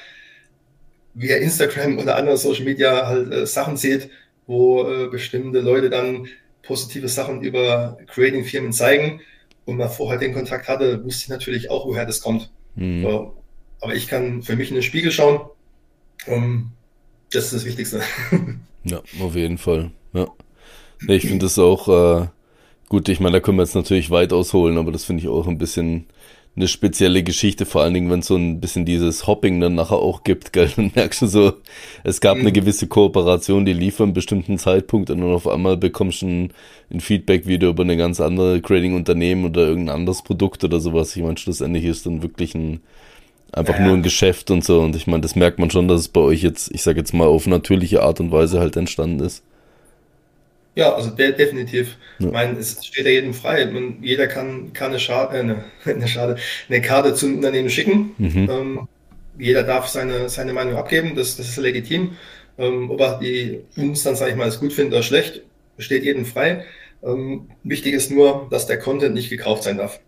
via 1.16 1.38
Instagram 1.38 1.98
oder 1.98 2.16
andere 2.16 2.38
Social 2.38 2.66
Media 2.66 3.08
halt 3.08 3.32
äh, 3.32 3.46
Sachen 3.48 3.76
sieht, 3.76 4.10
wo 4.46 4.88
äh, 4.88 5.08
bestimmte 5.08 5.62
Leute 5.62 5.90
dann 5.90 6.28
positive 6.62 7.08
Sachen 7.08 7.42
über 7.42 7.98
Creating-Firmen 8.08 8.72
zeigen 8.72 9.22
und 9.66 9.78
man 9.78 9.90
vorher 9.90 10.20
den 10.20 10.34
Kontakt 10.34 10.68
hatte, 10.68 11.04
wusste 11.04 11.24
ich 11.24 11.30
natürlich 11.30 11.70
auch, 11.70 11.86
woher 11.86 12.06
das 12.06 12.22
kommt. 12.22 12.52
Mhm. 12.76 13.04
So, 13.04 13.38
aber 13.82 13.96
ich 13.96 14.08
kann 14.08 14.44
für 14.44 14.56
mich 14.56 14.70
in 14.70 14.76
den 14.76 14.84
Spiegel 14.84 15.12
schauen. 15.12 15.42
Um, 16.26 16.72
das 17.32 17.46
ist 17.46 17.54
das 17.54 17.66
Wichtigste. 17.66 18.02
ja, 18.84 19.02
auf 19.20 19.36
jeden 19.36 19.58
Fall. 19.58 19.92
Ja. 20.14 20.28
Ich 21.08 21.24
finde 21.24 21.46
das 21.46 21.60
auch 21.60 21.88
äh, 22.22 22.28
gut. 22.94 23.10
Ich 23.10 23.20
meine, 23.20 23.34
da 23.34 23.40
können 23.40 23.58
wir 23.58 23.64
jetzt 23.64 23.74
natürlich 23.74 24.12
weit 24.12 24.32
ausholen, 24.34 24.78
aber 24.78 24.92
das 24.92 25.04
finde 25.04 25.24
ich 25.24 25.28
auch 25.28 25.48
ein 25.48 25.58
bisschen 25.58 26.06
eine 26.56 26.68
spezielle 26.68 27.24
Geschichte, 27.24 27.66
vor 27.66 27.82
allen 27.82 27.96
Dingen, 27.96 28.12
wenn 28.12 28.20
es 28.20 28.28
so 28.28 28.36
ein 28.36 28.62
bisschen 28.62 28.86
dieses 28.86 29.26
Hopping 29.26 29.60
dann 29.60 29.74
nachher 29.74 29.98
auch 29.98 30.24
gibt, 30.24 30.54
gell? 30.54 30.70
Dann 30.76 30.92
merkst 30.94 31.24
du 31.24 31.26
so, 31.26 31.54
es 32.04 32.22
gab 32.22 32.36
mhm. 32.36 32.42
eine 32.42 32.52
gewisse 32.52 32.86
Kooperation, 32.86 33.66
die 33.66 33.74
lief 33.74 34.00
an 34.00 34.10
einem 34.10 34.14
bestimmten 34.14 34.60
Zeitpunkt 34.60 35.10
und 35.10 35.22
dann 35.22 35.32
auf 35.32 35.48
einmal 35.48 35.76
bekommst 35.76 36.22
du 36.22 36.28
ein, 36.28 36.54
ein 36.92 37.00
Feedback 37.00 37.48
wieder 37.48 37.70
über 37.70 37.82
eine 37.82 37.98
ganz 37.98 38.22
andere 38.22 38.62
Grading-Unternehmen 38.62 39.46
oder 39.46 39.66
irgendein 39.66 39.96
anderes 39.96 40.22
Produkt 40.22 40.64
oder 40.64 40.80
sowas. 40.80 41.16
Ich 41.16 41.24
meine, 41.24 41.40
schlussendlich 41.40 41.86
ist 41.86 42.06
dann 42.06 42.22
wirklich 42.22 42.54
ein, 42.54 42.82
einfach 43.52 43.80
ja. 43.80 43.88
nur 43.88 43.96
ein 43.96 44.04
Geschäft 44.04 44.52
und 44.52 44.64
so. 44.64 44.82
Und 44.82 44.96
ich 44.96 45.08
meine, 45.08 45.22
das 45.22 45.36
merkt 45.36 45.58
man 45.58 45.72
schon, 45.72 45.88
dass 45.88 46.02
es 46.02 46.10
bei 46.10 46.22
euch 46.22 46.44
jetzt, 46.44 46.70
ich 46.72 46.84
sag 46.84 46.98
jetzt 46.98 47.16
mal, 47.16 47.26
auf 47.26 47.48
natürliche 47.48 48.04
Art 48.04 48.20
und 48.20 48.32
Weise 48.32 48.60
halt 48.60 48.78
entstanden 48.78 49.22
ist. 49.22 49.42
Ja, 50.76 50.94
also 50.96 51.12
de 51.12 51.32
definitiv. 51.34 51.98
Ja. 52.20 52.28
Ich 52.28 52.34
meine, 52.34 52.58
es 52.58 52.84
steht 52.84 53.06
ja 53.06 53.12
jedem 53.12 53.34
frei. 53.34 53.66
Man, 53.68 53.98
jeder 54.02 54.28
kann, 54.28 54.74
kann 54.74 54.90
eine, 54.90 55.00
Schade, 55.00 55.36
äh, 55.36 55.40
eine, 55.40 55.66
eine, 55.86 56.08
Schade, 56.08 56.38
eine 56.68 56.82
Karte 56.82 57.14
zum 57.14 57.36
Unternehmen 57.36 57.70
schicken. 57.70 58.12
Mhm. 58.18 58.50
Ähm, 58.50 58.88
jeder 59.38 59.64
darf 59.64 59.88
seine, 59.88 60.30
seine 60.30 60.54
Meinung 60.54 60.76
abgeben, 60.76 61.16
das, 61.16 61.38
das 61.38 61.50
ist 61.50 61.58
legitim. 61.58 62.18
Ähm, 62.58 62.90
ob 62.92 63.00
er 63.02 63.20
die 63.20 63.62
uns 63.78 64.04
dann, 64.04 64.16
sage 64.16 64.32
ich 64.32 64.38
mal, 64.38 64.46
als 64.46 64.60
gut 64.60 64.74
findet 64.74 64.94
oder 64.94 65.04
schlecht, 65.04 65.42
steht 65.78 66.04
jedem 66.04 66.26
frei. 66.26 66.66
Ähm, 67.04 67.50
wichtig 67.64 67.94
ist 67.94 68.12
nur, 68.12 68.48
dass 68.50 68.68
der 68.68 68.80
Content 68.80 69.16
nicht 69.16 69.30
gekauft 69.30 69.64
sein 69.64 69.78
darf. 69.78 70.00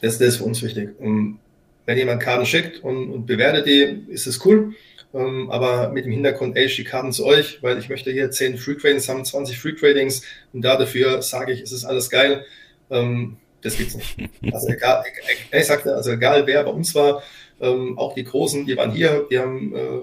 Das, 0.00 0.18
das 0.18 0.28
ist 0.28 0.36
für 0.38 0.44
uns 0.44 0.62
wichtig. 0.62 0.90
Und 0.98 1.38
wenn 1.86 1.98
jemand 1.98 2.22
Karten 2.22 2.46
schickt 2.46 2.82
und, 2.82 3.10
und 3.10 3.26
bewertet 3.26 3.66
die, 3.66 4.12
ist 4.12 4.26
es 4.26 4.44
cool. 4.44 4.74
Ähm, 5.14 5.48
aber 5.50 5.90
mit 5.90 6.04
dem 6.04 6.12
Hintergrund, 6.12 6.56
ey, 6.56 6.64
ich 6.64 6.76
die 6.76 6.84
Karten 6.84 7.12
zu 7.12 7.24
euch, 7.24 7.62
weil 7.62 7.78
ich 7.78 7.88
möchte 7.88 8.10
hier 8.10 8.30
10 8.30 8.58
Free 8.58 8.74
Tradings 8.74 9.08
haben, 9.08 9.24
20 9.24 9.56
Free 9.56 9.74
Tradings 9.74 10.22
und 10.52 10.62
da 10.62 10.76
dafür 10.76 11.22
sage 11.22 11.52
ich, 11.52 11.60
es 11.60 11.70
ist 11.70 11.84
alles 11.84 12.10
geil. 12.10 12.44
Ähm, 12.90 13.36
das 13.62 13.78
gibt's 13.78 13.94
nicht. 13.94 14.16
Also 14.52 14.68
egal, 14.68 15.04
ich 15.52 15.66
sagte, 15.66 15.94
also 15.94 16.10
egal 16.10 16.46
wer 16.46 16.64
bei 16.64 16.70
uns 16.70 16.94
war, 16.94 17.22
ähm, 17.60 17.96
auch 17.96 18.14
die 18.14 18.24
Großen, 18.24 18.66
die 18.66 18.76
waren 18.76 18.90
hier, 18.90 19.26
die 19.30 19.38
haben 19.38 19.74
äh, 19.74 20.00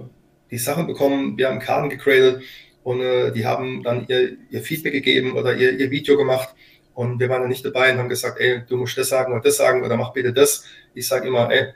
die 0.49 0.57
Sachen 0.57 0.87
bekommen, 0.87 1.37
wir 1.37 1.49
haben 1.49 1.59
Karten 1.59 1.89
gegradet 1.89 2.41
und 2.83 3.01
äh, 3.01 3.31
die 3.31 3.45
haben 3.45 3.83
dann 3.83 4.07
ihr, 4.07 4.37
ihr 4.49 4.61
Feedback 4.61 4.93
gegeben 4.93 5.33
oder 5.33 5.55
ihr, 5.55 5.77
ihr 5.77 5.91
Video 5.91 6.17
gemacht 6.17 6.55
und 6.93 7.19
wir 7.19 7.29
waren 7.29 7.41
dann 7.41 7.49
nicht 7.49 7.65
dabei 7.65 7.91
und 7.91 7.99
haben 7.99 8.09
gesagt, 8.09 8.39
ey, 8.39 8.63
du 8.67 8.77
musst 8.77 8.97
das 8.97 9.09
sagen 9.09 9.33
oder 9.33 9.41
das 9.41 9.57
sagen 9.57 9.83
oder 9.83 9.97
mach 9.97 10.13
bitte 10.13 10.33
das. 10.33 10.65
Ich 10.93 11.07
sage 11.07 11.27
immer, 11.27 11.51
ey, 11.51 11.73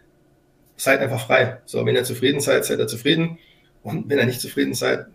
seid 0.78 1.00
einfach 1.00 1.26
frei. 1.26 1.60
So, 1.66 1.86
wenn 1.86 1.96
ihr 1.96 2.04
zufrieden 2.04 2.40
seid, 2.40 2.66
seid 2.66 2.80
ihr 2.80 2.88
zufrieden. 2.88 3.38
Und 3.84 4.10
wenn 4.10 4.18
ihr 4.18 4.26
nicht 4.26 4.42
zufrieden 4.42 4.74
seid, 4.74 5.06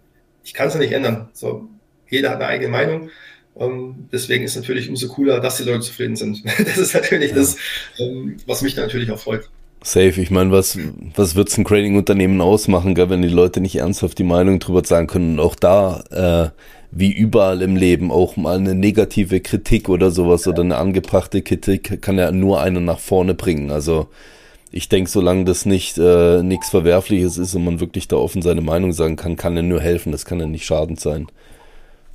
ich 0.45 0.55
kann 0.55 0.69
es 0.69 0.75
ja 0.75 0.81
nicht 0.81 0.93
ändern. 0.93 1.29
So, 1.33 1.69
jeder 2.09 2.31
hat 2.31 2.37
eine 2.37 2.47
eigene 2.47 2.71
Meinung. 2.71 3.11
Um, 3.55 3.73
ähm, 3.73 4.09
deswegen 4.13 4.45
ist 4.45 4.57
natürlich 4.57 4.89
umso 4.89 5.09
cooler, 5.09 5.41
dass 5.41 5.57
die 5.57 5.65
Leute 5.65 5.81
zufrieden 5.81 6.17
sind. 6.17 6.43
Das 6.59 6.79
ist 6.79 6.95
natürlich 6.95 7.31
ja. 7.31 7.37
das, 7.37 7.57
um, 7.99 8.07
ähm, 8.07 8.37
was 8.47 8.63
mich 8.63 8.75
da 8.75 8.83
natürlich 8.83 9.11
auch 9.11 9.19
freut. 9.19 9.49
Safe. 9.83 10.21
Ich 10.21 10.31
meine, 10.31 10.53
was, 10.53 10.79
was 11.17 11.35
wird's 11.35 11.57
ein 11.57 11.65
Trading-Unternehmen 11.65 12.41
ausmachen, 12.41 12.95
gell, 12.95 13.09
wenn 13.09 13.23
die 13.23 13.29
Leute 13.29 13.61
nicht 13.61 13.77
ernsthaft 13.77 14.19
die 14.19 14.25
Meinung 14.25 14.59
drüber 14.59 14.83
sagen 14.85 15.07
können 15.07 15.39
und 15.39 15.41
auch 15.41 15.55
da, 15.55 16.53
äh, 16.53 16.61
wie 16.91 17.13
überall 17.13 17.63
im 17.63 17.77
Leben, 17.77 18.11
auch 18.11 18.37
mal 18.37 18.59
eine 18.59 18.75
negative 18.75 19.41
Kritik 19.41 19.89
oder 19.89 20.11
sowas 20.11 20.45
ja. 20.45 20.53
oder 20.53 20.63
eine 20.63 20.77
angebrachte 20.77 21.41
Kritik 21.41 22.03
kann 22.03 22.19
ja 22.19 22.31
nur 22.31 22.61
einen 22.61 22.85
nach 22.85 22.99
vorne 22.99 23.35
bringen. 23.35 23.71
Also, 23.71 24.09
ich 24.73 24.89
denke, 24.89 25.11
solange 25.11 25.45
das 25.45 25.67
nicht 25.67 25.99
äh, 25.99 26.43
nichts 26.43 26.71
Verwerfliches 26.71 27.39
ist 27.39 27.55
und 27.55 27.65
man 27.65 27.81
wirklich 27.81 28.09
da 28.09 28.17
offen 28.17 28.43
seine 28.43 28.61
Meinung 28.61 28.93
sagen 28.93 29.17
kann, 29.17 29.37
kann 29.37 29.57
er 29.57 29.63
nur 29.63 29.81
helfen, 29.81 30.13
das 30.13 30.25
kann 30.25 30.41
ja 30.41 30.47
nicht 30.47 30.65
schadend 30.65 31.01
sein. 31.01 31.27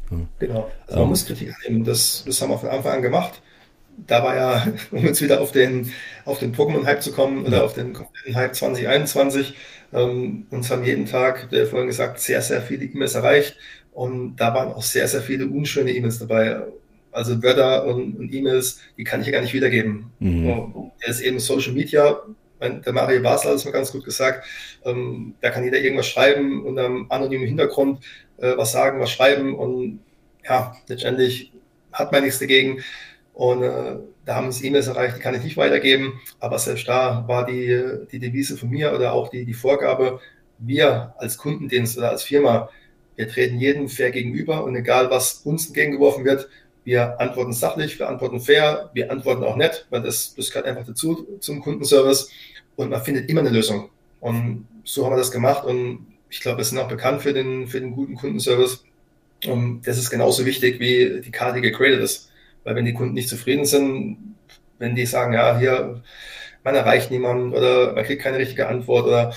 Ja. 0.10 0.18
Genau, 0.39 0.72
also 0.88 0.96
man 0.96 1.04
ähm, 1.04 1.10
muss 1.10 1.26
Kritik 1.26 1.54
nehmen, 1.68 1.84
das, 1.84 2.24
das 2.26 2.41
haben 2.41 2.52
wir 2.52 2.58
von 2.58 2.70
Anfang 2.70 2.94
an 2.94 3.02
gemacht. 3.02 3.41
Da 4.08 4.24
war 4.24 4.36
ja, 4.36 4.68
um 4.91 5.04
jetzt 5.06 5.22
wieder 5.22 5.41
auf 5.41 5.52
den, 5.52 5.91
auf 6.24 6.39
den 6.39 6.56
Pokémon-Hype 6.56 7.02
zu 7.02 7.12
kommen 7.12 7.46
oder 7.46 7.63
auf 7.63 7.74
den 7.74 7.94
kompletten 7.94 8.36
Hype 8.36 8.56
2021, 8.56 9.56
ähm, 9.94 10.48
uns 10.50 10.70
haben 10.70 10.84
jeden 10.86 11.06
Tag, 11.06 11.50
der 11.50 11.68
vorhin 11.68 11.88
gesagt, 11.88 12.20
sehr, 12.20 12.41
sehr 12.41 12.62
viele 12.62 12.86
E-Mails 12.86 13.15
erreicht 13.15 13.58
und 13.91 14.38
da 14.38 14.54
waren 14.54 14.74
auch 14.74 14.84
sehr, 14.84 15.08
sehr 15.08 15.22
viele 15.22 15.48
unschöne 15.48 15.91
E-Mails 15.91 16.20
dabei. 16.20 16.62
Also 17.12 17.41
Wörter 17.41 17.86
und, 17.86 18.18
und 18.18 18.34
E-Mails, 18.34 18.82
die 18.98 19.06
kann 19.06 19.22
ich 19.22 19.28
ja 19.28 19.32
gar 19.32 19.41
nicht 19.41 19.54
wiedergeben. 19.54 20.12
Mhm. 20.20 20.91
Das 21.06 21.18
ist 21.18 21.22
eben 21.22 21.39
Social 21.39 21.72
Media, 21.72 22.20
der 22.69 22.93
Mario 22.93 23.21
Basler 23.21 23.51
hat 23.51 23.58
es 23.58 23.65
mal 23.65 23.71
ganz 23.71 23.91
gut 23.91 24.06
gesagt, 24.06 24.45
ähm, 24.84 25.36
da 25.41 25.49
kann 25.49 25.63
jeder 25.63 25.80
irgendwas 25.80 26.08
schreiben 26.08 26.65
und 26.65 26.78
am 26.80 27.08
anonymen 27.10 27.47
Hintergrund 27.47 28.04
äh, 28.38 28.58
was 28.58 28.71
sagen, 28.71 28.99
was 28.99 29.12
schreiben 29.12 29.56
und 29.56 29.99
ja, 30.43 30.75
letztendlich 30.88 31.51
hat 31.91 32.12
man 32.12 32.23
nichts 32.23 32.39
dagegen. 32.39 32.84
Und 33.34 33.63
äh, 33.63 33.97
da 34.23 34.36
haben 34.36 34.47
es 34.47 34.63
E-Mails 34.63 34.88
erreicht, 34.88 35.17
die 35.17 35.21
kann 35.21 35.36
ich 35.36 35.43
nicht 35.43 35.58
weitergeben, 35.58 36.21
aber 36.39 36.58
selbst 36.58 36.88
da 36.88 37.28
war 37.28 37.45
die, 37.45 38.08
die 38.12 38.19
Devise 38.19 38.56
von 38.56 38.69
mir 38.69 38.93
oder 38.93 39.13
auch 39.13 39.30
die, 39.30 39.45
die 39.45 39.54
Vorgabe, 39.54 40.19
wir 40.58 41.13
als 41.17 41.38
Kundendienst 41.38 41.97
oder 41.97 42.12
als 42.12 42.23
Firma, 42.23 42.69
wir 43.17 43.28
treten 43.28 43.60
jedem 43.60 43.89
fair 43.89 44.12
gegenüber 44.12 44.63
und 44.63 44.75
egal 44.75 45.10
was 45.10 45.34
uns 45.43 45.67
entgegengeworfen 45.67 46.23
wird, 46.23 46.47
wir 46.86 47.19
antworten 47.19 47.52
sachlich, 47.52 48.00
wir 48.00 48.08
antworten 48.08 48.39
fair, 48.39 48.89
wir 48.93 49.12
antworten 49.12 49.43
auch 49.43 49.58
nett, 49.58 49.88
weil 49.89 50.02
das, 50.02 50.36
das 50.36 50.50
gehört 50.50 50.67
einfach 50.67 50.86
dazu 50.86 51.28
zum 51.39 51.60
Kundenservice 51.62 52.30
und 52.78 52.91
man 52.91 53.04
findet 53.04 53.30
immer 53.30 53.41
eine 53.41 53.50
Lösung. 53.50 53.89
Und 54.21 54.67
so 54.84 55.04
haben 55.04 55.13
wir 55.13 55.17
das 55.17 55.32
gemacht 55.32 55.65
und 55.65 56.08
ich 56.30 56.39
glaube, 56.39 56.60
wir 56.60 56.65
sind 56.65 56.78
auch 56.78 56.88
bekannt 56.88 57.21
für 57.21 57.34
den, 57.34 57.67
für 57.67 57.80
den 57.80 57.91
guten 57.91 58.15
Kundenservice. 58.15 58.84
Und 59.48 59.84
das 59.88 59.98
ist 59.98 60.10
genauso 60.10 60.45
wichtig, 60.45 60.80
wie 60.80 61.21
die 61.21 61.32
Karte 61.32 61.62
gegradet 61.62 62.02
ist. 62.02 62.32
Weil 62.63 62.76
wenn 62.76 62.86
die 62.86 62.93
Kunden 62.93 63.13
nicht 63.13 63.30
zufrieden 63.30 63.65
sind, 63.65 64.36
wenn 64.80 64.95
die 64.95 65.06
sagen, 65.06 65.34
ja, 65.34 65.58
hier, 65.58 66.02
man 66.63 66.76
erreicht 66.76 67.12
niemanden 67.12 67.54
oder 67.54 67.93
man 67.93 68.04
kriegt 68.04 68.21
keine 68.21 68.39
richtige 68.39 68.67
Antwort 68.67 69.06
oder 69.06 69.34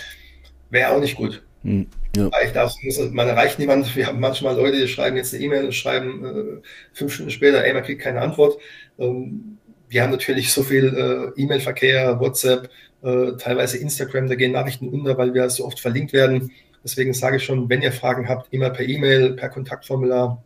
wäre 0.70 0.92
auch 0.92 1.00
nicht 1.00 1.16
gut. 1.16 1.42
Hm, 1.62 1.86
ja. 2.18 3.10
Man 3.12 3.28
erreicht 3.28 3.58
niemand. 3.58 3.94
Wir 3.96 4.06
haben 4.06 4.20
manchmal 4.20 4.56
Leute, 4.56 4.78
die 4.78 4.88
schreiben 4.88 5.16
jetzt 5.16 5.34
eine 5.34 5.42
E-Mail 5.44 5.66
und 5.66 5.74
schreiben 5.74 6.24
äh, 6.24 6.62
fünf 6.92 7.14
Stunden 7.14 7.30
später, 7.30 7.64
ey, 7.64 7.72
man 7.72 7.82
kriegt 7.82 8.02
keine 8.02 8.20
Antwort. 8.20 8.60
Ähm, 8.98 9.58
wir 9.88 10.02
haben 10.02 10.10
natürlich 10.10 10.52
so 10.52 10.62
viel 10.62 11.32
äh, 11.36 11.40
E-Mail-Verkehr, 11.40 12.20
WhatsApp, 12.20 12.70
äh, 13.02 13.32
teilweise 13.38 13.78
Instagram, 13.78 14.28
da 14.28 14.34
gehen 14.34 14.52
Nachrichten 14.52 14.88
unter, 14.88 15.16
weil 15.16 15.32
wir 15.32 15.48
so 15.50 15.64
oft 15.64 15.80
verlinkt 15.80 16.12
werden. 16.12 16.50
Deswegen 16.84 17.12
sage 17.12 17.36
ich 17.36 17.44
schon, 17.44 17.68
wenn 17.68 17.82
ihr 17.82 17.92
Fragen 17.92 18.28
habt, 18.28 18.52
immer 18.52 18.70
per 18.70 18.86
E-Mail, 18.86 19.34
per 19.34 19.48
Kontaktformular 19.48 20.42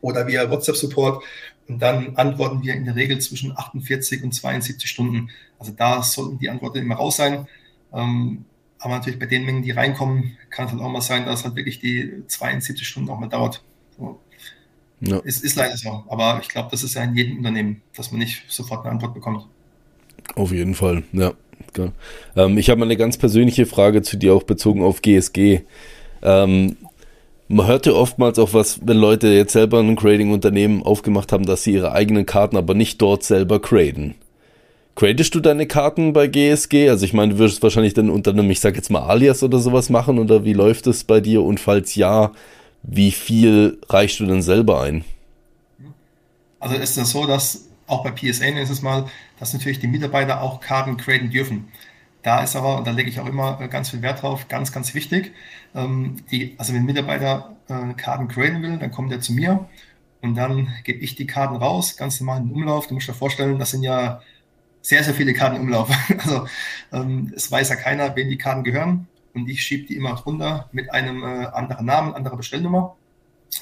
oder 0.00 0.26
via 0.26 0.50
WhatsApp-Support. 0.50 1.22
Und 1.66 1.80
dann 1.80 2.16
antworten 2.16 2.62
wir 2.62 2.74
in 2.74 2.84
der 2.84 2.94
Regel 2.94 3.18
zwischen 3.20 3.56
48 3.56 4.22
und 4.22 4.32
72 4.32 4.88
Stunden. 4.88 5.30
Also 5.58 5.72
da 5.72 6.02
sollten 6.02 6.38
die 6.38 6.50
Antworten 6.50 6.78
immer 6.78 6.96
raus 6.96 7.16
sein. 7.16 7.46
Ähm, 7.92 8.44
aber 8.84 8.96
natürlich 8.96 9.18
bei 9.18 9.26
den 9.26 9.44
Mengen, 9.44 9.62
die 9.62 9.70
reinkommen, 9.70 10.36
kann 10.50 10.66
es 10.66 10.72
halt 10.72 10.82
auch 10.82 10.90
mal 10.90 11.00
sein, 11.00 11.24
dass 11.24 11.44
halt 11.44 11.56
wirklich 11.56 11.80
die 11.80 12.22
72 12.26 12.86
Stunden 12.86 13.08
auch 13.10 13.18
mal 13.18 13.28
dauert. 13.28 13.62
So. 13.96 14.20
Ja. 15.00 15.20
Es 15.24 15.40
ist 15.40 15.56
leider 15.56 15.76
so. 15.76 16.04
Aber 16.08 16.38
ich 16.42 16.48
glaube, 16.48 16.68
das 16.70 16.82
ist 16.82 16.94
ja 16.94 17.02
in 17.02 17.16
jedem 17.16 17.38
Unternehmen, 17.38 17.82
dass 17.96 18.10
man 18.10 18.20
nicht 18.20 18.44
sofort 18.48 18.84
eine 18.84 18.92
Antwort 18.92 19.14
bekommt. 19.14 19.46
Auf 20.34 20.52
jeden 20.52 20.74
Fall, 20.74 21.02
ja. 21.12 21.32
Ähm, 22.36 22.58
ich 22.58 22.70
habe 22.70 22.78
mal 22.78 22.86
eine 22.86 22.96
ganz 22.96 23.16
persönliche 23.16 23.66
Frage 23.66 24.02
zu 24.02 24.16
dir, 24.16 24.34
auch 24.34 24.44
bezogen 24.44 24.82
auf 24.82 25.02
GSG. 25.02 25.62
Ähm, 26.22 26.76
man 27.48 27.66
hörte 27.66 27.96
oftmals 27.96 28.38
auch 28.38 28.52
was, 28.52 28.80
wenn 28.86 28.96
Leute 28.96 29.28
jetzt 29.28 29.52
selber 29.52 29.80
ein 29.80 29.96
Grading-Unternehmen 29.96 30.82
aufgemacht 30.82 31.32
haben, 31.32 31.46
dass 31.46 31.62
sie 31.62 31.72
ihre 31.72 31.92
eigenen 31.92 32.26
Karten 32.26 32.56
aber 32.56 32.74
nicht 32.74 33.00
dort 33.02 33.24
selber 33.24 33.60
graden. 33.60 34.14
Gradest 34.96 35.34
du 35.34 35.40
deine 35.40 35.66
Karten 35.66 36.12
bei 36.12 36.28
GSG? 36.28 36.88
Also 36.88 37.04
ich 37.04 37.12
meine, 37.12 37.34
du 37.34 37.38
wirst 37.38 37.62
wahrscheinlich 37.62 37.94
dann 37.94 38.10
unter 38.10 38.30
einem, 38.30 38.48
ich 38.50 38.60
sag 38.60 38.76
jetzt 38.76 38.90
mal 38.90 39.02
Alias 39.02 39.42
oder 39.42 39.58
sowas 39.58 39.90
machen 39.90 40.18
oder 40.18 40.44
wie 40.44 40.52
läuft 40.52 40.86
es 40.86 41.02
bei 41.02 41.20
dir? 41.20 41.42
Und 41.42 41.58
falls 41.58 41.96
ja, 41.96 42.30
wie 42.82 43.10
viel 43.10 43.78
reichst 43.88 44.20
du 44.20 44.26
denn 44.26 44.42
selber 44.42 44.82
ein? 44.82 45.04
Also 46.60 46.76
ist 46.76 46.96
es 46.96 47.10
so, 47.10 47.26
dass 47.26 47.68
auch 47.86 48.04
bei 48.04 48.12
PSA 48.12 48.46
ist 48.46 48.70
es 48.70 48.82
mal, 48.82 49.06
dass 49.38 49.52
natürlich 49.52 49.80
die 49.80 49.88
Mitarbeiter 49.88 50.40
auch 50.40 50.60
Karten 50.60 50.96
graden 50.96 51.30
dürfen. 51.30 51.68
Da 52.22 52.42
ist 52.42 52.56
aber, 52.56 52.78
und 52.78 52.86
da 52.86 52.92
lege 52.92 53.10
ich 53.10 53.20
auch 53.20 53.26
immer 53.26 53.60
äh, 53.60 53.68
ganz 53.68 53.90
viel 53.90 54.00
Wert 54.00 54.22
drauf, 54.22 54.48
ganz, 54.48 54.72
ganz 54.72 54.94
wichtig, 54.94 55.32
ähm, 55.74 56.16
die, 56.30 56.54
also 56.56 56.72
wenn 56.72 56.82
ein 56.82 56.86
Mitarbeiter 56.86 57.54
äh, 57.68 57.92
Karten 57.94 58.28
graden 58.28 58.62
will, 58.62 58.78
dann 58.78 58.90
kommt 58.90 59.12
er 59.12 59.20
zu 59.20 59.34
mir 59.34 59.68
und 60.22 60.34
dann 60.34 60.68
gebe 60.84 61.00
ich 61.00 61.16
die 61.16 61.26
Karten 61.26 61.56
raus, 61.56 61.98
ganz 61.98 62.20
normal 62.20 62.40
in 62.40 62.50
Umlauf. 62.50 62.86
Du 62.86 62.94
musst 62.94 63.08
dir 63.08 63.12
vorstellen, 63.12 63.58
das 63.58 63.72
sind 63.72 63.82
ja 63.82 64.22
sehr, 64.84 65.02
sehr 65.02 65.14
viele 65.14 65.32
Karten 65.32 65.56
im 65.56 65.62
Umlauf. 65.62 65.90
Also 66.18 66.46
ähm, 66.92 67.32
es 67.34 67.50
weiß 67.50 67.70
ja 67.70 67.76
keiner, 67.76 68.14
wem 68.16 68.28
die 68.28 68.38
Karten 68.38 68.64
gehören 68.64 69.08
und 69.32 69.48
ich 69.48 69.62
schiebe 69.62 69.86
die 69.86 69.96
immer 69.96 70.14
drunter 70.14 70.68
mit 70.72 70.92
einem 70.92 71.22
äh, 71.22 71.46
anderen 71.46 71.86
Namen, 71.86 72.14
anderer 72.14 72.36
Bestellnummer. 72.36 72.96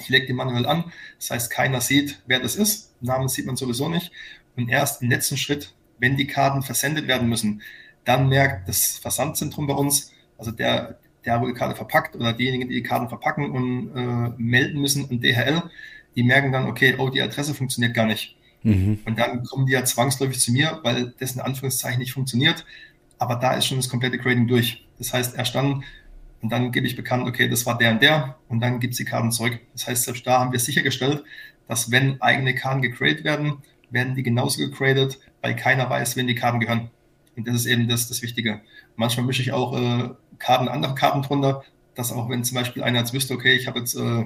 Ich 0.01 0.09
lege 0.09 0.27
die 0.27 0.33
manuell 0.33 0.67
an, 0.67 0.93
das 1.19 1.31
heißt, 1.31 1.51
keiner 1.51 1.81
sieht, 1.81 2.23
wer 2.27 2.41
das 2.41 2.57
ist. 2.57 2.95
Namen 3.01 3.29
sieht 3.29 3.47
man 3.47 3.57
sowieso 3.57 3.89
nicht. 3.89 4.11
Und 4.57 4.69
erst 4.69 5.03
im 5.03 5.11
letzten 5.11 5.37
Schritt, 5.37 5.75
wenn 5.99 6.17
die 6.17 6.27
Karten 6.27 6.63
versendet 6.63 7.07
werden 7.07 7.29
müssen, 7.29 7.63
dann 8.05 8.29
merkt 8.29 8.69
das 8.69 8.99
Versandzentrum 8.99 9.67
bei 9.67 9.75
uns, 9.75 10.13
also 10.39 10.51
der, 10.51 10.99
der, 11.25 11.41
wo 11.41 11.47
die 11.47 11.53
Karte 11.53 11.77
verpackt 11.77 12.17
oder 12.17 12.33
diejenigen, 12.33 12.69
die 12.69 12.77
die 12.77 12.83
Karten 12.83 13.09
verpacken 13.09 13.51
und 13.53 13.95
äh, 13.95 14.35
melden 14.39 14.81
müssen 14.81 15.09
an 15.09 15.21
DHL, 15.21 15.63
die 16.17 16.23
merken 16.25 16.53
dann, 16.53 16.67
okay, 16.67 16.97
oh, 16.99 17.11
die 17.11 17.23
Adresse 17.23 17.55
funktioniert 17.55 17.95
gar 17.95 18.07
nicht. 18.07 18.37
Mhm. 18.63 19.01
Und 19.05 19.19
dann 19.19 19.45
kommen 19.45 19.67
die 19.67 19.73
ja 19.73 19.85
zwangsläufig 19.85 20.39
zu 20.41 20.53
mir, 20.53 20.81
weil 20.83 21.15
das 21.19 21.33
in 21.33 21.41
Anführungszeichen 21.41 21.99
nicht 21.99 22.13
funktioniert. 22.13 22.65
Aber 23.19 23.37
da 23.37 23.55
ist 23.55 23.67
schon 23.67 23.79
das 23.79 23.89
komplette 23.89 24.19
Grading 24.19 24.47
durch. 24.47 24.87
Das 24.99 25.13
heißt, 25.13 25.37
erst 25.37 25.55
dann, 25.55 25.85
und 26.43 26.51
dann 26.51 26.73
gebe 26.73 26.87
ich 26.87 26.97
bekannt, 26.97 27.27
okay, 27.27 27.49
das 27.49 27.67
war 27.67 27.79
der 27.79 27.93
und 27.93 28.03
der, 28.03 28.37
und 28.49 28.61
dann 28.61 28.81
gibt 28.81 28.93
es 28.93 28.99
die 28.99 29.05
Karten 29.05 29.31
zurück. 29.31 29.61
Das 29.73 29.87
heißt, 29.87 30.05
selbst 30.05 30.27
da 30.27 30.41
haben 30.41 30.53
wir 30.53 30.59
sichergestellt, 30.59 31.25
dass 31.69 31.91
wenn 31.91 32.21
eigene 32.21 32.55
Karten 32.55 32.83
gegradet 32.83 33.25
werden, 33.25 33.59
werden 33.91 34.15
die 34.15 34.23
genauso 34.23 34.59
gegradet, 34.59 35.19
weil 35.41 35.55
keiner 35.55 35.89
weiß, 35.89 36.17
wen 36.17 36.27
die 36.27 36.35
Karten 36.35 36.61
gehören. 36.61 36.91
Und 37.37 37.47
das 37.47 37.55
ist 37.57 37.67
eben 37.67 37.89
das, 37.89 38.09
das 38.09 38.23
Wichtige. 38.23 38.61
Manchmal 38.97 39.27
mische 39.27 39.43
ich 39.43 39.53
auch 39.53 39.77
äh, 39.79 40.11
Karten, 40.39 40.69
andere 40.69 40.95
Karten 40.95 41.23
drunter, 41.23 41.63
dass 41.95 42.13
auch 42.13 42.29
wenn 42.29 42.45
zum 42.45 42.57
Beispiel 42.57 42.83
einer 42.83 42.99
jetzt 42.99 43.13
wüsste, 43.13 43.35
okay, 43.35 43.55
ich 43.55 43.67
habe 43.67 43.79
jetzt 43.79 43.95
äh, 43.95 44.25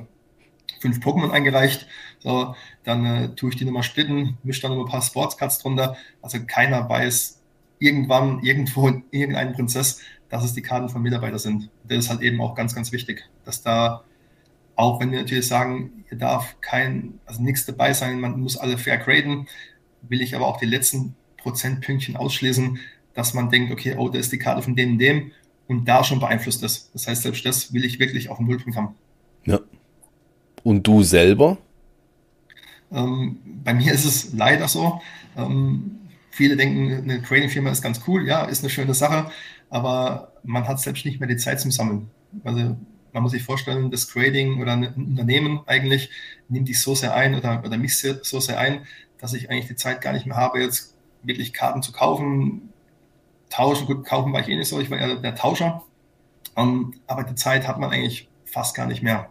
fünf 0.81 0.99
Pokémon 0.99 1.31
eingereicht, 1.31 1.87
so, 2.19 2.55
dann 2.85 3.07
äh, 3.07 3.35
tue 3.35 3.51
ich 3.51 3.57
die 3.57 3.65
nochmal 3.65 3.83
splitten, 3.83 4.39
mische 4.43 4.63
dann 4.63 4.77
noch 4.77 4.85
ein 4.85 4.91
paar 4.91 5.03
Sportscards 5.03 5.59
drunter. 5.59 5.97
Also 6.23 6.39
keiner 6.47 6.89
weiß 6.89 7.41
irgendwann, 7.79 8.43
irgendwo, 8.43 8.89
in 8.89 9.05
irgendeinem 9.11 9.53
Prinzess, 9.53 10.01
dass 10.29 10.45
es 10.45 10.55
die 10.55 10.63
Karten 10.63 10.89
von 10.89 11.03
Mitarbeitern 11.03 11.39
sind. 11.39 11.71
Das 11.85 11.99
ist 11.99 12.11
halt 12.11 12.23
eben 12.23 12.41
auch 12.41 12.55
ganz, 12.55 12.75
ganz 12.75 12.93
wichtig, 12.93 13.29
dass 13.45 13.63
da, 13.63 14.05
auch 14.75 15.01
wenn 15.01 15.13
wir 15.13 15.21
natürlich 15.21 15.47
sagen, 15.47 16.05
hier 16.09 16.19
darf 16.19 16.57
kein, 16.61 17.21
also 17.27 17.43
nichts 17.43 17.67
dabei 17.67 17.93
sein, 17.93 18.21
man 18.21 18.41
muss 18.41 18.57
alle 18.57 18.79
fair 18.79 18.99
graden, 18.99 19.47
will 20.03 20.21
ich 20.21 20.35
aber 20.35 20.47
auch 20.47 20.59
die 20.59 20.67
letzten 20.67 21.15
Prozentpünktchen 21.37 22.17
ausschließen, 22.17 22.79
dass 23.15 23.35
man 23.35 23.51
denkt, 23.51 23.73
okay, 23.73 23.95
oh, 23.97 24.09
da 24.09 24.19
ist 24.19 24.33
die 24.33 24.39
Karte 24.39 24.63
von 24.63 24.77
dem 24.77 24.93
und 24.93 24.99
dem 24.99 25.33
und 25.69 25.87
da 25.87 26.05
schon 26.05 26.21
beeinflusst 26.21 26.63
ist. 26.63 26.91
Das 26.93 27.07
heißt, 27.07 27.23
selbst 27.23 27.45
das 27.45 27.73
will 27.73 27.85
ich 27.85 27.99
wirklich 27.99 28.29
auf 28.29 28.39
dem 28.39 28.47
Nullpunkt 28.47 28.77
haben. 28.77 28.95
Ja. 29.45 29.61
Und 30.67 30.85
du 30.85 31.05
selber? 31.05 31.59
Ähm, 32.91 33.39
bei 33.63 33.73
mir 33.73 33.93
ist 33.93 34.05
es 34.05 34.33
leider 34.33 34.67
so. 34.67 35.01
Ähm, 35.37 36.01
viele 36.33 36.57
denken, 36.57 37.05
eine 37.09 37.23
Trading-Firma 37.23 37.71
ist 37.71 37.83
ganz 37.83 38.01
cool, 38.09 38.27
ja, 38.27 38.47
ist 38.47 38.65
eine 38.65 38.71
schöne 38.71 38.93
Sache, 38.93 39.31
aber 39.71 40.33
man 40.43 40.67
hat 40.67 40.81
selbst 40.81 41.05
nicht 41.05 41.21
mehr 41.21 41.29
die 41.29 41.37
Zeit 41.37 41.61
zum 41.61 41.71
Sammeln. 41.71 42.11
Also 42.43 42.77
man 43.13 43.23
muss 43.23 43.31
sich 43.31 43.45
vorstellen, 43.45 43.93
das 43.93 44.09
Trading 44.09 44.61
oder 44.61 44.73
ein 44.73 44.93
Unternehmen 44.93 45.61
eigentlich 45.67 46.11
nimmt 46.49 46.67
dich 46.67 46.81
so 46.81 46.97
sehr 46.97 47.15
ein 47.15 47.37
oder, 47.37 47.63
oder 47.65 47.79
mich 47.79 47.97
so 48.01 48.41
sehr 48.41 48.59
ein, 48.59 48.87
dass 49.21 49.35
ich 49.35 49.49
eigentlich 49.49 49.69
die 49.69 49.77
Zeit 49.77 50.01
gar 50.01 50.15
nicht 50.15 50.27
mehr 50.27 50.37
habe, 50.37 50.61
jetzt 50.61 50.97
wirklich 51.23 51.53
Karten 51.53 51.81
zu 51.81 51.93
kaufen, 51.93 52.71
tauschen. 53.51 53.87
Gut, 53.87 54.05
kaufen 54.05 54.33
war 54.33 54.41
ich 54.41 54.49
eh 54.49 54.57
nicht 54.57 54.67
so, 54.67 54.81
ich 54.81 54.91
war 54.91 54.99
eher 54.99 55.15
der 55.15 55.37
Tauscher. 55.37 55.85
Um, 56.57 56.93
ähm, 56.93 57.01
aber 57.07 57.23
die 57.23 57.37
Zeit 57.37 57.69
hat 57.69 57.79
man 57.79 57.93
eigentlich 57.93 58.29
fast 58.47 58.75
gar 58.75 58.89
nicht 58.89 59.05
mehr. 59.05 59.31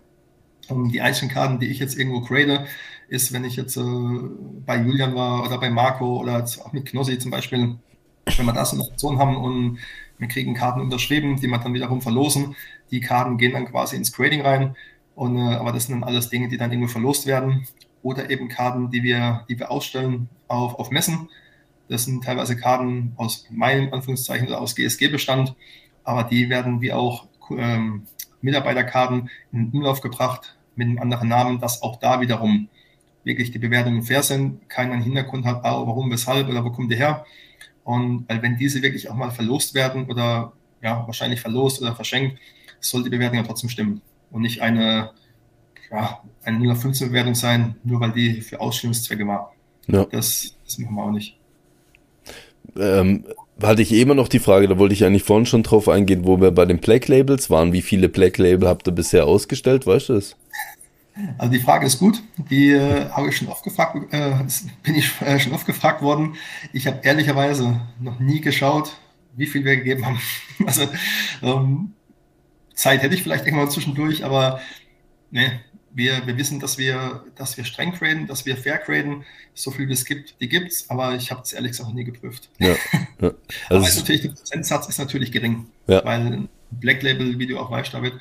Um, 0.68 0.92
die 0.92 1.02
einzelnen 1.02 1.32
Karten, 1.32 1.60
die 1.60 1.68
ich 1.68 1.80
jetzt 1.80 1.98
irgendwo 1.98 2.22
grade, 2.22 2.66
ist, 3.08 3.34
wenn 3.34 3.44
ich 3.44 3.56
jetzt 3.56 3.78
äh, 3.78 3.82
bei 4.66 4.78
Julian 4.78 5.16
war 5.16 5.46
oder 5.46 5.60
bei 5.60 5.70
Marco 5.70 6.20
oder 6.20 6.44
auch 6.44 6.74
mit 6.74 6.88
Knossi 6.88 7.20
zum 7.20 7.32
Beispiel, 7.32 7.76
wenn 8.38 8.46
wir 8.46 8.54
das 8.54 8.74
in 8.74 8.80
der 8.80 8.88
Aktion 8.88 9.20
haben 9.20 9.38
und 9.38 9.80
wir 10.18 10.28
kriegen 10.28 10.54
Karten 10.54 10.82
unterschrieben, 10.82 11.40
die 11.40 11.48
wir 11.48 11.58
dann 11.58 11.74
wiederum 11.74 12.02
verlosen. 12.02 12.56
Die 12.92 13.02
Karten 13.02 13.38
gehen 13.38 13.54
dann 13.54 13.66
quasi 13.66 13.96
ins 13.96 14.12
Grading 14.12 14.42
rein. 14.42 14.76
Und, 15.14 15.38
äh, 15.38 15.56
aber 15.56 15.72
das 15.72 15.86
sind 15.86 16.00
dann 16.00 16.08
alles 16.08 16.30
Dinge, 16.30 16.48
die 16.48 16.58
dann 16.58 16.72
irgendwo 16.72 16.90
verlost 16.90 17.28
werden. 17.28 17.68
Oder 18.02 18.30
eben 18.30 18.48
Karten, 18.48 18.90
die 18.92 19.04
wir, 19.04 19.46
die 19.50 19.60
wir 19.60 19.72
ausstellen 19.72 20.30
auf, 20.48 20.76
auf 20.76 20.92
Messen. 20.92 21.30
Das 21.88 22.06
sind 22.06 22.24
teilweise 22.24 22.58
Karten 22.58 23.14
aus 23.18 23.46
meinem 23.52 23.94
Anführungszeichen 23.94 24.48
oder 24.48 24.60
aus 24.60 24.76
GSG-Bestand, 24.76 25.56
aber 26.04 26.24
die 26.24 26.50
werden 26.50 26.82
wie 26.82 26.92
auch 26.92 27.28
ähm, 27.52 28.04
Mitarbeiterkarten 28.42 29.30
in 29.52 29.60
den 29.60 29.72
Umlauf 29.72 30.02
gebracht 30.02 30.55
mit 30.76 30.88
einem 30.88 31.00
anderen 31.00 31.30
Namen, 31.30 31.60
dass 31.60 31.82
auch 31.82 31.98
da 31.98 32.22
wiederum 32.22 32.70
wirklich 33.24 33.52
die 33.52 33.60
Bewertungen 33.60 34.04
fair 34.04 34.24
sind, 34.24 34.70
keiner 34.70 34.96
Hintergrund 34.96 35.46
hat, 35.46 35.64
ah, 35.66 35.86
warum, 35.86 36.12
weshalb 36.12 36.48
oder 36.48 36.64
wo 36.64 36.72
kommt 36.72 36.92
der 36.92 36.98
her. 36.98 37.26
Und 37.84 38.26
weil 38.28 38.42
wenn 38.42 38.58
diese 38.58 38.82
wirklich 38.82 39.10
auch 39.10 39.16
mal 39.16 39.32
verlost 39.32 39.74
werden 39.74 40.06
oder 40.06 40.54
ja, 40.82 41.04
wahrscheinlich 41.06 41.42
verlost 41.42 41.82
oder 41.82 41.96
verschenkt, 41.96 42.40
soll 42.80 43.04
die 43.04 43.10
Bewertung 43.10 43.38
ja 43.38 43.44
trotzdem 43.44 43.70
stimmen 43.70 44.02
und 44.32 44.42
nicht 44.44 44.62
eine, 44.62 45.12
ja, 45.92 46.22
eine 46.44 46.60
0 46.60 46.76
15 46.76 47.08
Bewertung 47.10 47.36
sein, 47.36 47.76
nur 47.84 48.00
weil 48.00 48.12
die 48.12 48.42
für 48.42 48.60
Ausstellungszwecke 48.60 49.26
war. 49.26 49.54
Ja. 49.88 50.06
Das, 50.06 50.56
das 50.64 50.78
machen 50.78 50.96
wir 50.96 51.04
auch 51.04 51.12
nicht 51.12 51.38
ähm, 52.80 53.24
hatte 53.62 53.82
ich 53.82 53.94
immer 53.94 54.16
noch 54.16 54.28
die 54.28 54.40
Frage, 54.40 54.68
da 54.68 54.78
wollte 54.78 54.94
ich 54.94 55.06
eigentlich 55.06 55.24
vorhin 55.24 55.46
schon 55.46 55.64
drauf 55.64 55.88
eingehen, 55.88 56.26
wo 56.26 56.40
wir 56.42 56.52
bei 56.52 56.66
den 56.66 56.80
Black 56.80 57.08
Labels 57.08 57.50
waren. 57.50 57.74
Wie 57.74 57.82
viele 57.82 58.10
Black 58.10 58.38
Label 58.38 58.68
habt 58.68 58.88
ihr 58.88 58.94
bisher 58.94 59.26
ausgestellt, 59.26 59.88
weißt 59.88 60.10
du 60.10 60.14
das? 60.14 60.36
Also 61.38 61.52
die 61.52 61.60
Frage 61.60 61.86
ist 61.86 62.00
gut, 62.00 62.22
die 62.50 62.72
äh, 62.72 63.10
habe 63.10 63.30
ich 63.30 63.38
schon 63.38 63.48
oft 63.48 63.64
gefragt, 63.64 63.96
äh, 64.14 64.32
bin 64.84 64.96
ich 64.96 65.22
äh, 65.22 65.40
schon 65.40 65.54
oft 65.54 65.66
gefragt 65.66 66.02
worden. 66.02 66.36
Ich 66.74 66.88
habe 66.88 67.00
ehrlicherweise 67.04 67.80
noch 68.00 68.20
nie 68.20 68.42
geschaut, 68.42 68.98
wie 69.36 69.48
viel 69.48 69.64
wir 69.64 69.78
gegeben 69.78 70.06
haben. 70.06 70.20
Also 70.66 70.88
ähm, 71.42 71.94
Zeit 72.74 73.02
hätte 73.02 73.14
ich 73.14 73.24
vielleicht 73.24 73.46
irgendwann 73.46 73.70
zwischendurch, 73.70 74.24
aber 74.24 74.62
ne, 75.30 75.60
wir, 75.96 76.26
wir 76.28 76.38
wissen, 76.38 76.60
dass 76.60 76.78
wir, 76.78 77.24
dass 77.36 77.58
wir 77.58 77.64
streng 77.64 77.94
graden, 77.94 78.28
dass 78.28 78.46
wir 78.46 78.58
fair 78.58 78.78
graden. 78.78 79.24
So 79.54 79.72
viel 79.72 79.88
wie 79.88 79.94
es 79.94 80.06
gibt, 80.06 80.40
die 80.42 80.50
gibt 80.50 80.72
es, 80.72 80.90
aber 80.90 81.16
ich 81.16 81.32
habe 81.32 81.42
es 81.42 81.54
ehrlich 81.54 81.72
gesagt 81.72 81.90
noch 81.90 81.96
nie 81.96 82.04
geprüft. 82.04 82.50
Ja, 82.60 82.70
ja. 82.70 82.76
Also 83.22 83.34
aber 83.70 83.88
ist 83.88 83.98
natürlich, 83.98 84.22
der 84.22 84.30
Prozentsatz 84.30 84.88
ist 84.88 84.98
natürlich 84.98 85.32
gering, 85.32 85.68
ja. 85.88 86.04
weil 86.04 86.50
Black 86.72 87.02
Label, 87.02 87.40
wie 87.40 87.48
du 87.48 87.58
auch 87.58 87.72
weißt, 87.72 87.94
David, 87.94 88.14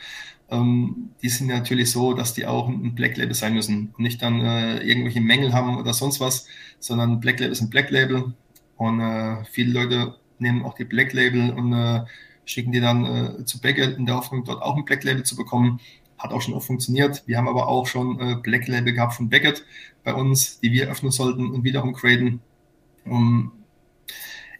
ähm, 0.54 1.10
die 1.22 1.28
sind 1.28 1.48
natürlich 1.48 1.90
so, 1.90 2.14
dass 2.14 2.34
die 2.34 2.46
auch 2.46 2.68
ein 2.68 2.94
Black 2.94 3.16
Label 3.16 3.34
sein 3.34 3.54
müssen 3.54 3.92
und 3.96 4.02
nicht 4.02 4.22
dann 4.22 4.40
äh, 4.44 4.78
irgendwelche 4.78 5.20
Mängel 5.20 5.52
haben 5.52 5.76
oder 5.76 5.92
sonst 5.92 6.20
was, 6.20 6.46
sondern 6.78 7.20
Black 7.20 7.40
Label 7.40 7.52
ist 7.52 7.60
ein 7.60 7.70
Black 7.70 7.90
Label 7.90 8.34
und 8.76 9.00
äh, 9.00 9.44
viele 9.44 9.72
Leute 9.72 10.16
nehmen 10.38 10.64
auch 10.64 10.74
die 10.74 10.84
Black 10.84 11.12
Label 11.12 11.50
und 11.50 11.72
äh, 11.72 12.04
schicken 12.44 12.72
die 12.72 12.80
dann 12.80 13.06
äh, 13.06 13.44
zu 13.44 13.60
Beckett 13.60 13.96
in 13.96 14.06
der 14.06 14.16
Hoffnung, 14.16 14.44
dort 14.44 14.62
auch 14.62 14.76
ein 14.76 14.84
Black 14.84 15.04
Label 15.04 15.22
zu 15.22 15.36
bekommen. 15.36 15.80
Hat 16.18 16.32
auch 16.32 16.40
schon 16.40 16.54
oft 16.54 16.66
funktioniert. 16.66 17.22
Wir 17.26 17.38
haben 17.38 17.48
aber 17.48 17.68
auch 17.68 17.86
schon 17.86 18.20
äh, 18.20 18.36
Black 18.36 18.68
Label 18.68 18.92
gehabt 18.92 19.14
von 19.14 19.28
Beckett 19.28 19.64
bei 20.04 20.14
uns, 20.14 20.60
die 20.60 20.72
wir 20.72 20.90
öffnen 20.90 21.10
sollten 21.10 21.50
und 21.50 21.64
wiederum 21.64 21.92
graden. 21.92 22.40
Um, 23.04 23.52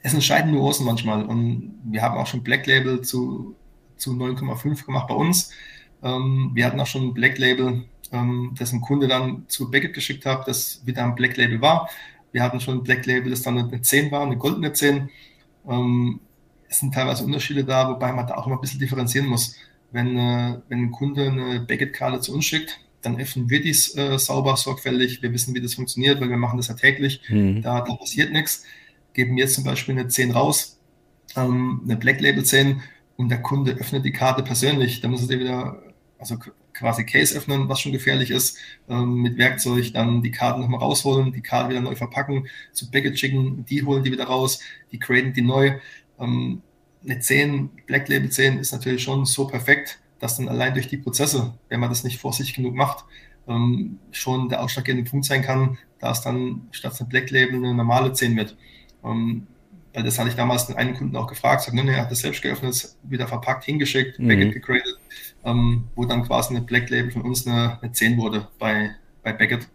es 0.03 0.13
entscheiden 0.13 0.53
Nuancen 0.53 0.85
manchmal. 0.85 1.25
Und 1.25 1.79
wir 1.85 2.03
haben 2.03 2.17
auch 2.17 2.27
schon 2.27 2.43
Black 2.43 2.67
Label 2.67 3.01
zu, 3.03 3.55
zu 3.97 4.13
9,5 4.13 4.85
gemacht 4.85 5.09
bei 5.09 5.15
uns. 5.15 5.51
Ähm, 6.05 6.51
wir 6.55 6.67
hatten 6.67 6.79
auch 6.79 6.87
schon 6.87 7.09
ein 7.09 7.15
Black 7.15 7.39
Label, 7.39 7.85
ähm, 8.13 8.55
das 8.59 8.73
ein 8.73 8.81
Kunde 8.81 9.09
dann 9.09 9.45
zu 9.49 9.71
Beckett 9.71 9.95
geschickt 9.95 10.27
hat, 10.27 10.47
das 10.47 10.83
wieder 10.85 11.05
ein 11.05 11.15
Black 11.15 11.37
Label 11.37 11.61
war. 11.61 11.89
Wir 12.31 12.43
hatten 12.43 12.61
schon 12.61 12.79
ein 12.79 12.83
Black 12.83 13.07
Label, 13.07 13.31
das 13.31 13.43
dann 13.43 13.59
eine 13.59 13.81
10 13.81 14.13
war, 14.13 14.23
eine 14.23 14.37
goldene 14.37 14.73
10. 14.73 15.09
Ähm, 15.69 16.21
es 16.69 16.81
sind 16.81 16.93
teilweise 16.93 17.25
Unterschiede 17.25 17.65
da, 17.65 17.89
wobei 17.89 18.13
man 18.13 18.27
da 18.27 18.35
auch 18.35 18.47
immer 18.47 18.57
ein 18.57 18.61
bisschen 18.61 18.81
differenzieren 18.81 19.27
muss. 19.27 19.57
Wenn, 19.93 20.19
äh, 20.19 20.59
wenn 20.69 20.81
ein 20.81 20.91
Kunde 20.91 21.31
eine 21.31 21.61
Beckett-Karte 21.61 22.21
zu 22.21 22.35
uns 22.35 22.45
schickt, 22.45 22.81
dann 23.03 23.21
öffnen 23.21 23.49
wir 23.49 23.63
dies 23.63 23.97
äh, 23.97 24.19
sauber, 24.19 24.57
sorgfältig. 24.57 25.23
Wir 25.23 25.33
wissen, 25.33 25.55
wie 25.55 25.61
das 25.61 25.75
funktioniert, 25.75 26.21
weil 26.21 26.31
wir 26.31 26.37
machen 26.37 26.57
das 26.57 26.69
ja 26.69 26.75
täglich. 26.75 27.21
Mhm. 27.29 27.63
Da, 27.63 27.81
da, 27.81 27.95
passiert 27.95 28.33
nichts. 28.33 28.65
Geben 29.13 29.37
wir 29.37 29.45
jetzt 29.45 29.55
zum 29.55 29.65
Beispiel 29.65 29.97
eine 29.97 30.09
10 30.09 30.33
raus, 30.33 30.81
ähm, 31.37 31.83
eine 31.85 31.97
Black 31.97 32.21
Label 32.21 32.45
10 32.45 32.83
und 33.17 33.29
der 33.29 33.43
Kunde 33.43 33.73
öffnet 33.73 34.05
die 34.05 34.13
Karte 34.13 34.43
persönlich. 34.43 35.01
Da 35.01 35.09
muss 35.09 35.29
er 35.31 35.39
wieder, 35.39 35.83
also 36.19 36.37
quasi 36.73 37.05
Case 37.05 37.37
öffnen, 37.37 37.69
was 37.69 37.81
schon 37.81 37.93
gefährlich 37.93 38.31
ist, 38.31 38.59
ähm, 38.89 39.23
mit 39.23 39.39
Werkzeug, 39.39 39.93
dann 39.93 40.23
die 40.23 40.31
Karten 40.31 40.61
nochmal 40.61 40.81
rausholen, 40.81 41.33
die 41.33 41.41
Karte 41.41 41.71
wieder 41.71 41.81
neu 41.81 41.97
verpacken, 41.97 42.49
zu 42.73 42.91
Package 42.91 43.19
schicken, 43.19 43.65
die 43.67 43.83
holen 43.83 44.03
die 44.03 44.13
wieder 44.13 44.25
raus, 44.25 44.61
die 44.93 44.99
graden 44.99 45.33
die 45.33 45.43
neu. 45.43 45.79
Ähm, 46.19 46.63
eine 47.05 47.19
10, 47.19 47.71
Black 47.87 48.09
Label 48.09 48.31
10 48.31 48.59
ist 48.59 48.73
natürlich 48.73 49.03
schon 49.03 49.27
so 49.27 49.47
perfekt, 49.47 50.01
dass 50.19 50.37
dann 50.37 50.49
allein 50.49 50.75
durch 50.75 50.89
die 50.89 50.97
Prozesse, 50.97 51.55
wenn 51.69 51.81
man 51.81 51.91
das 51.91 52.05
nicht 52.05 52.19
vorsichtig 52.19 52.57
genug 52.57 52.75
macht, 52.75 53.05
ähm, 53.47 53.99
schon 54.11 54.49
der 54.49 54.63
ausschlaggebende 54.63 55.11
Punkt 55.11 55.27
sein 55.27 55.43
kann, 55.43 55.79
da 56.01 56.13
es 56.13 56.23
dann 56.23 56.69
statt 56.71 56.99
einer 56.99 57.09
Black 57.09 57.31
Label 57.31 57.57
eine 57.57 57.75
normale 57.75 58.13
10 58.13 58.37
wird. 58.37 58.57
Ähm, 59.05 59.47
weil 59.93 60.03
das 60.03 60.19
hatte 60.19 60.29
ich 60.29 60.35
damals 60.35 60.67
den 60.67 60.77
einen 60.77 60.95
Kunden 60.95 61.15
auch 61.17 61.29
gefragt, 61.29 61.63
sagt, 61.63 61.75
ne, 61.75 61.89
er 61.93 62.03
hat 62.03 62.11
das 62.11 62.19
selbst 62.19 62.43
geöffnet, 62.43 62.97
wieder 63.05 63.29
verpackt, 63.29 63.65
hingeschickt, 63.65 64.19
mhm. 64.19 64.29
Backend 64.29 64.53
gegradet, 64.53 64.99
ähm, 65.45 65.85
wo 65.95 66.05
dann 66.05 66.25
quasi 66.25 66.55
eine 66.55 66.65
Black 66.65 66.91
Label 66.91 67.11
von 67.11 67.23
uns 67.23 67.47
eine, 67.47 67.79
eine 67.81 67.93
10 67.93 68.17
wurde 68.17 68.49
bei, 68.59 68.91
bei 69.23 69.33
Beckett. 69.33 69.69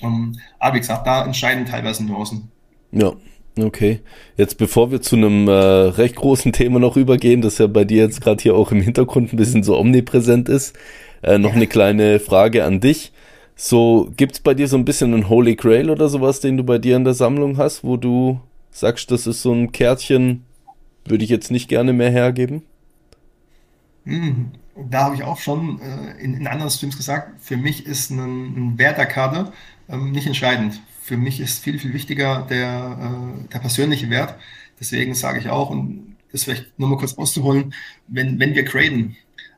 Um, 0.00 0.32
aber 0.58 0.76
wie 0.76 0.80
gesagt, 0.80 1.06
da 1.06 1.24
entscheiden 1.24 1.64
teilweise 1.64 2.04
Nuancen. 2.04 2.50
Ja, 2.90 3.12
okay. 3.58 4.00
Jetzt 4.36 4.58
bevor 4.58 4.90
wir 4.90 5.00
zu 5.00 5.16
einem 5.16 5.48
äh, 5.48 5.52
recht 5.52 6.16
großen 6.16 6.52
Thema 6.52 6.78
noch 6.78 6.96
übergehen, 6.96 7.40
das 7.40 7.58
ja 7.58 7.66
bei 7.66 7.84
dir 7.84 8.02
jetzt 8.04 8.20
gerade 8.20 8.42
hier 8.42 8.54
auch 8.54 8.72
im 8.72 8.80
Hintergrund 8.80 9.32
ein 9.32 9.36
bisschen 9.36 9.62
so 9.62 9.78
omnipräsent 9.78 10.48
ist, 10.48 10.76
äh, 11.22 11.38
noch 11.38 11.50
ja. 11.50 11.56
eine 11.56 11.66
kleine 11.66 12.20
Frage 12.20 12.64
an 12.64 12.80
dich. 12.80 13.12
So, 13.54 14.10
gibt's 14.16 14.40
bei 14.40 14.54
dir 14.54 14.66
so 14.66 14.76
ein 14.76 14.84
bisschen 14.84 15.14
einen 15.14 15.28
Holy 15.28 15.54
Grail 15.54 15.90
oder 15.90 16.08
sowas, 16.08 16.40
den 16.40 16.56
du 16.56 16.64
bei 16.64 16.78
dir 16.78 16.96
in 16.96 17.04
der 17.04 17.14
Sammlung 17.14 17.58
hast, 17.58 17.84
wo 17.84 17.96
du 17.96 18.40
sagst, 18.70 19.10
das 19.10 19.26
ist 19.26 19.42
so 19.42 19.52
ein 19.52 19.70
Kärtchen, 19.72 20.44
würde 21.04 21.22
ich 21.22 21.30
jetzt 21.30 21.50
nicht 21.50 21.68
gerne 21.68 21.92
mehr 21.92 22.10
hergeben? 22.10 22.62
Hm, 24.04 24.52
da 24.76 25.04
habe 25.04 25.14
ich 25.14 25.22
auch 25.22 25.38
schon 25.38 25.80
äh, 25.80 26.22
in, 26.22 26.34
in, 26.34 26.46
anderen 26.46 26.70
Streams 26.70 26.96
gesagt, 26.96 27.40
für 27.40 27.56
mich 27.56 27.86
ist 27.86 28.10
ein, 28.10 28.18
ein 28.18 28.78
Werterkarte 28.78 29.52
ähm, 29.88 30.12
nicht 30.12 30.26
entscheidend. 30.26 30.80
Für 31.02 31.16
mich 31.16 31.40
ist 31.40 31.62
viel, 31.62 31.78
viel 31.78 31.92
wichtiger 31.92 32.46
der, 32.48 33.36
äh, 33.44 33.48
der 33.48 33.58
persönliche 33.58 34.08
Wert. 34.10 34.36
Deswegen 34.80 35.14
sage 35.14 35.38
ich 35.38 35.48
auch, 35.48 35.70
und 35.70 36.16
das 36.30 36.44
vielleicht 36.44 36.78
nur 36.78 36.88
mal 36.88 36.98
kurz 36.98 37.14
auszuholen, 37.14 37.74
wenn, 38.08 38.38
wenn 38.38 38.54
wir 38.54 38.62
graden, 38.62 39.16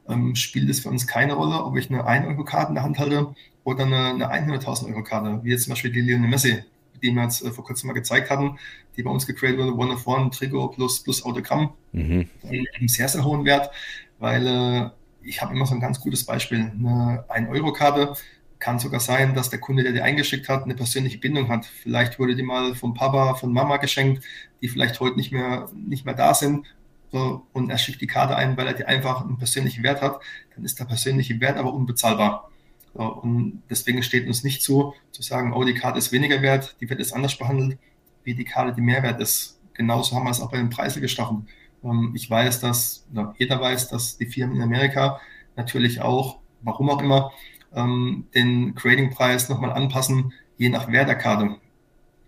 ähm, 0.09 0.35
spielt 0.35 0.69
es 0.69 0.81
für 0.81 0.89
uns 0.89 1.07
keine 1.07 1.35
Rolle, 1.35 1.65
ob 1.65 1.77
ich 1.77 1.91
eine 1.91 2.03
1-Euro-Karte 2.03 2.71
in 2.71 2.75
der 2.75 2.85
Hand 2.85 2.99
halte 2.99 3.35
oder 3.63 3.85
eine, 3.85 4.29
eine 4.29 4.53
100.000 4.53 4.89
Euro-Karte, 4.89 5.41
wie 5.45 5.51
jetzt 5.51 5.65
zum 5.65 5.71
Beispiel 5.71 5.93
die 5.93 6.01
Lionel 6.01 6.29
Messi 6.29 6.63
die 7.05 7.15
wir 7.15 7.23
jetzt 7.23 7.45
äh, 7.45 7.51
vor 7.51 7.65
kurzem 7.65 7.89
mal 7.89 7.93
gezeigt 7.93 8.31
hatten, 8.31 8.59
die 8.97 9.03
bei 9.03 9.11
uns 9.11 9.27
gecreated 9.27 9.59
wurde, 9.59 9.77
One 9.77 9.93
of 9.93 10.07
One, 10.07 10.31
Trigger 10.31 10.69
plus, 10.69 11.03
plus 11.03 11.25
Autogramm, 11.25 11.71
mhm. 11.93 12.29
einen 12.43 12.89
sehr, 12.89 13.09
sehr 13.09 13.25
hohen 13.25 13.45
Wert, 13.45 13.71
weil 14.19 14.47
äh, 14.47 14.91
ich 15.25 15.43
habe 15.43 15.55
immer 15.55 15.67
so 15.67 15.75
ein 15.75 15.81
ganz 15.81 16.01
gutes 16.01 16.25
Beispiel. 16.25 16.59
Eine 16.59 17.25
1-Euro-Karte 17.29 18.15
kann 18.59 18.79
sogar 18.79 19.01
sein, 19.01 19.35
dass 19.35 19.51
der 19.51 19.61
Kunde, 19.61 19.83
der 19.83 19.93
die 19.93 20.01
eingeschickt 20.01 20.49
hat, 20.49 20.65
eine 20.65 20.75
persönliche 20.75 21.19
Bindung 21.19 21.49
hat. 21.49 21.67
Vielleicht 21.67 22.19
wurde 22.19 22.35
die 22.35 22.43
mal 22.43 22.75
vom 22.75 22.95
Papa, 22.95 23.35
von 23.35 23.53
Mama 23.53 23.77
geschenkt, 23.77 24.25
die 24.63 24.69
vielleicht 24.69 25.01
heute 25.01 25.17
nicht 25.17 25.33
mehr, 25.33 25.69
nicht 25.75 26.07
mehr 26.07 26.15
da 26.15 26.35
sind. 26.35 26.67
So, 27.13 27.47
und 27.53 27.71
er 27.71 27.79
schickt 27.79 28.01
die 28.01 28.07
Karte 28.07 28.37
ein, 28.37 28.57
weil 28.57 28.67
er 28.67 28.73
die 28.73 28.87
einfach 28.87 29.21
einen 29.23 29.39
persönlichen 29.39 29.83
Wert 29.83 30.03
hat. 30.03 30.21
Dann 30.55 30.65
ist 30.65 30.79
der 30.81 30.85
persönliche 30.85 31.41
Wert 31.41 31.59
aber 31.59 31.73
unbezahlbar. 31.75 32.51
Und 32.95 33.63
deswegen 33.69 34.03
steht 34.03 34.27
uns 34.27 34.45
nicht 34.45 34.63
zu, 34.63 34.95
zu 35.11 35.23
sagen, 35.23 35.53
oh, 35.53 35.65
die 35.65 35.75
Karte 35.75 35.99
ist 35.99 36.13
weniger 36.13 36.43
wert, 36.43 36.77
die 36.81 36.89
wird 36.89 37.01
jetzt 37.01 37.13
anders 37.13 37.37
behandelt, 37.37 37.79
wie 38.23 38.35
die 38.35 38.45
Karte, 38.45 38.73
die 38.73 38.81
mehr 38.81 39.03
wert 39.03 39.21
ist. 39.21 39.61
Genauso 39.75 40.15
haben 40.15 40.25
wir 40.25 40.31
es 40.31 40.41
auch 40.41 40.51
bei 40.51 40.59
den 40.59 40.71
Preisen 40.71 41.03
gestochen. 41.03 41.49
Ähm, 41.85 42.13
ich 42.15 42.29
weiß, 42.29 42.61
dass, 42.61 43.07
jeder 43.39 43.61
weiß, 43.61 43.89
dass 43.89 44.17
die 44.17 44.27
Firmen 44.27 44.57
in 44.57 44.63
Amerika 44.63 45.21
natürlich 45.57 46.01
auch, 46.01 46.39
warum 46.63 46.91
auch 46.91 47.03
immer, 47.03 47.33
ähm, 47.75 48.27
den 48.35 48.75
Grading-Preis 48.75 49.49
nochmal 49.49 49.73
anpassen, 49.73 50.33
je 50.57 50.69
nach 50.69 50.91
Wert 50.91 51.09
der 51.09 51.17
Karte. 51.17 51.57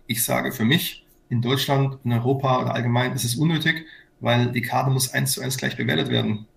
Ich 0.05 0.23
sage 0.23 0.51
für 0.51 0.65
mich, 0.65 1.05
in 1.29 1.41
Deutschland, 1.41 1.97
in 2.03 2.13
Europa 2.13 2.61
oder 2.61 2.73
allgemein 2.73 3.13
ist 3.13 3.25
es 3.25 3.35
unnötig, 3.35 3.85
weil 4.19 4.51
die 4.51 4.61
Karte 4.61 4.91
muss 4.91 5.13
eins 5.13 5.33
zu 5.33 5.41
eins 5.41 5.57
gleich 5.57 5.75
bewertet 5.75 6.09
werden 6.09 6.47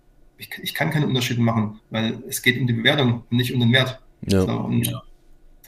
ich, 0.41 0.49
ich 0.61 0.73
kann 0.73 0.89
keine 0.89 1.07
Unterschiede 1.07 1.41
machen, 1.41 1.79
weil 1.91 2.23
es 2.27 2.41
geht 2.41 2.59
um 2.59 2.67
die 2.67 2.73
Bewertung 2.73 3.23
und 3.29 3.37
nicht 3.37 3.53
um 3.53 3.59
den 3.59 3.71
Wert. 3.71 3.99
Ja. 4.27 4.41
So, 4.41 4.51
und 4.51 4.87
ja. 4.87 5.01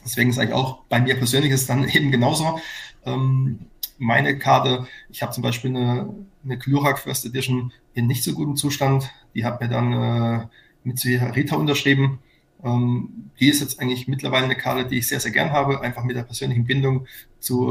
deswegen 0.04 0.30
ist 0.30 0.38
eigentlich 0.38 0.54
auch 0.54 0.82
bei 0.88 1.00
mir 1.00 1.16
persönlich 1.16 1.52
ist 1.52 1.68
dann 1.70 1.88
eben 1.88 2.10
genauso. 2.10 2.58
Ähm, 3.06 3.60
meine 3.98 4.38
Karte, 4.38 4.86
ich 5.08 5.22
habe 5.22 5.32
zum 5.32 5.42
Beispiel 5.42 5.70
eine, 5.70 6.12
eine 6.44 6.58
Glurak 6.58 6.98
First 6.98 7.24
Edition 7.26 7.72
in 7.94 8.06
nicht 8.06 8.22
so 8.22 8.32
gutem 8.32 8.56
Zustand. 8.56 9.10
Die 9.34 9.44
hat 9.44 9.60
mir 9.60 9.68
dann 9.68 9.92
äh, 9.92 10.46
mit 10.84 11.04
Rita 11.04 11.56
unterschrieben. 11.56 12.18
Ähm, 12.62 13.30
die 13.40 13.48
ist 13.48 13.60
jetzt 13.60 13.80
eigentlich 13.80 14.08
mittlerweile 14.08 14.44
eine 14.44 14.56
Karte, 14.56 14.88
die 14.88 14.98
ich 14.98 15.08
sehr, 15.08 15.20
sehr 15.20 15.32
gern 15.32 15.50
habe, 15.50 15.80
einfach 15.80 16.04
mit 16.04 16.16
der 16.16 16.22
persönlichen 16.22 16.64
Bindung 16.64 17.06
zu, 17.40 17.70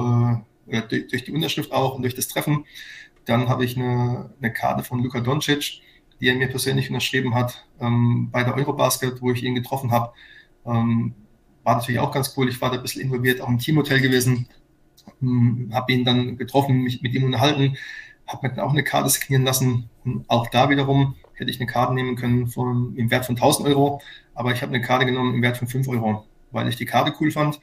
äh, 0.68 0.82
durch, 0.88 1.08
durch, 1.08 1.24
die 1.24 1.32
Unterschrift 1.32 1.72
auch 1.72 1.96
und 1.96 2.04
durch 2.04 2.16
das 2.16 2.28
Treffen. 2.28 2.66
Dann 3.26 3.48
habe 3.50 3.64
ich 3.66 3.78
eine, 3.78 4.34
eine 4.42 4.52
Karte 4.52 4.84
von 4.84 5.02
Luka 5.02 5.22
Doncic 5.22 5.82
die 6.24 6.30
er 6.30 6.36
mir 6.36 6.48
persönlich 6.48 6.90
unterschrieben 6.90 7.36
hat 7.36 7.66
ähm, 7.82 8.30
bei 8.32 8.46
der 8.46 8.56
Eurobasket, 8.56 9.22
wo 9.22 9.32
ich 9.32 9.44
ihn 9.44 9.56
getroffen 9.56 9.92
habe. 9.92 10.14
Ähm, 10.66 11.14
war 11.64 11.76
natürlich 11.76 12.00
auch 12.00 12.12
ganz 12.12 12.34
cool. 12.38 12.48
Ich 12.48 12.62
war 12.62 12.70
da 12.70 12.78
ein 12.78 12.82
bisschen 12.82 13.02
involviert, 13.02 13.42
auch 13.42 13.50
im 13.50 13.60
Teamhotel 13.60 14.00
gewesen, 14.00 14.48
ähm, 15.22 15.70
habe 15.74 15.92
ihn 15.92 16.06
dann 16.06 16.38
getroffen, 16.38 16.82
mich 16.82 17.02
mit 17.02 17.14
ihm 17.14 17.26
unterhalten, 17.26 17.76
habe 18.28 18.48
mir 18.48 18.54
dann 18.54 18.66
auch 18.66 18.72
eine 18.72 18.84
Karte 18.84 19.10
signieren 19.10 19.44
lassen. 19.44 19.90
Und 20.04 20.26
auch 20.30 20.48
da 20.48 20.70
wiederum 20.70 21.16
hätte 21.36 21.52
ich 21.52 21.60
eine 21.60 21.70
Karte 21.70 21.94
nehmen 21.94 22.16
können 22.16 22.48
von, 22.48 22.96
im 22.96 23.12
Wert 23.12 23.26
von 23.26 23.36
1000 23.36 23.68
Euro, 23.68 24.02
aber 24.34 24.52
ich 24.54 24.62
habe 24.62 24.74
eine 24.74 24.84
Karte 24.84 25.06
genommen 25.06 25.36
im 25.36 25.42
Wert 25.42 25.58
von 25.58 25.68
5 25.68 25.88
Euro, 25.88 26.26
weil 26.52 26.68
ich 26.68 26.76
die 26.76 26.86
Karte 26.86 27.14
cool 27.20 27.32
fand. 27.32 27.60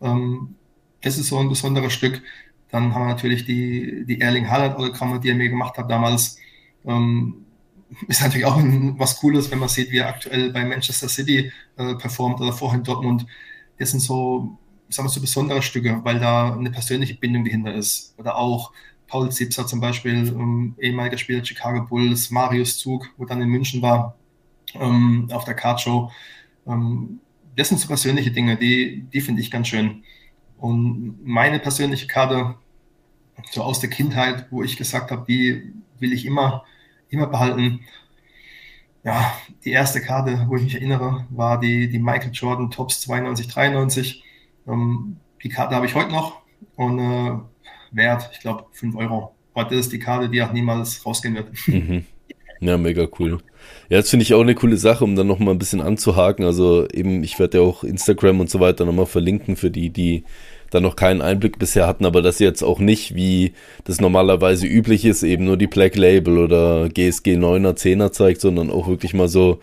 Ähm, 0.00 0.54
das 1.02 1.18
ist 1.18 1.28
so 1.28 1.38
ein 1.38 1.48
besonderes 1.48 1.92
Stück. 1.92 2.22
Dann 2.70 2.94
haben 2.94 3.02
wir 3.02 3.08
natürlich 3.08 3.44
die, 3.44 4.04
die 4.06 4.20
Erling 4.20 4.48
Haaland 4.48 4.76
Autogramme, 4.76 5.20
die 5.20 5.30
er 5.30 5.34
mir 5.34 5.48
gemacht 5.48 5.76
hat 5.76 5.90
damals. 5.90 6.38
Ähm, 6.84 7.46
ist 8.08 8.22
natürlich 8.22 8.46
auch 8.46 8.56
ein, 8.56 8.98
was 8.98 9.16
Cooles, 9.16 9.50
wenn 9.50 9.58
man 9.58 9.68
sieht, 9.68 9.90
wie 9.90 9.98
er 9.98 10.08
aktuell 10.08 10.52
bei 10.52 10.64
Manchester 10.64 11.08
City 11.08 11.52
äh, 11.76 11.94
performt 11.96 12.40
oder 12.40 12.52
vorhin 12.52 12.84
Dortmund. 12.84 13.26
Das 13.78 13.90
sind 13.90 14.00
so, 14.00 14.58
sagen 14.88 15.08
wir 15.08 15.10
so 15.10 15.20
besondere 15.20 15.62
Stücke, 15.62 16.00
weil 16.04 16.20
da 16.20 16.54
eine 16.54 16.70
persönliche 16.70 17.14
Bindung 17.14 17.44
dahinter 17.44 17.74
ist. 17.74 18.14
Oder 18.18 18.36
auch 18.36 18.72
Paul 19.10 19.30
Zipser 19.30 19.66
zum 19.66 19.80
Beispiel, 19.80 20.28
ähm, 20.28 20.74
ehemaliger 20.78 21.18
Spieler 21.18 21.44
Chicago 21.44 21.84
Bulls, 21.84 22.30
Marius 22.30 22.78
Zug, 22.78 23.08
wo 23.16 23.24
dann 23.24 23.42
in 23.42 23.48
München 23.48 23.82
war, 23.82 24.16
ähm, 24.74 25.28
auf 25.32 25.44
der 25.44 25.54
Cardshow. 25.54 26.10
Ähm, 26.66 27.20
das 27.56 27.68
sind 27.68 27.78
so 27.78 27.88
persönliche 27.88 28.30
Dinge, 28.30 28.56
die, 28.56 29.04
die 29.12 29.20
finde 29.20 29.42
ich 29.42 29.50
ganz 29.50 29.68
schön. 29.68 30.04
Und 30.58 31.18
meine 31.24 31.58
persönliche 31.58 32.06
Karte, 32.06 32.54
so 33.50 33.62
aus 33.62 33.80
der 33.80 33.90
Kindheit, 33.90 34.46
wo 34.50 34.62
ich 34.62 34.76
gesagt 34.76 35.10
habe, 35.10 35.24
die 35.26 35.72
will 35.98 36.12
ich 36.12 36.24
immer 36.26 36.64
immer 37.10 37.26
behalten. 37.26 37.80
Ja, 39.02 39.34
die 39.64 39.70
erste 39.70 40.00
Karte, 40.00 40.46
wo 40.48 40.56
ich 40.56 40.62
mich 40.62 40.74
erinnere, 40.74 41.26
war 41.30 41.58
die, 41.58 41.88
die 41.88 41.98
Michael 41.98 42.32
Jordan 42.32 42.70
Tops 42.70 43.00
92, 43.02 43.48
93. 43.48 44.24
Ähm, 44.66 45.16
die 45.42 45.48
Karte 45.48 45.74
habe 45.74 45.86
ich 45.86 45.94
heute 45.94 46.12
noch 46.12 46.42
und 46.76 46.98
äh, 46.98 47.38
wert, 47.92 48.28
ich 48.32 48.40
glaube, 48.40 48.64
5 48.72 48.96
Euro. 48.96 49.34
Das 49.54 49.72
ist 49.72 49.92
die 49.92 49.98
Karte, 49.98 50.28
die 50.28 50.42
auch 50.42 50.52
niemals 50.52 51.04
rausgehen 51.04 51.34
wird. 51.34 51.48
Mhm. 51.66 52.04
Ja, 52.60 52.78
mega 52.78 53.06
cool. 53.18 53.38
Ja, 53.88 53.98
das 53.98 54.10
finde 54.10 54.22
ich 54.22 54.34
auch 54.34 54.40
eine 54.40 54.54
coole 54.54 54.76
Sache, 54.76 55.04
um 55.04 55.16
dann 55.16 55.26
nochmal 55.26 55.54
ein 55.54 55.58
bisschen 55.58 55.80
anzuhaken. 55.80 56.44
Also 56.44 56.86
eben, 56.88 57.22
ich 57.24 57.38
werde 57.38 57.58
ja 57.58 57.64
auch 57.64 57.84
Instagram 57.84 58.40
und 58.40 58.50
so 58.50 58.60
weiter 58.60 58.84
nochmal 58.84 59.06
verlinken 59.06 59.56
für 59.56 59.70
die, 59.70 59.90
die 59.90 60.24
da 60.70 60.80
noch 60.80 60.96
keinen 60.96 61.20
Einblick 61.20 61.58
bisher 61.58 61.86
hatten, 61.86 62.06
aber 62.06 62.22
das 62.22 62.38
jetzt 62.38 62.62
auch 62.62 62.78
nicht, 62.78 63.14
wie 63.14 63.52
das 63.84 64.00
normalerweise 64.00 64.66
üblich 64.66 65.04
ist, 65.04 65.24
eben 65.24 65.44
nur 65.44 65.56
die 65.56 65.66
Black 65.66 65.96
Label 65.96 66.38
oder 66.38 66.88
GSG 66.88 67.36
9er, 67.36 67.76
10er 67.76 68.12
zeigt, 68.12 68.40
sondern 68.40 68.70
auch 68.70 68.86
wirklich 68.86 69.12
mal 69.12 69.28
so 69.28 69.58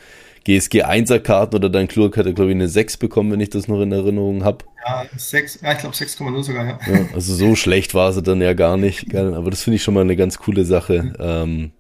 GSG 0.48 0.86
1er 0.86 1.20
Karten 1.20 1.58
oder 1.58 1.70
dein 1.70 1.90
Klurk 1.90 2.16
hatte, 2.16 2.34
glaube 2.34 2.52
ich, 2.52 2.56
eine 2.56 2.70
6 2.70 2.96
bekommen, 2.96 3.34
wenn 3.34 3.42
ich 3.42 3.50
das 3.50 3.68
noch 3.68 3.82
in 3.82 3.92
Erinnerung 3.92 4.46
habe. 4.46 4.64
Ja, 4.88 5.06
6, 5.14 5.60
ja, 5.62 5.74
ich 5.74 5.80
glaube 5.80 5.94
6,0 5.94 6.44
sogar, 6.44 6.66
ja. 6.66 6.80
ja. 6.88 7.06
Also 7.14 7.34
so 7.34 7.56
schlecht 7.56 7.94
war 7.94 8.14
sie 8.14 8.24
dann 8.24 8.42
ja 8.42 8.54
gar 8.54 8.78
nicht, 8.78 9.14
aber 9.14 9.52
das 9.52 9.64
finde 9.64 9.76
ich 9.76 9.84
schon 9.84 9.94
mal 9.94 10.02
eine 10.02 10.16
ganz 10.16 10.38
coole 10.38 10.64
Sache, 10.64 11.14
ähm, 11.20 11.72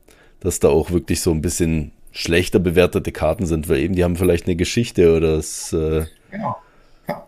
dass 0.42 0.60
da 0.60 0.68
auch 0.68 0.92
wirklich 0.92 1.22
so 1.22 1.32
ein 1.32 1.42
bisschen 1.42 1.94
schlechter 2.12 2.60
bewertete 2.60 3.14
Karten 3.14 3.46
sind, 3.46 3.70
weil 3.70 3.78
eben 3.78 3.96
die 3.96 4.04
haben 4.04 4.18
vielleicht 4.18 4.48
eine 4.48 4.58
Geschichte 4.58 5.16
oder 5.16 5.38
es. 5.38 5.72
Äh, 5.72 6.06
genau. 6.30 6.58
Ja. 7.08 7.26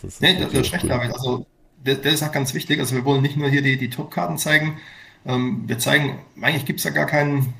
Das 0.00 0.20
nee, 0.20 0.38
das 0.38 0.52
ist 0.52 0.72
recht, 0.72 0.84
cool. 0.84 0.92
Also, 0.92 1.46
das, 1.82 2.00
das, 2.02 2.14
ist 2.14 2.22
auch 2.22 2.32
ganz 2.32 2.54
wichtig. 2.54 2.78
Also, 2.78 2.94
wir 2.94 3.04
wollen 3.04 3.22
nicht 3.22 3.36
nur 3.36 3.48
hier 3.48 3.62
die, 3.62 3.76
die 3.76 3.90
Top-Karten 3.90 4.38
zeigen. 4.38 4.78
Ähm, 5.26 5.64
wir 5.66 5.80
zeigen, 5.80 6.20
eigentlich 6.40 6.64
gibt 6.64 6.78
es 6.78 6.84
ja 6.84 6.92
gar 6.92 7.06
keinen, 7.06 7.54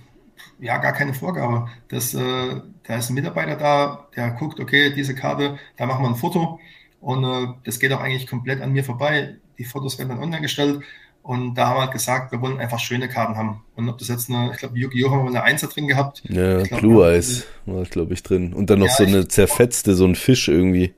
ja, 0.59 0.79
gar 0.79 0.93
keine 0.93 1.15
Vorgabe. 1.15 1.69
Das, 1.89 2.15
äh, 2.15 2.61
da 2.85 2.97
ist 2.97 3.11
ein 3.11 3.15
Mitarbeiter 3.15 3.57
da, 3.57 4.09
der 4.17 4.31
guckt, 4.33 4.61
okay, 4.61 4.93
diese 4.93 5.15
Karte, 5.15 5.59
da 5.77 5.87
machen 5.87 6.05
wir 6.05 6.09
ein 6.09 6.17
Foto 6.17 6.61
und 7.01 7.25
äh, 7.25 7.49
das 7.65 7.79
geht 7.79 7.93
auch 7.93 8.01
eigentlich 8.01 8.27
komplett 8.27 8.61
an 8.61 8.73
mir 8.73 8.85
vorbei. 8.85 9.37
Die 9.59 9.65
Fotos 9.65 9.99
werden 9.99 10.11
dann 10.11 10.19
online 10.19 10.43
gestellt 10.43 10.83
und 11.27 11.55
da 11.55 11.69
haben 11.69 11.77
wir 11.77 11.81
halt 11.83 11.93
gesagt, 11.93 12.31
wir 12.31 12.41
wollen 12.41 12.61
einfach 12.61 12.79
schöne 12.79 13.09
Karten 13.09 13.37
haben. 13.37 13.63
Und 13.75 13.89
ob 13.89 13.99
das 13.99 14.07
jetzt 14.07 14.31
eine, 14.31 14.53
ich 14.53 14.59
glaube, 14.59 14.79
Yu-Gi-Oh! 14.79 15.11
haben 15.11 15.25
wir 15.25 15.31
eine 15.31 15.43
Einser 15.43 15.67
drin 15.67 15.89
gehabt. 15.89 16.23
Ja, 16.29 16.63
glaub, 16.63 16.81
Blue 16.81 17.05
Eyes 17.05 17.47
war, 17.65 17.83
glaube 17.85 18.15
ich, 18.15 18.23
drin. 18.23 18.53
Und 18.53 18.71
dann 18.71 18.79
noch 18.79 18.87
ja, 18.87 18.95
so 18.95 19.05
eine 19.05 19.27
zerfetzte, 19.27 19.95
so 19.95 20.07
ein 20.07 20.15
Fisch 20.15 20.47
irgendwie. 20.47 20.95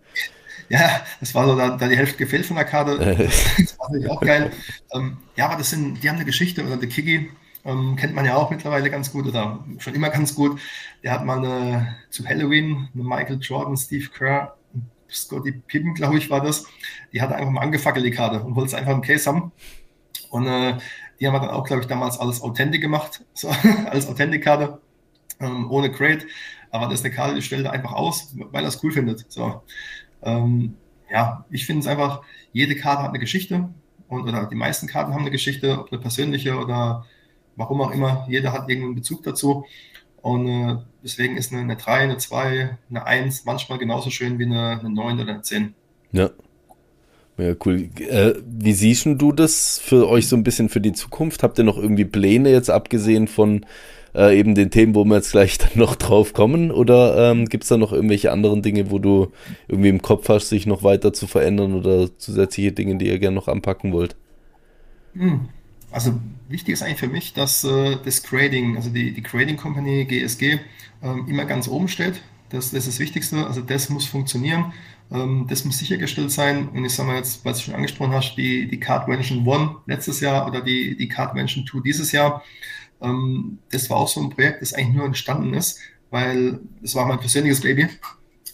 Ja, 0.69 1.01
das 1.21 1.35
war 1.35 1.47
so 1.47 1.57
da, 1.57 1.79
da 1.79 1.89
die 1.89 1.97
Hälfte 1.97 2.19
gefehlt 2.19 2.45
von 2.45 2.57
der 2.57 2.67
Karte. 2.67 2.99
das 3.59 3.79
war 3.79 3.89
natürlich 3.89 4.11
auch 4.11 4.21
geil. 4.21 4.51
Ähm, 4.93 5.17
ja, 5.35 5.47
aber 5.47 5.57
das 5.57 5.71
sind, 5.71 6.03
die 6.03 6.09
haben 6.11 6.17
eine 6.17 6.27
Geschichte, 6.27 6.63
oder 6.63 6.77
der 6.77 6.91
Kiki, 6.91 7.31
ähm, 7.65 7.97
kennt 7.97 8.15
man 8.15 8.25
ja 8.25 8.37
auch 8.37 8.51
mittlerweile 8.51 8.91
ganz 8.91 9.13
gut 9.13 9.27
oder 9.27 9.65
schon 9.79 9.95
immer 9.95 10.11
ganz 10.11 10.35
gut. 10.35 10.61
Der 11.03 11.13
hat 11.13 11.25
mal 11.25 11.39
eine, 11.39 11.97
zu 12.11 12.27
Halloween 12.27 12.89
eine 12.95 13.05
Michael 13.05 13.39
Jordan, 13.41 13.77
Steve 13.77 14.09
Kerr, 14.09 14.57
Scotty 15.11 15.53
Pippen, 15.53 15.95
glaube 15.95 16.19
ich, 16.19 16.31
war 16.31 16.41
das. 16.41 16.67
Die 17.13 17.23
hat 17.23 17.33
einfach 17.33 17.51
mal 17.51 17.63
angefackelt, 17.63 18.05
die 18.05 18.11
Karte, 18.11 18.41
und 18.43 18.57
wollte 18.57 18.69
es 18.69 18.75
einfach 18.75 18.93
im 18.93 19.03
Case 19.03 19.29
haben. 19.29 19.53
Und 20.31 20.47
äh, 20.47 20.77
die 21.21 21.27
haben 21.27 21.35
dann 21.35 21.51
auch, 21.51 21.65
glaube 21.65 21.83
ich, 21.83 21.89
damals 21.89 22.19
alles 22.19 22.43
Authentic 22.43 22.81
gemacht, 22.81 23.25
so, 23.35 23.49
als 23.87 24.09
Authentic-Karte, 24.09 24.81
ähm, 25.41 25.71
ohne 25.71 25.91
Crate. 25.91 26.27
Aber 26.71 26.87
das 26.87 27.01
ist 27.01 27.07
eine 27.07 27.15
Karte, 27.15 27.35
die 27.35 27.43
stellt 27.43 27.65
er 27.65 27.73
einfach 27.73 27.93
aus, 27.93 28.35
weil 28.37 28.63
er 28.65 28.69
es 28.69 28.83
cool 28.83 28.93
findet. 28.93 29.31
So. 29.31 29.63
Ähm, 30.23 30.77
ja, 31.11 31.45
ich 31.51 31.65
finde 31.65 31.81
es 31.81 31.87
einfach, 31.87 32.23
jede 32.53 32.77
Karte 32.77 33.03
hat 33.03 33.11
eine 33.11 33.19
Geschichte 33.19 33.71
und 34.09 34.23
oder 34.23 34.47
die 34.47 34.55
meisten 34.55 34.87
Karten 34.87 35.13
haben 35.13 35.23
eine 35.23 35.31
Geschichte, 35.31 35.79
ob 35.79 35.93
eine 35.93 36.01
persönliche 36.01 36.57
oder 36.59 37.07
warum 37.59 37.83
auch 37.83 37.91
immer. 37.91 38.25
Jeder 38.29 38.53
hat 38.53 38.71
irgendeinen 38.71 38.95
Bezug 38.95 39.23
dazu. 39.25 39.67
Und 40.23 40.49
äh, 40.49 40.77
deswegen 41.03 41.37
ist 41.37 41.53
eine, 41.53 41.63
eine 41.63 41.77
3, 41.77 41.93
eine 41.93 42.17
2, 42.17 42.79
eine 42.89 43.07
1 43.07 43.45
manchmal 43.45 43.79
genauso 43.79 44.11
schön 44.11 44.39
wie 44.39 44.47
eine, 44.47 44.81
eine 44.81 44.91
9 44.91 45.21
oder 45.21 45.33
eine 45.33 45.43
10. 45.43 45.75
Ja. 46.13 46.31
Ja, 47.37 47.55
cool. 47.65 47.89
Äh, 48.01 48.35
wie 48.45 48.73
siehst 48.73 49.07
du 49.07 49.31
das 49.31 49.79
für 49.79 50.09
euch 50.09 50.27
so 50.27 50.35
ein 50.35 50.43
bisschen 50.43 50.69
für 50.69 50.81
die 50.81 50.93
Zukunft? 50.93 51.45
Habt 51.45 51.57
ihr 51.59 51.65
noch 51.65 51.79
irgendwie 51.79 52.05
Pläne 52.05 52.51
jetzt 52.51 52.69
abgesehen 52.69 53.29
von 53.29 53.65
äh, 54.13 54.37
eben 54.37 54.57
den 54.57 54.73
Themen, 54.73 54.97
wo 54.97 55.05
wir 55.05 55.17
jetzt 55.17 55.31
gleich 55.31 55.57
dann 55.59 55.71
noch 55.75 55.95
drauf 55.95 56.33
kommen? 56.33 56.73
Oder 56.73 57.31
ähm, 57.31 57.47
gibt 57.47 57.63
es 57.63 57.69
da 57.69 57.77
noch 57.77 57.93
irgendwelche 57.93 58.33
anderen 58.33 58.63
Dinge, 58.63 58.91
wo 58.91 58.99
du 58.99 59.31
irgendwie 59.69 59.89
im 59.89 60.03
Kopf 60.03 60.29
hast, 60.29 60.49
sich 60.49 60.67
noch 60.67 60.83
weiter 60.83 61.13
zu 61.13 61.29
verändern 61.29 61.75
oder 61.75 62.09
zusätzliche 62.19 62.73
Dinge, 62.73 62.97
die 62.97 63.07
ihr 63.07 63.21
gerne 63.21 63.37
noch 63.37 63.47
anpacken 63.47 63.93
wollt? 63.93 64.17
Hm. 65.15 65.49
Also 65.91 66.21
wichtig 66.49 66.75
ist 66.75 66.83
eigentlich 66.83 66.99
für 66.99 67.09
mich, 67.09 67.33
dass 67.33 67.65
äh, 67.65 67.97
das 68.05 68.23
Grading, 68.23 68.77
also 68.77 68.91
die, 68.91 69.13
die 69.13 69.23
Grading 69.23 69.57
Company 69.57 70.05
GSG, 70.05 70.61
ähm, 71.03 71.27
immer 71.29 71.45
ganz 71.45 71.69
oben 71.69 71.89
steht. 71.89 72.23
Das, 72.51 72.71
das 72.71 72.87
ist 72.87 72.89
das 72.89 72.99
Wichtigste. 72.99 73.47
Also 73.47 73.61
das 73.61 73.89
muss 73.89 74.07
funktionieren. 74.07 74.73
Ähm, 75.11 75.47
das 75.49 75.65
muss 75.65 75.79
sichergestellt 75.79 76.31
sein. 76.31 76.69
Und 76.69 76.85
ich 76.85 76.93
sage 76.95 77.09
mal 77.09 77.17
jetzt, 77.17 77.45
was 77.45 77.59
du 77.59 77.65
schon 77.65 77.75
angesprochen 77.75 78.13
hast, 78.13 78.37
die, 78.37 78.69
die 78.69 78.81
Cardvention 78.81 79.47
One 79.47 79.77
letztes 79.87 80.21
Jahr 80.21 80.47
oder 80.47 80.61
die, 80.61 80.97
die 80.97 81.09
Cardvention 81.09 81.65
Two 81.65 81.81
dieses 81.81 82.13
Jahr. 82.13 82.43
Ähm, 83.01 83.59
das 83.71 83.89
war 83.91 83.99
auch 83.99 84.09
so 84.09 84.21
ein 84.21 84.31
Projekt, 84.31 84.63
das 84.63 84.75
eigentlich 84.75 84.97
nur 84.97 85.07
entstanden 85.07 85.55
ist, 85.55 85.81
weil 86.11 86.61
es 86.83 86.95
war 86.95 87.07
mein 87.07 87.21
persönliches 87.21 87.61
Baby. 87.61 87.89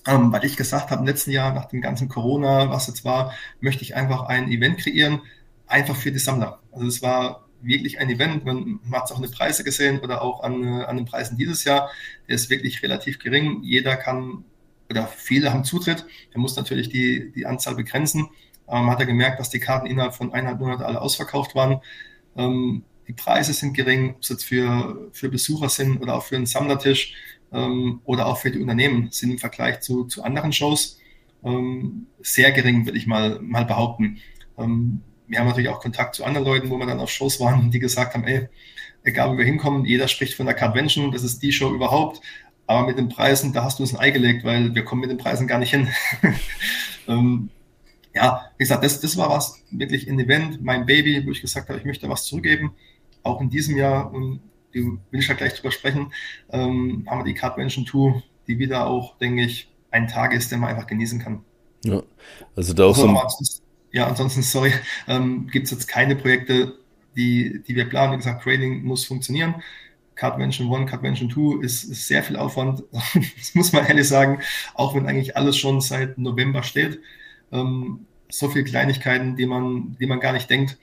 Ähm, 0.07 0.33
weil 0.33 0.45
ich 0.45 0.57
gesagt 0.57 0.91
habe, 0.91 1.01
im 1.01 1.07
letzten 1.07 1.31
Jahr, 1.31 1.55
nach 1.55 1.65
dem 1.67 1.81
ganzen 1.81 2.09
Corona, 2.09 2.69
was 2.69 2.89
jetzt 2.89 3.07
war, 3.07 3.33
möchte 3.61 3.83
ich 3.83 3.97
einfach 3.97 4.25
ein 4.25 4.51
Event 4.51 4.79
kreieren, 4.79 5.23
einfach 5.67 5.97
für 5.97 6.13
die 6.13 6.19
Sammler. 6.19 6.61
Also 6.75 6.87
es 6.87 7.03
war 7.03 7.45
wirklich 7.63 7.99
ein 7.99 8.11
Event. 8.11 8.45
Man, 8.45 8.81
hat 8.93 9.05
es 9.05 9.13
auch 9.13 9.17
in 9.17 9.23
den 9.23 9.33
Preise 9.33 9.65
gesehen 9.65 10.01
oder 10.01 10.23
auch 10.23 10.43
an, 10.43 10.63
äh, 10.63 10.85
an 10.85 10.97
den 10.97 11.07
Preisen 11.07 11.37
dieses 11.37 11.65
Jahr. 11.65 11.91
Der 12.29 12.35
ist 12.35 12.51
wirklich 12.51 12.83
relativ 12.83 13.19
gering. 13.19 13.63
Jeder 13.63 13.97
kann 13.97 14.45
oder 14.91 15.07
viele 15.07 15.53
haben 15.53 15.65
Zutritt. 15.65 16.05
Er 16.33 16.41
muss 16.41 16.57
natürlich 16.57 16.89
die, 16.89 17.33
die 17.33 17.47
Anzahl 17.47 17.75
begrenzen. 17.75 18.29
Ähm, 18.69 18.91
hat 18.91 19.01
er 19.01 19.07
gemerkt, 19.07 19.41
dass 19.41 19.51
die 19.51 19.61
Karten 19.61 19.87
innerhalb 19.87 20.15
von 20.15 20.33
eineinhalb 20.33 20.61
Monaten 20.61 20.83
alle 20.83 21.01
ausverkauft 21.01 21.55
waren. 21.55 21.81
Ähm, 22.37 22.85
die 23.09 23.13
Preise 23.13 23.53
sind 23.53 23.75
gering, 23.75 24.15
ob 24.15 24.23
es 24.23 24.29
jetzt 24.31 24.45
für, 24.45 25.11
für 25.13 25.29
Besucher 25.29 25.69
sind 25.69 26.01
oder 26.01 26.15
auch 26.15 26.23
für 26.23 26.37
einen 26.37 26.47
Sammlertisch 26.47 27.15
ähm, 27.53 28.01
oder 28.05 28.27
auch 28.27 28.39
für 28.39 28.51
die 28.51 28.61
Unternehmen 28.61 29.09
sind 29.11 29.31
im 29.31 29.39
Vergleich 29.39 29.81
zu, 29.81 30.05
zu 30.05 30.23
anderen 30.23 30.53
Shows 30.53 30.99
ähm, 31.45 32.07
sehr 32.23 32.53
gering, 32.53 32.87
würde 32.87 32.99
ich 32.99 33.07
mal, 33.07 33.39
mal 33.41 33.65
behaupten. 33.65 34.19
Ähm, 34.59 35.03
wir 35.27 35.39
haben 35.39 35.47
natürlich 35.47 35.71
auch 35.71 35.81
Kontakt 35.81 36.15
zu 36.15 36.25
anderen 36.25 36.47
Leuten, 36.47 36.71
wo 36.71 36.77
wir 36.77 36.87
dann 36.87 37.01
auf 37.01 37.11
Shows 37.11 37.41
waren, 37.41 37.71
die 37.71 37.79
gesagt 37.79 38.15
haben, 38.15 38.25
ey, 38.25 38.49
egal 39.03 39.33
wo 39.33 39.39
wir 39.39 39.45
hinkommen, 39.45 39.85
jeder 39.85 40.09
spricht 40.09 40.35
von 40.35 40.47
der 40.47 40.55
Cardvention, 40.55 41.13
das 41.13 41.23
ist 41.23 41.43
die 41.43 41.53
Show 41.53 41.75
überhaupt. 41.75 42.21
Aber 42.67 42.87
mit 42.87 42.97
den 42.97 43.09
Preisen, 43.09 43.53
da 43.53 43.65
hast 43.65 43.79
du 43.79 43.83
uns 43.83 43.95
ein 43.95 44.01
Ei 44.01 44.11
gelegt, 44.11 44.45
weil 44.45 44.75
wir 44.75 44.85
kommen 44.85 45.03
mit 45.03 45.11
den 45.11 45.19
Preisen 45.19 45.47
gar 45.47 45.59
nicht 45.59 45.71
hin. 45.71 45.89
ähm, 47.09 47.51
ja, 48.15 48.51
wie 48.57 48.65
gesagt, 48.65 48.85
das, 48.85 49.01
das 49.01 49.17
war 49.17 49.29
was, 49.29 49.63
wirklich 49.71 50.09
ein 50.09 50.19
Event, 50.19 50.63
mein 50.63 50.87
Baby, 50.87 51.27
wo 51.27 51.31
ich 51.31 51.43
gesagt 51.43 51.69
habe, 51.69 51.79
ich 51.79 51.85
möchte 51.85 52.09
was 52.09 52.25
zurückgeben. 52.25 52.75
Auch 53.23 53.41
in 53.41 53.51
diesem 53.51 53.77
Jahr, 53.77 54.13
und 54.13 54.41
du 54.73 54.99
will 55.11 55.21
ich 55.21 55.29
ja 55.29 55.35
gleich 55.35 55.55
drüber 55.55 55.73
sprechen, 55.73 56.13
ähm, 56.51 57.07
haben 57.07 57.25
wir 57.25 57.33
die 57.33 57.39
Mansion 57.61 57.87
2, 57.87 58.23
die 58.47 58.59
wieder 58.59 58.87
auch, 58.87 59.19
denke 59.19 59.43
ich, 59.43 59.71
ein 59.91 60.09
Tag 60.09 60.33
ist, 60.33 60.51
den 60.51 60.61
man 60.61 60.71
einfach 60.71 60.87
genießen 60.87 61.19
kann. 61.19 61.45
Ja, 61.85 62.03
also 62.57 62.73
da 62.73 62.85
auch 62.85 62.97
also, 62.97 63.29
so. 63.41 63.64
Ja, 63.95 64.09
ansonsten, 64.09 64.43
sorry, 64.43 64.73
ähm, 65.07 65.47
gibt 65.47 65.67
es 65.67 65.71
jetzt 65.71 65.87
keine 65.87 66.17
Projekte, 66.17 66.75
die, 67.17 67.63
die 67.63 67.77
wir 67.77 67.89
planen. 67.89 68.13
Wie 68.13 68.17
gesagt, 68.17 68.43
Trading 68.43 68.83
muss 68.83 69.05
funktionieren. 69.05 69.55
Cardvention 70.17 70.73
1, 70.75 70.91
Cardvention 70.91 71.31
2 71.31 71.65
ist, 71.65 71.85
ist 71.85 72.09
sehr 72.09 72.25
viel 72.25 72.37
Aufwand. 72.37 72.83
das 73.39 73.55
muss 73.55 73.73
man 73.73 73.87
ehrlich 73.87 74.09
sagen, 74.09 74.41
auch 74.75 74.97
wenn 74.97 75.07
eigentlich 75.07 75.37
alles 75.37 75.57
schon 75.57 75.81
seit 75.81 76.19
November 76.19 76.65
steht. 76.65 76.99
Ähm, 77.53 78.07
so 78.29 78.49
viele 78.49 78.65
Kleinigkeiten, 78.65 79.37
die 79.37 79.47
man, 79.47 79.97
die 80.01 80.07
man 80.07 80.19
gar 80.19 80.33
nicht 80.33 80.51
denkt. 80.51 80.77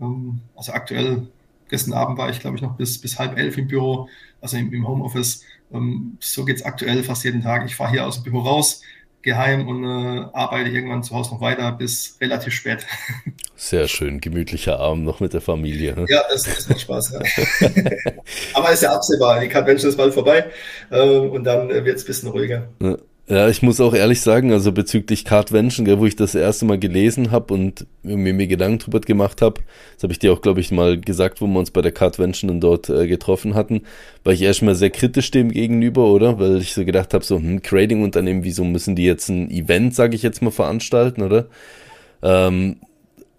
Ähm, 0.00 0.40
also 0.56 0.72
aktuell, 0.72 1.28
gestern 1.68 1.92
Abend 1.92 2.18
war 2.18 2.30
ich, 2.30 2.40
glaube 2.40 2.56
ich, 2.56 2.62
noch 2.62 2.76
bis, 2.76 3.00
bis 3.00 3.16
halb 3.16 3.38
elf 3.38 3.56
im 3.58 3.68
Büro, 3.68 4.08
also 4.40 4.56
im, 4.56 4.72
im 4.72 4.88
Homeoffice. 4.88 5.44
Ähm, 5.72 6.18
so 6.18 6.44
geht 6.44 6.56
es 6.56 6.64
aktuell 6.64 7.04
fast 7.04 7.22
jeden 7.22 7.42
Tag. 7.42 7.64
Ich 7.64 7.76
fahre 7.76 7.92
hier 7.92 8.06
aus 8.08 8.16
dem 8.16 8.24
Büro 8.24 8.40
raus, 8.40 8.82
geheim 9.26 9.66
und 9.68 9.84
äh, 9.84 10.24
arbeite 10.32 10.70
irgendwann 10.70 11.02
zu 11.02 11.14
Hause 11.14 11.34
noch 11.34 11.40
weiter 11.40 11.72
bis 11.72 12.16
relativ 12.20 12.54
spät. 12.54 12.86
Sehr 13.56 13.88
schön, 13.88 14.20
gemütlicher 14.20 14.78
Abend 14.78 15.04
noch 15.04 15.18
mit 15.18 15.34
der 15.34 15.40
Familie. 15.40 15.94
Ne? 15.96 16.06
Ja, 16.08 16.22
das, 16.30 16.44
das 16.44 16.68
macht 16.68 16.80
Spaß. 16.80 17.12
Ja. 17.12 17.20
Aber 18.54 18.70
ist 18.70 18.82
ja 18.82 18.94
absehbar, 18.94 19.40
die 19.40 19.48
Convention 19.48 19.90
ist 19.90 19.96
bald 19.96 20.14
vorbei 20.14 20.46
äh, 20.90 21.18
und 21.18 21.44
dann 21.44 21.68
wird 21.68 21.96
es 21.96 22.04
ein 22.04 22.06
bisschen 22.06 22.30
ruhiger. 22.30 22.68
Ja. 22.80 22.96
Ja, 23.28 23.48
ich 23.48 23.60
muss 23.60 23.80
auch 23.80 23.92
ehrlich 23.92 24.20
sagen, 24.20 24.52
also 24.52 24.70
bezüglich 24.70 25.24
Cardvention, 25.24 25.84
wo 25.98 26.06
ich 26.06 26.14
das 26.14 26.36
erste 26.36 26.64
Mal 26.64 26.78
gelesen 26.78 27.32
habe 27.32 27.54
und 27.54 27.84
mir, 28.04 28.32
mir 28.32 28.46
Gedanken 28.46 28.78
drüber 28.78 29.00
gemacht 29.00 29.42
habe, 29.42 29.62
das 29.94 30.04
habe 30.04 30.12
ich 30.12 30.20
dir 30.20 30.32
auch, 30.32 30.40
glaube 30.40 30.60
ich, 30.60 30.70
mal 30.70 31.00
gesagt, 31.00 31.40
wo 31.40 31.48
wir 31.48 31.58
uns 31.58 31.72
bei 31.72 31.82
der 31.82 31.90
Cardvention 31.90 32.46
dann 32.46 32.60
dort 32.60 32.88
äh, 32.88 33.08
getroffen 33.08 33.54
hatten, 33.56 33.82
war 34.22 34.32
ich 34.32 34.42
erstmal 34.42 34.76
sehr 34.76 34.90
kritisch 34.90 35.32
dem 35.32 35.50
gegenüber, 35.50 36.06
oder? 36.06 36.38
Weil 36.38 36.58
ich 36.58 36.72
so 36.72 36.84
gedacht 36.84 37.14
habe, 37.14 37.24
so, 37.24 37.36
hm, 37.38 37.64
Trading-Unternehmen, 37.64 38.44
wieso 38.44 38.62
müssen 38.62 38.94
die 38.94 39.04
jetzt 39.04 39.28
ein 39.28 39.50
Event, 39.50 39.96
sage 39.96 40.14
ich 40.14 40.22
jetzt 40.22 40.40
mal, 40.40 40.52
veranstalten, 40.52 41.22
oder? 41.22 41.46
Ähm, 42.22 42.76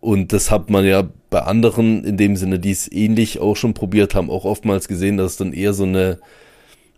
und 0.02 0.34
das 0.34 0.52
hat 0.52 0.70
man 0.70 0.86
ja 0.86 1.08
bei 1.30 1.40
anderen, 1.40 2.04
in 2.04 2.18
dem 2.18 2.36
Sinne, 2.36 2.60
die 2.60 2.72
es 2.72 2.92
ähnlich 2.92 3.40
auch 3.40 3.56
schon 3.56 3.74
probiert 3.74 4.16
haben, 4.16 4.30
auch 4.32 4.44
oftmals 4.44 4.90
gesehen, 4.90 5.16
dass 5.16 5.32
es 5.32 5.38
dann 5.38 5.54
eher 5.54 5.74
so 5.74 5.84
eine 5.84 6.20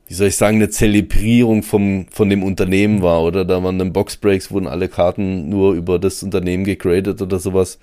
wie 0.10 0.16
soll 0.16 0.28
ich 0.28 0.38
sagen, 0.38 0.57
eine 0.57 0.70
Zelebrierung 0.70 1.62
vom, 1.62 2.07
von 2.10 2.32
dem 2.32 2.41
Unternehmen 2.41 3.03
war, 3.03 3.22
oder? 3.22 3.45
Da 3.45 3.64
waren 3.64 3.78
dann 3.78 3.93
Boxbreaks, 3.93 4.49
wurden 4.51 4.66
alle 4.66 4.89
Karten 4.89 5.49
nur 5.49 5.74
über 5.74 5.99
das 5.99 6.24
Unternehmen 6.24 6.64
gegradet 6.64 7.22
oder 7.22 7.38
sowas. 7.38 7.78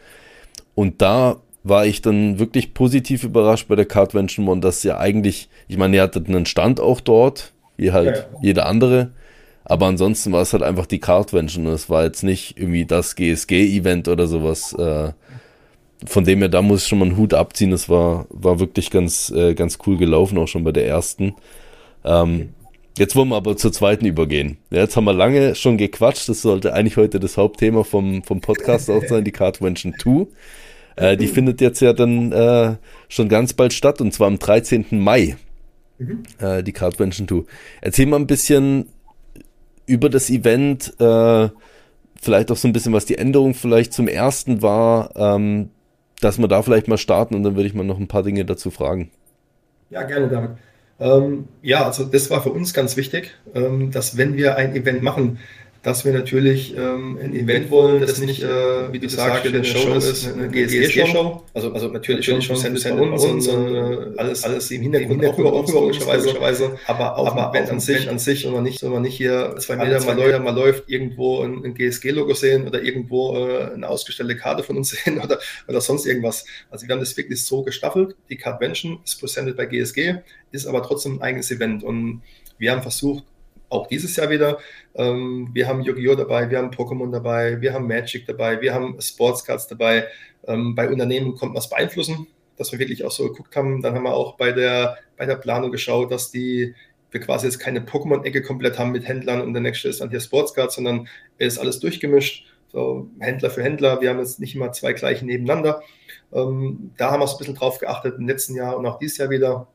Und 0.74 1.01
da 1.01 1.37
war 1.62 1.87
ich 1.87 2.03
dann 2.03 2.41
wirklich 2.41 2.74
positiv 2.74 3.22
überrascht 3.22 3.68
bei 3.68 3.77
der 3.77 3.85
Cardvention 3.85 4.49
One, 4.49 4.61
dass 4.61 4.83
ja 4.83 4.99
eigentlich, 4.99 5.49
ich 5.68 5.77
meine, 5.79 5.97
ihr 5.97 6.03
hattet 6.03 6.29
einen 6.29 6.47
Stand 6.47 6.81
auch 6.81 7.01
dort, 7.01 7.53
wie 7.77 7.93
halt 7.93 8.16
ja, 8.16 8.39
jeder 8.43 8.66
andere, 8.66 9.12
Aber 9.62 9.87
ansonsten 9.87 10.33
war 10.33 10.43
es 10.43 10.53
halt 10.53 10.64
einfach 10.64 10.87
die 10.87 10.99
Cardvention. 10.99 11.66
Es 11.66 11.89
war 11.89 12.03
jetzt 12.03 12.24
nicht 12.24 12.59
irgendwie 12.59 12.87
das 12.87 13.14
GSG-Event 13.14 14.09
oder 14.09 14.27
sowas. 14.27 14.72
Äh, 14.72 15.12
von 16.05 16.24
dem 16.24 16.41
her, 16.41 16.49
da 16.49 16.61
muss 16.61 16.83
ich 16.83 16.89
schon 16.89 16.99
mal 16.99 17.07
einen 17.07 17.16
Hut 17.16 17.35
abziehen. 17.35 17.70
Das 17.70 17.89
war, 17.89 18.27
war 18.31 18.59
wirklich 18.59 18.91
ganz, 18.91 19.31
äh, 19.31 19.55
ganz 19.55 19.79
cool 19.87 19.97
gelaufen, 19.97 20.39
auch 20.39 20.49
schon 20.49 20.64
bei 20.64 20.72
der 20.72 20.89
ersten. 20.89 21.37
Ähm, 22.07 22.51
jetzt 22.97 23.17
wollen 23.17 23.29
wir 23.29 23.37
aber 23.37 23.57
zur 23.57 23.73
zweiten 23.73 24.07
übergehen. 24.07 24.57
Ja, 24.71 24.83
jetzt 24.83 24.97
haben 24.97 25.05
wir 25.05 25.13
lange 25.13 25.55
schon 25.55 25.77
gequatscht. 25.77 26.29
Das 26.29 26.41
sollte 26.43 26.73
eigentlich 26.73 26.97
heute 26.97 27.21
das 27.21 27.37
Hauptthema 27.37 27.85
vom, 27.85 28.23
vom 28.23 28.41
Podcast 28.41 28.89
auch 28.89 29.05
sein, 29.05 29.25
die 29.25 29.33
Cardvention 29.33 29.95
2. 30.01 30.27
Äh, 30.97 31.17
die 31.17 31.27
findet 31.27 31.61
jetzt 31.61 31.81
ja 31.81 31.93
dann 31.93 32.33
äh, 32.33 32.77
schon 33.09 33.29
ganz 33.29 33.53
bald 33.53 33.73
statt 33.73 34.01
und 34.01 34.15
zwar 34.15 34.29
am 34.29 34.39
13. 34.39 34.87
Mai. 34.93 35.37
Mhm. 35.99 36.23
Äh, 36.39 36.63
die 36.63 36.73
Cardvention 36.73 37.29
2. 37.29 37.43
Erzähl 37.83 38.07
mal 38.07 38.17
ein 38.17 38.27
bisschen 38.27 38.89
über 39.87 40.09
das 40.09 40.31
Event, 40.31 40.99
äh, 41.01 41.49
vielleicht 42.21 42.51
auch 42.51 42.57
so 42.57 42.69
ein 42.69 42.73
bisschen, 42.73 42.93
was 42.93 43.05
die 43.05 43.19
Änderung 43.19 43.55
vielleicht 43.55 43.93
zum 43.93 44.09
ersten 44.09 44.63
war, 44.63 45.11
ähm, 45.17 45.71
dass 46.21 46.39
wir 46.39 46.49
da 46.49 46.63
vielleicht 46.63 46.89
mal 46.89 46.99
starten 46.99 47.35
und 47.35 47.43
dann 47.43 47.57
würde 47.57 47.69
ich 47.69 47.75
mal 47.75 47.85
noch 47.85 47.99
ein 47.99 48.09
paar 48.09 48.23
Dinge 48.23 48.45
dazu 48.45 48.71
fragen. 48.71 49.11
Ja, 49.91 50.03
gerne, 50.03 50.29
David. 50.29 50.51
Ähm, 50.99 51.49
ja, 51.62 51.84
also 51.84 52.05
das 52.05 52.30
war 52.30 52.42
für 52.42 52.51
uns 52.51 52.72
ganz 52.72 52.97
wichtig, 52.97 53.34
ähm, 53.55 53.90
dass 53.90 54.16
wenn 54.16 54.36
wir 54.36 54.57
ein 54.57 54.74
Event 54.74 55.03
machen, 55.03 55.38
dass 55.87 56.05
wir 56.05 56.12
natürlich 56.12 56.76
ähm, 56.76 57.16
ein 57.22 57.32
Event 57.32 57.70
wollen, 57.70 58.01
das 58.01 58.18
nicht, 58.18 58.43
äh, 58.43 58.93
wie 58.93 58.99
du 58.99 59.09
sagst, 59.09 59.47
eine 59.47 59.64
Show 59.64 59.95
ist, 59.95 60.26
eine 60.26 60.49
GSG-Show. 60.49 61.45
Also, 61.55 61.72
also 61.72 61.87
natürlich, 61.87 62.26
natürlich 62.26 62.45
schon 62.45 62.72
bisschen 62.72 62.97
bei 62.97 63.05
uns 63.05 63.47
äh, 63.47 63.53
alles, 64.16 64.43
alles 64.43 64.68
im 64.72 64.82
Hintergrund, 64.82 65.12
im 65.12 65.20
Hintergrund 65.20 65.47
auch 65.47 65.68
über 65.68 65.82
uns, 65.82 66.01
logischerweise. 66.01 66.76
Aber 66.89 67.16
auch 67.16 67.28
aber 67.28 67.51
ein 67.51 67.55
Event 67.55 67.70
an 67.70 67.78
sich, 67.78 68.11
an 68.11 68.18
sich, 68.18 68.45
und 68.49 68.61
nicht, 68.64 68.80
sondern 68.80 69.03
nicht 69.03 69.16
hier 69.16 69.55
zwei 69.59 69.76
Meter 69.76 70.05
mal, 70.05 70.16
läuft, 70.16 70.43
mal 70.43 70.55
läuft, 70.57 70.91
irgendwo 70.91 71.43
ein, 71.43 71.64
ein 71.64 71.74
GSG-Logo 71.74 72.34
sehen 72.34 72.66
oder 72.66 72.82
irgendwo 72.82 73.37
äh, 73.37 73.70
eine 73.72 73.89
ausgestellte 73.89 74.34
Karte 74.34 74.64
von 74.64 74.76
uns 74.76 74.89
sehen 75.05 75.20
oder, 75.20 75.39
oder 75.68 75.80
sonst 75.80 76.05
irgendwas. 76.05 76.47
Also 76.68 76.89
wir 76.89 76.95
haben 76.95 77.01
das 77.01 77.16
wirklich 77.16 77.45
so 77.45 77.62
gestaffelt. 77.62 78.16
Die 78.28 78.37
Cardvention 78.37 78.99
ist 79.05 79.20
presented 79.20 79.57
bei 79.57 79.66
GSG, 79.66 80.16
ist 80.51 80.66
aber 80.66 80.82
trotzdem 80.82 81.18
ein 81.18 81.22
eigenes 81.22 81.53
Event 81.53 81.84
und 81.84 82.22
wir 82.59 82.72
haben 82.72 82.82
versucht, 82.82 83.22
auch 83.69 83.87
dieses 83.87 84.17
Jahr 84.17 84.31
wieder. 84.31 84.59
Ähm, 84.95 85.51
wir 85.53 85.67
haben 85.67 85.83
Yu-Gi-Oh! 85.83 86.14
dabei, 86.14 86.51
wir 86.51 86.59
haben 86.59 86.71
Pokémon 86.71 87.11
dabei, 87.11 87.61
wir 87.61 87.73
haben 87.73 87.87
Magic 87.87 88.27
dabei, 88.27 88.61
wir 88.61 88.75
haben 88.75 89.01
Sportscards 89.01 89.67
dabei. 89.67 90.07
Ähm, 90.47 90.75
bei 90.75 90.89
Unternehmen 90.89 91.35
kommt 91.35 91.57
was 91.57 91.69
beeinflussen, 91.69 92.27
dass 92.57 92.73
wir 92.73 92.79
wirklich 92.79 93.05
auch 93.05 93.11
so 93.11 93.29
geguckt 93.29 93.57
haben. 93.57 93.83
Dann 93.83 93.95
haben 93.95 94.05
wir 94.05 94.14
auch 94.14 94.37
bei 94.37 94.53
der, 94.53 94.99
bei 95.17 95.27
der 95.27 95.37
Planung 95.37 95.73
geschaut, 95.73 96.11
dass 96.11 96.31
die 96.31 96.75
wir 97.11 97.21
quasi 97.21 97.47
jetzt 97.47 97.59
keine 97.59 97.81
Pokémon-Ecke 97.81 98.43
komplett 98.43 98.79
haben 98.79 98.93
mit 98.93 99.07
Händlern 99.07 99.41
und 99.41 99.53
der 99.53 99.62
nächste 99.62 99.89
ist 99.89 100.01
dann 100.01 100.11
hier 100.11 100.21
Sportscards, 100.21 100.75
sondern 100.75 101.09
es 101.39 101.55
ist 101.55 101.59
alles 101.59 101.81
durchgemischt. 101.81 102.47
So 102.69 103.09
Händler 103.21 103.51
für 103.51 103.62
Händler. 103.62 104.01
Wir 104.01 104.11
haben 104.11 104.19
jetzt 104.19 104.41
nicht 104.41 104.55
immer 104.55 104.73
zwei 104.73 104.93
gleiche 104.93 105.25
nebeneinander. 105.25 105.83
Ähm, 106.33 106.91
da 106.97 107.11
haben 107.11 107.21
wir 107.21 107.27
so 107.27 107.37
ein 107.37 107.39
bisschen 107.39 107.55
drauf 107.55 107.79
geachtet 107.79 108.17
im 108.19 108.27
letzten 108.27 108.55
Jahr 108.55 108.77
und 108.77 108.87
auch 108.87 108.99
dieses 108.99 109.19
Jahr 109.19 109.31
wieder. 109.31 109.69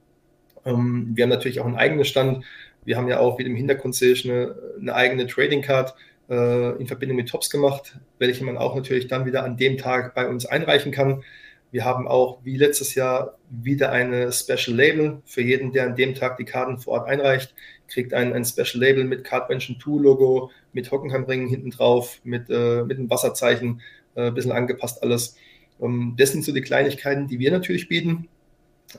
Ähm, 0.66 1.12
wir 1.14 1.24
haben 1.24 1.30
natürlich 1.30 1.60
auch 1.60 1.66
einen 1.66 1.78
eigenen 1.78 2.06
Stand. 2.06 2.46
Wir 2.84 2.98
haben 2.98 3.08
ja 3.08 3.20
auch, 3.20 3.38
wie 3.38 3.44
du 3.44 3.50
im 3.50 3.56
Hintergrund 3.56 3.96
sehe 3.96 4.14
ich, 4.14 4.30
eine, 4.30 4.56
eine 4.80 4.96
eigene 4.96 5.28
Trading 5.28 5.62
Card 5.62 5.94
äh, 6.30 6.72
in 6.80 6.88
Verbindung 6.88 7.18
mit 7.18 7.30
Tops 7.30 7.50
gemacht, 7.50 8.00
welche 8.18 8.44
man 8.44 8.58
auch 8.58 8.76
natürlich 8.76 9.08
dann 9.08 9.26
wieder 9.26 9.44
an 9.44 9.58
dem 9.58 9.78
Tag 9.78 10.16
bei 10.16 10.28
uns 10.28 10.46
einreichen 10.46 10.92
kann. 10.92 11.24
Wir 11.72 11.86
haben 11.86 12.08
auch, 12.08 12.40
wie 12.44 12.58
letztes 12.58 12.96
Jahr, 12.96 13.38
wieder 13.50 13.92
eine 13.92 14.32
Special 14.32 14.76
Label 14.76 15.22
für 15.26 15.42
jeden, 15.42 15.72
der 15.72 15.86
an 15.86 15.96
dem 15.96 16.16
Tag 16.16 16.38
die 16.38 16.44
Karten 16.44 16.80
vor 16.80 16.94
Ort 16.94 17.08
einreicht, 17.08 17.56
kriegt 17.88 18.14
ein, 18.14 18.34
ein 18.34 18.44
Special 18.44 18.82
Label 18.82 19.06
mit 19.06 19.24
Cardvention 19.24 19.78
2 19.82 20.02
Logo, 20.02 20.52
mit 20.74 20.92
Hockenheimringen 20.92 21.48
hinten 21.48 21.72
drauf, 21.72 22.20
mit, 22.24 22.50
äh, 22.50 22.84
mit 22.84 22.98
einem 22.98 23.10
Wasserzeichen, 23.10 23.82
äh, 24.16 24.28
ein 24.28 24.34
bisschen 24.34 24.52
angepasst 24.52 25.02
alles. 25.02 25.38
Ähm, 25.82 26.16
das 26.18 26.32
sind 26.32 26.44
so 26.44 26.52
die 26.52 26.62
Kleinigkeiten, 26.62 27.28
die 27.28 27.40
wir 27.40 27.52
natürlich 27.52 27.88
bieten. 27.88 28.28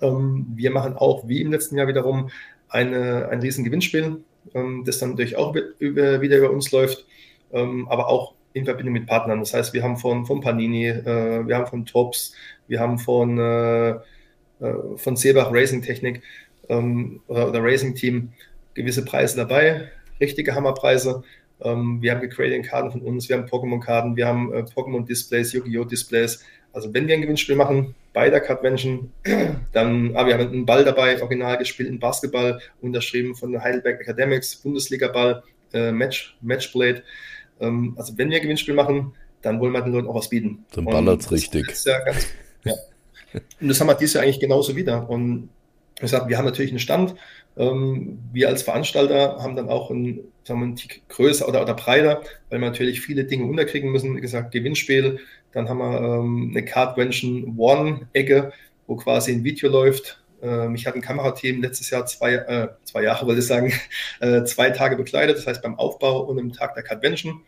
Ähm, 0.01 0.47
wir 0.55 0.71
machen 0.71 0.95
auch, 0.95 1.29
wie 1.29 1.43
im 1.43 1.53
letzten 1.53 1.77
Jahr 1.77 1.89
wiederum, 1.89 2.31
eine, 2.73 3.29
ein 3.29 3.41
riesen 3.41 3.65
Gewinnspiel, 3.65 4.25
ähm, 4.55 4.83
das 4.85 4.99
dann 4.99 5.11
natürlich 5.11 5.37
auch 5.37 5.55
über, 5.79 6.21
wieder 6.21 6.39
über 6.39 6.51
uns 6.51 6.71
läuft, 6.73 7.07
ähm, 7.53 7.87
aber 7.89 8.09
auch 8.09 8.35
in 8.55 8.65
Verbindung 8.65 8.93
mit 8.95 9.07
Partnern. 9.07 9.41
Das 9.41 9.55
heißt, 9.55 9.73
wir 9.73 9.83
haben 9.83 9.97
von, 9.97 10.27
von 10.27 10.41
Panini, 10.41 10.89
äh, 10.89 11.47
wir 11.47 11.57
haben 11.57 11.67
von 11.67 11.87
Tops, 11.87 12.35
wir 12.69 12.81
haben 12.81 12.99
von, 12.99 13.39
äh, 13.39 13.91
äh, 13.91 13.99
von 14.97 15.17
Seebach 15.17 15.53
Racing 15.53 15.83
Technik 15.83 16.23
ähm, 16.69 17.21
oder, 17.29 17.49
oder, 17.49 17.63
Racing 17.63 17.95
Team 17.95 18.33
gewisse 18.75 19.05
Preise 19.05 19.37
dabei, 19.37 19.89
richtige 20.21 20.55
Hammerpreise. 20.55 21.23
Ähm, 21.63 22.01
wir 22.01 22.13
haben 22.13 22.29
Grading-Karten 22.29 22.91
von 22.91 23.03
uns, 23.03 23.29
wir 23.29 23.37
haben 23.37 23.47
Pokémon-Karten, 23.47 24.17
wir 24.17 24.27
haben 24.27 24.53
äh, 24.53 24.65
Pokémon-Displays, 24.65 25.53
Yu-Gi-Oh! 25.53 25.85
Displays. 25.85 26.45
Also 26.73 26.93
wenn 26.93 27.07
wir 27.07 27.15
ein 27.15 27.23
Gewinnspiel 27.23 27.55
machen, 27.55 27.95
bei 28.13 28.31
der 28.31 28.41
Cardvention. 28.41 29.13
Dann, 29.73 30.17
ah, 30.17 30.27
wir 30.27 30.35
haben 30.35 30.49
einen 30.49 30.67
Ball 30.67 30.85
dabei, 30.85 31.21
original 31.21 31.59
gespielt, 31.59 31.89
einen 31.89 31.99
Basketball, 31.99 32.61
unterschrieben 32.81 33.35
von 33.35 33.53
der 33.53 33.63
Heidelberg 33.63 34.01
Academics, 34.01 34.57
Bundesliga-Ball, 34.57 35.43
äh, 35.73 35.93
Match, 35.93 36.37
Matchblade. 36.41 37.03
Ähm, 37.61 37.95
also 37.97 38.17
wenn 38.19 38.31
wir 38.31 38.37
ein 38.37 38.43
Gewinnspiel 38.43 38.75
machen, 38.75 39.15
dann 39.41 39.61
wollen 39.61 39.73
wir 39.73 39.83
den 39.83 39.93
Leuten 39.93 40.09
auch 40.09 40.15
was 40.15 40.29
bieten. 40.29 40.65
Dann 40.75 40.85
ballert 40.85 41.21
es 41.21 41.33
richtig. 41.33 41.67
Ja 41.85 41.99
ganz, 42.05 42.29
ja. 42.65 42.75
Und 43.61 43.69
das 43.69 43.81
haben 43.81 43.89
wir 43.89 43.95
dieses 43.95 44.15
Jahr 44.15 44.25
eigentlich 44.25 44.41
genauso 44.41 44.77
wieder. 44.77 45.09
Und 45.09 45.49
ich 46.01 46.11
sage, 46.11 46.29
wir 46.29 46.37
haben 46.37 46.45
natürlich 46.45 46.71
einen 46.71 46.81
Stand. 46.81 47.15
Ähm, 47.57 48.19
wir 48.33 48.49
als 48.49 48.63
Veranstalter 48.63 49.39
haben 49.41 49.57
dann 49.57 49.69
auch 49.69 49.91
einen, 49.91 50.21
sagen 50.45 50.61
wir, 50.61 50.67
einen 50.67 50.77
Tick 50.77 51.03
größer 51.09 51.47
oder, 51.49 51.63
oder 51.63 51.75
breiter, 51.75 52.23
weil 52.49 52.61
wir 52.61 52.69
natürlich 52.69 53.01
viele 53.01 53.25
Dinge 53.25 53.45
unterkriegen 53.45 53.93
müssen. 53.93 54.17
Wie 54.17 54.21
gesagt, 54.21 54.53
Gewinnspiel, 54.53 55.21
dann 55.53 55.69
haben 55.69 55.79
wir 55.79 56.01
ähm, 56.01 56.51
eine 56.51 56.65
Cardvention 56.65 57.55
One-Ecke, 57.59 58.53
wo 58.87 58.97
quasi 58.97 59.33
ein 59.33 59.45
Video 59.45 59.71
läuft. 59.71 60.23
Äh, 60.43 60.69
mich 60.69 60.87
hat 60.87 60.95
ein 60.95 61.03
Kamerateam 61.03 61.63
letztes 61.63 61.91
Jahr 61.91 62.07
zwei, 62.07 62.35
äh, 62.35 62.69
zwei 62.85 63.03
Jahre, 63.03 63.27
wollte 63.27 63.41
ich 63.41 63.47
sagen, 63.47 63.73
äh, 64.21 64.45
zwei 64.45 64.71
Tage 64.71 64.97
begleitet, 64.97 65.37
das 65.37 65.47
heißt 65.47 65.63
beim 65.63 65.79
Aufbau 65.79 66.23
und 66.23 66.39
im 66.39 66.53
Tag 66.53 66.75
der 66.75 66.83
Cardvention. 66.83 67.43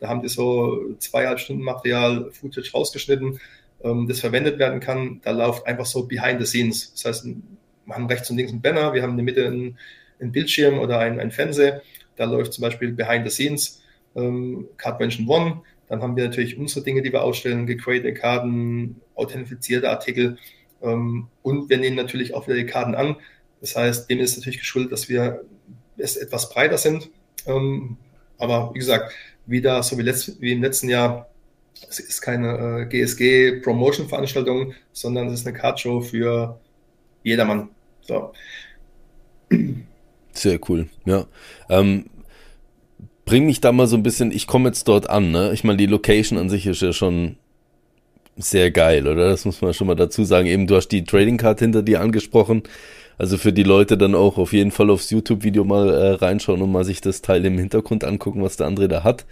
Da 0.00 0.08
haben 0.08 0.22
die 0.22 0.28
so 0.28 0.94
zweieinhalb 0.98 1.38
Stunden 1.38 1.62
Material, 1.62 2.30
Footage 2.32 2.72
rausgeschnitten, 2.72 3.38
ähm, 3.84 4.08
das 4.08 4.20
verwendet 4.20 4.58
werden 4.58 4.80
kann. 4.80 5.20
Da 5.22 5.30
läuft 5.30 5.66
einfach 5.66 5.86
so 5.86 6.06
behind 6.06 6.40
the 6.40 6.46
scenes. 6.46 6.92
Das 6.94 7.04
heißt, 7.04 7.26
wir 7.26 7.36
haben 7.90 8.06
rechts 8.06 8.30
und 8.30 8.36
links 8.36 8.52
einen 8.52 8.62
Banner, 8.62 8.92
wir 8.94 9.02
haben 9.02 9.10
in 9.10 9.16
der 9.16 9.24
Mitte 9.24 9.46
einen, 9.46 9.78
einen 10.20 10.32
Bildschirm 10.32 10.78
oder 10.78 10.98
ein, 10.98 11.20
ein 11.20 11.30
Fernseher. 11.30 11.82
Da 12.16 12.24
läuft 12.24 12.52
zum 12.52 12.62
Beispiel 12.62 12.92
behind 12.92 13.28
the 13.28 13.34
scenes 13.34 13.82
ähm, 14.14 14.68
Cardvention 14.76 15.28
One 15.28 15.62
dann 15.90 16.02
haben 16.02 16.16
wir 16.16 16.24
natürlich 16.24 16.56
unsere 16.56 16.84
Dinge, 16.84 17.02
die 17.02 17.12
wir 17.12 17.22
ausstellen, 17.24 17.66
gecreate 17.66 18.14
Karten, 18.14 19.00
authentifizierte 19.16 19.90
Artikel 19.90 20.38
ähm, 20.82 21.26
und 21.42 21.68
wir 21.68 21.78
nehmen 21.78 21.96
natürlich 21.96 22.32
auch 22.32 22.46
wieder 22.46 22.56
die 22.56 22.64
Karten 22.64 22.94
an. 22.94 23.16
Das 23.60 23.74
heißt, 23.74 24.08
dem 24.08 24.20
ist 24.20 24.36
natürlich 24.36 24.60
geschuldet, 24.60 24.92
dass 24.92 25.08
wir 25.08 25.44
es 25.98 26.16
etwas 26.16 26.48
breiter 26.48 26.78
sind. 26.78 27.10
Ähm, 27.44 27.96
aber 28.38 28.72
wie 28.72 28.78
gesagt, 28.78 29.12
wieder 29.46 29.82
so 29.82 29.98
wie, 29.98 30.02
letzt, 30.02 30.40
wie 30.40 30.52
im 30.52 30.62
letzten 30.62 30.88
Jahr, 30.88 31.28
es 31.88 31.98
ist 31.98 32.20
keine 32.20 32.82
äh, 32.82 32.86
GSG-Promotion-Veranstaltung, 32.86 34.74
sondern 34.92 35.26
es 35.26 35.40
ist 35.40 35.46
eine 35.48 35.58
Cardshow 35.58 36.02
für 36.02 36.60
jedermann. 37.24 37.70
So. 38.10 38.32
Sehr 40.32 40.58
cool, 40.68 40.88
ja. 41.04 41.26
Ähm, 41.68 42.06
bring 43.24 43.46
mich 43.46 43.60
da 43.60 43.70
mal 43.70 43.86
so 43.86 43.96
ein 43.96 44.02
bisschen, 44.02 44.32
ich 44.32 44.48
komme 44.48 44.68
jetzt 44.68 44.88
dort 44.88 45.08
an, 45.08 45.30
ne? 45.30 45.52
Ich 45.52 45.62
meine, 45.62 45.76
die 45.76 45.86
Location 45.86 46.36
an 46.36 46.50
sich 46.50 46.66
ist 46.66 46.82
ja 46.82 46.92
schon 46.92 47.36
sehr 48.36 48.72
geil, 48.72 49.06
oder? 49.06 49.28
Das 49.28 49.44
muss 49.44 49.62
man 49.62 49.74
schon 49.74 49.86
mal 49.86 49.94
dazu 49.94 50.24
sagen. 50.24 50.46
Eben, 50.48 50.66
du 50.66 50.74
hast 50.74 50.88
die 50.88 51.04
Trading 51.04 51.36
Card 51.36 51.60
hinter 51.60 51.82
dir 51.82 52.00
angesprochen. 52.00 52.64
Also 53.16 53.36
für 53.38 53.52
die 53.52 53.62
Leute 53.62 53.96
dann 53.96 54.16
auch 54.16 54.38
auf 54.38 54.52
jeden 54.52 54.72
Fall 54.72 54.90
aufs 54.90 55.10
YouTube-Video 55.10 55.62
mal 55.64 55.90
äh, 55.90 56.10
reinschauen 56.14 56.62
und 56.62 56.72
mal 56.72 56.84
sich 56.84 57.00
das 57.00 57.22
Teil 57.22 57.44
im 57.44 57.58
Hintergrund 57.58 58.02
angucken, 58.02 58.42
was 58.42 58.56
der 58.56 58.66
andere 58.66 58.88
da 58.88 59.04
hat. 59.04 59.26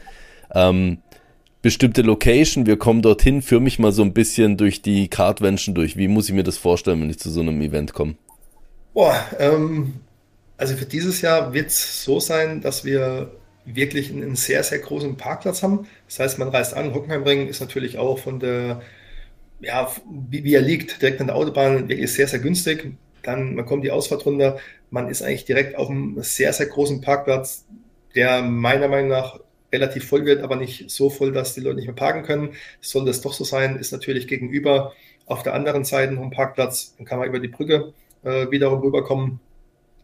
Ähm, 0.54 0.98
bestimmte 1.62 2.02
Location, 2.02 2.66
wir 2.66 2.76
kommen 2.76 3.02
dorthin, 3.02 3.42
führ 3.42 3.60
mich 3.60 3.80
mal 3.80 3.92
so 3.92 4.02
ein 4.02 4.12
bisschen 4.12 4.56
durch 4.56 4.82
die 4.82 5.08
Cardvention 5.08 5.74
durch. 5.74 5.96
Wie 5.96 6.06
muss 6.06 6.28
ich 6.28 6.34
mir 6.34 6.44
das 6.44 6.58
vorstellen, 6.58 7.00
wenn 7.00 7.10
ich 7.10 7.18
zu 7.18 7.30
so 7.30 7.40
einem 7.40 7.60
Event 7.60 7.92
komme? 7.92 8.14
Boah, 8.98 9.24
ähm, 9.38 10.00
also 10.56 10.74
für 10.74 10.84
dieses 10.84 11.22
Jahr 11.22 11.54
wird 11.54 11.68
es 11.68 12.02
so 12.02 12.18
sein, 12.18 12.60
dass 12.60 12.84
wir 12.84 13.30
wirklich 13.64 14.10
einen 14.10 14.34
sehr, 14.34 14.64
sehr 14.64 14.80
großen 14.80 15.16
Parkplatz 15.16 15.62
haben. 15.62 15.86
Das 16.08 16.18
heißt, 16.18 16.40
man 16.40 16.48
reist 16.48 16.74
an. 16.74 16.92
Hockenheimring 16.92 17.46
ist 17.46 17.60
natürlich 17.60 17.96
auch 17.96 18.18
von 18.18 18.40
der, 18.40 18.82
ja, 19.60 19.88
wie, 20.28 20.42
wie, 20.42 20.52
er 20.52 20.62
liegt, 20.62 21.00
direkt 21.00 21.20
an 21.20 21.28
der 21.28 21.36
Autobahn, 21.36 21.88
wirklich 21.88 22.12
sehr, 22.12 22.26
sehr 22.26 22.40
günstig. 22.40 22.92
Dann, 23.22 23.54
man 23.54 23.66
kommt 23.66 23.84
die 23.84 23.92
Ausfahrt 23.92 24.26
runter. 24.26 24.58
Man 24.90 25.08
ist 25.08 25.22
eigentlich 25.22 25.44
direkt 25.44 25.76
auf 25.76 25.90
einem 25.90 26.20
sehr, 26.24 26.52
sehr 26.52 26.66
großen 26.66 27.00
Parkplatz, 27.00 27.66
der 28.16 28.42
meiner 28.42 28.88
Meinung 28.88 29.10
nach 29.10 29.38
relativ 29.72 30.08
voll 30.08 30.24
wird, 30.24 30.42
aber 30.42 30.56
nicht 30.56 30.90
so 30.90 31.08
voll, 31.08 31.30
dass 31.30 31.54
die 31.54 31.60
Leute 31.60 31.76
nicht 31.76 31.86
mehr 31.86 31.94
parken 31.94 32.24
können. 32.24 32.54
Soll 32.80 33.04
das 33.04 33.20
doch 33.20 33.32
so 33.32 33.44
sein, 33.44 33.76
ist 33.76 33.92
natürlich 33.92 34.26
gegenüber 34.26 34.92
auf 35.24 35.44
der 35.44 35.54
anderen 35.54 35.84
Seite 35.84 36.20
ein 36.20 36.30
Parkplatz. 36.30 36.96
Dann 36.96 37.06
kann 37.06 37.20
man 37.20 37.28
über 37.28 37.38
die 37.38 37.46
Brücke 37.46 37.92
äh, 38.22 38.50
wiederum 38.50 38.80
rüberkommen. 38.80 39.40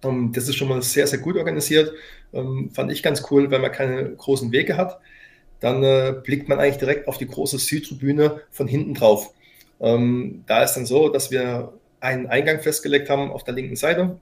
Ähm, 0.02 0.32
das 0.32 0.48
ist 0.48 0.56
schon 0.56 0.68
mal 0.68 0.82
sehr, 0.82 1.06
sehr 1.06 1.18
gut 1.18 1.36
organisiert. 1.36 1.92
Ähm, 2.32 2.70
fand 2.72 2.92
ich 2.92 3.02
ganz 3.02 3.24
cool, 3.30 3.50
weil 3.50 3.60
man 3.60 3.72
keine 3.72 4.10
großen 4.10 4.52
Wege 4.52 4.76
hat. 4.76 5.00
Dann 5.60 5.82
äh, 5.82 6.14
blickt 6.22 6.48
man 6.48 6.58
eigentlich 6.58 6.78
direkt 6.78 7.08
auf 7.08 7.18
die 7.18 7.26
große 7.26 7.58
Südtribüne 7.58 8.42
von 8.50 8.68
hinten 8.68 8.94
drauf. 8.94 9.32
Ähm, 9.80 10.44
da 10.46 10.62
ist 10.62 10.74
dann 10.74 10.86
so, 10.86 11.08
dass 11.08 11.30
wir 11.30 11.72
einen 12.00 12.26
Eingang 12.26 12.60
festgelegt 12.60 13.08
haben 13.08 13.30
auf 13.30 13.44
der 13.44 13.54
linken 13.54 13.76
Seite. 13.76 14.18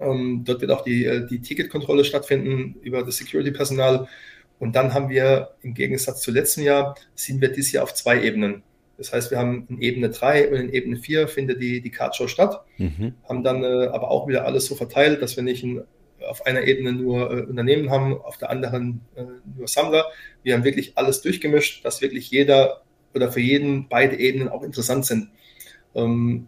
Ähm, 0.00 0.42
dort 0.44 0.60
wird 0.60 0.70
auch 0.70 0.82
die, 0.82 1.04
äh, 1.04 1.26
die 1.26 1.40
Ticketkontrolle 1.40 2.04
stattfinden 2.04 2.76
über 2.82 3.02
das 3.04 3.16
Security-Personal. 3.18 4.08
Und 4.58 4.76
dann 4.76 4.94
haben 4.94 5.08
wir 5.08 5.54
im 5.62 5.74
Gegensatz 5.74 6.20
zu 6.20 6.30
letztem 6.30 6.64
Jahr, 6.64 6.96
sind 7.14 7.40
wir 7.40 7.48
dieses 7.48 7.72
Jahr 7.72 7.84
auf 7.84 7.94
zwei 7.94 8.22
Ebenen. 8.22 8.62
Das 9.02 9.12
heißt, 9.12 9.30
wir 9.32 9.38
haben 9.38 9.66
in 9.68 9.82
Ebene 9.82 10.10
3 10.10 10.48
und 10.48 10.54
in 10.54 10.72
Ebene 10.72 10.96
4 10.96 11.26
findet 11.26 11.60
die, 11.60 11.80
die 11.80 11.90
Cardshow 11.90 12.28
statt, 12.28 12.64
mhm. 12.78 13.14
haben 13.28 13.42
dann 13.42 13.64
äh, 13.64 13.86
aber 13.86 14.12
auch 14.12 14.28
wieder 14.28 14.44
alles 14.44 14.66
so 14.66 14.76
verteilt, 14.76 15.20
dass 15.20 15.34
wir 15.34 15.42
nicht 15.42 15.64
in, 15.64 15.82
auf 16.28 16.46
einer 16.46 16.62
Ebene 16.62 16.92
nur 16.92 17.32
äh, 17.32 17.42
Unternehmen 17.42 17.90
haben, 17.90 18.16
auf 18.22 18.38
der 18.38 18.50
anderen 18.50 19.00
äh, 19.16 19.24
nur 19.56 19.66
Sammler. 19.66 20.06
Wir 20.44 20.54
haben 20.54 20.62
wirklich 20.62 20.96
alles 20.96 21.20
durchgemischt, 21.20 21.84
dass 21.84 22.00
wirklich 22.00 22.30
jeder 22.30 22.82
oder 23.12 23.32
für 23.32 23.40
jeden 23.40 23.88
beide 23.88 24.16
Ebenen 24.16 24.48
auch 24.48 24.62
interessant 24.62 25.04
sind. 25.04 25.30
Ähm, 25.96 26.46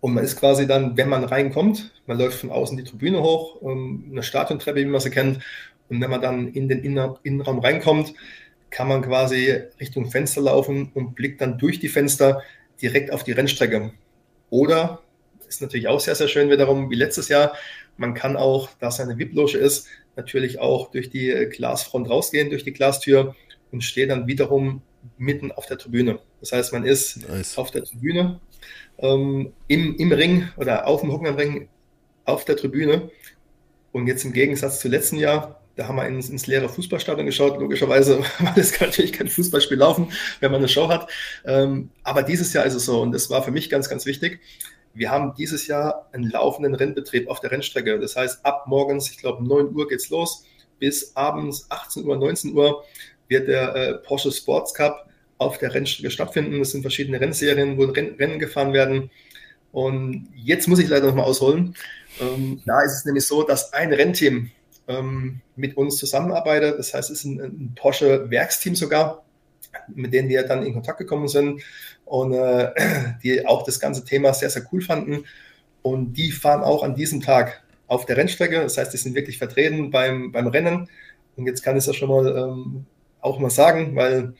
und 0.00 0.14
man 0.14 0.24
ist 0.24 0.40
quasi 0.40 0.66
dann, 0.66 0.96
wenn 0.96 1.08
man 1.08 1.22
reinkommt, 1.22 1.92
man 2.06 2.18
läuft 2.18 2.40
von 2.40 2.50
außen 2.50 2.76
die 2.76 2.84
Tribüne 2.84 3.22
hoch, 3.22 3.62
ähm, 3.62 4.08
eine 4.10 4.24
Stadiontreppe, 4.24 4.80
wie 4.80 4.86
man 4.86 5.00
sie 5.00 5.10
kennt. 5.10 5.38
Und 5.88 6.00
wenn 6.00 6.10
man 6.10 6.20
dann 6.20 6.48
in 6.48 6.68
den 6.68 6.82
Innenraum 6.82 7.60
reinkommt, 7.60 8.12
kann 8.70 8.88
man 8.88 9.02
quasi 9.02 9.62
Richtung 9.80 10.10
Fenster 10.10 10.42
laufen 10.42 10.90
und 10.94 11.14
blickt 11.14 11.40
dann 11.40 11.58
durch 11.58 11.80
die 11.80 11.88
Fenster 11.88 12.42
direkt 12.80 13.12
auf 13.12 13.24
die 13.24 13.32
Rennstrecke. 13.32 13.92
Oder 14.48 15.02
ist 15.48 15.60
natürlich 15.60 15.88
auch 15.88 16.00
sehr, 16.00 16.14
sehr 16.14 16.28
schön 16.28 16.50
wiederum, 16.50 16.90
wie 16.90 16.94
letztes 16.94 17.28
Jahr, 17.28 17.54
man 17.96 18.14
kann 18.14 18.36
auch, 18.36 18.70
da 18.78 18.88
es 18.88 19.00
eine 19.00 19.18
VIP-Loge 19.18 19.58
ist, 19.58 19.88
natürlich 20.16 20.58
auch 20.58 20.90
durch 20.90 21.10
die 21.10 21.48
Glasfront 21.50 22.08
rausgehen, 22.08 22.50
durch 22.50 22.64
die 22.64 22.72
Glastür 22.72 23.34
und 23.72 23.82
steht 23.82 24.10
dann 24.10 24.26
wiederum 24.26 24.82
mitten 25.18 25.52
auf 25.52 25.66
der 25.66 25.78
Tribüne. 25.78 26.20
Das 26.40 26.52
heißt, 26.52 26.72
man 26.72 26.84
ist 26.84 27.28
nice. 27.28 27.58
auf 27.58 27.70
der 27.70 27.84
Tribüne, 27.84 28.40
ähm, 28.98 29.52
im, 29.68 29.96
im 29.96 30.12
Ring 30.12 30.48
oder 30.56 30.86
auf 30.86 31.00
dem 31.00 31.12
Hockenheimring 31.12 31.68
auf 32.24 32.44
der 32.44 32.56
Tribüne. 32.56 33.10
Und 33.92 34.06
jetzt 34.06 34.24
im 34.24 34.32
Gegensatz 34.32 34.80
zu 34.80 34.88
letzten 34.88 35.16
Jahr, 35.16 35.59
da 35.80 35.88
haben 35.88 35.96
wir 35.96 36.06
ins, 36.06 36.28
ins 36.28 36.46
leere 36.46 36.68
Fußballstadion 36.68 37.24
geschaut, 37.24 37.58
logischerweise, 37.58 38.22
weil 38.38 38.58
es 38.58 38.72
kann 38.72 38.88
natürlich 38.88 39.14
kein 39.14 39.28
Fußballspiel 39.28 39.78
laufen, 39.78 40.12
wenn 40.40 40.52
man 40.52 40.60
eine 40.60 40.68
Show 40.68 40.88
hat. 40.88 41.10
Ähm, 41.46 41.88
aber 42.02 42.22
dieses 42.22 42.52
Jahr 42.52 42.66
ist 42.66 42.74
es 42.74 42.84
so 42.84 43.00
und 43.00 43.12
das 43.12 43.30
war 43.30 43.42
für 43.42 43.50
mich 43.50 43.70
ganz, 43.70 43.88
ganz 43.88 44.04
wichtig. 44.04 44.40
Wir 44.92 45.10
haben 45.10 45.32
dieses 45.38 45.66
Jahr 45.68 46.10
einen 46.12 46.30
laufenden 46.30 46.74
Rennbetrieb 46.74 47.30
auf 47.30 47.40
der 47.40 47.50
Rennstrecke. 47.50 47.98
Das 47.98 48.14
heißt, 48.14 48.44
ab 48.44 48.66
morgens, 48.66 49.10
ich 49.10 49.16
glaube 49.16 49.42
9 49.42 49.74
Uhr 49.74 49.88
geht's 49.88 50.10
los, 50.10 50.44
bis 50.78 51.16
abends 51.16 51.66
18 51.70 52.04
Uhr, 52.04 52.16
19 52.16 52.54
Uhr 52.54 52.84
wird 53.28 53.48
der 53.48 53.74
äh, 53.74 53.94
Porsche 53.94 54.32
Sports 54.32 54.74
Cup 54.74 55.08
auf 55.38 55.56
der 55.56 55.72
Rennstrecke 55.72 56.10
stattfinden. 56.10 56.60
Es 56.60 56.72
sind 56.72 56.82
verschiedene 56.82 57.22
Rennserien, 57.22 57.78
wo 57.78 57.84
Rennen 57.84 58.38
gefahren 58.38 58.74
werden. 58.74 59.10
Und 59.72 60.28
jetzt 60.36 60.68
muss 60.68 60.78
ich 60.78 60.88
leider 60.88 61.06
nochmal 61.06 61.24
ausholen. 61.24 61.74
Ähm, 62.20 62.60
da 62.66 62.82
ist 62.82 62.96
es 62.96 63.04
nämlich 63.06 63.26
so, 63.26 63.44
dass 63.44 63.72
ein 63.72 63.94
Rennteam 63.94 64.50
ähm, 64.88 65.40
mit 65.56 65.76
uns 65.76 65.96
zusammenarbeitet. 65.96 66.78
Das 66.78 66.94
heißt, 66.94 67.10
es 67.10 67.20
ist 67.20 67.24
ein, 67.24 67.40
ein 67.40 67.72
Porsche-Werksteam 67.74 68.74
sogar, 68.74 69.24
mit 69.88 70.12
denen 70.12 70.28
wir 70.28 70.42
dann 70.44 70.64
in 70.64 70.72
Kontakt 70.72 70.98
gekommen 70.98 71.28
sind 71.28 71.62
und 72.04 72.32
äh, 72.32 72.72
die 73.22 73.46
auch 73.46 73.62
das 73.64 73.80
ganze 73.80 74.04
Thema 74.04 74.34
sehr, 74.34 74.50
sehr 74.50 74.66
cool 74.72 74.82
fanden. 74.82 75.24
Und 75.82 76.14
die 76.14 76.30
fahren 76.32 76.62
auch 76.62 76.82
an 76.82 76.94
diesem 76.94 77.20
Tag 77.20 77.62
auf 77.86 78.06
der 78.06 78.16
Rennstrecke. 78.16 78.60
Das 78.60 78.76
heißt, 78.76 78.92
die 78.92 78.98
sind 78.98 79.14
wirklich 79.14 79.38
vertreten 79.38 79.90
beim, 79.90 80.32
beim 80.32 80.46
Rennen. 80.48 80.88
Und 81.36 81.46
jetzt 81.46 81.62
kann 81.62 81.76
ich 81.76 81.86
ja 81.86 81.94
schon 81.94 82.08
mal 82.08 82.36
ähm, 82.36 82.86
auch 83.20 83.38
mal 83.38 83.50
sagen, 83.50 83.96
weil 83.96 84.34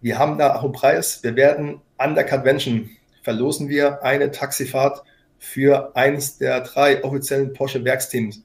wir 0.00 0.18
haben 0.18 0.38
da 0.38 0.54
auch 0.54 0.64
einen 0.64 0.72
Preis. 0.72 1.22
Wir 1.22 1.36
werden 1.36 1.80
an 1.96 2.14
der 2.14 2.26
Convention 2.26 2.90
verlosen 3.22 3.68
wir 3.68 4.02
eine 4.02 4.30
Taxifahrt 4.30 5.02
für 5.38 5.96
eins 5.96 6.38
der 6.38 6.60
drei 6.60 7.02
offiziellen 7.04 7.52
Porsche 7.52 7.84
Werksteams. 7.84 8.42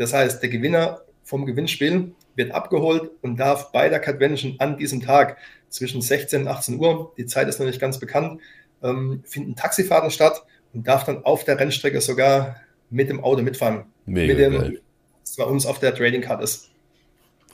Das 0.00 0.14
heißt, 0.14 0.42
der 0.42 0.48
Gewinner 0.48 1.02
vom 1.24 1.44
Gewinnspiel 1.44 2.12
wird 2.34 2.52
abgeholt 2.52 3.10
und 3.20 3.38
darf 3.38 3.70
bei 3.70 3.90
der 3.90 4.00
Convention 4.00 4.54
an 4.58 4.78
diesem 4.78 5.02
Tag 5.02 5.36
zwischen 5.68 6.00
16 6.00 6.40
und 6.40 6.48
18 6.48 6.80
Uhr, 6.80 7.12
die 7.18 7.26
Zeit 7.26 7.48
ist 7.48 7.58
noch 7.58 7.66
nicht 7.66 7.82
ganz 7.82 8.00
bekannt, 8.00 8.40
ähm, 8.82 9.22
finden 9.26 9.56
Taxifahrten 9.56 10.10
statt 10.10 10.42
und 10.72 10.88
darf 10.88 11.04
dann 11.04 11.22
auf 11.26 11.44
der 11.44 11.60
Rennstrecke 11.60 12.00
sogar 12.00 12.56
mit 12.88 13.10
dem 13.10 13.22
Auto 13.22 13.42
mitfahren. 13.42 13.84
Mega 14.06 14.32
mit 14.32 14.42
dem, 14.42 14.52
geil. 14.58 14.80
was 15.20 15.36
bei 15.36 15.44
uns 15.44 15.66
auf 15.66 15.78
der 15.80 15.94
Trading 15.94 16.22
Card 16.22 16.42
ist. 16.42 16.70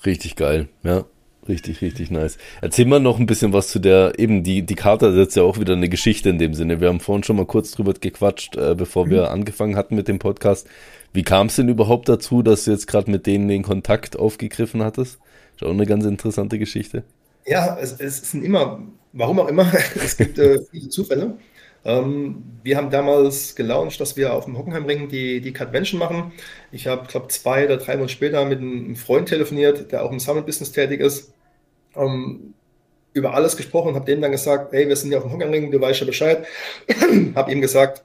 Richtig 0.05 0.37
geil, 0.37 0.69
ja. 0.85 1.05
Richtig, 1.49 1.81
richtig 1.81 2.11
nice. 2.11 2.39
Erzähl 2.61 2.87
mal 2.87 2.99
noch 2.99 3.21
ein 3.21 3.27
bisschen 3.27 3.53
was 3.53 3.69
zu 3.69 3.79
der, 3.79 4.19
eben 4.19 4.43
die, 4.43 4.63
die 4.63 4.75
Karte 4.75 5.07
ist 5.07 5.17
jetzt 5.17 5.37
ja 5.37 5.45
auch 5.45 5.61
wieder 5.61 5.75
eine 5.75 5.89
Geschichte 5.89 6.29
in 6.29 6.39
dem 6.39 6.55
Sinne. 6.55 6.81
Wir 6.81 6.89
haben 6.89 6.99
vorhin 6.99 7.23
schon 7.23 7.37
mal 7.37 7.47
kurz 7.47 7.71
drüber 7.71 7.95
gequatscht, 7.95 8.57
äh, 8.57 8.75
bevor 8.75 9.09
wir 9.09 9.23
mhm. 9.23 9.29
angefangen 9.29 9.77
hatten 9.77 9.95
mit 9.95 10.09
dem 10.09 10.19
Podcast. 10.19 10.67
Wie 11.13 11.23
kam 11.23 11.47
es 11.47 11.57
denn 11.57 11.69
überhaupt 11.69 12.09
dazu, 12.09 12.43
dass 12.43 12.65
du 12.65 12.73
jetzt 12.73 12.89
gerade 12.89 13.11
mit 13.11 13.27
denen 13.27 13.47
den 13.49 13.63
Kontakt 13.63 14.19
aufgegriffen 14.19 14.83
hattest? 14.83 15.21
Ist 15.55 15.63
auch 15.63 15.71
eine 15.71 15.87
ganz 15.87 16.05
interessante 16.05 16.59
Geschichte. 16.59 17.05
Ja, 17.47 17.79
es, 17.81 17.93
es 18.01 18.29
sind 18.31 18.45
immer, 18.45 18.83
warum 19.13 19.39
auch 19.39 19.49
immer, 19.49 19.73
es 19.95 20.17
gibt 20.17 20.39
äh, 20.39 20.59
viele 20.71 20.89
Zufälle. 20.89 21.39
Ähm, 21.85 22.43
wir 22.65 22.77
haben 22.77 22.91
damals 22.91 23.55
gelauncht, 23.55 24.01
dass 24.01 24.17
wir 24.17 24.35
auf 24.35 24.47
dem 24.47 24.59
Hockenheimring 24.59 25.09
die, 25.09 25.41
die 25.41 25.53
Convention 25.53 26.01
machen. 26.01 26.33
Ich 26.73 26.89
habe, 26.89 27.07
glaube 27.07 27.29
zwei 27.29 27.67
oder 27.67 27.77
drei 27.77 27.95
Monate 27.95 28.13
später 28.13 28.45
mit 28.45 28.59
einem 28.59 28.97
Freund 28.97 29.29
telefoniert, 29.29 29.93
der 29.93 30.05
auch 30.05 30.11
im 30.11 30.19
Summit-Business 30.19 30.73
tätig 30.73 31.01
ist 31.01 31.33
ähm, 31.97 32.55
über 33.17 33.33
alles 33.35 33.57
gesprochen 33.57 33.95
habe 33.95 34.05
dem 34.05 34.21
dann 34.21 34.31
gesagt, 34.31 34.73
hey, 34.73 34.87
wir 34.89 34.97
sind 34.97 35.11
ja 35.11 35.19
auf 35.19 35.25
dem 35.25 35.33
Hockenring, 35.33 35.71
du 35.71 35.81
weißt 35.81 36.01
ja 36.01 36.07
Bescheid. 36.07 36.47
habe 37.35 37.51
ihm 37.51 37.63
gesagt, 37.63 38.05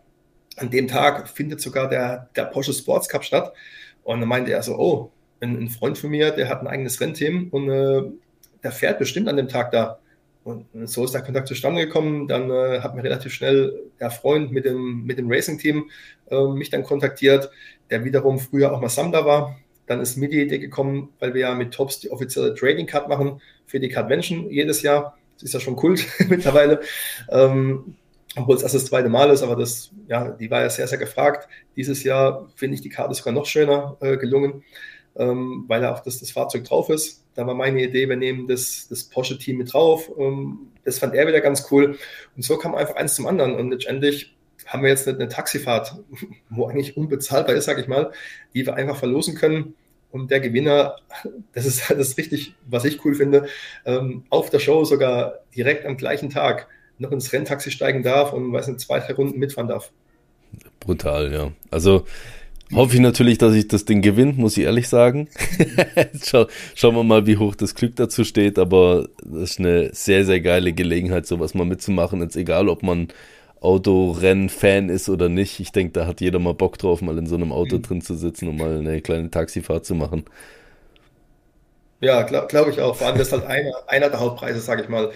an 0.56 0.70
dem 0.70 0.88
Tag 0.88 1.28
findet 1.28 1.60
sogar 1.60 1.90
der, 1.90 2.30
der 2.36 2.46
Porsche 2.46 2.74
Sports 2.74 3.10
Cup 3.10 3.26
statt. 3.26 3.54
Und 4.04 4.22
dann 4.22 4.30
meinte 4.30 4.52
er 4.52 4.64
so, 4.64 4.78
oh, 4.78 5.12
ein, 5.42 5.58
ein 5.58 5.70
Freund 5.70 5.98
von 5.98 6.12
mir, 6.12 6.32
der 6.32 6.48
hat 6.48 6.62
ein 6.62 6.68
eigenes 6.68 7.02
Rennteam 7.02 7.50
und 7.52 7.70
äh, 7.70 8.04
der 8.64 8.72
fährt 8.72 9.00
bestimmt 9.00 9.28
an 9.28 9.38
dem 9.38 9.50
Tag 9.50 9.72
da. 9.72 10.00
Und 10.44 10.66
so 10.88 11.04
ist 11.04 11.14
der 11.14 11.22
Kontakt 11.22 11.48
zustande 11.48 11.86
gekommen. 11.86 12.28
Dann 12.28 12.50
äh, 12.50 12.80
hat 12.80 12.96
mir 12.96 13.04
relativ 13.04 13.34
schnell 13.34 13.92
der 14.00 14.12
Freund 14.12 14.52
mit 14.52 14.66
dem, 14.66 15.04
mit 15.06 15.18
dem 15.18 15.30
Racing-Team 15.30 15.90
äh, 16.30 16.48
mich 16.48 16.70
dann 16.70 16.84
kontaktiert, 16.84 17.52
der 17.90 18.04
wiederum 18.06 18.40
früher 18.40 18.72
auch 18.74 18.82
mal 18.82 18.90
Sammler 18.90 19.26
war. 19.26 19.60
Dann 19.88 20.00
ist 20.00 20.16
mir 20.16 20.30
die 20.30 20.42
Idee 20.42 20.60
gekommen, 20.60 21.10
weil 21.20 21.34
wir 21.34 21.42
ja 21.42 21.54
mit 21.54 21.74
Tops 21.74 22.00
die 22.00 22.12
offizielle 22.12 22.56
Trading 22.56 22.88
Card 22.88 23.10
machen 23.10 23.42
für 23.72 23.80
die 23.80 23.90
Cardvention 23.90 24.50
jedes 24.52 24.82
Jahr. 24.82 25.18
Das 25.36 25.44
ist 25.44 25.54
ja 25.54 25.60
schon 25.62 25.78
Kult 25.78 26.06
mittlerweile. 26.30 26.82
Ähm, 27.30 27.96
obwohl 28.36 28.56
es 28.56 28.64
erst 28.64 28.76
das 28.76 28.86
zweite 28.86 29.10
Mal 29.10 29.30
ist, 29.30 29.44
aber 29.44 29.56
das, 29.56 29.92
ja, 30.08 30.30
die 30.30 30.52
war 30.52 30.62
ja 30.62 30.70
sehr, 30.70 30.88
sehr 30.88 30.98
gefragt. 30.98 31.48
Dieses 31.76 32.04
Jahr 32.04 32.50
finde 32.56 32.76
ich 32.76 32.82
die 32.82 32.90
Karte 32.90 33.14
sogar 33.14 33.34
noch 33.34 33.46
schöner 33.46 33.98
äh, 34.02 34.18
gelungen, 34.18 34.64
ähm, 35.16 35.66
weil 35.68 35.86
auch 35.86 36.02
das, 36.02 36.20
das 36.20 36.32
Fahrzeug 36.32 36.66
drauf 36.66 36.90
ist. 36.90 37.26
Da 37.34 37.48
war 37.48 37.56
meine 37.56 37.82
Idee, 37.82 38.08
wir 38.08 38.18
nehmen 38.18 38.48
das, 38.48 38.88
das 38.90 39.06
Porsche-Team 39.06 39.58
mit 39.58 39.74
drauf. 39.74 40.10
Ähm, 40.18 40.72
das 40.84 41.00
fand 41.00 41.16
er 41.16 41.28
wieder 41.28 41.42
ganz 41.42 41.68
cool. 41.72 41.98
Und 42.36 42.44
so 42.44 42.58
kam 42.58 42.76
einfach 42.76 42.96
eins 42.96 43.16
zum 43.16 43.26
anderen. 43.26 43.56
Und 43.56 43.72
letztendlich 43.72 44.36
haben 44.66 44.84
wir 44.84 44.90
jetzt 44.90 45.08
eine, 45.08 45.18
eine 45.18 45.28
Taxifahrt, 45.28 45.96
wo 46.50 46.68
eigentlich 46.68 46.96
unbezahlbar 46.98 47.56
ist, 47.56 47.66
sage 47.66 47.82
ich 47.82 47.88
mal, 47.88 48.12
die 48.54 48.66
wir 48.66 48.76
einfach 48.76 48.98
verlosen 48.98 49.36
können. 49.36 49.76
Und 50.12 50.32
der 50.32 50.40
Gewinner, 50.40 50.98
das 51.54 51.66
ist 51.66 51.90
das 51.90 52.18
richtig, 52.18 52.54
was 52.68 52.86
ich 52.86 53.04
cool 53.06 53.16
finde, 53.16 53.48
ähm, 53.86 54.24
auf 54.30 54.50
der 54.50 54.60
Show 54.60 54.84
sogar 54.84 55.40
direkt 55.56 55.86
am 55.86 55.98
gleichen 55.98 56.30
Tag 56.30 56.68
noch 56.98 57.12
ins 57.12 57.34
Renntaxi 57.34 57.72
steigen 57.72 58.04
darf 58.04 58.32
und 58.32 58.54
weiß 58.54 58.68
nicht, 58.68 58.80
zwei, 58.80 59.00
drei 59.00 59.14
Runden 59.14 59.40
mitfahren 59.40 59.68
darf. 59.68 59.92
Brutal, 60.80 61.32
ja. 61.34 61.52
Also 61.72 62.06
hoffe 62.74 62.96
ich 62.96 63.02
natürlich, 63.02 63.38
dass 63.38 63.54
ich 63.54 63.68
das 63.68 63.86
Ding 63.86 64.02
gewinne, 64.02 64.34
muss 64.34 64.58
ich 64.58 64.66
ehrlich 64.66 64.88
sagen. 64.88 65.28
Schau, 66.24 66.48
schauen 66.76 66.96
wir 66.96 67.04
mal, 67.04 67.26
wie 67.26 67.38
hoch 67.38 67.56
das 67.56 67.76
Glück 67.76 67.96
dazu 67.96 68.24
steht, 68.24 68.60
aber 68.60 69.08
das 69.24 69.52
ist 69.52 69.60
eine 69.60 69.94
sehr, 69.94 70.26
sehr 70.26 70.42
geile 70.42 70.74
Gelegenheit, 70.74 71.26
sowas 71.26 71.54
mal 71.54 71.66
mitzumachen. 71.66 72.22
Jetzt 72.22 72.36
egal, 72.36 72.70
ob 72.70 72.84
man 72.84 73.08
Autorennen-Fan 73.62 74.90
ist 74.90 75.08
oder 75.08 75.30
nicht. 75.30 75.60
Ich 75.60 75.72
denke, 75.72 75.94
da 75.94 76.08
hat 76.08 76.20
jeder 76.20 76.40
mal 76.40 76.54
Bock 76.54 76.78
drauf, 76.78 77.02
mal 77.02 77.18
in 77.18 77.28
so 77.28 77.36
einem 77.36 77.52
Auto 77.52 77.78
mhm. 77.78 77.82
drin 77.84 78.02
zu 78.02 78.16
sitzen 78.16 78.50
und 78.50 78.58
mal 78.58 78.78
eine 78.78 79.02
kleine 79.02 79.32
Taxifahrt 79.32 79.86
zu 79.86 79.96
machen. 79.96 80.26
Ja, 82.02 82.24
glaube 82.24 82.48
glaub 82.48 82.68
ich 82.68 82.82
auch. 82.82 82.96
Vor 82.96 83.08
allem, 83.08 83.18
das 83.18 83.28
ist 83.28 83.34
halt 83.34 83.46
einer, 83.46 83.72
einer 83.88 84.10
der 84.10 84.20
Hauptpreise, 84.20 84.60
sage 84.60 84.82
ich 84.84 84.90
mal. 84.90 85.12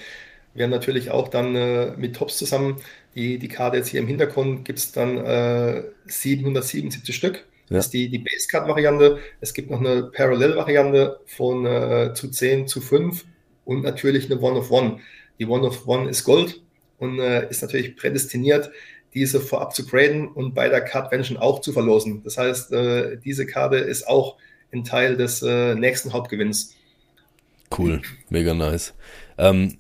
Wir 0.54 0.64
haben 0.64 0.72
natürlich 0.72 1.12
auch 1.12 1.28
dann 1.28 1.56
äh, 1.56 1.92
mit 1.98 2.16
Tops 2.16 2.38
zusammen 2.38 2.78
die, 3.16 3.40
die 3.40 3.48
Karte 3.48 3.78
jetzt 3.78 3.88
hier 3.88 4.02
im 4.02 4.08
Hintergrund 4.08 4.66
gibt 4.66 4.78
es 4.80 4.92
dann 4.92 5.18
äh, 5.18 5.84
777 6.06 7.16
Stück. 7.16 7.46
Ja. 7.70 7.78
Das 7.78 7.86
ist 7.86 7.94
die, 7.94 8.10
die 8.10 8.20
Basecard-Variante. 8.20 9.20
Es 9.42 9.54
gibt 9.54 9.72
noch 9.72 9.80
eine 9.80 10.04
Parallel-Variante 10.04 11.20
von 11.26 11.66
äh, 11.66 12.14
zu 12.14 12.30
10 12.30 12.68
zu 12.68 12.82
5 12.82 13.26
und 13.64 13.84
natürlich 13.84 14.30
eine 14.30 14.40
One 14.40 14.60
of 14.60 14.70
One. 14.70 15.00
Die 15.40 15.48
One 15.48 15.66
of 15.66 15.88
One 15.88 16.10
ist 16.10 16.26
Gold 16.26 16.62
und 16.98 17.20
äh, 17.20 17.50
ist 17.50 17.62
natürlich 17.62 17.96
prädestiniert, 17.96 18.72
diese 19.16 19.40
vorab 19.40 19.74
zu 19.74 19.86
graden 19.86 20.28
und 20.28 20.54
bei 20.54 20.68
der 20.70 20.82
Cardvention 20.82 21.38
auch 21.38 21.62
zu 21.62 21.72
verlosen. 21.72 22.22
Das 22.24 22.38
heißt, 22.38 22.74
äh, 22.74 23.18
diese 23.18 23.46
Karte 23.46 23.78
ist 23.78 24.08
auch 24.08 24.36
ein 24.74 24.84
Teil 24.84 25.16
des 25.16 25.42
äh, 25.42 25.74
nächsten 25.76 26.12
Hauptgewinns. 26.14 26.76
Cool, 27.76 28.02
mega 28.30 28.54
nice. 28.54 28.94
Ähm, 29.38 29.78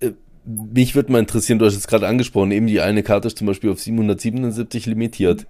äh, 0.00 0.12
mich 0.44 0.94
würde 0.94 1.10
mal 1.12 1.18
interessieren, 1.18 1.58
du 1.58 1.66
hast 1.66 1.76
es 1.76 1.88
gerade 1.88 2.06
angesprochen, 2.06 2.52
eben 2.52 2.68
die 2.68 2.80
eine 2.80 3.02
Karte 3.02 3.28
ist 3.28 3.38
zum 3.38 3.48
Beispiel 3.48 3.70
auf 3.70 3.80
777 3.80 4.86
limitiert. 4.86 5.46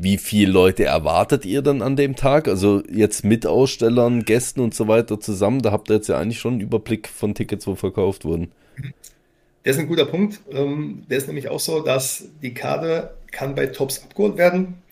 Wie 0.00 0.16
viele 0.16 0.52
Leute 0.52 0.84
erwartet 0.84 1.44
ihr 1.44 1.60
dann 1.60 1.82
an 1.82 1.96
dem 1.96 2.14
Tag? 2.14 2.46
Also 2.46 2.84
jetzt 2.88 3.24
mit 3.24 3.44
Ausstellern, 3.46 4.24
Gästen 4.24 4.60
und 4.60 4.72
so 4.72 4.86
weiter 4.86 5.18
zusammen, 5.18 5.60
da 5.60 5.72
habt 5.72 5.90
ihr 5.90 5.96
jetzt 5.96 6.08
ja 6.08 6.18
eigentlich 6.18 6.38
schon 6.38 6.54
einen 6.54 6.60
Überblick 6.60 7.08
von 7.08 7.34
Tickets, 7.34 7.66
wo 7.66 7.74
verkauft 7.74 8.24
wurden. 8.24 8.52
Das 9.62 9.76
ist 9.76 9.82
ein 9.82 9.88
guter 9.88 10.06
Punkt. 10.06 10.40
Ähm, 10.50 11.04
der 11.10 11.18
ist 11.18 11.26
nämlich 11.26 11.48
auch 11.48 11.60
so, 11.60 11.80
dass 11.80 12.24
die 12.42 12.54
Karte 12.54 13.14
kann 13.30 13.54
bei 13.54 13.66
Tops 13.66 14.02
abgeholt 14.02 14.36
werden, 14.36 14.82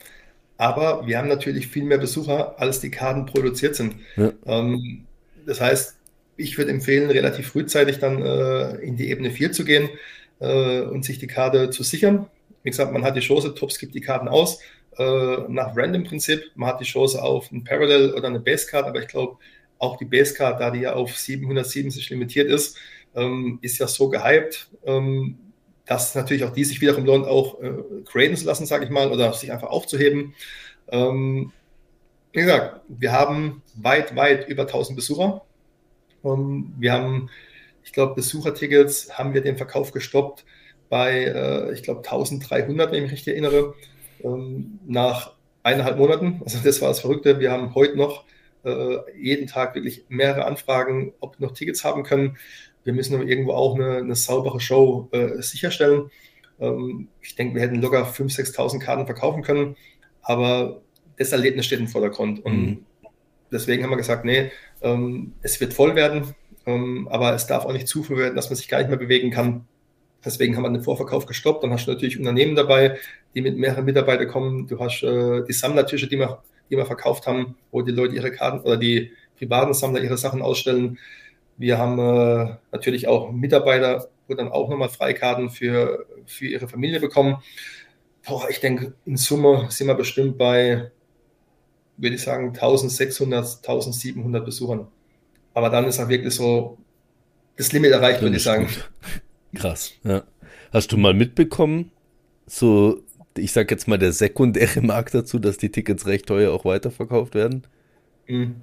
aber 0.58 1.06
wir 1.06 1.18
haben 1.18 1.28
natürlich 1.28 1.68
viel 1.68 1.84
mehr 1.84 1.98
Besucher, 1.98 2.60
als 2.60 2.80
die 2.80 2.90
Karten 2.90 3.26
produziert 3.26 3.76
sind. 3.76 3.96
Ja. 4.16 4.32
Ähm, 4.46 5.06
das 5.46 5.60
heißt, 5.60 5.96
ich 6.36 6.58
würde 6.58 6.70
empfehlen, 6.70 7.10
relativ 7.10 7.48
frühzeitig 7.48 7.98
dann 7.98 8.22
äh, 8.22 8.76
in 8.76 8.96
die 8.96 9.08
Ebene 9.10 9.30
4 9.30 9.52
zu 9.52 9.64
gehen 9.64 9.88
äh, 10.40 10.80
und 10.80 11.04
sich 11.04 11.18
die 11.18 11.26
Karte 11.26 11.70
zu 11.70 11.82
sichern. 11.82 12.26
Wie 12.62 12.70
gesagt, 12.70 12.92
man 12.92 13.04
hat 13.04 13.16
die 13.16 13.20
Chance, 13.20 13.54
Tops 13.54 13.78
gibt 13.78 13.94
die 13.94 14.00
Karten 14.00 14.28
aus 14.28 14.60
äh, 14.98 15.36
nach 15.48 15.76
Random-Prinzip. 15.76 16.50
Man 16.54 16.68
hat 16.70 16.80
die 16.80 16.84
Chance 16.84 17.22
auf 17.22 17.50
ein 17.52 17.64
Parallel 17.64 18.12
oder 18.12 18.28
eine 18.28 18.40
Base-Card, 18.40 18.86
aber 18.86 19.00
ich 19.00 19.08
glaube, 19.08 19.36
auch 19.78 19.96
die 19.96 20.04
Base-Card, 20.04 20.60
da 20.60 20.70
die 20.70 20.80
ja 20.80 20.94
auf 20.94 21.16
770 21.16 22.10
limitiert 22.10 22.50
ist, 22.50 22.78
ähm, 23.16 23.58
ist 23.62 23.78
ja 23.78 23.88
so 23.88 24.08
gehypt, 24.08 24.68
ähm, 24.84 25.38
dass 25.86 26.14
natürlich 26.14 26.44
auch 26.44 26.52
die 26.52 26.64
sich 26.64 26.80
wiederum 26.80 27.04
lohnt, 27.04 27.26
auch 27.26 27.60
äh, 27.60 27.72
graden 28.04 28.36
zu 28.36 28.44
lassen, 28.44 28.66
sage 28.66 28.84
ich 28.84 28.90
mal, 28.90 29.10
oder 29.10 29.32
sich 29.32 29.52
einfach 29.52 29.68
aufzuheben. 29.68 30.34
Ähm, 30.88 31.52
wie 32.32 32.40
gesagt, 32.40 32.82
wir 32.88 33.12
haben 33.12 33.62
weit, 33.74 34.14
weit 34.14 34.48
über 34.48 34.62
1000 34.62 34.96
Besucher. 34.96 35.42
Ähm, 36.24 36.74
wir 36.78 36.92
haben, 36.92 37.30
ich 37.82 37.92
glaube, 37.92 38.14
Besuchertickets 38.14 39.16
haben 39.16 39.32
wir 39.32 39.40
den 39.40 39.56
Verkauf 39.56 39.92
gestoppt 39.92 40.44
bei, 40.88 41.24
äh, 41.24 41.72
ich 41.72 41.82
glaube, 41.82 42.00
1300, 42.00 42.90
wenn 42.90 42.98
ich 42.98 43.02
mich 43.04 43.12
richtig 43.12 43.34
erinnere, 43.34 43.74
ähm, 44.22 44.78
nach 44.86 45.32
eineinhalb 45.62 45.98
Monaten. 45.98 46.40
Also 46.44 46.58
das 46.62 46.80
war 46.80 46.88
das 46.88 47.00
Verrückte. 47.00 47.40
Wir 47.40 47.50
haben 47.50 47.74
heute 47.74 47.96
noch 47.96 48.24
äh, 48.64 48.98
jeden 49.18 49.46
Tag 49.46 49.74
wirklich 49.74 50.04
mehrere 50.08 50.44
Anfragen, 50.44 51.12
ob 51.20 51.38
wir 51.38 51.46
noch 51.46 51.54
Tickets 51.54 51.84
haben 51.84 52.02
können. 52.02 52.36
Wir 52.87 52.93
müssen 52.93 53.16
aber 53.16 53.24
irgendwo 53.24 53.53
auch 53.53 53.74
eine, 53.74 53.97
eine 53.97 54.14
saubere 54.14 54.61
Show 54.61 55.09
äh, 55.11 55.43
sicherstellen. 55.43 56.09
Ähm, 56.61 57.09
ich 57.20 57.34
denke, 57.34 57.57
wir 57.57 57.62
hätten 57.62 57.82
locker 57.82 58.07
5.000, 58.07 58.55
6.000 58.55 58.78
Karten 58.78 59.07
verkaufen 59.07 59.43
können, 59.43 59.76
aber 60.22 60.80
das 61.18 61.32
Erlebnis 61.32 61.66
steht 61.66 61.80
im 61.80 61.89
Vordergrund. 61.89 62.45
Und 62.45 62.66
mhm. 62.66 62.84
deswegen 63.51 63.82
haben 63.82 63.91
wir 63.91 63.97
gesagt, 63.97 64.24
nee, 64.24 64.53
ähm, 64.82 65.32
es 65.43 65.61
wird 65.61 65.74
voll 65.74 65.97
werden, 65.97 66.32
ähm, 66.64 67.09
aber 67.11 67.34
es 67.34 67.49
darf 67.49 67.64
auch 67.64 67.72
nicht 67.72 67.89
zu 67.89 68.05
viel 68.05 68.18
werden, 68.18 68.37
dass 68.37 68.51
man 68.51 68.57
sich 68.57 68.68
gar 68.68 68.78
nicht 68.78 68.89
mehr 68.89 68.99
bewegen 68.99 69.32
kann. 69.32 69.66
Deswegen 70.24 70.57
haben 70.57 70.62
wir 70.62 70.70
den 70.70 70.82
Vorverkauf 70.82 71.26
gestoppt. 71.26 71.64
Dann 71.64 71.72
hast 71.72 71.89
du 71.89 71.93
natürlich 71.93 72.18
Unternehmen 72.18 72.55
dabei, 72.55 72.99
die 73.34 73.43
mit 73.43 73.59
mehreren 73.59 73.84
Mitarbeitern 73.84 74.28
kommen. 74.28 74.68
Du 74.68 74.78
hast 74.78 75.03
äh, 75.03 75.43
die 75.45 75.53
Sammlertische, 75.53 76.07
die 76.07 76.18
wir, 76.20 76.41
die 76.70 76.76
wir 76.76 76.87
verkauft 76.87 77.26
haben, 77.26 77.57
wo 77.72 77.82
die 77.82 77.93
Leute 77.93 78.14
ihre 78.14 78.30
Karten 78.30 78.61
oder 78.61 78.76
die 78.76 79.11
privaten 79.37 79.74
Sammler 79.74 80.03
ihre 80.03 80.16
Sachen 80.16 80.41
ausstellen. 80.41 80.99
Wir 81.59 81.78
haben 81.78 81.98
äh, 81.98 82.57
natürlich 82.72 83.09
auch 83.09 83.32
Mitarbeiter, 83.32 84.09
wo 84.28 84.34
dann 84.34 84.48
auch 84.48 84.68
nochmal 84.68 84.88
Freikarten 84.88 85.50
für, 85.50 86.07
für 86.26 86.46
ihre 86.46 86.68
Familie 86.68 87.00
bekommen. 87.00 87.42
Boah, 88.26 88.48
ich 88.50 88.61
denke, 88.61 88.94
in 89.04 89.16
Summe 89.16 89.66
sind 89.70 89.86
wir 89.86 89.94
bestimmt 89.94 90.36
bei, 90.36 90.90
würde 91.96 92.16
ich 92.16 92.22
sagen, 92.22 92.48
1600, 92.48 93.57
1700 93.57 94.44
Besuchern. 94.44 94.88
Aber 95.54 95.70
dann 95.70 95.86
ist 95.86 95.98
auch 95.98 96.09
wirklich 96.09 96.34
so 96.34 96.78
das 97.57 97.72
Limit 97.72 97.92
erreicht, 97.92 98.20
würde 98.20 98.36
ich 98.36 98.42
sagen. 98.42 98.68
Krass, 99.54 99.92
ja. 100.04 100.24
Hast 100.72 100.92
du 100.92 100.98
mal 100.98 101.14
mitbekommen, 101.14 101.92
so, 102.44 103.00
ich 103.38 103.52
sag 103.52 103.70
jetzt 103.70 103.88
mal, 103.88 103.98
der 103.98 104.12
sekundäre 104.12 104.82
Markt 104.82 105.14
dazu, 105.14 105.38
dass 105.38 105.57
die 105.57 105.70
Tickets 105.70 106.07
recht 106.07 106.26
teuer 106.26 106.52
auch 106.52 106.66
weiterverkauft 106.66 107.34
werden? 107.34 107.66
Mhm 108.26 108.57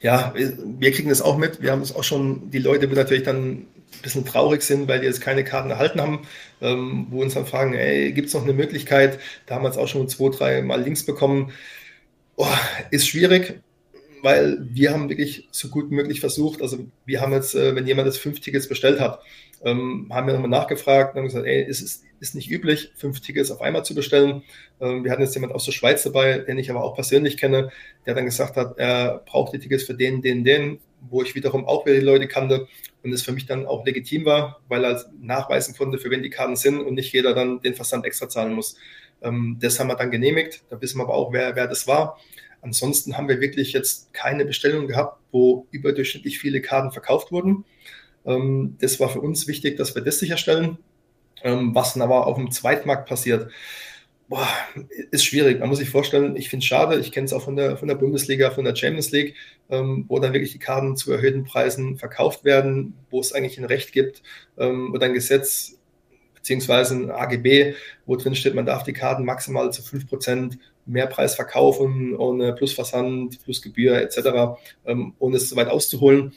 ja, 0.00 0.34
wir 0.34 0.92
kriegen 0.92 1.08
das 1.08 1.22
auch 1.22 1.38
mit. 1.38 1.62
Wir 1.62 1.72
haben 1.72 1.82
es 1.82 1.94
auch 1.94 2.04
schon, 2.04 2.50
die 2.50 2.58
Leute, 2.58 2.88
die 2.88 2.94
natürlich 2.94 3.24
dann 3.24 3.52
ein 3.52 3.66
bisschen 4.02 4.24
traurig 4.24 4.62
sind, 4.62 4.88
weil 4.88 5.00
die 5.00 5.06
jetzt 5.06 5.20
keine 5.20 5.44
Karten 5.44 5.70
erhalten 5.70 6.00
haben, 6.00 6.26
ähm, 6.60 7.06
wo 7.10 7.22
uns 7.22 7.34
dann 7.34 7.46
fragen, 7.46 7.74
ey, 7.74 8.12
gibt 8.12 8.28
es 8.28 8.34
noch 8.34 8.42
eine 8.42 8.52
Möglichkeit? 8.52 9.18
Da 9.46 9.54
haben 9.54 9.62
wir 9.62 9.68
jetzt 9.68 9.78
auch 9.78 9.88
schon 9.88 10.08
zwei, 10.08 10.28
drei 10.30 10.62
Mal 10.62 10.82
Links 10.82 11.04
bekommen. 11.04 11.52
Oh, 12.36 12.46
ist 12.90 13.08
schwierig, 13.08 13.60
weil 14.22 14.58
wir 14.70 14.92
haben 14.92 15.08
wirklich 15.08 15.48
so 15.50 15.68
gut 15.68 15.90
möglich 15.90 16.20
versucht. 16.20 16.60
Also 16.60 16.86
wir 17.06 17.20
haben 17.20 17.32
jetzt, 17.32 17.54
äh, 17.54 17.74
wenn 17.74 17.86
jemand 17.86 18.06
jetzt 18.06 18.18
fünf 18.18 18.40
Tickets 18.40 18.68
bestellt 18.68 19.00
hat, 19.00 19.20
ähm, 19.64 20.08
haben 20.10 20.26
wir 20.26 20.34
nochmal 20.34 20.50
nachgefragt 20.50 21.14
und 21.14 21.20
haben 21.20 21.28
gesagt, 21.28 21.46
ey, 21.46 21.62
ist 21.62 21.80
es 21.80 22.02
ist 22.20 22.34
nicht 22.34 22.50
üblich, 22.50 22.92
fünf 22.96 23.20
Tickets 23.20 23.50
auf 23.50 23.60
einmal 23.60 23.84
zu 23.84 23.94
bestellen. 23.94 24.42
Ähm, 24.80 25.04
wir 25.04 25.10
hatten 25.10 25.22
jetzt 25.22 25.34
jemand 25.34 25.54
aus 25.54 25.64
der 25.64 25.72
Schweiz 25.72 26.02
dabei, 26.02 26.38
den 26.38 26.58
ich 26.58 26.70
aber 26.70 26.84
auch 26.84 26.94
persönlich 26.94 27.36
kenne, 27.36 27.70
der 28.06 28.14
dann 28.14 28.24
gesagt 28.24 28.56
hat, 28.56 28.78
er 28.78 29.22
braucht 29.26 29.52
die 29.52 29.58
Tickets 29.58 29.84
für 29.84 29.94
den, 29.94 30.22
den, 30.22 30.44
den, 30.44 30.80
wo 31.08 31.22
ich 31.22 31.34
wiederum 31.34 31.66
auch 31.66 31.86
wieder 31.86 31.96
die 31.96 32.04
Leute 32.04 32.28
kannte 32.28 32.68
und 33.02 33.12
es 33.12 33.22
für 33.22 33.32
mich 33.32 33.46
dann 33.46 33.66
auch 33.66 33.84
legitim 33.84 34.24
war, 34.24 34.60
weil 34.68 34.84
er 34.84 35.04
nachweisen 35.20 35.76
konnte, 35.76 35.98
für 35.98 36.10
wen 36.10 36.22
die 36.22 36.30
Karten 36.30 36.56
sind 36.56 36.80
und 36.80 36.94
nicht 36.94 37.12
jeder 37.12 37.34
dann 37.34 37.60
den 37.60 37.74
Versand 37.74 38.04
extra 38.04 38.28
zahlen 38.28 38.52
muss. 38.52 38.76
Ähm, 39.22 39.58
das 39.60 39.78
haben 39.78 39.88
wir 39.88 39.96
dann 39.96 40.10
genehmigt, 40.10 40.64
da 40.68 40.80
wissen 40.80 40.98
wir 40.98 41.04
aber 41.04 41.14
auch, 41.14 41.32
wer, 41.32 41.56
wer 41.56 41.66
das 41.66 41.86
war. 41.86 42.18
Ansonsten 42.62 43.16
haben 43.16 43.28
wir 43.28 43.40
wirklich 43.40 43.72
jetzt 43.72 44.12
keine 44.12 44.44
Bestellung 44.44 44.88
gehabt, 44.88 45.20
wo 45.30 45.66
überdurchschnittlich 45.70 46.38
viele 46.38 46.60
Karten 46.60 46.90
verkauft 46.90 47.30
wurden. 47.30 47.64
Ähm, 48.24 48.76
das 48.80 48.98
war 48.98 49.08
für 49.08 49.20
uns 49.20 49.46
wichtig, 49.46 49.76
dass 49.76 49.94
wir 49.94 50.02
das 50.02 50.18
sicherstellen. 50.18 50.78
Ähm, 51.42 51.74
was 51.74 51.94
dann 51.94 52.02
aber 52.02 52.26
auf 52.26 52.36
dem 52.36 52.50
Zweitmarkt 52.50 53.08
passiert, 53.08 53.50
boah, 54.28 54.48
ist 55.10 55.24
schwierig. 55.24 55.60
Man 55.60 55.68
muss 55.68 55.78
sich 55.78 55.90
vorstellen, 55.90 56.36
ich 56.36 56.48
finde 56.48 56.64
es 56.64 56.68
schade, 56.68 56.98
ich 56.98 57.12
kenne 57.12 57.26
es 57.26 57.32
auch 57.32 57.42
von 57.42 57.56
der, 57.56 57.76
von 57.76 57.88
der 57.88 57.94
Bundesliga, 57.94 58.50
von 58.50 58.64
der 58.64 58.74
Champions 58.74 59.10
League, 59.10 59.34
ähm, 59.70 60.04
wo 60.08 60.18
dann 60.18 60.32
wirklich 60.32 60.52
die 60.52 60.58
Karten 60.58 60.96
zu 60.96 61.12
erhöhten 61.12 61.44
Preisen 61.44 61.96
verkauft 61.96 62.44
werden, 62.44 62.94
wo 63.10 63.20
es 63.20 63.32
eigentlich 63.32 63.58
ein 63.58 63.64
Recht 63.64 63.92
gibt 63.92 64.22
ähm, 64.58 64.92
oder 64.94 65.06
ein 65.06 65.14
Gesetz 65.14 65.78
beziehungsweise 66.34 66.94
ein 66.94 67.10
AGB, 67.10 67.74
wo 68.06 68.16
drin 68.16 68.36
steht, 68.36 68.54
man 68.54 68.66
darf 68.66 68.84
die 68.84 68.92
Karten 68.92 69.24
maximal 69.24 69.72
zu 69.72 69.82
5% 69.82 70.58
Mehrpreis 70.86 71.34
verkaufen, 71.34 72.14
ohne 72.16 72.52
plus 72.52 72.72
Versand, 72.72 73.42
plus 73.42 73.60
Gebühr 73.60 74.00
etc., 74.00 74.56
ähm, 74.84 75.14
ohne 75.18 75.38
es 75.38 75.48
zu 75.48 75.56
weit 75.56 75.68
auszuholen. 75.68 76.32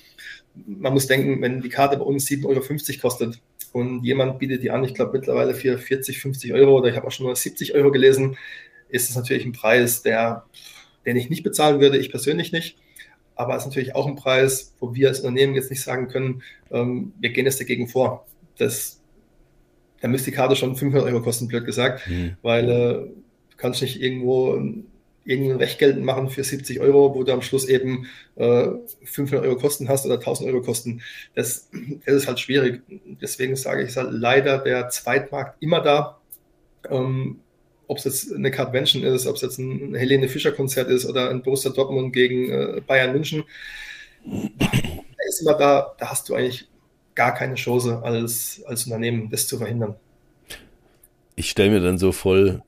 Man 0.55 0.93
muss 0.93 1.05
denken, 1.05 1.41
wenn 1.41 1.61
die 1.61 1.69
Karte 1.69 1.97
bei 1.97 2.03
uns 2.03 2.27
7,50 2.27 2.45
Euro 2.47 3.01
kostet, 3.01 3.39
und 3.73 4.03
jemand 4.03 4.39
bietet 4.39 4.63
die 4.63 4.71
an, 4.71 4.83
ich 4.83 4.93
glaube 4.93 5.17
mittlerweile 5.17 5.53
für 5.53 5.77
40, 5.77 6.19
50 6.19 6.53
Euro 6.53 6.77
oder 6.77 6.89
ich 6.89 6.95
habe 6.95 7.07
auch 7.07 7.11
schon 7.11 7.25
mal 7.25 7.35
70 7.35 7.75
Euro 7.75 7.91
gelesen, 7.91 8.37
ist 8.89 9.09
es 9.09 9.15
natürlich 9.15 9.45
ein 9.45 9.51
Preis, 9.51 10.01
der, 10.01 10.45
den 11.05 11.15
ich 11.15 11.29
nicht 11.29 11.43
bezahlen 11.43 11.79
würde, 11.79 11.97
ich 11.97 12.11
persönlich 12.11 12.51
nicht. 12.51 12.77
Aber 13.35 13.55
es 13.55 13.63
ist 13.63 13.67
natürlich 13.67 13.95
auch 13.95 14.05
ein 14.05 14.15
Preis, 14.15 14.75
wo 14.79 14.93
wir 14.93 15.07
als 15.07 15.19
Unternehmen 15.21 15.55
jetzt 15.55 15.69
nicht 15.69 15.81
sagen 15.81 16.07
können, 16.09 16.43
ähm, 16.71 17.13
wir 17.19 17.29
gehen 17.29 17.45
jetzt 17.45 17.59
dagegen 17.59 17.87
vor. 17.87 18.25
Das, 18.57 19.01
da 20.01 20.07
müsste 20.07 20.31
die 20.31 20.35
Karte 20.35 20.55
schon 20.55 20.75
500 20.75 21.07
Euro 21.07 21.21
kosten, 21.21 21.47
blöd 21.47 21.65
gesagt, 21.65 22.05
mhm. 22.07 22.35
weil 22.41 22.69
äh, 22.69 22.93
du 23.51 23.57
kannst 23.57 23.81
nicht 23.81 24.01
irgendwo 24.01 24.61
irgendein 25.29 25.57
Recht 25.57 25.77
geltend 25.77 26.03
machen 26.03 26.29
für 26.29 26.43
70 26.43 26.79
Euro, 26.79 27.13
wo 27.13 27.23
du 27.23 27.31
am 27.31 27.41
Schluss 27.41 27.65
eben 27.65 28.07
äh, 28.35 28.67
500 29.03 29.45
Euro 29.45 29.57
Kosten 29.57 29.87
hast 29.87 30.05
oder 30.05 30.15
1000 30.15 30.49
Euro 30.49 30.61
Kosten. 30.61 31.01
Das, 31.35 31.69
das 32.05 32.15
ist 32.15 32.27
halt 32.27 32.39
schwierig. 32.39 32.81
Deswegen 33.21 33.55
sage 33.55 33.83
ich, 33.83 33.89
ist 33.89 33.97
halt 33.97 34.11
leider 34.11 34.57
der 34.57 34.89
Zweitmarkt 34.89 35.61
immer 35.61 35.81
da. 35.81 36.19
Ähm, 36.89 37.41
ob 37.87 37.97
es 37.97 38.03
jetzt 38.03 38.33
eine 38.33 38.51
Cardvention 38.51 39.03
ist, 39.03 39.25
ob 39.27 39.35
es 39.35 39.41
jetzt 39.41 39.57
ein 39.57 39.95
Helene 39.95 40.29
Fischer 40.29 40.51
Konzert 40.51 40.89
ist 40.89 41.05
oder 41.05 41.29
ein 41.29 41.41
Borussia 41.41 41.71
Dortmund 41.71 42.13
gegen 42.13 42.49
äh, 42.51 42.81
Bayern 42.85 43.13
München. 43.13 43.43
Der 44.25 45.27
ist 45.27 45.41
immer 45.41 45.55
da, 45.55 45.95
da 45.97 46.09
hast 46.09 46.29
du 46.29 46.35
eigentlich 46.35 46.67
gar 47.15 47.33
keine 47.33 47.55
Chance 47.55 48.01
als, 48.03 48.61
als 48.65 48.85
Unternehmen, 48.85 49.29
das 49.29 49.47
zu 49.47 49.57
verhindern. 49.57 49.95
Ich 51.35 51.49
stelle 51.49 51.71
mir 51.71 51.79
dann 51.79 51.97
so 51.97 52.11
voll 52.11 52.61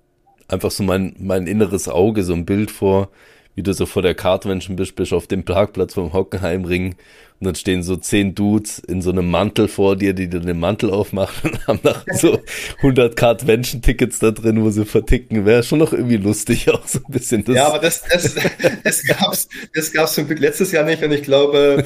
einfach 0.52 0.72
so 0.72 0.84
mein, 0.84 1.16
mein 1.20 1.47
inneres 1.47 1.88
Auge, 1.88 2.24
so 2.24 2.34
ein 2.34 2.45
Bild 2.45 2.72
vor, 2.72 3.10
wie 3.56 3.64
du 3.64 3.74
so 3.74 3.86
vor 3.86 4.02
der 4.02 4.16
Kartmenschen 4.16 4.76
bist, 4.76 4.95
bist 4.95 5.14
auf 5.14 5.28
dem 5.28 5.43
Parkplatz 5.43 5.93
vom 5.93 6.14
Hockenheimring 6.14 6.95
und 7.41 7.45
dann 7.45 7.56
stehen 7.56 7.82
so 7.82 7.95
zehn 7.95 8.36
Dudes 8.36 8.78
in 8.78 9.02
so 9.02 9.10
einem 9.10 9.28
Mantel 9.32 9.68
vor 9.68 9.95
dir, 9.95 10.14
die 10.14 10.30
dir 10.30 10.41
den 10.41 10.60
Mantel 10.60 10.91
aufmachen 10.91 11.49
und 11.68 11.68
haben 11.68 11.80
noch 11.82 12.06
so 12.14 12.39
100 12.78 13.16
Kartmenschen-Tickets 13.16 14.20
da 14.20 14.30
drin, 14.30 14.64
wo 14.64 14.70
sie 14.70 14.86
verticken. 14.86 15.43
Wäre 15.43 15.64
schon 15.64 15.80
noch 15.80 15.91
irgendwie 15.91 16.18
lustig 16.18 16.70
auch 16.72 16.88
so 16.88 16.99
ein 16.99 17.12
bisschen. 17.12 17.43
Das 17.43 17.56
ja, 17.56 17.66
aber 17.66 17.80
das, 17.80 18.04
das, 18.04 18.36
das 18.84 19.04
gab's, 19.04 19.49
das 19.74 19.91
gab's 19.91 20.14
zum 20.14 20.28
Glück 20.28 20.38
letztes 20.38 20.72
Jahr 20.72 20.86
nicht 20.86 21.02
und 21.04 21.12
ich 21.12 21.24
glaube, 21.24 21.84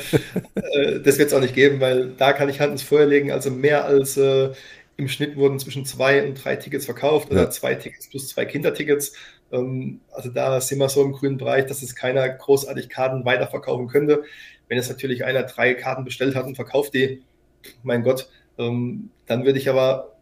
äh, 0.56 1.00
das 1.00 1.18
wird 1.18 1.30
es 1.30 1.34
auch 1.34 1.40
nicht 1.40 1.56
geben, 1.56 1.80
weil 1.80 2.12
da 2.18 2.34
kann 2.34 2.50
ich 2.50 2.60
Hand 2.60 2.74
ins 2.74 2.84
Feuer 2.84 3.06
legen. 3.06 3.32
Also 3.32 3.50
mehr 3.50 3.86
als 3.86 4.18
äh, 4.18 4.50
im 4.98 5.08
Schnitt 5.08 5.36
wurden 5.36 5.60
zwischen 5.60 5.86
zwei 5.86 6.26
und 6.26 6.44
drei 6.44 6.56
Tickets 6.56 6.86
verkauft 6.86 7.30
oder 7.32 7.44
ja. 7.44 7.50
zwei 7.50 7.76
Tickets 7.76 8.08
plus 8.10 8.30
zwei 8.30 8.46
Kindertickets. 8.46 9.14
Ähm, 9.52 10.00
also 10.12 10.30
da 10.30 10.62
sind 10.62 10.80
wir 10.80 10.90
so 10.90 11.04
im 11.04 11.12
grünen 11.12 11.38
Bereich, 11.38 11.66
dass 11.66 11.82
es 11.82 11.96
keiner 11.96 12.28
großartig 12.30 12.90
Karten 12.90 13.26
weiterverkaufen 13.26 13.88
könnte. 13.88 14.24
Wenn 14.68 14.78
es 14.78 14.90
natürlich 14.90 15.26
einer 15.26 15.44
drei 15.44 15.74
Karten 15.74 16.06
bestellt 16.06 16.36
hat 16.36 16.46
und 16.46 16.56
verkauft 16.56 16.94
die, 16.94 17.22
mein 17.84 18.04
Gott, 18.04 18.30
ähm, 18.58 19.10
dann 19.26 19.46
würde 19.46 19.60
ich 19.60 19.70
aber 19.70 20.16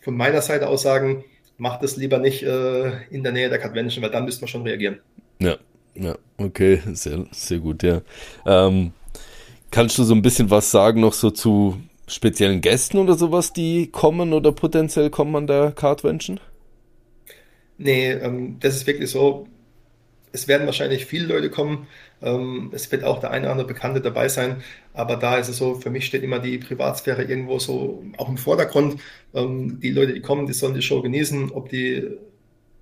von 0.00 0.16
meiner 0.16 0.42
Seite 0.42 0.68
aus 0.68 0.82
sagen, 0.82 1.24
macht 1.58 1.82
es 1.82 1.96
lieber 1.96 2.18
nicht 2.18 2.42
äh, 2.42 3.04
in 3.10 3.22
der 3.22 3.32
Nähe 3.32 3.50
der 3.50 3.58
Convention, 3.58 4.02
weil 4.02 4.10
dann 4.10 4.24
müsste 4.24 4.42
man 4.42 4.48
schon 4.48 4.62
reagieren. 4.62 5.00
Ja, 5.40 5.58
ja, 5.94 6.16
okay, 6.38 6.80
sehr, 6.92 7.26
sehr 7.32 7.58
gut, 7.58 7.82
ja. 7.82 8.00
Ähm, 8.46 8.92
kannst 9.70 9.98
du 9.98 10.04
so 10.04 10.14
ein 10.14 10.22
bisschen 10.22 10.50
was 10.50 10.70
sagen 10.70 11.00
noch 11.00 11.12
so 11.12 11.30
zu 11.30 11.80
speziellen 12.10 12.60
Gästen 12.60 12.98
oder 12.98 13.14
sowas, 13.14 13.52
die 13.52 13.88
kommen 13.88 14.32
oder 14.32 14.52
potenziell 14.52 15.10
kommen 15.10 15.36
an 15.36 15.46
der 15.46 15.72
Cardvention? 15.72 16.40
Nee, 17.78 18.12
ähm, 18.12 18.58
das 18.60 18.76
ist 18.76 18.86
wirklich 18.86 19.10
so. 19.10 19.46
Es 20.32 20.46
werden 20.46 20.66
wahrscheinlich 20.66 21.06
viele 21.06 21.26
Leute 21.26 21.50
kommen. 21.50 21.88
Ähm, 22.22 22.70
es 22.74 22.92
wird 22.92 23.04
auch 23.04 23.20
der 23.20 23.30
eine 23.30 23.44
oder 23.46 23.52
andere 23.52 23.66
Bekannte 23.66 24.00
dabei 24.00 24.28
sein. 24.28 24.62
Aber 24.92 25.16
da 25.16 25.38
ist 25.38 25.48
es 25.48 25.56
so, 25.56 25.74
für 25.76 25.90
mich 25.90 26.06
steht 26.06 26.22
immer 26.22 26.38
die 26.38 26.58
Privatsphäre 26.58 27.24
irgendwo 27.24 27.58
so 27.58 28.04
auch 28.18 28.28
im 28.28 28.36
Vordergrund. 28.36 29.00
Ähm, 29.34 29.80
die 29.80 29.90
Leute, 29.90 30.12
die 30.14 30.20
kommen, 30.20 30.46
die 30.46 30.52
sollen 30.52 30.74
die 30.74 30.82
Show 30.82 31.02
genießen, 31.02 31.50
ob 31.52 31.70
die 31.70 32.16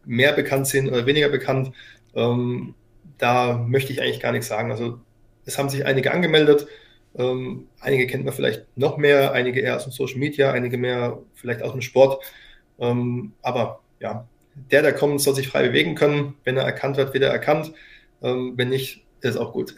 mehr 0.04 0.32
bekannt 0.32 0.66
sind 0.66 0.88
oder 0.88 1.06
weniger 1.06 1.28
bekannt. 1.28 1.72
Ähm, 2.14 2.74
da 3.18 3.58
möchte 3.58 3.92
ich 3.92 4.02
eigentlich 4.02 4.20
gar 4.20 4.32
nichts 4.32 4.48
sagen. 4.48 4.70
Also 4.70 4.98
es 5.44 5.58
haben 5.58 5.68
sich 5.68 5.86
einige 5.86 6.12
angemeldet. 6.12 6.66
Ähm, 7.16 7.66
einige 7.80 8.06
kennt 8.06 8.24
man 8.24 8.34
vielleicht 8.34 8.64
noch 8.76 8.96
mehr, 8.96 9.32
einige 9.32 9.60
eher 9.60 9.76
aus 9.76 9.84
dem 9.84 9.92
Social 9.92 10.18
Media, 10.18 10.52
einige 10.52 10.78
mehr 10.78 11.18
vielleicht 11.34 11.62
aus 11.62 11.72
dem 11.72 11.82
Sport. 11.82 12.22
Ähm, 12.78 13.32
aber 13.42 13.80
ja, 14.00 14.26
der, 14.70 14.82
der 14.82 14.92
kommt, 14.92 15.20
soll 15.20 15.34
sich 15.34 15.48
frei 15.48 15.66
bewegen 15.66 15.94
können. 15.94 16.34
Wenn 16.44 16.56
er 16.56 16.64
erkannt 16.64 16.96
wird, 16.96 17.14
wird 17.14 17.24
er 17.24 17.30
erkannt. 17.30 17.72
Ähm, 18.22 18.54
wenn 18.56 18.68
nicht, 18.68 19.04
ist 19.20 19.36
auch 19.36 19.52
gut. 19.52 19.74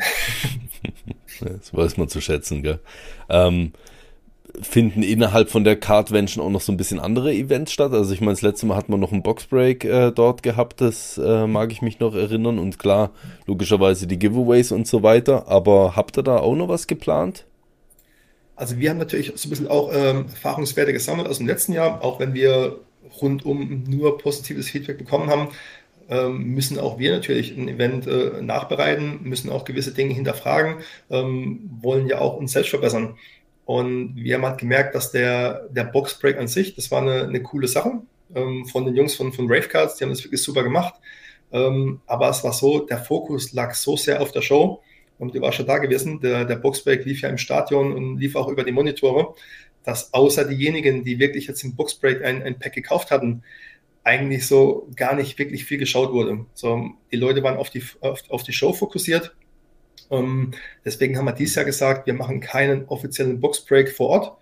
das 1.40 1.74
weiß 1.74 1.96
man 1.96 2.08
zu 2.08 2.20
schätzen, 2.20 2.62
gell? 2.62 2.80
Ähm, 3.28 3.72
finden 4.62 5.02
innerhalb 5.02 5.50
von 5.50 5.64
der 5.64 5.76
Cardvention 5.76 6.44
auch 6.44 6.50
noch 6.50 6.60
so 6.60 6.72
ein 6.72 6.76
bisschen 6.76 7.00
andere 7.00 7.32
Events 7.32 7.72
statt. 7.72 7.92
Also 7.92 8.12
ich 8.14 8.20
meine, 8.20 8.32
das 8.32 8.42
letzte 8.42 8.66
Mal 8.66 8.76
hat 8.76 8.88
man 8.88 9.00
noch 9.00 9.12
einen 9.12 9.22
Boxbreak 9.22 9.84
äh, 9.84 10.10
dort 10.10 10.42
gehabt, 10.42 10.80
das 10.80 11.18
äh, 11.18 11.46
mag 11.46 11.72
ich 11.72 11.82
mich 11.82 12.00
noch 12.00 12.14
erinnern. 12.14 12.58
Und 12.58 12.78
klar, 12.78 13.10
logischerweise 13.46 14.06
die 14.06 14.18
Giveaways 14.18 14.72
und 14.72 14.86
so 14.86 15.02
weiter. 15.02 15.48
Aber 15.48 15.96
habt 15.96 16.16
ihr 16.18 16.22
da 16.22 16.38
auch 16.38 16.54
noch 16.54 16.68
was 16.68 16.86
geplant? 16.86 17.44
Also 18.56 18.78
wir 18.78 18.90
haben 18.90 18.98
natürlich 18.98 19.32
so 19.34 19.48
ein 19.48 19.50
bisschen 19.50 19.68
auch 19.68 19.90
ähm, 19.92 20.26
Erfahrungswerte 20.26 20.92
gesammelt 20.92 21.28
aus 21.28 21.38
dem 21.38 21.46
letzten 21.46 21.72
Jahr, 21.72 22.04
auch 22.04 22.20
wenn 22.20 22.34
wir 22.34 22.78
rundum 23.20 23.84
nur 23.88 24.18
positives 24.18 24.68
Feedback 24.68 24.98
bekommen 24.98 25.30
haben, 25.30 25.48
ähm, 26.10 26.54
müssen 26.54 26.78
auch 26.78 26.98
wir 26.98 27.12
natürlich 27.12 27.56
ein 27.56 27.68
Event 27.68 28.06
äh, 28.06 28.42
nachbereiten, 28.42 29.20
müssen 29.22 29.50
auch 29.50 29.64
gewisse 29.64 29.92
Dinge 29.92 30.12
hinterfragen, 30.12 30.76
ähm, 31.08 31.70
wollen 31.80 32.08
ja 32.08 32.18
auch 32.18 32.36
uns 32.36 32.52
selbst 32.52 32.70
verbessern. 32.70 33.14
Und 33.64 34.16
wir 34.16 34.34
haben 34.34 34.44
halt 34.44 34.58
gemerkt, 34.58 34.94
dass 34.94 35.12
der, 35.12 35.68
der 35.70 35.84
Boxbreak 35.84 36.38
an 36.38 36.48
sich, 36.48 36.74
das 36.74 36.90
war 36.90 37.02
eine, 37.02 37.24
eine 37.24 37.42
coole 37.42 37.68
Sache 37.68 38.02
ähm, 38.34 38.66
von 38.66 38.84
den 38.84 38.96
Jungs 38.96 39.14
von, 39.14 39.32
von 39.32 39.46
Ravecards, 39.48 39.96
die 39.96 40.04
haben 40.04 40.10
das 40.10 40.24
wirklich 40.24 40.42
super 40.42 40.62
gemacht. 40.62 40.94
Ähm, 41.52 42.00
aber 42.06 42.30
es 42.30 42.42
war 42.44 42.52
so, 42.52 42.80
der 42.80 42.98
Fokus 42.98 43.52
lag 43.52 43.74
so 43.74 43.96
sehr 43.96 44.20
auf 44.22 44.32
der 44.32 44.42
Show 44.42 44.82
und 45.18 45.34
die 45.34 45.40
war 45.40 45.52
schon 45.52 45.66
da 45.66 45.78
gewesen. 45.78 46.20
Der, 46.20 46.44
der 46.44 46.56
Boxbreak 46.56 47.04
lief 47.04 47.22
ja 47.22 47.28
im 47.28 47.38
Stadion 47.38 47.92
und 47.92 48.18
lief 48.18 48.36
auch 48.36 48.48
über 48.48 48.64
die 48.64 48.72
Monitore, 48.72 49.34
dass 49.84 50.12
außer 50.14 50.44
diejenigen, 50.44 51.04
die 51.04 51.18
wirklich 51.18 51.46
jetzt 51.46 51.62
im 51.64 51.74
Boxbreak 51.74 52.24
ein, 52.24 52.42
ein 52.42 52.58
Pack 52.58 52.72
gekauft 52.72 53.10
hatten, 53.10 53.42
eigentlich 54.02 54.46
so 54.46 54.88
gar 54.96 55.14
nicht 55.14 55.38
wirklich 55.38 55.64
viel 55.64 55.78
geschaut 55.78 56.12
wurde. 56.12 56.46
So, 56.54 56.90
die 57.12 57.16
Leute 57.16 57.42
waren 57.42 57.56
auf 57.56 57.70
die, 57.70 57.82
auf, 58.00 58.22
auf 58.30 58.42
die 58.42 58.52
Show 58.52 58.72
fokussiert 58.72 59.34
ähm, 60.10 60.52
deswegen 60.84 61.16
haben 61.16 61.24
wir 61.24 61.32
dieses 61.32 61.54
Jahr 61.54 61.64
gesagt, 61.64 62.06
wir 62.06 62.14
machen 62.14 62.40
keinen 62.40 62.86
offiziellen 62.86 63.40
Boxbreak 63.40 63.90
vor 63.90 64.08
Ort. 64.08 64.36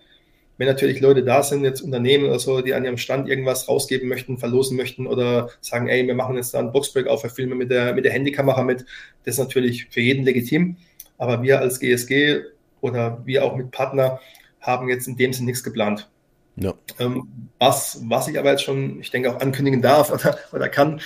Wenn 0.57 0.67
natürlich 0.67 0.99
Leute 0.99 1.23
da 1.23 1.41
sind, 1.41 1.63
jetzt 1.63 1.81
Unternehmen 1.81 2.25
oder 2.25 2.39
so, 2.39 2.61
die 2.61 2.73
an 2.73 2.83
ihrem 2.83 2.97
Stand 2.97 3.29
irgendwas 3.29 3.69
rausgeben 3.69 4.09
möchten, 4.09 4.37
verlosen 4.37 4.75
möchten 4.75 5.07
oder 5.07 5.49
sagen, 5.61 5.87
ey, 5.87 6.05
wir 6.05 6.15
machen 6.15 6.35
jetzt 6.35 6.53
da 6.53 6.59
einen 6.59 6.73
Boxbreak 6.73 7.07
auf, 7.07 7.23
wir 7.23 7.29
filmen 7.29 7.57
mit 7.57 7.71
der, 7.71 7.93
mit 7.93 8.03
der 8.03 8.11
Handykamera 8.11 8.63
mit, 8.63 8.85
das 9.23 9.35
ist 9.35 9.39
natürlich 9.39 9.87
für 9.89 10.01
jeden 10.01 10.25
legitim. 10.25 10.75
Aber 11.17 11.41
wir 11.43 11.59
als 11.59 11.79
GSG 11.79 12.41
oder 12.81 13.21
wir 13.25 13.45
auch 13.45 13.55
mit 13.55 13.71
Partner 13.71 14.19
haben 14.59 14.89
jetzt 14.89 15.07
in 15.07 15.15
dem 15.15 15.31
Sinne 15.31 15.47
nichts 15.47 15.63
geplant. 15.63 16.09
Ja. 16.57 16.73
Ähm, 16.99 17.27
was, 17.57 18.01
was 18.05 18.27
ich 18.27 18.37
aber 18.37 18.51
jetzt 18.51 18.63
schon, 18.63 18.99
ich 18.99 19.11
denke, 19.11 19.33
auch 19.33 19.39
ankündigen 19.39 19.81
darf 19.81 20.11
oder, 20.13 20.37
oder 20.51 20.67
kann, 20.67 20.99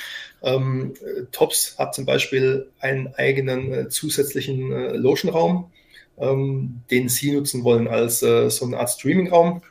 ähm, 0.44 0.94
Tops 1.32 1.78
hat 1.78 1.96
zum 1.96 2.06
Beispiel 2.06 2.70
einen 2.80 3.14
eigenen 3.16 3.74
äh, 3.74 3.90
zusätzlichen 3.90 4.72
äh, 4.72 4.98
Lotion-Raum, 4.98 5.72
ähm, 6.18 6.82
den 6.92 7.10
Sie 7.10 7.32
nutzen 7.32 7.64
wollen 7.64 7.88
als 7.88 8.22
äh, 8.22 8.50
so 8.50 8.66
eine 8.66 8.78
Art 8.78 8.90
Streaming-Raum. 8.90 9.62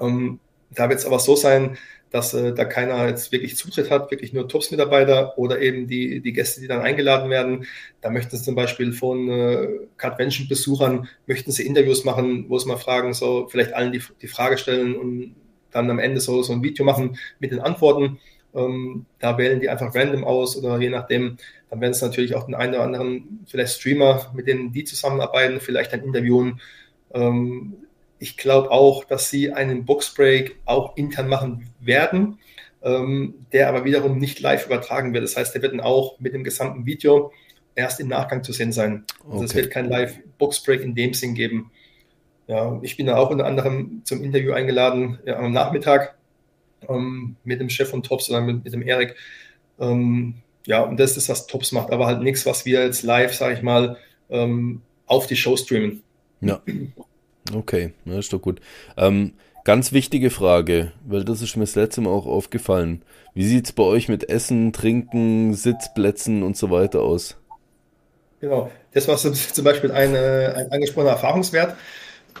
Ähm, 0.00 0.40
da 0.70 0.88
wird 0.88 1.00
es 1.00 1.06
aber 1.06 1.18
so 1.18 1.36
sein, 1.36 1.78
dass 2.10 2.32
äh, 2.32 2.54
da 2.54 2.64
keiner 2.64 3.08
jetzt 3.08 3.32
wirklich 3.32 3.56
Zutritt 3.56 3.90
hat, 3.90 4.10
wirklich 4.12 4.32
nur 4.32 4.48
Tops-Mitarbeiter 4.48 5.36
oder 5.36 5.60
eben 5.60 5.88
die, 5.88 6.20
die 6.20 6.32
Gäste, 6.32 6.60
die 6.60 6.68
dann 6.68 6.80
eingeladen 6.80 7.28
werden. 7.28 7.66
Da 8.02 8.10
möchten 8.10 8.36
sie 8.36 8.44
zum 8.44 8.54
Beispiel 8.54 8.92
von 8.92 9.28
äh, 9.28 9.68
Cardvention-Besuchern, 9.96 11.08
möchten 11.26 11.50
sie 11.50 11.66
Interviews 11.66 12.04
machen, 12.04 12.44
wo 12.48 12.58
sie 12.58 12.68
mal 12.68 12.76
fragen, 12.76 13.14
so 13.14 13.48
vielleicht 13.48 13.72
allen 13.72 13.90
die, 13.90 14.00
die 14.22 14.28
Frage 14.28 14.58
stellen 14.58 14.94
und 14.94 15.34
dann 15.72 15.90
am 15.90 15.98
Ende 15.98 16.20
so, 16.20 16.42
so 16.42 16.52
ein 16.52 16.62
Video 16.62 16.84
machen 16.84 17.18
mit 17.40 17.50
den 17.50 17.58
Antworten. 17.58 18.20
Ähm, 18.54 19.06
da 19.18 19.36
wählen 19.36 19.60
die 19.60 19.68
einfach 19.68 19.94
random 19.94 20.24
aus 20.24 20.56
oder 20.56 20.78
je 20.78 20.90
nachdem, 20.90 21.38
dann 21.70 21.80
werden 21.80 21.92
es 21.92 22.02
natürlich 22.02 22.34
auch 22.34 22.44
den 22.44 22.54
einen 22.54 22.74
oder 22.74 22.84
anderen, 22.84 23.44
vielleicht 23.46 23.80
Streamer, 23.80 24.30
mit 24.34 24.46
denen 24.46 24.72
die 24.72 24.84
zusammenarbeiten, 24.84 25.60
vielleicht 25.60 25.92
dann 25.92 26.02
interviewen. 26.02 26.60
Ähm, 27.12 27.74
ich 28.18 28.36
glaube 28.36 28.70
auch, 28.70 29.04
dass 29.04 29.28
sie 29.28 29.52
einen 29.52 29.84
Boxbreak 29.84 30.56
auch 30.64 30.96
intern 30.96 31.28
machen 31.28 31.68
werden, 31.80 32.38
ähm, 32.82 33.34
der 33.52 33.68
aber 33.68 33.84
wiederum 33.84 34.18
nicht 34.18 34.40
live 34.40 34.66
übertragen 34.66 35.12
wird. 35.12 35.24
Das 35.24 35.36
heißt, 35.36 35.54
der 35.54 35.62
wird 35.62 35.72
dann 35.72 35.80
auch 35.80 36.20
mit 36.20 36.32
dem 36.32 36.44
gesamten 36.44 36.86
Video 36.86 37.32
erst 37.74 38.00
im 38.00 38.08
Nachgang 38.08 38.44
zu 38.44 38.52
sehen 38.52 38.72
sein. 38.72 39.04
Also 39.24 39.36
okay. 39.36 39.44
es 39.44 39.54
wird 39.54 39.70
kein 39.70 39.88
Live-Boxbreak 39.88 40.80
in 40.82 40.94
dem 40.94 41.12
Sinn 41.12 41.34
geben. 41.34 41.70
Ja, 42.46 42.78
ich 42.82 42.96
bin 42.96 43.06
da 43.06 43.16
auch 43.16 43.30
unter 43.30 43.46
anderem 43.46 44.02
zum 44.04 44.22
Interview 44.22 44.52
eingeladen 44.52 45.18
ja, 45.24 45.38
am 45.38 45.52
Nachmittag 45.52 46.14
ähm, 46.88 47.36
mit 47.44 47.60
dem 47.60 47.68
Chef 47.68 47.90
von 47.90 48.02
Tops 48.02 48.30
oder 48.30 48.40
mit, 48.40 48.64
mit 48.64 48.72
dem 48.72 48.82
Erik. 48.82 49.16
Ähm, 49.78 50.34
ja, 50.66 50.82
und 50.82 50.98
das 50.98 51.16
ist, 51.16 51.28
was 51.28 51.46
Tops 51.46 51.72
macht, 51.72 51.90
aber 51.90 52.06
halt 52.06 52.22
nichts, 52.22 52.46
was 52.46 52.64
wir 52.64 52.84
jetzt 52.84 53.02
live, 53.02 53.34
sage 53.34 53.54
ich 53.54 53.62
mal, 53.62 53.96
ähm, 54.30 54.80
auf 55.06 55.26
die 55.26 55.36
Show 55.36 55.56
streamen. 55.56 56.02
Ja. 56.40 56.62
Okay, 57.54 57.92
das 58.04 58.18
ist 58.20 58.32
doch 58.32 58.40
gut. 58.40 58.60
Ähm, 58.96 59.34
ganz 59.64 59.92
wichtige 59.92 60.30
Frage, 60.30 60.92
weil 61.06 61.24
das 61.24 61.42
ist 61.42 61.56
mir 61.56 61.64
das 61.64 61.74
letzte 61.74 62.00
Mal 62.00 62.10
auch 62.10 62.26
aufgefallen. 62.26 63.02
Wie 63.34 63.44
sieht 63.44 63.66
es 63.66 63.72
bei 63.72 63.82
euch 63.82 64.08
mit 64.08 64.28
Essen, 64.28 64.72
Trinken, 64.72 65.54
Sitzplätzen 65.54 66.42
und 66.42 66.56
so 66.56 66.70
weiter 66.70 67.02
aus? 67.02 67.36
Genau, 68.40 68.70
das 68.92 69.08
war 69.08 69.16
zum 69.18 69.64
Beispiel 69.64 69.92
ein, 69.92 70.14
ein 70.16 70.72
angesprochener 70.72 71.12
Erfahrungswert. 71.12 71.76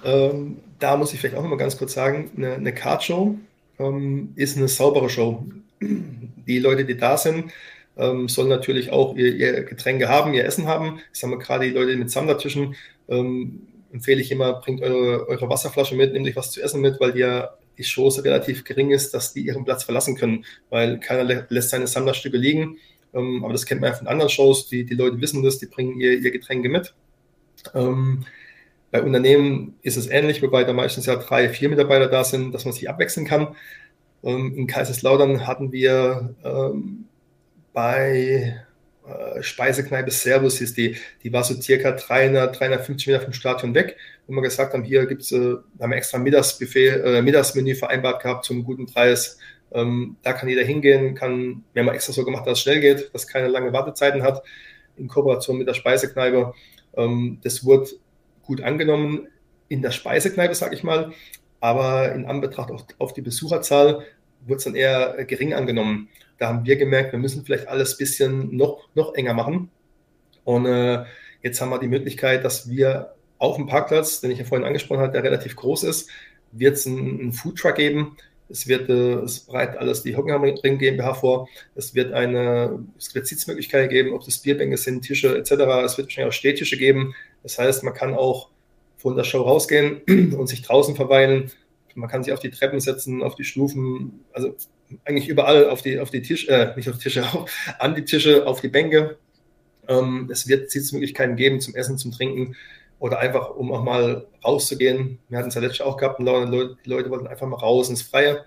Ähm, 0.04 0.58
da 0.78 0.96
muss 0.96 1.12
ich 1.12 1.20
vielleicht 1.20 1.36
auch 1.36 1.42
noch 1.42 1.50
mal 1.50 1.56
ganz 1.56 1.76
kurz 1.76 1.94
sagen, 1.94 2.30
eine, 2.36 2.54
eine 2.54 2.74
Card-Show 2.74 3.36
ähm, 3.78 4.32
ist 4.36 4.56
eine 4.56 4.68
saubere 4.68 5.08
Show. 5.08 5.46
Die 5.80 6.58
Leute, 6.58 6.84
die 6.84 6.96
da 6.96 7.16
sind, 7.16 7.52
ähm, 7.96 8.28
sollen 8.28 8.48
natürlich 8.48 8.90
auch 8.90 9.16
ihr, 9.16 9.34
ihr, 9.34 9.62
Getränke 9.64 10.08
haben, 10.08 10.34
ihr 10.34 10.44
Essen 10.44 10.66
haben. 10.66 11.00
Ich 11.12 11.20
sage 11.20 11.34
mal 11.34 11.42
gerade 11.42 11.66
die 11.66 11.72
Leute 11.72 11.96
mit 11.96 12.10
Sammlertischen, 12.10 12.74
ähm, 13.08 13.66
empfehle 13.92 14.20
ich 14.20 14.30
immer, 14.30 14.54
bringt 14.54 14.82
eure, 14.82 15.28
eure 15.28 15.48
Wasserflasche 15.48 15.94
mit, 15.94 16.12
nehmt 16.12 16.26
euch 16.26 16.36
was 16.36 16.50
zu 16.50 16.62
essen 16.62 16.80
mit, 16.80 17.00
weil 17.00 17.16
ja 17.16 17.50
die 17.78 17.82
Chance 17.82 18.24
relativ 18.24 18.64
gering 18.64 18.90
ist, 18.90 19.14
dass 19.14 19.32
die 19.32 19.42
ihren 19.42 19.64
Platz 19.64 19.84
verlassen 19.84 20.16
können, 20.16 20.44
weil 20.70 21.00
keiner 21.00 21.46
lässt 21.48 21.70
seine 21.70 21.86
Sammlerstücke 21.86 22.36
liegen. 22.36 22.78
Ähm, 23.12 23.44
aber 23.44 23.52
das 23.52 23.66
kennt 23.66 23.80
man 23.80 23.90
ja 23.90 23.96
von 23.96 24.08
anderen 24.08 24.30
Shows, 24.30 24.68
die, 24.68 24.84
die 24.84 24.94
Leute 24.94 25.20
wissen 25.20 25.42
das, 25.42 25.58
die 25.58 25.66
bringen 25.66 26.00
ihr, 26.00 26.18
ihr 26.18 26.30
Getränke 26.30 26.68
mit. 26.68 26.94
Ähm, 27.74 28.24
bei 28.94 29.02
Unternehmen 29.02 29.76
ist 29.82 29.96
es 29.96 30.06
ähnlich, 30.06 30.40
wobei 30.40 30.62
da 30.62 30.72
meistens 30.72 31.06
ja 31.06 31.16
drei, 31.16 31.48
vier 31.48 31.68
Mitarbeiter 31.68 32.06
da 32.06 32.22
sind, 32.22 32.52
dass 32.52 32.64
man 32.64 32.72
sich 32.72 32.88
abwechseln 32.88 33.26
kann. 33.26 33.56
Ähm, 34.22 34.54
in 34.56 34.68
Kaiserslautern 34.68 35.48
hatten 35.48 35.72
wir 35.72 36.32
ähm, 36.44 37.06
bei 37.72 38.56
äh, 39.04 39.42
Speisekneipe 39.42 40.12
Servus 40.12 40.58
hieß 40.58 40.74
die, 40.74 40.96
die 41.24 41.32
war 41.32 41.42
so 41.42 41.60
circa 41.60 41.90
300, 41.90 42.56
350 42.56 43.08
Meter 43.08 43.20
vom 43.22 43.32
Stadion 43.32 43.74
weg, 43.74 43.96
wo 44.28 44.34
wir 44.34 44.42
gesagt 44.42 44.74
haben, 44.74 44.84
hier 44.84 45.06
gibt's, 45.06 45.32
äh, 45.32 45.54
haben 45.80 45.90
wir 45.90 45.96
extra 45.96 46.18
Mittagsbuffet, 46.18 46.90
äh, 47.04 47.20
Mittagsmenü 47.20 47.74
vereinbart 47.74 48.22
gehabt 48.22 48.44
zum 48.44 48.62
guten 48.62 48.86
Preis. 48.86 49.38
Ähm, 49.72 50.18
da 50.22 50.34
kann 50.34 50.48
jeder 50.48 50.62
hingehen, 50.62 51.16
kann, 51.16 51.64
wir 51.72 51.82
haben 51.82 51.92
extra 51.92 52.12
so 52.12 52.24
gemacht, 52.24 52.46
dass 52.46 52.58
es 52.58 52.62
schnell 52.62 52.78
geht, 52.78 53.12
dass 53.12 53.26
keine 53.26 53.48
lange 53.48 53.72
Wartezeiten 53.72 54.22
hat, 54.22 54.44
in 54.96 55.08
Kooperation 55.08 55.58
mit 55.58 55.66
der 55.66 55.74
Speisekneipe. 55.74 56.54
Ähm, 56.96 57.40
das 57.42 57.64
wurde 57.64 57.88
gut 58.44 58.62
angenommen 58.62 59.28
in 59.68 59.82
der 59.82 59.90
Speisekneipe, 59.90 60.54
sag 60.54 60.72
ich 60.72 60.82
mal. 60.82 61.12
aber 61.60 62.12
in 62.12 62.26
Anbetracht 62.26 62.70
auf, 62.70 62.84
auf 62.98 63.14
die 63.14 63.22
Besucherzahl 63.22 64.04
wurde 64.46 64.58
es 64.58 64.64
dann 64.64 64.74
eher 64.74 65.24
gering 65.24 65.54
angenommen. 65.54 66.08
Da 66.38 66.48
haben 66.48 66.66
wir 66.66 66.76
gemerkt, 66.76 67.12
wir 67.12 67.18
müssen 67.18 67.44
vielleicht 67.44 67.68
alles 67.68 67.94
ein 67.94 67.98
bisschen 67.98 68.56
noch, 68.56 68.88
noch 68.94 69.14
enger 69.14 69.34
machen. 69.34 69.70
Und 70.44 70.66
äh, 70.66 71.04
jetzt 71.42 71.60
haben 71.60 71.70
wir 71.70 71.78
die 71.78 71.88
Möglichkeit, 71.88 72.44
dass 72.44 72.68
wir 72.68 73.14
auf 73.38 73.56
dem 73.56 73.66
Parkplatz, 73.66 74.20
den 74.20 74.30
ich 74.30 74.38
ja 74.38 74.44
vorhin 74.44 74.66
angesprochen 74.66 75.00
habe, 75.00 75.12
der 75.12 75.22
relativ 75.22 75.56
groß 75.56 75.84
ist, 75.84 76.10
wird 76.52 76.74
es 76.74 76.86
einen, 76.86 77.20
einen 77.20 77.32
Foodtruck 77.32 77.76
geben. 77.76 78.16
Es 78.48 78.68
wird, 78.68 78.88
äh, 78.90 79.14
es 79.20 79.40
bereitet 79.40 79.78
alles 79.78 80.02
die 80.02 80.16
Hockenheimring 80.16 80.78
GmbH 80.78 81.14
vor. 81.14 81.48
Es 81.74 81.94
wird 81.94 82.12
eine, 82.12 82.84
es 82.98 83.14
wird 83.14 83.26
Sitzmöglichkeiten 83.26 83.88
geben, 83.88 84.12
ob 84.12 84.24
das 84.24 84.38
Bierbänke 84.38 84.76
sind, 84.76 85.02
Tische 85.02 85.36
etc. 85.36 85.52
Es 85.84 85.96
wird 85.96 86.08
wahrscheinlich 86.08 86.28
auch 86.28 86.32
Stehtische 86.32 86.76
geben. 86.76 87.14
Das 87.44 87.58
heißt, 87.58 87.84
man 87.84 87.94
kann 87.94 88.14
auch 88.14 88.50
von 88.96 89.14
der 89.14 89.22
Show 89.22 89.42
rausgehen 89.42 90.00
und 90.36 90.48
sich 90.48 90.62
draußen 90.62 90.96
verweilen. 90.96 91.52
Man 91.94 92.10
kann 92.10 92.24
sich 92.24 92.32
auf 92.32 92.40
die 92.40 92.50
Treppen 92.50 92.80
setzen, 92.80 93.22
auf 93.22 93.36
die 93.36 93.44
Stufen, 93.44 94.24
also 94.32 94.56
eigentlich 95.04 95.28
überall 95.28 95.68
auf 95.68 95.82
die, 95.82 96.00
auf 96.00 96.10
die 96.10 96.22
Tische, 96.22 96.50
äh, 96.50 96.76
nicht 96.76 96.88
auf 96.88 96.98
Tische, 96.98 97.22
auch 97.32 97.48
an 97.78 97.94
die 97.94 98.04
Tische, 98.04 98.46
auf 98.46 98.60
die 98.60 98.68
Bänke. 98.68 99.18
Ähm, 99.86 100.28
es 100.32 100.48
wird 100.48 100.70
Sitzmöglichkeiten 100.70 101.36
geben 101.36 101.60
zum 101.60 101.76
Essen, 101.76 101.98
zum 101.98 102.10
Trinken 102.10 102.56
oder 102.98 103.18
einfach, 103.18 103.54
um 103.54 103.70
auch 103.72 103.84
mal 103.84 104.26
rauszugehen. 104.44 105.18
Wir 105.28 105.38
hatten 105.38 105.48
es 105.48 105.54
ja 105.54 105.60
letztes 105.60 105.80
Jahr 105.80 105.88
auch 105.88 105.96
gehabt, 105.96 106.18
die 106.18 106.24
Leute, 106.24 106.76
die 106.84 106.88
Leute 106.88 107.10
wollten 107.10 107.26
einfach 107.26 107.46
mal 107.46 107.56
raus 107.56 107.90
ins 107.90 108.02
Freie. 108.02 108.44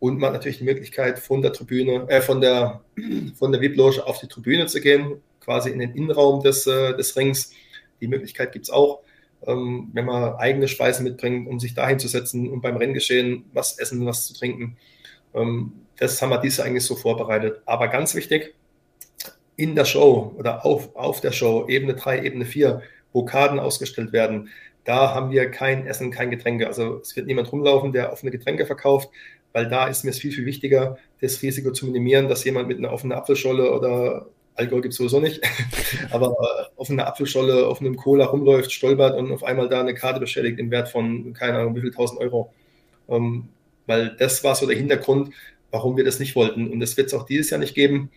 Und 0.00 0.18
man 0.18 0.28
hat 0.28 0.34
natürlich 0.34 0.58
die 0.58 0.64
Möglichkeit, 0.64 1.18
von 1.18 1.42
der 1.42 1.52
Tribüne, 1.52 2.06
äh, 2.08 2.20
von 2.20 2.40
der, 2.40 2.82
von 3.34 3.50
der 3.50 3.60
VIP-Loge 3.60 4.06
auf 4.06 4.20
die 4.20 4.28
Tribüne 4.28 4.66
zu 4.66 4.80
gehen, 4.80 5.22
quasi 5.40 5.70
in 5.70 5.78
den 5.78 5.94
Innenraum 5.94 6.42
des, 6.42 6.66
äh, 6.66 6.94
des 6.96 7.16
Rings. 7.16 7.52
Die 8.00 8.08
Möglichkeit 8.08 8.52
gibt 8.52 8.64
es 8.64 8.70
auch 8.70 9.00
ähm, 9.46 9.90
wenn 9.92 10.04
man 10.04 10.34
eigene 10.34 10.68
Speisen 10.68 11.04
mitbringt, 11.04 11.48
um 11.48 11.60
sich 11.60 11.74
dahin 11.74 11.98
zu 11.98 12.08
setzen 12.08 12.48
und 12.50 12.60
beim 12.60 12.76
Renngeschehen 12.76 13.44
was 13.52 13.78
essen, 13.78 14.04
was 14.06 14.26
zu 14.26 14.34
trinken. 14.34 14.76
Ähm, 15.34 15.72
das 15.96 16.20
haben 16.22 16.30
wir 16.30 16.38
dieses 16.38 16.60
eigentlich 16.60 16.84
so 16.84 16.96
vorbereitet. 16.96 17.60
Aber 17.66 17.88
ganz 17.88 18.14
wichtig, 18.14 18.54
in 19.56 19.74
der 19.74 19.84
Show 19.84 20.34
oder 20.38 20.64
auf, 20.64 20.94
auf 20.94 21.20
der 21.20 21.32
Show, 21.32 21.66
Ebene 21.68 21.94
3, 21.94 22.22
Ebene 22.24 22.44
4, 22.44 22.82
wo 23.12 23.24
Karten 23.24 23.58
ausgestellt 23.58 24.12
werden, 24.12 24.48
da 24.84 25.14
haben 25.14 25.30
wir 25.30 25.50
kein 25.50 25.86
Essen, 25.86 26.10
kein 26.10 26.30
Getränke. 26.30 26.66
Also 26.66 26.98
es 27.00 27.14
wird 27.16 27.26
niemand 27.26 27.52
rumlaufen, 27.52 27.92
der 27.92 28.12
offene 28.12 28.30
Getränke 28.30 28.64
verkauft, 28.66 29.10
weil 29.52 29.68
da 29.68 29.88
ist 29.88 30.04
mir 30.04 30.10
es 30.10 30.18
viel, 30.18 30.32
viel 30.32 30.46
wichtiger, 30.46 30.98
das 31.20 31.42
Risiko 31.42 31.72
zu 31.72 31.86
minimieren, 31.86 32.28
dass 32.28 32.44
jemand 32.44 32.68
mit 32.68 32.78
einer 32.78 32.92
offenen 32.92 33.18
Apfelscholle 33.18 33.72
oder 33.72 34.28
Alkohol 34.58 34.82
gibt 34.82 34.92
es 34.92 34.98
sowieso 34.98 35.20
nicht, 35.20 35.40
aber 36.10 36.36
auf 36.76 36.90
einer 36.90 37.06
Apfelscholle, 37.06 37.66
auf 37.66 37.80
einem 37.80 37.96
Cola 37.96 38.26
rumläuft, 38.26 38.72
stolpert 38.72 39.16
und 39.16 39.30
auf 39.32 39.44
einmal 39.44 39.68
da 39.68 39.80
eine 39.80 39.94
Karte 39.94 40.20
beschädigt 40.20 40.58
im 40.58 40.70
Wert 40.70 40.88
von, 40.88 41.32
keine 41.32 41.58
Ahnung, 41.58 41.76
wie 41.76 41.80
viel 41.80 41.92
tausend 41.92 42.20
Euro. 42.20 42.52
Ähm, 43.08 43.48
weil 43.86 44.14
das 44.18 44.44
war 44.44 44.54
so 44.54 44.66
der 44.66 44.76
Hintergrund, 44.76 45.32
warum 45.70 45.96
wir 45.96 46.04
das 46.04 46.18
nicht 46.18 46.36
wollten. 46.36 46.70
Und 46.70 46.80
das 46.80 46.96
wird 46.96 47.08
es 47.08 47.14
auch 47.14 47.24
dieses 47.24 47.50
Jahr 47.50 47.60
nicht 47.60 47.74
geben. 47.74 48.10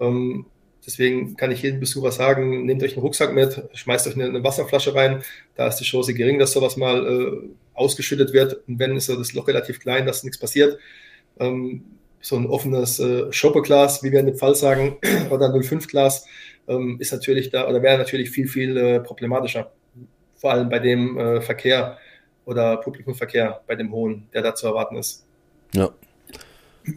Ähm, 0.00 0.46
deswegen 0.86 1.36
kann 1.36 1.50
ich 1.50 1.62
jedem 1.62 1.80
Besucher 1.80 2.12
sagen, 2.12 2.64
nehmt 2.64 2.82
euch 2.82 2.92
einen 2.92 3.02
Rucksack 3.02 3.34
mit, 3.34 3.62
schmeißt 3.74 4.06
euch 4.06 4.14
eine, 4.14 4.24
eine 4.24 4.44
Wasserflasche 4.44 4.94
rein. 4.94 5.22
Da 5.54 5.66
ist 5.66 5.76
die 5.76 5.84
Chance 5.84 6.14
gering, 6.14 6.38
dass 6.38 6.52
sowas 6.52 6.76
mal 6.76 7.06
äh, 7.06 7.48
ausgeschüttet 7.74 8.32
wird. 8.32 8.66
Und 8.66 8.78
wenn, 8.78 8.96
ist 8.96 9.08
das 9.08 9.34
Loch 9.34 9.48
relativ 9.48 9.80
klein, 9.80 10.06
dass 10.06 10.24
nichts 10.24 10.38
passiert. 10.38 10.78
Ähm, 11.38 11.84
so 12.20 12.36
ein 12.36 12.46
offenes 12.46 12.98
äh, 12.98 13.32
Shopperglas, 13.32 14.02
wie 14.02 14.12
wir 14.12 14.20
in 14.20 14.26
dem 14.26 14.36
Fall 14.36 14.54
sagen, 14.54 14.96
oder 15.30 15.46
05-Glas, 15.46 16.26
ähm, 16.66 16.96
ist 17.00 17.12
natürlich 17.12 17.50
da 17.50 17.68
oder 17.68 17.82
wäre 17.82 17.98
natürlich 17.98 18.30
viel, 18.30 18.48
viel 18.48 18.76
äh, 18.76 19.00
problematischer. 19.00 19.70
Vor 20.36 20.52
allem 20.52 20.68
bei 20.68 20.78
dem 20.78 21.18
äh, 21.18 21.40
Verkehr 21.40 21.98
oder 22.44 22.76
Publikumverkehr, 22.78 23.60
bei 23.66 23.74
dem 23.74 23.92
hohen, 23.92 24.28
der 24.32 24.42
da 24.42 24.54
zu 24.54 24.66
erwarten 24.66 24.96
ist. 24.96 25.26
Ja. 25.74 25.90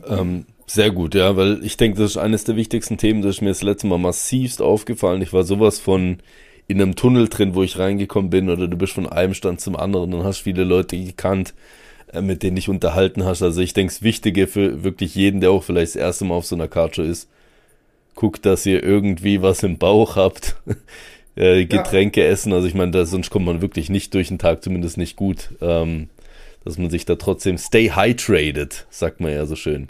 Ähm, 0.08 0.46
sehr 0.66 0.92
gut, 0.92 1.16
ja, 1.16 1.36
weil 1.36 1.64
ich 1.66 1.76
denke, 1.76 2.00
das 2.00 2.12
ist 2.12 2.18
eines 2.18 2.46
der 2.46 2.56
wichtigsten 2.56 2.98
Themen, 2.98 3.22
das 3.22 3.36
ist 3.36 3.42
mir 3.42 3.50
das 3.50 3.62
letzte 3.62 3.88
Mal 3.88 3.98
massivst 3.98 4.62
aufgefallen. 4.62 5.22
Ich 5.22 5.34
war 5.34 5.44
sowas 5.44 5.80
von 5.80 6.20
in 6.68 6.82
einem 6.82 6.96
Tunnel 6.96 7.28
drin, 7.28 7.56
wo 7.56 7.64
ich 7.64 7.78
reingekommen 7.78 8.30
bin, 8.30 8.50
oder 8.50 8.70
du 8.70 8.78
bist 8.78 8.94
von 8.94 9.08
einem 9.08 9.34
Stand 9.34 9.60
zum 9.60 9.76
anderen 9.76 10.14
und 10.14 10.24
hast 10.24 10.40
viele 10.40 10.64
Leute 10.64 10.98
gekannt 10.98 11.54
mit 12.20 12.44
denen 12.44 12.56
dich 12.56 12.70
unterhalten 12.70 13.24
hast. 13.24 13.42
Also 13.42 13.62
ich 13.62 13.74
denke, 13.74 13.94
das 13.94 14.04
Wichtige 14.04 14.48
für 14.48 14.84
wirklich 14.84 15.16
jeden, 15.16 15.42
der 15.42 15.52
auch 15.52 15.64
vielleicht 15.64 15.96
das 15.96 16.02
erste 16.02 16.26
Mal 16.26 16.36
auf 16.36 16.46
so 16.46 16.56
einer 16.56 16.68
Karte 16.68 17.04
ist, 17.04 17.30
guckt, 18.16 18.46
dass 18.46 18.66
ihr 18.66 18.84
irgendwie 18.84 19.42
was 19.42 19.64
im 19.64 19.78
Bauch 19.78 20.16
habt, 20.16 20.56
äh, 21.36 21.66
Getränke 21.66 22.22
ja. 22.22 22.28
essen. 22.28 22.54
Also 22.54 22.68
ich 22.68 22.74
meine, 22.74 23.06
sonst 23.06 23.30
kommt 23.30 23.46
man 23.46 23.62
wirklich 23.62 23.90
nicht 23.90 24.14
durch 24.14 24.28
den 24.28 24.40
Tag, 24.40 24.64
zumindest 24.64 24.98
nicht 24.98 25.16
gut. 25.16 25.52
Ähm, 25.62 26.10
dass 26.64 26.78
man 26.78 26.90
sich 26.90 27.06
da 27.06 27.16
trotzdem 27.16 27.58
stay 27.58 27.90
hydrated, 27.90 28.86
sagt 28.90 29.20
man 29.20 29.32
ja 29.32 29.46
so 29.46 29.56
schön. 29.56 29.90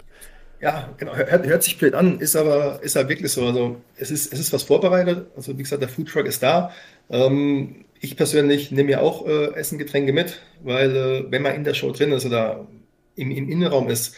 Ja, 0.60 0.88
genau. 0.96 1.14
Hört, 1.14 1.44
hört, 1.44 1.62
sich 1.62 1.76
blöd 1.76 1.94
an, 1.94 2.20
ist 2.20 2.36
aber, 2.36 2.80
ist 2.82 2.96
aber 2.96 3.08
wirklich 3.08 3.32
so. 3.32 3.44
Also 3.44 3.76
es 3.96 4.10
ist, 4.12 4.32
es 4.32 4.38
ist 4.38 4.52
was 4.52 4.62
vorbereitet. 4.62 5.26
Also 5.36 5.58
wie 5.58 5.62
gesagt, 5.62 5.82
der 5.82 5.88
Foodtruck 5.88 6.24
ist 6.24 6.42
da. 6.42 6.72
Ähm, 7.10 7.84
ich 8.02 8.16
persönlich 8.16 8.72
nehme 8.72 8.90
ja 8.90 9.00
auch 9.00 9.26
äh, 9.26 9.54
Essen, 9.54 9.78
Getränke 9.78 10.12
mit, 10.12 10.42
weil 10.62 10.96
äh, 10.96 11.24
wenn 11.30 11.40
man 11.40 11.54
in 11.54 11.62
der 11.62 11.72
Show 11.72 11.92
drin 11.92 12.10
ist 12.10 12.26
oder 12.26 12.66
im, 13.14 13.30
im 13.30 13.48
Innenraum 13.48 13.88
ist, 13.88 14.16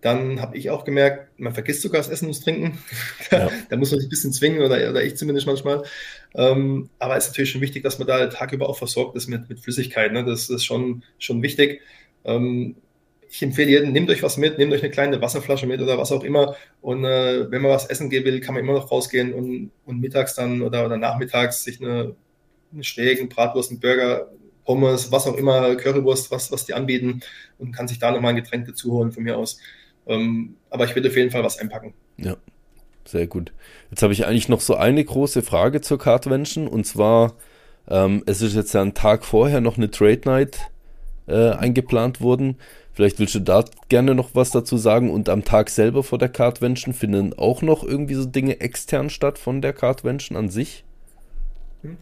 dann 0.00 0.40
habe 0.40 0.56
ich 0.56 0.70
auch 0.70 0.84
gemerkt, 0.84 1.38
man 1.38 1.52
vergisst 1.52 1.82
sogar 1.82 2.00
das 2.00 2.08
Essen 2.08 2.26
und 2.26 2.34
das 2.34 2.42
Trinken. 2.42 2.78
Ja. 3.30 3.50
da 3.68 3.76
muss 3.76 3.90
man 3.90 4.00
sich 4.00 4.06
ein 4.06 4.10
bisschen 4.10 4.32
zwingen 4.32 4.62
oder, 4.62 4.88
oder 4.88 5.04
ich 5.04 5.16
zumindest 5.16 5.46
manchmal. 5.46 5.82
Ähm, 6.34 6.88
aber 6.98 7.16
es 7.16 7.24
ist 7.24 7.30
natürlich 7.32 7.50
schon 7.50 7.60
wichtig, 7.60 7.82
dass 7.82 7.98
man 7.98 8.08
da 8.08 8.18
den 8.20 8.30
Tag 8.30 8.52
über 8.52 8.68
auch 8.68 8.78
versorgt 8.78 9.16
ist 9.16 9.26
mit, 9.26 9.48
mit 9.50 9.60
Flüssigkeit. 9.60 10.12
Ne? 10.12 10.24
Das 10.24 10.48
ist 10.48 10.64
schon, 10.64 11.02
schon 11.18 11.42
wichtig. 11.42 11.82
Ähm, 12.24 12.76
ich 13.28 13.42
empfehle 13.42 13.70
jedem, 13.70 13.92
nehmt 13.92 14.08
euch 14.08 14.22
was 14.22 14.38
mit, 14.38 14.56
nehmt 14.56 14.72
euch 14.72 14.82
eine 14.82 14.92
kleine 14.92 15.20
Wasserflasche 15.20 15.66
mit 15.66 15.82
oder 15.82 15.98
was 15.98 16.12
auch 16.12 16.24
immer. 16.24 16.56
Und 16.80 17.04
äh, 17.04 17.50
wenn 17.50 17.60
man 17.60 17.72
was 17.72 17.86
essen 17.86 18.08
gehen 18.08 18.24
will, 18.24 18.40
kann 18.40 18.54
man 18.54 18.62
immer 18.62 18.74
noch 18.74 18.90
rausgehen 18.90 19.34
und, 19.34 19.72
und 19.84 20.00
mittags 20.00 20.34
dann 20.34 20.62
oder, 20.62 20.86
oder 20.86 20.96
nachmittags 20.96 21.64
sich 21.64 21.82
eine 21.82 22.14
einen 22.72 23.28
Bratwurst, 23.28 23.80
Burger, 23.80 24.28
Pommes, 24.64 25.10
was 25.12 25.26
auch 25.26 25.36
immer, 25.36 25.76
Currywurst, 25.76 26.30
was, 26.30 26.50
was 26.50 26.66
die 26.66 26.74
anbieten 26.74 27.20
und 27.58 27.72
kann 27.72 27.88
sich 27.88 27.98
da 27.98 28.10
nochmal 28.10 28.30
ein 28.30 28.36
Getränk 28.36 28.66
dazu 28.66 28.92
holen 28.92 29.12
von 29.12 29.22
mir 29.22 29.38
aus. 29.38 29.58
Ähm, 30.06 30.56
aber 30.70 30.84
ich 30.84 30.94
würde 30.94 31.08
auf 31.08 31.16
jeden 31.16 31.30
Fall 31.30 31.44
was 31.44 31.58
einpacken. 31.58 31.94
Ja, 32.18 32.36
sehr 33.04 33.26
gut. 33.26 33.52
Jetzt 33.90 34.02
habe 34.02 34.12
ich 34.12 34.26
eigentlich 34.26 34.48
noch 34.48 34.60
so 34.60 34.74
eine 34.74 35.04
große 35.04 35.42
Frage 35.42 35.80
zur 35.80 35.98
Cardvention 35.98 36.66
und 36.68 36.84
zwar, 36.84 37.34
ähm, 37.88 38.22
es 38.26 38.42
ist 38.42 38.54
jetzt 38.54 38.74
ja 38.74 38.82
ein 38.82 38.94
Tag 38.94 39.24
vorher 39.24 39.60
noch 39.60 39.76
eine 39.76 39.90
Trade 39.90 40.22
Night 40.24 40.58
äh, 41.28 41.50
eingeplant 41.50 42.20
worden. 42.20 42.56
Vielleicht 42.92 43.18
willst 43.18 43.34
du 43.34 43.40
da 43.40 43.64
gerne 43.88 44.14
noch 44.14 44.30
was 44.34 44.50
dazu 44.50 44.78
sagen 44.78 45.10
und 45.10 45.28
am 45.28 45.44
Tag 45.44 45.70
selber 45.70 46.02
vor 46.02 46.18
der 46.18 46.30
Cardvention 46.30 46.94
finden 46.94 47.34
auch 47.34 47.62
noch 47.62 47.84
irgendwie 47.84 48.14
so 48.14 48.24
Dinge 48.24 48.60
extern 48.60 49.10
statt 49.10 49.38
von 49.38 49.60
der 49.60 49.74
Cardvention 49.74 50.36
an 50.36 50.48
sich? 50.48 50.84
Hm. 51.82 51.98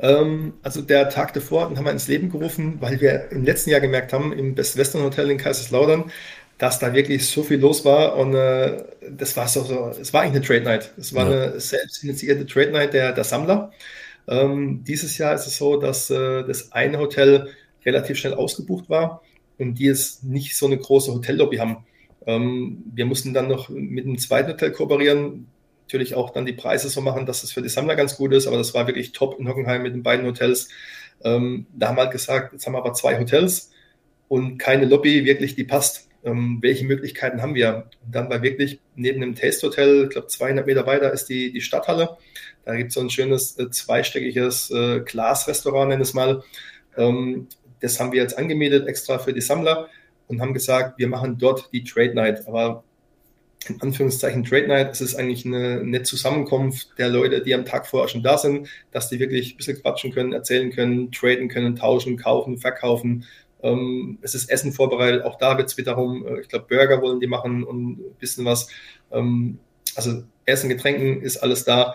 Ähm, 0.00 0.54
also 0.62 0.82
der 0.82 1.08
Tag 1.08 1.32
davor, 1.34 1.68
den 1.68 1.76
haben 1.76 1.84
wir 1.84 1.92
ins 1.92 2.08
Leben 2.08 2.30
gerufen, 2.30 2.76
weil 2.80 3.00
wir 3.00 3.30
im 3.32 3.44
letzten 3.44 3.70
Jahr 3.70 3.80
gemerkt 3.80 4.12
haben, 4.12 4.32
im 4.32 4.54
Best 4.54 4.76
Western 4.76 5.02
Hotel 5.02 5.30
in 5.30 5.38
Kaiserslautern, 5.38 6.10
dass 6.58 6.78
da 6.78 6.92
wirklich 6.92 7.26
so 7.28 7.42
viel 7.42 7.58
los 7.58 7.84
war 7.84 8.16
und 8.16 8.34
äh, 8.34 8.84
das 9.10 9.36
war 9.36 9.48
so, 9.48 9.62
so, 9.62 9.92
es 10.00 10.12
war 10.12 10.22
eigentlich 10.22 10.36
eine 10.36 10.44
Trade 10.44 10.62
Night. 10.62 10.92
Es 10.98 11.14
war 11.14 11.30
ja. 11.30 11.42
eine 11.42 11.60
selbst 11.60 12.02
initiierte 12.02 12.46
Trade 12.46 12.72
Night 12.72 12.94
der, 12.94 13.12
der 13.12 13.24
Sammler. 13.24 13.72
Ähm, 14.28 14.84
dieses 14.84 15.18
Jahr 15.18 15.34
ist 15.34 15.46
es 15.46 15.56
so, 15.56 15.76
dass 15.76 16.10
äh, 16.10 16.44
das 16.44 16.72
eine 16.72 16.98
Hotel 16.98 17.48
relativ 17.84 18.18
schnell 18.18 18.34
ausgebucht 18.34 18.90
war 18.90 19.22
und 19.58 19.74
die 19.74 19.84
jetzt 19.84 20.24
nicht 20.24 20.56
so 20.56 20.66
eine 20.66 20.78
große 20.78 21.12
Hotellobby 21.12 21.56
haben. 21.56 21.86
Ähm, 22.26 22.82
wir 22.94 23.06
mussten 23.06 23.32
dann 23.32 23.48
noch 23.48 23.68
mit 23.68 24.04
einem 24.04 24.18
zweiten 24.18 24.50
Hotel 24.50 24.72
kooperieren, 24.72 25.46
natürlich 25.88 26.14
auch 26.14 26.30
dann 26.30 26.44
die 26.44 26.52
Preise 26.52 26.90
so 26.90 27.00
machen, 27.00 27.24
dass 27.24 27.42
es 27.42 27.52
für 27.52 27.62
die 27.62 27.70
Sammler 27.70 27.96
ganz 27.96 28.16
gut 28.16 28.34
ist, 28.34 28.46
aber 28.46 28.58
das 28.58 28.74
war 28.74 28.86
wirklich 28.86 29.12
top 29.12 29.40
in 29.40 29.48
Hockenheim 29.48 29.82
mit 29.82 29.94
den 29.94 30.02
beiden 30.02 30.26
Hotels. 30.26 30.68
Ähm, 31.24 31.66
da 31.72 31.88
haben 31.88 31.96
wir 31.96 32.02
halt 32.02 32.12
gesagt, 32.12 32.52
jetzt 32.52 32.66
haben 32.66 32.74
wir 32.74 32.78
aber 32.78 32.92
zwei 32.92 33.18
Hotels 33.18 33.70
und 34.28 34.58
keine 34.58 34.84
Lobby 34.84 35.24
wirklich, 35.24 35.54
die 35.54 35.64
passt. 35.64 36.08
Ähm, 36.24 36.58
welche 36.60 36.84
Möglichkeiten 36.84 37.40
haben 37.40 37.54
wir? 37.54 37.88
Und 38.04 38.14
dann 38.14 38.28
war 38.28 38.42
wirklich 38.42 38.80
neben 38.96 39.20
dem 39.22 39.34
Taste 39.34 39.66
Hotel, 39.66 40.04
ich 40.04 40.10
glaube 40.10 40.26
200 40.26 40.66
Meter 40.66 40.84
weiter 40.84 41.10
ist 41.10 41.26
die, 41.26 41.52
die 41.52 41.62
Stadthalle. 41.62 42.18
Da 42.66 42.76
gibt 42.76 42.88
es 42.88 42.94
so 42.94 43.00
ein 43.00 43.08
schönes 43.08 43.58
äh, 43.58 43.70
zweistöckiges 43.70 44.70
äh, 44.70 45.00
Glasrestaurant, 45.00 45.88
nenn 45.88 46.02
es 46.02 46.12
mal. 46.12 46.42
Ähm, 46.98 47.48
das 47.80 47.98
haben 47.98 48.12
wir 48.12 48.20
jetzt 48.20 48.36
angemietet 48.36 48.86
extra 48.88 49.18
für 49.18 49.32
die 49.32 49.40
Sammler 49.40 49.88
und 50.26 50.42
haben 50.42 50.52
gesagt, 50.52 50.98
wir 50.98 51.08
machen 51.08 51.38
dort 51.38 51.72
die 51.72 51.84
Trade 51.84 52.14
Night. 52.14 52.46
Aber 52.46 52.84
in 53.66 53.80
Anführungszeichen 53.80 54.44
Trade 54.44 54.68
Night. 54.68 54.92
Es 54.92 55.00
ist 55.00 55.14
eigentlich 55.14 55.44
eine, 55.44 55.80
eine 55.80 56.02
Zusammenkunft 56.02 56.98
der 56.98 57.08
Leute, 57.08 57.42
die 57.42 57.54
am 57.54 57.64
Tag 57.64 57.86
vorher 57.86 58.08
schon 58.08 58.22
da 58.22 58.38
sind, 58.38 58.68
dass 58.92 59.08
die 59.08 59.18
wirklich 59.18 59.54
ein 59.54 59.56
bisschen 59.56 59.80
quatschen 59.82 60.12
können, 60.12 60.32
erzählen 60.32 60.70
können, 60.70 61.10
traden 61.12 61.48
können, 61.48 61.76
tauschen, 61.76 62.16
kaufen, 62.16 62.58
verkaufen. 62.58 63.24
Ähm, 63.62 64.18
es 64.22 64.34
ist 64.34 64.50
Essen 64.50 64.72
vorbereitet. 64.72 65.24
Auch 65.24 65.36
da 65.38 65.58
wird 65.58 65.68
es 65.68 65.76
wiederum, 65.76 66.26
äh, 66.26 66.40
ich 66.40 66.48
glaube, 66.48 66.66
Burger 66.68 67.02
wollen 67.02 67.20
die 67.20 67.26
machen 67.26 67.64
und 67.64 67.90
ein 67.90 68.16
bisschen 68.18 68.44
was. 68.44 68.68
Ähm, 69.10 69.58
also 69.96 70.22
Essen, 70.44 70.68
Getränken 70.68 71.22
ist 71.22 71.38
alles 71.38 71.64
da. 71.64 71.94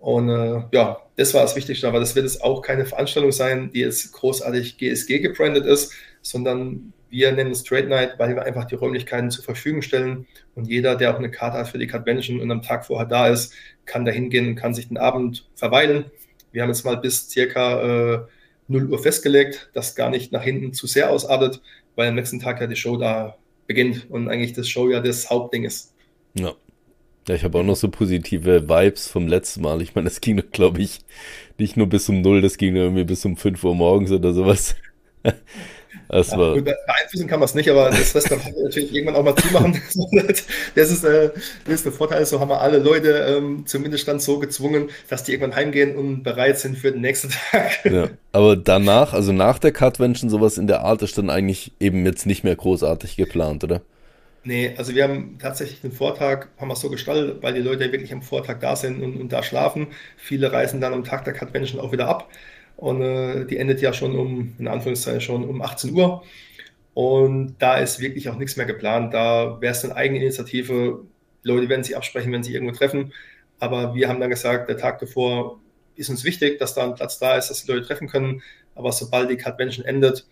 Und 0.00 0.28
äh, 0.28 0.62
ja, 0.72 1.00
das 1.16 1.32
war 1.32 1.42
das 1.42 1.56
Wichtigste. 1.56 1.88
Aber 1.88 2.00
das 2.00 2.14
wird 2.14 2.26
jetzt 2.26 2.42
auch 2.42 2.60
keine 2.60 2.84
Veranstaltung 2.84 3.32
sein, 3.32 3.70
die 3.72 3.80
jetzt 3.80 4.12
großartig 4.12 4.76
GSG 4.76 5.20
gebrandet 5.20 5.64
ist, 5.64 5.92
sondern 6.20 6.92
wir 7.14 7.30
nennen 7.30 7.52
es 7.52 7.62
Trade 7.62 7.86
Night, 7.86 8.18
weil 8.18 8.34
wir 8.34 8.42
einfach 8.42 8.64
die 8.64 8.74
Räumlichkeiten 8.74 9.30
zur 9.30 9.44
Verfügung 9.44 9.82
stellen 9.82 10.26
und 10.56 10.68
jeder, 10.68 10.96
der 10.96 11.14
auch 11.14 11.18
eine 11.18 11.30
Karte 11.30 11.58
hat 11.58 11.68
für 11.68 11.78
die 11.78 11.86
Convention 11.86 12.40
und 12.40 12.50
am 12.50 12.60
Tag 12.60 12.84
vorher 12.84 13.06
da 13.06 13.28
ist, 13.28 13.54
kann 13.84 14.04
da 14.04 14.10
hingehen 14.10 14.48
und 14.48 14.54
kann 14.56 14.74
sich 14.74 14.88
den 14.88 14.98
Abend 14.98 15.48
verweilen. 15.54 16.06
Wir 16.50 16.62
haben 16.62 16.70
jetzt 16.70 16.84
mal 16.84 16.96
bis 16.96 17.30
circa 17.30 18.14
äh, 18.14 18.18
0 18.66 18.90
Uhr 18.90 18.98
festgelegt, 19.00 19.70
dass 19.74 19.94
gar 19.94 20.10
nicht 20.10 20.32
nach 20.32 20.42
hinten 20.42 20.72
zu 20.72 20.88
sehr 20.88 21.10
ausartet, 21.10 21.62
weil 21.94 22.08
am 22.08 22.16
nächsten 22.16 22.40
Tag 22.40 22.60
ja 22.60 22.66
die 22.66 22.74
Show 22.74 22.96
da 22.96 23.36
beginnt 23.68 24.10
und 24.10 24.28
eigentlich 24.28 24.52
das 24.52 24.68
Show 24.68 24.90
ja 24.90 24.98
das 24.98 25.30
Hauptding 25.30 25.64
ist. 25.64 25.94
Ja. 26.36 26.54
Ja, 27.28 27.36
ich 27.36 27.44
habe 27.44 27.58
auch 27.58 27.62
noch 27.62 27.76
so 27.76 27.88
positive 27.88 28.68
Vibes 28.68 29.08
vom 29.08 29.28
letzten 29.28 29.62
Mal. 29.62 29.80
Ich 29.80 29.94
meine, 29.94 30.08
das 30.08 30.20
ging, 30.20 30.42
glaube 30.52 30.82
ich, 30.82 30.98
nicht 31.58 31.74
nur 31.76 31.86
bis 31.86 32.08
um 32.10 32.20
null, 32.20 32.42
das 32.42 32.58
ging 32.58 32.76
irgendwie 32.76 33.04
bis 33.04 33.24
um 33.24 33.36
5 33.38 33.64
Uhr 33.64 33.74
morgens 33.74 34.10
oder 34.10 34.34
sowas. 34.34 34.74
Das 36.08 36.30
ja, 36.30 36.38
war... 36.38 36.54
Beeinflussen 36.54 37.26
kann 37.26 37.40
man 37.40 37.46
es 37.46 37.54
nicht, 37.54 37.70
aber 37.70 37.90
das 37.90 38.14
Restaurant 38.14 38.54
natürlich 38.62 38.94
irgendwann 38.94 39.16
auch 39.16 39.24
mal 39.24 39.36
zumachen. 39.36 39.80
das, 40.74 40.90
ist, 40.90 41.04
äh, 41.04 41.30
das 41.64 41.74
ist 41.74 41.84
der 41.84 41.92
Vorteil. 41.92 42.24
So 42.26 42.40
haben 42.40 42.50
wir 42.50 42.60
alle 42.60 42.78
Leute 42.78 43.10
ähm, 43.10 43.66
zumindest 43.66 44.06
dann 44.08 44.20
so 44.20 44.38
gezwungen, 44.38 44.90
dass 45.08 45.24
die 45.24 45.32
irgendwann 45.32 45.56
heimgehen 45.56 45.96
und 45.96 46.22
bereit 46.22 46.58
sind 46.58 46.78
für 46.78 46.92
den 46.92 47.00
nächsten 47.00 47.30
Tag. 47.50 47.84
Ja, 47.84 48.08
aber 48.32 48.56
danach, 48.56 49.12
also 49.12 49.32
nach 49.32 49.58
der 49.58 49.72
Cutvention, 49.72 50.30
sowas 50.30 50.58
in 50.58 50.66
der 50.66 50.82
Art 50.82 51.02
ist 51.02 51.16
dann 51.18 51.30
eigentlich 51.30 51.72
eben 51.80 52.04
jetzt 52.04 52.26
nicht 52.26 52.44
mehr 52.44 52.56
großartig 52.56 53.16
geplant, 53.16 53.64
oder? 53.64 53.80
Nee, 54.46 54.74
also 54.76 54.94
wir 54.94 55.04
haben 55.04 55.38
tatsächlich 55.38 55.80
den 55.80 55.92
Vortag, 55.92 56.48
haben 56.58 56.68
wir 56.68 56.76
so 56.76 56.90
gestaltet, 56.90 57.42
weil 57.42 57.54
die 57.54 57.62
Leute 57.62 57.90
wirklich 57.90 58.12
am 58.12 58.20
Vortag 58.20 58.58
da 58.60 58.76
sind 58.76 59.02
und, 59.02 59.18
und 59.18 59.32
da 59.32 59.42
schlafen. 59.42 59.86
Viele 60.18 60.52
reisen 60.52 60.82
dann 60.82 60.92
am 60.92 61.02
Tag 61.02 61.24
der 61.24 61.32
Cutvention 61.32 61.80
auch 61.80 61.92
wieder 61.92 62.08
ab. 62.08 62.28
Und 62.76 63.02
äh, 63.02 63.44
die 63.46 63.56
endet 63.56 63.80
ja 63.80 63.92
schon 63.92 64.18
um, 64.18 64.54
in 64.58 64.68
Anführungszeichen 64.68 65.20
schon 65.20 65.44
um 65.44 65.62
18 65.62 65.92
Uhr. 65.92 66.22
Und 66.94 67.56
da 67.58 67.76
ist 67.78 68.00
wirklich 68.00 68.28
auch 68.28 68.36
nichts 68.36 68.56
mehr 68.56 68.66
geplant. 68.66 69.12
Da 69.14 69.60
wäre 69.60 69.72
es 69.72 69.84
eine 69.84 69.96
Eigeninitiative. 69.96 71.00
Leute 71.42 71.68
werden 71.68 71.84
sich 71.84 71.96
absprechen, 71.96 72.32
wenn 72.32 72.42
sie 72.42 72.54
irgendwo 72.54 72.74
treffen. 72.74 73.12
Aber 73.58 73.94
wir 73.94 74.08
haben 74.08 74.20
dann 74.20 74.30
gesagt, 74.30 74.68
der 74.68 74.76
Tag 74.76 74.98
davor 75.00 75.60
ist 75.96 76.10
uns 76.10 76.24
wichtig, 76.24 76.58
dass 76.58 76.74
da 76.74 76.84
ein 76.84 76.94
Platz 76.94 77.18
da 77.18 77.36
ist, 77.36 77.50
dass 77.50 77.64
die 77.64 77.72
Leute 77.72 77.86
treffen 77.86 78.08
können. 78.08 78.42
Aber 78.74 78.92
sobald 78.92 79.30
die 79.30 79.36
Convention 79.36 79.84
endet, 79.84 80.26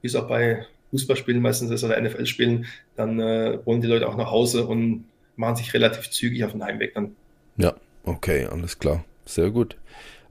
wie 0.00 0.06
es 0.06 0.14
auch 0.14 0.28
bei 0.28 0.66
Fußballspielen 0.90 1.42
meistens 1.42 1.70
ist 1.70 1.84
oder 1.84 2.00
NFL-Spielen, 2.00 2.66
dann 2.96 3.18
äh, 3.20 3.58
wollen 3.64 3.80
die 3.80 3.86
Leute 3.86 4.08
auch 4.08 4.16
nach 4.16 4.30
Hause 4.30 4.66
und 4.66 5.06
machen 5.36 5.56
sich 5.56 5.74
relativ 5.74 6.10
zügig 6.10 6.44
auf 6.44 6.52
den 6.52 6.62
Heimweg 6.62 6.94
dann. 6.94 7.16
Ja, 7.56 7.74
okay, 8.04 8.46
alles 8.46 8.78
klar. 8.78 9.04
Sehr 9.26 9.50
gut. 9.50 9.76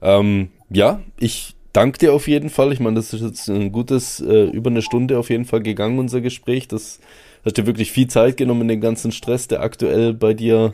Ähm, 0.02 0.50
ja, 0.70 1.00
ich 1.18 1.54
danke 1.72 1.98
dir 1.98 2.12
auf 2.12 2.28
jeden 2.28 2.50
Fall. 2.50 2.72
Ich 2.72 2.80
meine, 2.80 2.96
das 2.96 3.12
ist 3.12 3.22
jetzt 3.22 3.48
ein 3.48 3.72
gutes, 3.72 4.20
äh, 4.20 4.44
über 4.44 4.70
eine 4.70 4.82
Stunde 4.82 5.18
auf 5.18 5.30
jeden 5.30 5.44
Fall 5.44 5.62
gegangen, 5.62 5.98
unser 5.98 6.20
Gespräch. 6.20 6.68
Das 6.68 7.00
hast 7.44 7.56
dir 7.56 7.66
wirklich 7.66 7.92
viel 7.92 8.08
Zeit 8.08 8.36
genommen 8.36 8.68
den 8.68 8.80
ganzen 8.80 9.12
Stress, 9.12 9.48
der 9.48 9.60
aktuell 9.60 10.14
bei 10.14 10.34
dir 10.34 10.72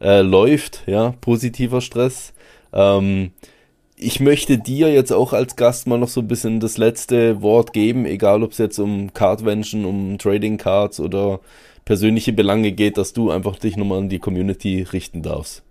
äh, 0.00 0.20
läuft, 0.20 0.84
ja, 0.86 1.14
positiver 1.20 1.80
Stress. 1.80 2.32
Ähm, 2.72 3.32
ich 3.96 4.20
möchte 4.20 4.58
dir 4.58 4.92
jetzt 4.92 5.12
auch 5.12 5.32
als 5.32 5.56
Gast 5.56 5.86
mal 5.86 5.98
noch 5.98 6.08
so 6.08 6.20
ein 6.20 6.28
bisschen 6.28 6.60
das 6.60 6.76
letzte 6.76 7.40
Wort 7.40 7.72
geben, 7.72 8.04
egal 8.04 8.42
ob 8.42 8.52
es 8.52 8.58
jetzt 8.58 8.78
um 8.78 9.12
Cardvention, 9.14 9.84
um 9.84 10.18
Trading 10.18 10.56
Cards 10.56 10.98
oder 10.98 11.40
persönliche 11.84 12.32
Belange 12.32 12.72
geht, 12.72 12.98
dass 12.98 13.12
du 13.12 13.30
einfach 13.30 13.58
dich 13.58 13.76
nochmal 13.76 13.98
an 13.98 14.08
die 14.08 14.18
Community 14.18 14.82
richten 14.82 15.22
darfst. 15.22 15.62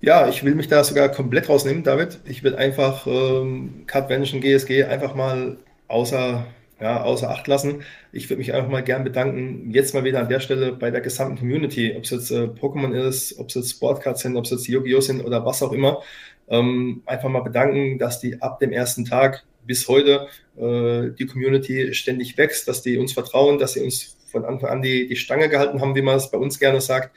Ja, 0.00 0.28
ich 0.28 0.44
will 0.44 0.54
mich 0.54 0.68
da 0.68 0.84
sogar 0.84 1.08
komplett 1.08 1.48
rausnehmen, 1.48 1.82
David. 1.82 2.20
Ich 2.24 2.44
will 2.44 2.54
einfach 2.54 3.06
ähm, 3.08 3.82
Cardvention 3.86 4.40
GSG 4.40 4.84
einfach 4.84 5.16
mal 5.16 5.58
außer, 5.88 6.46
ja, 6.80 7.02
außer 7.02 7.28
Acht 7.28 7.48
lassen. 7.48 7.82
Ich 8.12 8.30
würde 8.30 8.38
mich 8.38 8.54
einfach 8.54 8.70
mal 8.70 8.84
gern 8.84 9.02
bedanken, 9.02 9.72
jetzt 9.72 9.94
mal 9.94 10.04
wieder 10.04 10.20
an 10.20 10.28
der 10.28 10.38
Stelle 10.38 10.72
bei 10.72 10.92
der 10.92 11.00
gesamten 11.00 11.38
Community, 11.38 11.94
ob 11.96 12.04
es 12.04 12.10
jetzt 12.10 12.30
äh, 12.30 12.44
Pokémon 12.44 12.92
ist, 12.92 13.40
ob 13.40 13.48
es 13.48 13.56
jetzt 13.56 13.70
Sportcards 13.72 14.20
sind, 14.22 14.36
ob 14.36 14.44
es 14.44 14.52
jetzt 14.52 14.68
Yu-Gi-Oh! 14.68 15.00
sind 15.00 15.20
oder 15.24 15.44
was 15.44 15.62
auch 15.64 15.72
immer. 15.72 16.00
Ähm, 16.48 17.02
einfach 17.04 17.28
mal 17.28 17.42
bedanken, 17.42 17.98
dass 17.98 18.20
die 18.20 18.40
ab 18.40 18.60
dem 18.60 18.70
ersten 18.70 19.04
Tag 19.04 19.44
bis 19.66 19.88
heute 19.88 20.28
äh, 20.56 21.10
die 21.18 21.26
Community 21.26 21.92
ständig 21.92 22.38
wächst, 22.38 22.68
dass 22.68 22.82
die 22.82 22.98
uns 22.98 23.12
vertrauen, 23.14 23.58
dass 23.58 23.72
sie 23.72 23.82
uns 23.82 24.16
von 24.30 24.44
Anfang 24.44 24.70
an 24.70 24.82
die, 24.82 25.08
die 25.08 25.16
Stange 25.16 25.48
gehalten 25.48 25.80
haben, 25.80 25.96
wie 25.96 26.02
man 26.02 26.16
es 26.16 26.30
bei 26.30 26.38
uns 26.38 26.60
gerne 26.60 26.80
sagt. 26.80 27.16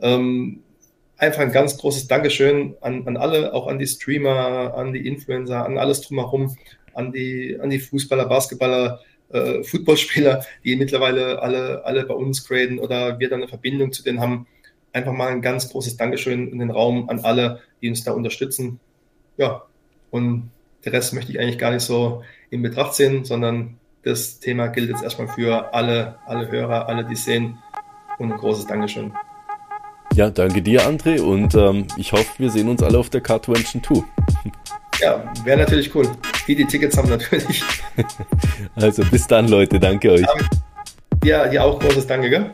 Ähm, 0.00 0.62
einfach 1.22 1.42
ein 1.42 1.52
ganz 1.52 1.78
großes 1.78 2.08
Dankeschön 2.08 2.74
an, 2.80 3.06
an 3.06 3.16
alle, 3.16 3.54
auch 3.54 3.68
an 3.68 3.78
die 3.78 3.86
Streamer, 3.86 4.74
an 4.74 4.92
die 4.92 5.06
Influencer, 5.06 5.64
an 5.64 5.78
alles 5.78 6.00
drumherum, 6.00 6.56
an 6.94 7.12
die, 7.12 7.56
an 7.62 7.70
die 7.70 7.78
Fußballer, 7.78 8.26
Basketballer, 8.26 9.00
äh, 9.30 9.62
Footballspieler, 9.62 10.44
die 10.64 10.74
mittlerweile 10.74 11.40
alle, 11.40 11.84
alle 11.84 12.04
bei 12.04 12.14
uns 12.14 12.46
graden 12.46 12.80
oder 12.80 13.20
wir 13.20 13.30
dann 13.30 13.38
eine 13.38 13.48
Verbindung 13.48 13.92
zu 13.92 14.02
denen 14.02 14.20
haben. 14.20 14.48
Einfach 14.92 15.12
mal 15.12 15.28
ein 15.28 15.42
ganz 15.42 15.70
großes 15.70 15.96
Dankeschön 15.96 16.48
in 16.48 16.58
den 16.58 16.72
Raum 16.72 17.08
an 17.08 17.20
alle, 17.20 17.60
die 17.80 17.88
uns 17.88 18.02
da 18.02 18.10
unterstützen. 18.10 18.80
Ja, 19.36 19.62
und 20.10 20.50
der 20.84 20.92
Rest 20.92 21.14
möchte 21.14 21.30
ich 21.30 21.38
eigentlich 21.38 21.58
gar 21.58 21.70
nicht 21.70 21.84
so 21.84 22.24
in 22.50 22.62
Betracht 22.62 22.94
ziehen, 22.94 23.24
sondern 23.24 23.78
das 24.02 24.40
Thema 24.40 24.66
gilt 24.66 24.90
jetzt 24.90 25.04
erstmal 25.04 25.28
für 25.28 25.72
alle, 25.72 26.16
alle 26.26 26.50
Hörer, 26.50 26.88
alle, 26.88 27.04
die 27.04 27.14
sehen. 27.14 27.58
Und 28.18 28.32
ein 28.32 28.38
großes 28.38 28.66
Dankeschön. 28.66 29.12
Ja, 30.14 30.28
danke 30.28 30.60
dir, 30.60 30.82
André, 30.82 31.20
und 31.20 31.54
ähm, 31.54 31.86
ich 31.96 32.12
hoffe, 32.12 32.26
wir 32.38 32.50
sehen 32.50 32.68
uns 32.68 32.82
alle 32.82 32.98
auf 32.98 33.08
der 33.08 33.22
Cartwention 33.22 33.82
2. 33.82 34.02
Ja, 35.00 35.24
wäre 35.44 35.58
natürlich 35.58 35.94
cool. 35.94 36.06
Die, 36.46 36.54
die 36.54 36.66
Tickets 36.66 36.96
haben 36.96 37.08
natürlich. 37.08 37.62
Also 38.74 39.02
bis 39.10 39.26
dann, 39.26 39.48
Leute. 39.48 39.78
Danke 39.78 40.12
euch. 40.12 40.26
Ja, 41.24 41.46
dir 41.46 41.62
auch 41.62 41.78
großes 41.78 42.06
Danke, 42.06 42.30
gell? 42.30 42.50